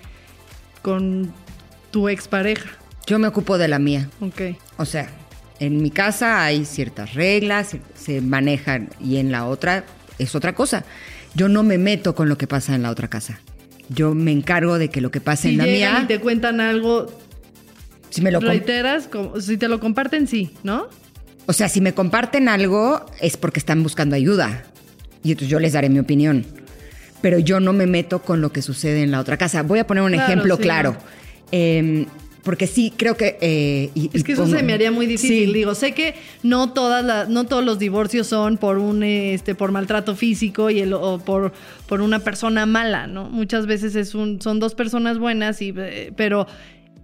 con 0.82 1.32
tu 1.92 2.10
expareja? 2.10 2.68
Yo 3.06 3.18
me 3.18 3.26
ocupo 3.26 3.56
de 3.56 3.68
la 3.68 3.78
mía. 3.78 4.10
Ok. 4.20 4.58
O 4.76 4.84
sea, 4.84 5.08
en 5.60 5.80
mi 5.80 5.90
casa 5.90 6.44
hay 6.44 6.66
ciertas 6.66 7.14
reglas, 7.14 7.74
se 7.94 8.20
manejan 8.20 8.90
y 9.00 9.16
en 9.16 9.32
la 9.32 9.46
otra 9.46 9.84
es 10.18 10.34
otra 10.34 10.54
cosa. 10.54 10.84
Yo 11.34 11.48
no 11.48 11.62
me 11.62 11.78
meto 11.78 12.14
con 12.14 12.28
lo 12.28 12.38
que 12.38 12.46
pasa 12.46 12.74
en 12.74 12.82
la 12.82 12.90
otra 12.90 13.08
casa. 13.08 13.40
Yo 13.88 14.14
me 14.14 14.32
encargo 14.32 14.78
de 14.78 14.88
que 14.90 15.00
lo 15.00 15.10
que 15.10 15.20
pasa 15.20 15.42
Si 15.42 15.50
en 15.50 15.58
la 15.58 15.64
mía, 15.64 16.00
y 16.04 16.06
te 16.06 16.20
cuentan 16.20 16.60
algo, 16.60 17.06
si 18.10 18.20
me 18.20 18.30
lo 18.30 18.40
reiteras, 18.40 19.08
si 19.40 19.56
te 19.56 19.68
lo 19.68 19.80
comparten, 19.80 20.26
sí, 20.26 20.54
¿no? 20.62 20.88
o 21.46 21.52
sea, 21.54 21.70
si 21.70 21.80
me 21.80 21.94
comparten 21.94 22.46
algo 22.50 23.06
es 23.20 23.38
porque 23.38 23.58
están 23.58 23.82
buscando 23.82 24.14
ayuda 24.14 24.64
y 25.22 25.30
entonces 25.30 25.48
yo 25.48 25.58
les 25.58 25.72
daré 25.72 25.88
mi 25.88 25.98
opinión. 25.98 26.44
Pero 27.22 27.38
yo 27.38 27.58
no 27.58 27.72
me 27.72 27.86
meto 27.86 28.20
con 28.20 28.40
lo 28.42 28.52
que 28.52 28.60
sucede 28.62 29.02
en 29.02 29.10
la 29.10 29.18
otra 29.18 29.38
casa. 29.38 29.62
Voy 29.62 29.78
a 29.78 29.86
poner 29.86 30.04
un 30.04 30.12
Claro, 30.12 30.24
ejemplo 30.24 30.56
sí, 30.56 30.62
claro. 30.62 30.96
no. 31.52 32.06
Porque 32.48 32.66
sí, 32.66 32.94
creo 32.96 33.14
que... 33.14 33.36
eh, 33.42 33.90
y- 33.94 34.08
Es 34.14 34.22
y 34.22 34.24
que 34.24 34.32
eso 34.32 34.44
pongo- 34.44 34.56
se 34.56 34.62
me 34.62 34.72
haría 34.72 34.90
muy 34.90 35.04
difícil. 35.04 35.48
Sí. 35.48 35.52
Digo, 35.52 35.74
sé 35.74 35.92
que 35.92 36.14
no 36.42 36.72
todas 36.72 37.04
las, 37.04 37.28
no 37.28 37.44
todos 37.44 37.62
los 37.62 37.78
divorcios 37.78 38.26
son 38.26 38.56
por 38.56 38.78
un 38.78 39.02
este, 39.02 39.54
por 39.54 39.70
maltrato 39.70 40.16
físico 40.16 40.70
y 40.70 40.80
el, 40.80 40.94
o 40.94 41.18
por, 41.18 41.52
por 41.86 42.00
una 42.00 42.20
persona 42.20 42.64
mala, 42.64 43.06
¿no? 43.06 43.28
Muchas 43.28 43.66
veces 43.66 43.94
es 43.96 44.14
un, 44.14 44.40
son 44.40 44.60
dos 44.60 44.74
personas 44.74 45.18
buenas, 45.18 45.60
y, 45.60 45.74
eh, 45.76 46.10
pero 46.16 46.46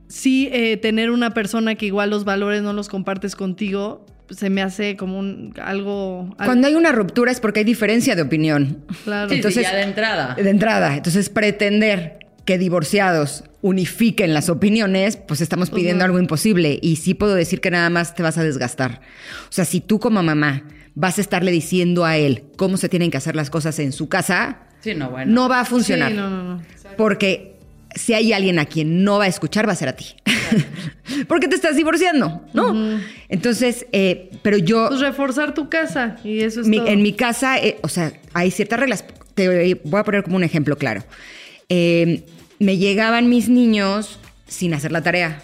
sí 0.09 0.49
eh, 0.51 0.79
tener 0.79 1.11
una 1.11 1.35
persona 1.35 1.75
que 1.75 1.85
igual 1.85 2.09
los 2.09 2.25
valores 2.25 2.63
no 2.63 2.73
los 2.73 2.89
compartes 2.89 3.37
contigo, 3.37 4.07
se 4.31 4.49
me 4.49 4.63
hace 4.63 4.97
como 4.97 5.19
un 5.19 5.53
algo. 5.63 6.35
al- 6.39 6.47
Cuando 6.47 6.69
hay 6.69 6.75
una 6.75 6.93
ruptura 6.93 7.31
es 7.31 7.39
porque 7.41 7.61
hay 7.61 7.65
diferencia 7.67 8.17
de 8.17 8.23
opinión. 8.23 8.79
Claro. 9.05 9.29
Sí, 9.29 9.43
ya 9.61 9.75
de 9.77 9.83
entrada. 9.83 10.35
De 10.37 10.49
entrada. 10.49 10.97
Entonces, 10.97 11.29
pretender 11.29 12.21
que 12.47 12.57
divorciados 12.57 13.45
unifiquen 13.67 14.35
las 14.35 14.51
opiniones, 14.51 15.17
pues 15.17 15.41
estamos 15.41 15.71
pidiendo 15.71 16.05
algo 16.05 16.19
imposible. 16.19 16.79
Y 16.83 16.97
sí 16.97 17.15
puedo 17.15 17.35
decir 17.35 17.63
que 17.63 17.71
nada 17.71 17.89
más 17.89 18.15
te 18.15 18.23
vas 18.23 18.37
a 18.37 18.45
desgastar. 18.45 19.01
O 19.49 19.53
sea, 19.53 19.65
si 19.65 19.81
tú 19.81 19.99
como 19.99 20.23
mamá 20.23 20.65
vas 20.95 21.17
a 21.17 21.23
estarle 21.23 21.51
diciendo 21.51 22.05
a 22.05 22.19
él 22.19 22.45
cómo 22.57 22.77
se 22.77 22.91
tienen 22.91 23.11
que 23.11 23.17
hacer 23.17 23.35
las 23.35 23.49
cosas 23.49 23.79
en 23.79 23.93
su 23.93 24.11
casa, 24.11 24.59
Sí, 24.81 24.95
no, 24.95 25.09
bueno. 25.11 25.33
no 25.33 25.49
va 25.49 25.61
a 25.61 25.65
funcionar. 25.65 26.11
Sí, 26.11 26.17
no, 26.19 26.29
no, 26.29 26.43
no. 26.57 26.63
Porque 26.99 27.57
si 27.95 28.13
hay 28.13 28.35
alguien 28.35 28.59
a 28.59 28.67
quien 28.67 29.03
no 29.03 29.17
va 29.17 29.25
a 29.25 29.29
escuchar, 29.29 29.67
va 29.67 29.73
a 29.73 29.77
ser 29.77 29.89
a 29.89 29.97
ti. 29.97 30.09
Porque 31.27 31.49
te 31.49 31.55
estás 31.55 31.75
divorciando, 31.75 32.43
¿no? 32.53 33.01
Entonces, 33.31 33.87
eh, 33.93 34.31
pero 34.43 34.59
yo... 34.59 34.89
Pues 34.89 35.01
reforzar 35.01 35.55
tu 35.55 35.71
casa 35.71 36.17
y 36.23 36.41
eso 36.41 36.61
es 36.61 36.67
Mi- 36.69 36.77
todo. 36.79 36.89
en 36.89 37.01
mi 37.03 37.15
casa, 37.15 37.59
eh, 37.59 37.79
o 37.83 37.89
sea, 37.89 38.13
hay 38.35 38.51
ciertas 38.51 38.79
reglas. 38.79 39.07
Te 39.35 39.79
voy 39.85 39.99
a 40.01 40.05
poner 40.05 40.23
como 40.23 40.37
un 40.37 40.45
ejemplo 40.45 40.77
claro. 40.77 41.03
Eh, 41.71 42.25
me 42.59 42.77
llegaban 42.79 43.29
mis 43.29 43.49
niños 43.49 44.19
sin 44.47 44.75
hacer 44.75 44.93
la 44.93 45.03
tarea. 45.03 45.43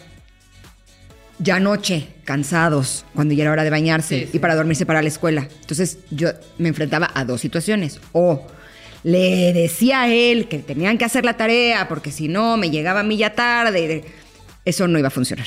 Ya 1.39 1.57
anoche, 1.57 2.09
cansados, 2.25 3.07
cuando 3.15 3.33
ya 3.35 3.45
era 3.45 3.53
hora 3.53 3.65
de 3.65 3.71
bañarse 3.71 4.21
Sí, 4.21 4.25
sí. 4.27 4.37
y 4.37 4.39
para 4.41 4.55
dormirse 4.55 4.85
para 4.85 5.01
la 5.01 5.09
escuela. 5.09 5.49
Entonces 5.63 5.99
yo 6.11 6.29
me 6.59 6.69
enfrentaba 6.69 7.11
a 7.15 7.25
dos 7.25 7.41
situaciones. 7.41 7.99
O 8.13 8.47
le 9.05 9.53
decía 9.55 10.03
a 10.03 10.09
él 10.13 10.49
que 10.49 10.59
tenían 10.59 10.99
que 10.99 11.07
hacer 11.07 11.25
la 11.25 11.39
tarea 11.39 11.89
porque 11.89 12.13
si 12.13 12.29
no 12.29 12.59
me 12.59 12.71
llegaba 12.71 13.01
a 13.01 13.05
mí 13.05 13.17
ya 13.17 13.35
tarde. 13.35 14.05
Eso 14.67 14.87
no 14.87 14.99
iba 14.99 15.09
a 15.09 15.11
funcionar. 15.11 15.47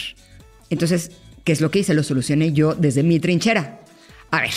Entonces, 0.72 1.11
¿qué 1.44 1.52
es 1.52 1.61
lo 1.61 1.69
que 1.69 1.80
hice? 1.80 1.94
Lo 1.94 2.02
solucioné 2.02 2.52
yo 2.53 2.73
desde 2.73 3.03
mi 3.03 3.19
trinchera. 3.19 3.80
A 4.31 4.41
ver, 4.41 4.49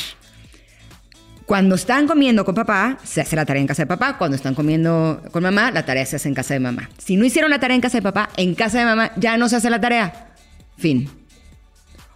cuando 1.46 1.76
están 1.76 2.08
comiendo 2.08 2.44
con 2.44 2.56
papá, 2.56 2.98
se 3.04 3.20
hace 3.20 3.36
la 3.36 3.46
tarea 3.46 3.60
en 3.60 3.68
casa 3.68 3.82
de 3.82 3.86
papá. 3.86 4.18
Cuando 4.18 4.36
están 4.36 4.56
comiendo 4.56 5.22
con 5.30 5.44
mamá, 5.44 5.70
la 5.70 5.86
tarea 5.86 6.04
se 6.04 6.16
hace 6.16 6.28
en 6.28 6.34
casa 6.34 6.54
de 6.54 6.60
mamá. 6.60 6.90
Si 6.98 7.16
no 7.16 7.24
hicieron 7.24 7.50
la 7.50 7.60
tarea 7.60 7.76
en 7.76 7.80
casa 7.80 7.98
de 7.98 8.02
papá, 8.02 8.30
en 8.36 8.56
casa 8.56 8.80
de 8.80 8.84
mamá 8.84 9.12
ya 9.16 9.36
no 9.36 9.48
se 9.48 9.56
hace 9.56 9.70
la 9.70 9.80
tarea. 9.80 10.34
Fin. 10.76 11.08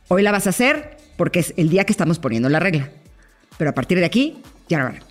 Hoy 0.09 0.23
la 0.23 0.33
vas 0.33 0.49
a 0.49 0.51
hacer 0.51 0.97
porque 1.17 1.39
es 1.39 1.55
el 1.57 1.69
día 1.69 1.85
que 1.85 1.93
estamos 1.93 2.19
poniendo 2.19 2.49
la 2.49 2.59
regla. 2.59 2.91
Pero 3.57 3.71
a 3.71 3.75
partir 3.75 3.99
de 4.01 4.05
aquí, 4.05 4.43
ya 4.69 4.79
no 4.79 4.85
van. 4.87 5.10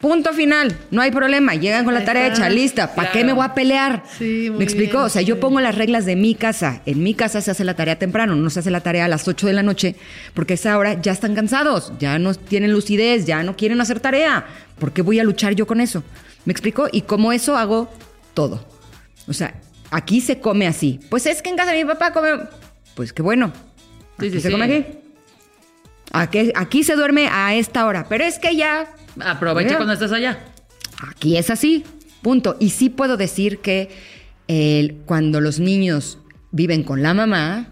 Punto 0.00 0.32
final. 0.32 0.78
No 0.92 1.02
hay 1.02 1.10
problema. 1.10 1.56
Llegan 1.56 1.84
con 1.84 1.92
la 1.92 2.04
tarea 2.04 2.28
hecha, 2.28 2.48
lista. 2.48 2.94
¿Para 2.94 3.10
qué 3.10 3.24
me 3.24 3.32
voy 3.32 3.44
a 3.44 3.52
pelear? 3.54 4.04
Sí, 4.16 4.48
¿Me 4.56 4.62
explico? 4.62 4.98
bien, 4.98 5.04
O 5.06 5.08
sea, 5.08 5.22
yo 5.22 5.40
pongo 5.40 5.60
las 5.60 5.74
reglas 5.74 6.06
de 6.06 6.14
mi 6.14 6.36
casa. 6.36 6.82
En 6.86 7.02
mi 7.02 7.14
casa 7.14 7.40
se 7.40 7.50
hace 7.50 7.64
la 7.64 7.74
tarea 7.74 7.98
temprano, 7.98 8.36
no 8.36 8.48
se 8.48 8.60
hace 8.60 8.70
la 8.70 8.80
tarea 8.80 9.06
a 9.06 9.08
las 9.08 9.26
8 9.26 9.48
de 9.48 9.52
la 9.54 9.64
noche, 9.64 9.96
porque 10.34 10.52
a 10.52 10.54
esa 10.54 10.78
hora 10.78 11.00
ya 11.02 11.10
están 11.10 11.34
cansados, 11.34 11.92
ya 11.98 12.20
no 12.20 12.32
tienen 12.34 12.72
lucidez, 12.72 13.26
ya 13.26 13.42
no 13.42 13.56
quieren 13.56 13.80
hacer 13.80 13.98
tarea. 13.98 14.46
¿Por 14.78 14.92
qué 14.92 15.02
voy 15.02 15.18
a 15.18 15.24
luchar 15.24 15.54
yo 15.54 15.66
con 15.66 15.80
eso? 15.80 16.04
¿Me 16.44 16.52
explico? 16.52 16.86
Y 16.92 17.02
como 17.02 17.32
eso 17.32 17.56
hago 17.56 17.90
todo. 18.34 18.64
O 19.26 19.32
sea, 19.32 19.54
aquí 19.90 20.20
se 20.20 20.38
come 20.38 20.68
así. 20.68 21.00
Pues 21.10 21.26
es 21.26 21.42
que 21.42 21.50
en 21.50 21.56
casa 21.56 21.72
de 21.72 21.84
mi 21.84 21.88
papá 21.90 22.12
come. 22.12 22.44
Pues 22.94 23.12
qué 23.12 23.22
bueno. 23.22 23.52
Aquí 24.16 24.30
sí, 24.30 24.40
se 24.40 24.52
come 24.52 24.64
aquí. 24.64 24.86
Aquí, 26.12 26.52
aquí 26.54 26.84
se 26.84 26.94
duerme 26.94 27.26
a 27.26 27.56
esta 27.56 27.84
hora. 27.84 28.06
Pero 28.08 28.24
es 28.24 28.38
que 28.38 28.54
ya 28.54 28.86
Aprovecha 29.24 29.66
Mira. 29.68 29.76
cuando 29.78 29.92
estás 29.94 30.12
allá. 30.12 30.38
Aquí 31.08 31.36
es 31.36 31.50
así, 31.50 31.84
punto. 32.22 32.56
Y 32.60 32.70
sí 32.70 32.88
puedo 32.90 33.16
decir 33.16 33.58
que 33.58 33.90
el- 34.48 34.96
cuando 35.06 35.40
los 35.40 35.60
niños 35.60 36.18
viven 36.50 36.82
con 36.82 37.02
la 37.02 37.14
mamá, 37.14 37.68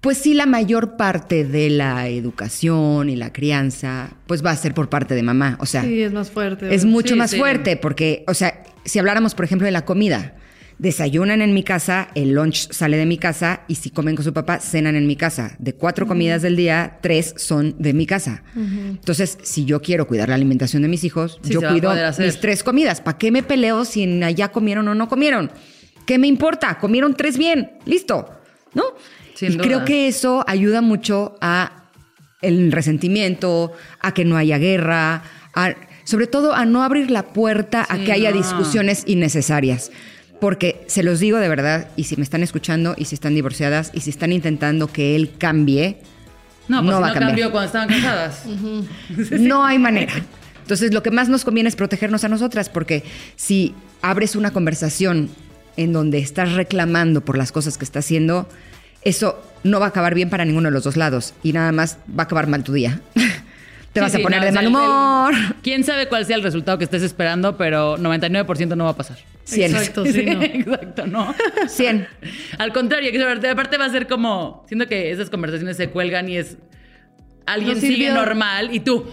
pues 0.00 0.18
sí 0.18 0.34
la 0.34 0.46
mayor 0.46 0.96
parte 0.96 1.44
de 1.44 1.70
la 1.70 2.08
educación 2.08 3.08
y 3.08 3.16
la 3.16 3.32
crianza, 3.32 4.10
pues 4.26 4.44
va 4.44 4.50
a 4.50 4.56
ser 4.56 4.74
por 4.74 4.88
parte 4.88 5.14
de 5.14 5.22
mamá. 5.22 5.56
O 5.60 5.66
sea, 5.66 5.82
Sí, 5.82 6.02
es 6.02 6.12
más 6.12 6.30
fuerte. 6.30 6.74
es 6.74 6.84
mucho 6.84 7.14
Sí, 7.14 7.18
más 7.18 7.30
sí. 7.30 7.38
fuerte 7.38 7.76
porque, 7.76 8.24
o 8.26 8.34
sea, 8.34 8.62
si 8.84 8.98
habláramos, 8.98 9.34
por 9.34 9.44
ejemplo, 9.44 9.64
de 9.66 9.70
la 9.72 9.84
comida, 9.84 10.34
desayunan 10.78 11.42
en 11.42 11.54
mi 11.54 11.62
casa, 11.62 12.08
el 12.14 12.32
lunch 12.34 12.70
sale 12.72 12.96
de 12.96 13.06
mi 13.06 13.18
casa 13.18 13.62
y 13.68 13.76
si 13.76 13.90
comen 13.90 14.16
con 14.16 14.24
su 14.24 14.32
papá, 14.32 14.58
cenan 14.60 14.96
en 14.96 15.06
mi 15.06 15.16
casa. 15.16 15.56
De 15.58 15.74
cuatro 15.74 16.06
comidas 16.06 16.42
del 16.42 16.56
día, 16.56 16.98
tres 17.00 17.34
son 17.36 17.74
de 17.78 17.92
mi 17.92 18.06
casa. 18.06 18.42
Entonces, 18.56 19.38
si 19.42 19.64
yo 19.64 19.80
quiero 19.80 20.06
cuidar 20.06 20.28
la 20.28 20.34
alimentación 20.34 20.82
de 20.82 20.88
mis 20.88 21.04
hijos, 21.04 21.38
Sí, 21.42 21.52
yo 21.52 21.60
cuido 21.60 21.92
mis 22.18 22.40
tres 22.40 22.62
comidas. 22.62 23.00
¿Para 23.00 23.18
qué 23.18 23.30
me 23.30 23.42
peleo 23.42 23.84
si 23.84 24.22
allá 24.22 24.48
comieron 24.50 24.88
o 24.88 24.94
no 24.94 25.08
comieron? 25.08 25.50
¿Qué 26.06 26.18
me 26.18 26.26
importa? 26.26 26.78
Comieron 26.78 27.14
tres 27.14 27.38
bien, 27.38 27.72
listo, 27.84 28.28
¿no? 28.74 28.82
Sin 29.34 29.52
y 29.52 29.56
creo 29.58 29.84
que 29.84 30.08
eso 30.08 30.44
ayuda 30.48 30.80
mucho 30.80 31.36
a 31.40 31.88
el 32.42 32.72
resentimiento, 32.72 33.72
a 34.00 34.12
que 34.14 34.24
no 34.24 34.36
haya 34.36 34.58
guerra, 34.58 35.22
a- 35.54 35.74
sobre 36.04 36.26
todo 36.26 36.54
a 36.54 36.64
no 36.64 36.82
abrir 36.82 37.10
la 37.10 37.22
puerta 37.32 37.86
a 37.88 37.98
que 37.98 38.10
haya 38.12 38.30
no. 38.32 38.36
discusiones 38.38 39.04
innecesarias. 39.06 39.92
Porque 40.42 40.82
se 40.88 41.04
los 41.04 41.20
digo 41.20 41.38
de 41.38 41.48
verdad, 41.48 41.86
y 41.94 42.02
si 42.02 42.16
me 42.16 42.24
están 42.24 42.42
escuchando, 42.42 42.96
y 42.98 43.04
si 43.04 43.14
están 43.14 43.36
divorciadas, 43.36 43.92
y 43.94 44.00
si 44.00 44.10
están 44.10 44.32
intentando 44.32 44.88
que 44.88 45.14
él 45.14 45.30
cambie, 45.38 45.98
No, 46.66 46.78
pues 46.82 46.90
No 46.90 46.96
si 46.96 47.00
va 47.00 47.00
no 47.00 47.06
a 47.06 47.12
cambiar. 47.12 47.28
cambió 47.28 47.50
cuando 47.52 47.66
estaban 47.66 47.88
casadas. 47.88 48.42
no 49.38 49.64
hay 49.64 49.78
manera. 49.78 50.12
Entonces, 50.62 50.92
lo 50.92 51.00
que 51.04 51.12
más 51.12 51.28
nos 51.28 51.44
conviene 51.44 51.68
es 51.68 51.76
protegernos 51.76 52.24
a 52.24 52.28
nosotras, 52.28 52.68
porque 52.70 53.04
si 53.36 53.72
abres 54.00 54.34
una 54.34 54.50
conversación 54.50 55.30
en 55.76 55.92
donde 55.92 56.18
estás 56.18 56.54
reclamando 56.54 57.24
por 57.24 57.38
las 57.38 57.52
cosas 57.52 57.78
que 57.78 57.84
está 57.84 58.00
haciendo, 58.00 58.48
eso 59.02 59.40
no 59.62 59.78
va 59.78 59.86
a 59.86 59.88
acabar 59.90 60.16
bien 60.16 60.28
para 60.28 60.44
ninguno 60.44 60.70
de 60.70 60.72
los 60.72 60.82
dos 60.82 60.96
lados 60.96 61.34
y 61.44 61.52
nada 61.52 61.70
más 61.70 61.98
va 62.10 62.22
a 62.22 62.26
acabar 62.26 62.48
mal 62.48 62.64
tu 62.64 62.72
día. 62.72 63.00
Te 63.92 64.00
Sí, 64.00 64.04
vas 64.04 64.14
a 64.14 64.16
sí, 64.16 64.22
poner 64.22 64.40
no, 64.40 64.46
de 64.46 64.52
mal 64.52 64.66
humor. 64.68 65.34
el- 65.34 65.54
Quién 65.62 65.84
sabe 65.84 66.08
cuál 66.08 66.24
sea 66.24 66.36
el 66.36 66.42
resultado 66.42 66.78
que 66.78 66.84
estés 66.84 67.02
esperando, 67.02 67.56
pero 67.58 67.98
99% 67.98 68.74
no 68.74 68.84
va 68.84 68.90
a 68.90 68.96
pasar. 68.96 69.18
Cien. 69.44 69.70
Exacto, 69.74 70.06
sí, 70.06 70.24
no. 70.24 70.42
Exacto, 70.42 71.06
¿no? 71.06 71.34
100. 71.68 72.06
Al 72.58 72.72
contrario, 72.72 73.12
que 73.12 73.22
aparte- 73.50 73.76
va 73.78 73.84
a 73.84 73.90
ser 73.90 74.06
como, 74.06 74.64
siento 74.66 74.86
que 74.88 75.10
esas 75.10 75.28
conversaciones 75.28 75.76
se 75.76 75.90
cuelgan 75.90 76.28
y 76.28 76.38
es 76.38 76.56
alguien 77.44 77.74
No 77.74 77.80
sigue 77.80 78.10
normal 78.12 78.70
y 78.74 78.80
tú. 78.80 79.04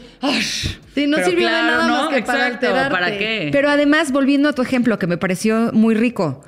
Sí, 0.95 1.07
no 1.07 1.17
Pero 1.17 1.29
sirvió 1.29 1.47
de 1.47 1.53
claro, 1.53 1.67
nada 1.77 1.87
¿no? 1.87 1.93
más 2.05 2.09
que 2.15 2.21
para 2.23 2.47
Exacto, 2.47 2.67
alterarte. 2.67 2.91
¿Para 2.91 3.17
qué? 3.17 3.49
Pero 3.51 3.69
además, 3.69 4.11
volviendo 4.11 4.49
a 4.49 4.53
tu 4.53 4.61
ejemplo 4.61 4.97
que 4.99 5.07
me 5.07 5.17
pareció 5.17 5.71
muy 5.73 5.93
rico, 5.95 6.41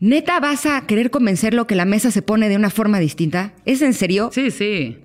¿neta 0.00 0.40
vas 0.40 0.64
a 0.66 0.86
querer 0.86 1.10
convencerlo 1.10 1.66
que 1.66 1.74
la 1.74 1.84
mesa 1.84 2.10
se 2.10 2.22
pone 2.22 2.48
de 2.48 2.56
una 2.56 2.70
forma 2.70 2.98
distinta? 2.98 3.52
¿Es 3.66 3.82
en 3.82 3.92
serio? 3.94 4.30
sí, 4.32 4.50
sí. 4.50 4.98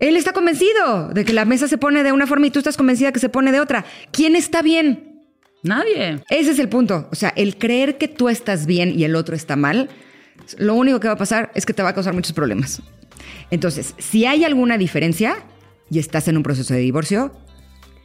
Él 0.00 0.16
está 0.16 0.32
convencido 0.32 1.08
de 1.08 1.24
que 1.24 1.32
la 1.32 1.44
mesa 1.44 1.66
se 1.68 1.78
pone 1.78 2.02
de 2.04 2.12
una 2.12 2.26
forma 2.26 2.46
y 2.46 2.50
tú 2.50 2.58
estás 2.60 2.76
convencida 2.76 3.12
que 3.12 3.18
se 3.18 3.28
pone 3.28 3.50
de 3.52 3.60
otra. 3.60 3.84
¿Quién 4.12 4.36
está 4.36 4.62
bien? 4.62 5.22
Nadie. 5.64 6.20
Ese 6.30 6.52
es 6.52 6.58
el 6.60 6.68
punto. 6.68 7.08
O 7.10 7.16
sea, 7.16 7.32
el 7.36 7.56
creer 7.58 7.98
que 7.98 8.06
tú 8.06 8.28
estás 8.28 8.66
bien 8.66 8.92
y 8.98 9.04
el 9.04 9.16
otro 9.16 9.34
está 9.34 9.56
mal, 9.56 9.88
lo 10.56 10.74
único 10.74 11.00
que 11.00 11.08
va 11.08 11.14
a 11.14 11.18
pasar 11.18 11.50
es 11.54 11.66
que 11.66 11.72
te 11.72 11.82
va 11.82 11.88
a 11.90 11.94
causar 11.94 12.14
muchos 12.14 12.32
problemas. 12.32 12.80
Entonces, 13.50 13.94
si 13.98 14.24
hay 14.24 14.44
alguna 14.44 14.78
diferencia 14.78 15.36
y 15.90 15.98
estás 15.98 16.28
en 16.28 16.36
un 16.36 16.42
proceso 16.44 16.74
de 16.74 16.80
divorcio, 16.80 17.32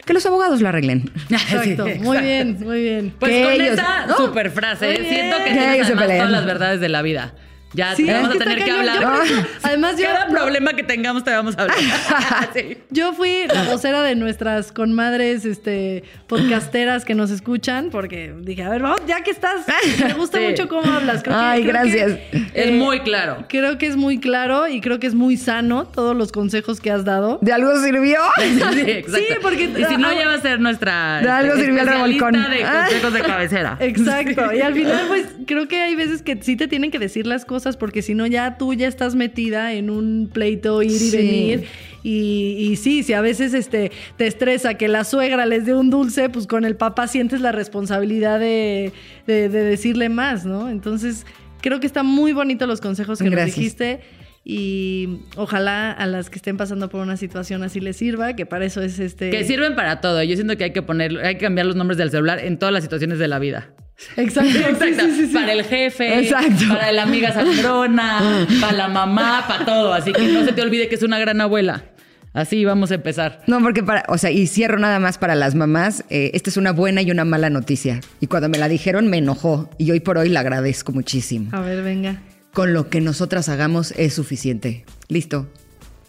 que 0.06 0.14
los 0.14 0.26
abogados 0.26 0.62
lo 0.62 0.70
arreglen. 0.70 1.12
Exacto. 1.30 1.86
Sí, 1.86 2.00
Muy 2.00 2.18
exacto. 2.18 2.22
bien, 2.22 2.58
muy 2.60 2.82
bien. 2.82 3.14
Pues 3.20 3.32
Que 3.32 3.44
con 3.44 3.54
ellos- 3.54 3.74
esa 3.74 4.08
¿no? 4.08 4.18
super 4.18 4.50
frase, 4.52 4.88
Muy 5.00 5.08
siento 5.08 5.38
que. 5.38 5.44
Que 5.44 5.50
tienes 5.52 5.76
ellos 5.76 5.88
se 5.88 5.94
todas 5.94 6.32
las 6.32 6.46
verdades 6.46 6.80
de 6.82 6.90
la 6.90 7.02
vida. 7.04 7.36
Ya 7.74 7.96
Sí, 7.96 8.06
te 8.06 8.14
vamos 8.14 8.36
a 8.36 8.38
tener 8.40 8.64
que 8.64 8.72
hablar. 8.72 9.02
Yo 9.02 9.36
además, 9.64 9.98
yo- 9.98 10.06
Cada 10.06 10.26
no- 10.28 10.32
problema 10.34 10.74
que 10.74 10.84
tengamos 10.84 11.24
te 11.24 11.32
vamos 11.32 11.58
a 11.58 11.64
hablar. 11.64 11.78
Sí. 12.54 12.78
Yo 12.92 13.14
fui 13.14 13.48
la 13.48 13.64
vocera 13.64 14.02
de 14.04 14.16
nuestras 14.16 14.72
conmadres 14.72 15.44
este, 15.46 16.04
podcasteras 16.28 17.06
que 17.06 17.16
nos 17.16 17.32
escuchan, 17.32 17.90
porque 17.92 18.34
dije, 18.42 18.64
a 18.64 18.70
ver, 18.70 18.82
vamos, 18.82 19.02
ya 19.08 19.22
que 19.24 19.32
estás, 19.32 19.66
me 20.04 20.14
gusta 20.14 20.38
Sí. 20.44 20.46
mucho 20.50 20.68
cómo 20.68 20.92
hablas. 20.92 21.24
Creo 21.24 21.36
que- 21.36 21.44
Ay, 21.44 21.64
creo 21.64 21.82
que, 21.84 21.90
gracias. 21.90 22.20
Es 22.54 22.68
eh, 22.68 22.72
muy 22.74 23.00
claro. 23.00 23.46
Creo 23.50 23.78
que 23.78 23.88
es 23.88 23.96
muy 23.96 24.20
claro 24.20 24.68
y 24.68 24.82
creo 24.82 25.00
que 25.00 25.08
es 25.08 25.16
muy 25.16 25.38
sano 25.38 25.86
todos 25.88 26.16
los 26.16 26.32
consejos 26.32 26.80
que 26.80 26.92
has 26.92 27.06
dado. 27.06 27.40
¿De 27.42 27.52
algo 27.54 27.76
sirvió? 27.82 28.18
Sí, 28.38 28.44
exacto. 28.92 29.18
Sí, 29.18 29.26
porque- 29.42 29.64
Y 29.78 29.86
si 29.86 29.98
no, 29.98 30.10
ah, 30.10 30.14
ya 30.14 30.28
va 30.28 30.36
a 30.36 30.42
ser 30.42 30.60
nuestra 30.60 31.22
De 31.22 31.30
algo 31.30 31.54
este, 31.54 31.66
sirvió 31.66 31.82
el 31.82 31.88
revolcón. 31.88 32.34
de 32.34 32.62
consejos 32.62 33.14
de 33.14 33.22
cabecera. 33.22 33.78
Exacto. 33.80 34.54
Y 34.54 34.62
al 34.62 34.74
final, 34.74 35.06
pues, 35.08 35.26
creo 35.48 35.68
que 35.68 35.80
hay 35.82 35.96
veces 35.96 36.22
que 36.22 36.38
sí 36.42 36.56
te 36.56 36.68
tienen 36.68 36.92
que 36.92 37.00
decir 37.00 37.26
las 37.26 37.46
cosas 37.46 37.63
porque 37.78 38.02
si 38.02 38.14
no, 38.14 38.26
ya 38.28 38.58
tú 38.58 38.74
ya 38.74 38.88
estás 38.88 39.16
metida 39.16 39.74
en 39.74 39.90
un 39.90 40.30
pleito, 40.32 40.82
ir 40.84 40.92
y 40.92 40.94
Sí. 41.00 41.18
venir. 41.18 41.64
Y, 42.04 42.58
y 42.60 42.76
sí, 42.76 43.02
si 43.04 43.14
a 43.14 43.22
veces 43.22 43.54
este, 43.54 43.92
te 44.18 44.28
estresa 44.28 44.74
que 44.74 44.88
la 44.90 45.04
suegra 45.06 45.46
les 45.46 45.66
dé 45.66 45.74
un 45.74 45.90
dulce, 45.90 46.30
pues 46.30 46.48
con 46.48 46.66
el 46.66 46.76
papá 46.76 47.08
sientes 47.08 47.40
la 47.42 47.52
responsabilidad 47.54 48.40
de, 48.40 48.92
de- 49.26 49.48
de 49.50 49.64
decirle 49.64 50.10
más, 50.10 50.46
¿no? 50.46 50.70
Entonces, 50.70 51.26
creo 51.62 51.80
que 51.80 51.88
están 51.88 52.06
muy 52.06 52.34
bonitos 52.34 52.68
los 52.68 52.82
consejos 52.82 53.20
que 53.20 53.30
Gracias. 53.30 53.48
nos 53.48 53.56
dijiste. 53.56 54.02
Y 54.46 55.20
ojalá 55.38 55.92
a 55.94 56.06
las 56.06 56.30
que 56.30 56.36
estén 56.36 56.58
pasando 56.58 56.90
por 56.90 57.00
una 57.02 57.16
situación 57.16 57.64
así 57.64 57.80
les 57.80 57.96
sirva, 57.96 58.36
que 58.36 58.46
para 58.46 58.66
eso 58.66 58.82
es 58.82 59.00
este. 59.00 59.30
Que 59.30 59.46
sirven 59.46 59.74
para 59.74 60.02
todo. 60.02 60.22
Yo 60.22 60.36
siento 60.36 60.58
que 60.58 60.66
hay 60.66 60.74
que 60.74 60.82
poner, 60.82 61.18
hay 61.26 61.36
que 61.36 61.46
cambiar 61.46 61.66
los 61.66 61.78
nombres 61.78 61.98
del 61.98 62.12
celular 62.12 62.40
en 62.40 62.60
todas 62.60 62.74
las 62.74 62.84
situaciones 62.84 63.20
de 63.20 63.30
la 63.30 63.40
vida. 63.40 63.72
Exacto. 64.18 64.50
Exacto. 64.58 65.04
sí, 65.06 65.12
sí, 65.16 65.28
sí. 65.28 65.34
Para 65.34 65.54
el 65.54 65.64
jefe, 65.64 66.20
Exacto. 66.20 66.66
para 66.70 66.92
la 66.92 67.04
amiga 67.04 67.32
sandrona, 67.32 68.48
para 68.62 68.74
la 68.74 68.88
mamá, 68.88 69.46
para 69.48 69.66
todo. 69.66 69.94
Así 69.94 70.12
que 70.12 70.28
no 70.28 70.44
se 70.46 70.52
te 70.54 70.62
olvide 70.62 70.88
que 70.90 70.96
es 70.96 71.04
una 71.04 71.20
gran 71.20 71.40
abuela. 71.42 71.86
Así 72.34 72.66
vamos 72.66 72.90
a 72.90 72.96
empezar. 72.96 73.44
No, 73.46 73.62
porque 73.62 73.84
para, 73.84 74.04
o 74.08 74.18
sea, 74.18 74.32
y 74.32 74.48
cierro 74.48 74.80
nada 74.80 75.00
más 75.00 75.20
para 75.20 75.36
las 75.36 75.54
mamás. 75.54 76.04
eh, 76.10 76.32
esta 76.34 76.50
es 76.50 76.58
una 76.58 76.72
buena 76.72 77.02
y 77.04 77.12
una 77.12 77.26
mala 77.26 77.52
noticia. 77.52 78.00
Y 78.20 78.28
cuando 78.28 78.50
me 78.50 78.58
la 78.58 78.68
dijeron 78.68 79.08
me 79.08 79.18
enojó 79.20 79.70
y 79.78 79.92
hoy 79.92 80.00
por 80.00 80.18
hoy 80.18 80.30
la 80.30 80.40
agradezco 80.40 80.92
muchísimo. 80.92 81.50
A 81.56 81.62
ver, 81.62 81.84
venga. 81.84 82.22
Con 82.52 82.74
lo 82.74 82.90
que 82.90 83.02
nosotras 83.02 83.50
hagamos 83.50 83.92
es 83.98 84.14
suficiente. 84.16 84.84
Listo. 85.10 85.48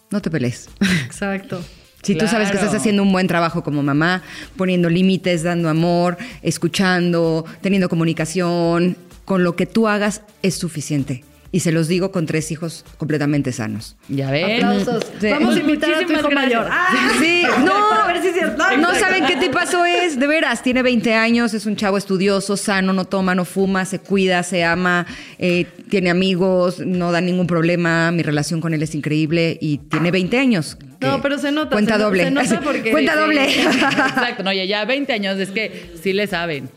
No 0.09 0.21
te 0.21 0.31
pelees. 0.31 0.67
Exacto. 1.05 1.63
Si 2.05 2.15
tú 2.15 2.27
sabes 2.27 2.51
que 2.51 2.57
estás 2.57 2.75
haciendo 2.75 3.01
un 3.01 3.11
buen 3.11 3.25
trabajo 3.25 3.63
como 3.63 3.81
mamá, 3.81 4.21
poniendo 4.55 4.89
límites, 4.89 5.41
dando 5.41 5.69
amor, 5.69 6.17
escuchando, 6.43 7.45
teniendo 7.61 7.89
comunicación, 7.89 8.95
con 9.25 9.43
lo 9.43 9.55
que 9.55 9.65
tú 9.65 9.87
hagas 9.87 10.21
es 10.43 10.53
suficiente. 10.53 11.23
Y 11.55 11.61
se 11.61 11.71
los 11.71 11.87
digo 11.87 12.11
con 12.11 12.25
tres 12.25 12.51
hijos 12.51 12.83
completamente 12.97 13.53
sanos. 13.53 13.95
Ya 14.09 14.29
ven. 14.29 14.55
Aplausos. 14.65 15.05
Sí. 15.21 15.27
Vamos 15.29 15.55
a 15.55 15.59
invitar 15.61 15.93
a 15.93 15.99
tu 16.05 16.11
hijo 16.11 16.27
gracias. 16.27 16.33
mayor. 16.33 16.67
¡Ah! 16.69 16.87
Sí, 17.17 17.43
no, 17.63 17.91
A 18.03 18.07
ver 18.07 18.21
si 18.21 18.27
es 18.27 18.33
cierto. 18.33 18.61
no 18.77 18.93
saben 18.93 19.25
qué 19.25 19.37
tipazo 19.37 19.85
es, 19.85 20.19
de 20.19 20.27
veras, 20.27 20.61
tiene 20.63 20.83
20 20.83 21.13
años, 21.13 21.53
es 21.53 21.65
un 21.65 21.77
chavo 21.77 21.97
estudioso, 21.97 22.57
sano, 22.57 22.91
no 22.91 23.05
toma, 23.05 23.35
no 23.35 23.45
fuma, 23.45 23.85
se 23.85 23.99
cuida, 23.99 24.43
se 24.43 24.65
ama, 24.65 25.05
eh, 25.39 25.65
tiene 25.89 26.09
amigos, 26.09 26.79
no 26.85 27.13
da 27.13 27.21
ningún 27.21 27.47
problema, 27.47 28.11
mi 28.11 28.21
relación 28.21 28.59
con 28.59 28.73
él 28.73 28.83
es 28.83 28.93
increíble 28.93 29.57
y 29.61 29.77
tiene 29.77 30.11
20 30.11 30.37
años. 30.37 30.77
No, 30.99 31.21
pero 31.21 31.37
se 31.39 31.53
nota, 31.53 31.69
Cuenta 31.69 31.95
se 31.95 32.03
doble. 32.03 32.23
se 32.25 32.31
nota 32.31 32.59
porque- 32.65 32.91
Cuenta 32.91 33.13
sí. 33.13 33.19
doble. 33.19 33.45
Exacto, 33.61 34.43
no, 34.43 34.51
ya, 34.51 34.65
ya 34.65 34.83
20 34.83 35.13
años, 35.13 35.39
es 35.39 35.51
que 35.51 35.91
sí 36.03 36.11
le 36.11 36.27
saben. 36.27 36.69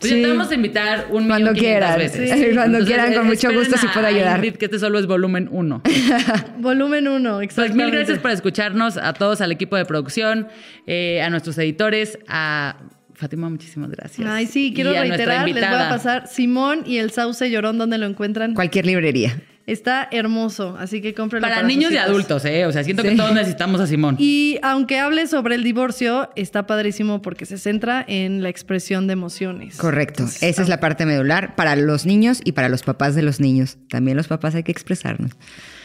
Pues 0.00 0.12
Sí. 0.12 0.20
ya 0.20 0.26
te 0.28 0.32
vamos 0.34 0.50
a 0.50 0.54
invitar 0.54 1.06
un 1.10 1.26
Cuando 1.28 1.52
quieran. 1.52 1.98
veces. 1.98 2.30
Sí. 2.30 2.46
Cuando 2.54 2.84
quieran, 2.84 3.14
con 3.14 3.26
mucho 3.26 3.52
gusto, 3.52 3.76
si 3.78 3.86
puedo 3.88 4.06
ayudar. 4.06 4.36
Ingrid, 4.36 4.56
que 4.56 4.66
este 4.66 4.78
solo 4.78 4.98
es 4.98 5.06
volumen 5.06 5.48
1. 5.50 5.82
Volumen 6.58 7.08
1, 7.08 7.34
Pues 7.34 7.44
exactamente. 7.44 7.84
mil 7.84 7.94
gracias 7.94 8.18
por 8.18 8.30
escucharnos, 8.30 8.96
a 8.96 9.12
todos, 9.12 9.40
al 9.40 9.52
equipo 9.52 9.76
de 9.76 9.84
producción, 9.84 10.48
eh, 10.86 11.22
a 11.22 11.30
nuestros 11.30 11.56
editores, 11.58 12.18
a 12.28 12.76
Fátima, 13.14 13.48
muchísimas 13.48 13.90
gracias. 13.90 14.28
Ay, 14.28 14.46
sí, 14.46 14.72
quiero 14.74 14.90
reiterar, 14.92 15.46
les 15.48 15.54
voy 15.54 15.64
a 15.64 15.88
pasar 15.88 16.26
Simón 16.26 16.82
y 16.84 16.98
el 16.98 17.10
Sauce 17.12 17.48
Llorón, 17.48 17.78
donde 17.78 17.96
lo 17.98 18.06
encuentran. 18.06 18.54
Cualquier 18.54 18.86
librería. 18.86 19.40
Está 19.66 20.08
hermoso, 20.10 20.76
así 20.78 21.00
que 21.00 21.14
cómprenlo 21.14 21.48
Para, 21.48 21.60
sus 21.60 21.68
niños 21.68 21.90
y 21.90 21.96
adultos, 21.96 22.44
¿eh? 22.44 22.66
O 22.66 22.72
sea, 22.72 22.84
siento 22.84 23.02
que 23.02 23.12
todos 23.12 23.32
necesitamos 23.32 23.80
a 23.80 23.86
Simón. 23.86 24.16
Y 24.18 24.58
aunque 24.62 24.98
hable 24.98 25.26
sobre 25.26 25.54
el 25.54 25.62
divorcio, 25.62 26.28
está 26.36 26.66
padrísimo 26.66 27.22
porque 27.22 27.46
se 27.46 27.56
centra 27.56 28.04
en 28.06 28.42
la 28.42 28.50
expresión 28.50 29.06
de 29.06 29.14
emociones. 29.14 29.76
Correcto. 29.76 30.24
Entonces, 30.24 30.42
Esa 30.42 30.62
es 30.62 30.68
la 30.68 30.80
parte 30.80 31.06
medular 31.06 31.54
para 31.56 31.76
los 31.76 32.04
niños 32.04 32.42
y 32.44 32.52
para 32.52 32.68
los 32.68 32.82
papás 32.82 33.14
de 33.14 33.22
los 33.22 33.40
niños. 33.40 33.78
También 33.88 34.18
los 34.18 34.28
papás 34.28 34.54
hay 34.54 34.64
que 34.64 34.72
expresarnos. 34.72 35.32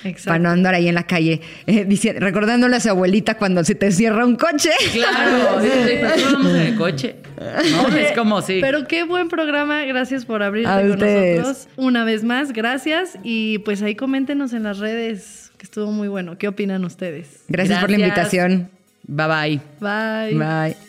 Exacto. 0.04 0.28
Para 0.30 0.40
no 0.40 0.50
andar 0.50 0.74
ahí 0.76 0.88
en 0.88 0.96
la 0.96 1.04
calle 1.06 1.42
eh, 1.68 1.86
dici- 1.88 2.14
recordándole 2.18 2.76
a 2.76 2.80
su 2.80 2.90
abuelita 2.90 3.36
cuando 3.36 3.64
se 3.64 3.76
te 3.76 3.92
cierra 3.92 4.26
un 4.26 4.36
coche. 4.36 4.70
Claro, 4.94 5.62
sí, 5.62 5.68
sí, 5.70 5.90
pero 6.02 6.18
solo 6.20 6.38
vamos 6.38 6.52
en 6.54 6.62
el 6.62 6.76
coche. 6.76 7.16
No, 7.40 7.88
es 7.98 8.12
como 8.18 8.42
sí. 8.42 8.60
Pero 8.62 8.88
qué 8.88 9.04
buen 9.04 9.28
programa, 9.30 9.84
gracias 9.86 10.26
por 10.26 10.44
abrirte 10.44 10.70
A 10.70 10.82
con 10.82 10.92
ustedes. 10.92 11.40
nosotros. 11.40 11.68
Una 11.78 12.04
vez 12.04 12.24
más, 12.24 12.52
gracias. 12.54 13.18
Y 13.24 13.60
pues 13.60 13.82
ahí 13.82 13.96
coméntenos 13.96 14.54
en 14.54 14.64
las 14.64 14.80
redes, 14.80 15.52
que 15.58 15.64
estuvo 15.64 15.92
muy 15.92 16.08
bueno. 16.08 16.38
¿Qué 16.38 16.48
opinan 16.48 16.84
ustedes? 16.86 17.44
Gracias, 17.48 17.80
por 17.80 17.90
la 17.90 17.98
invitación. 17.98 18.70
Bye 19.08 19.28
bye. 19.28 19.62
Bye. 19.80 20.36
Bye. 20.38 20.89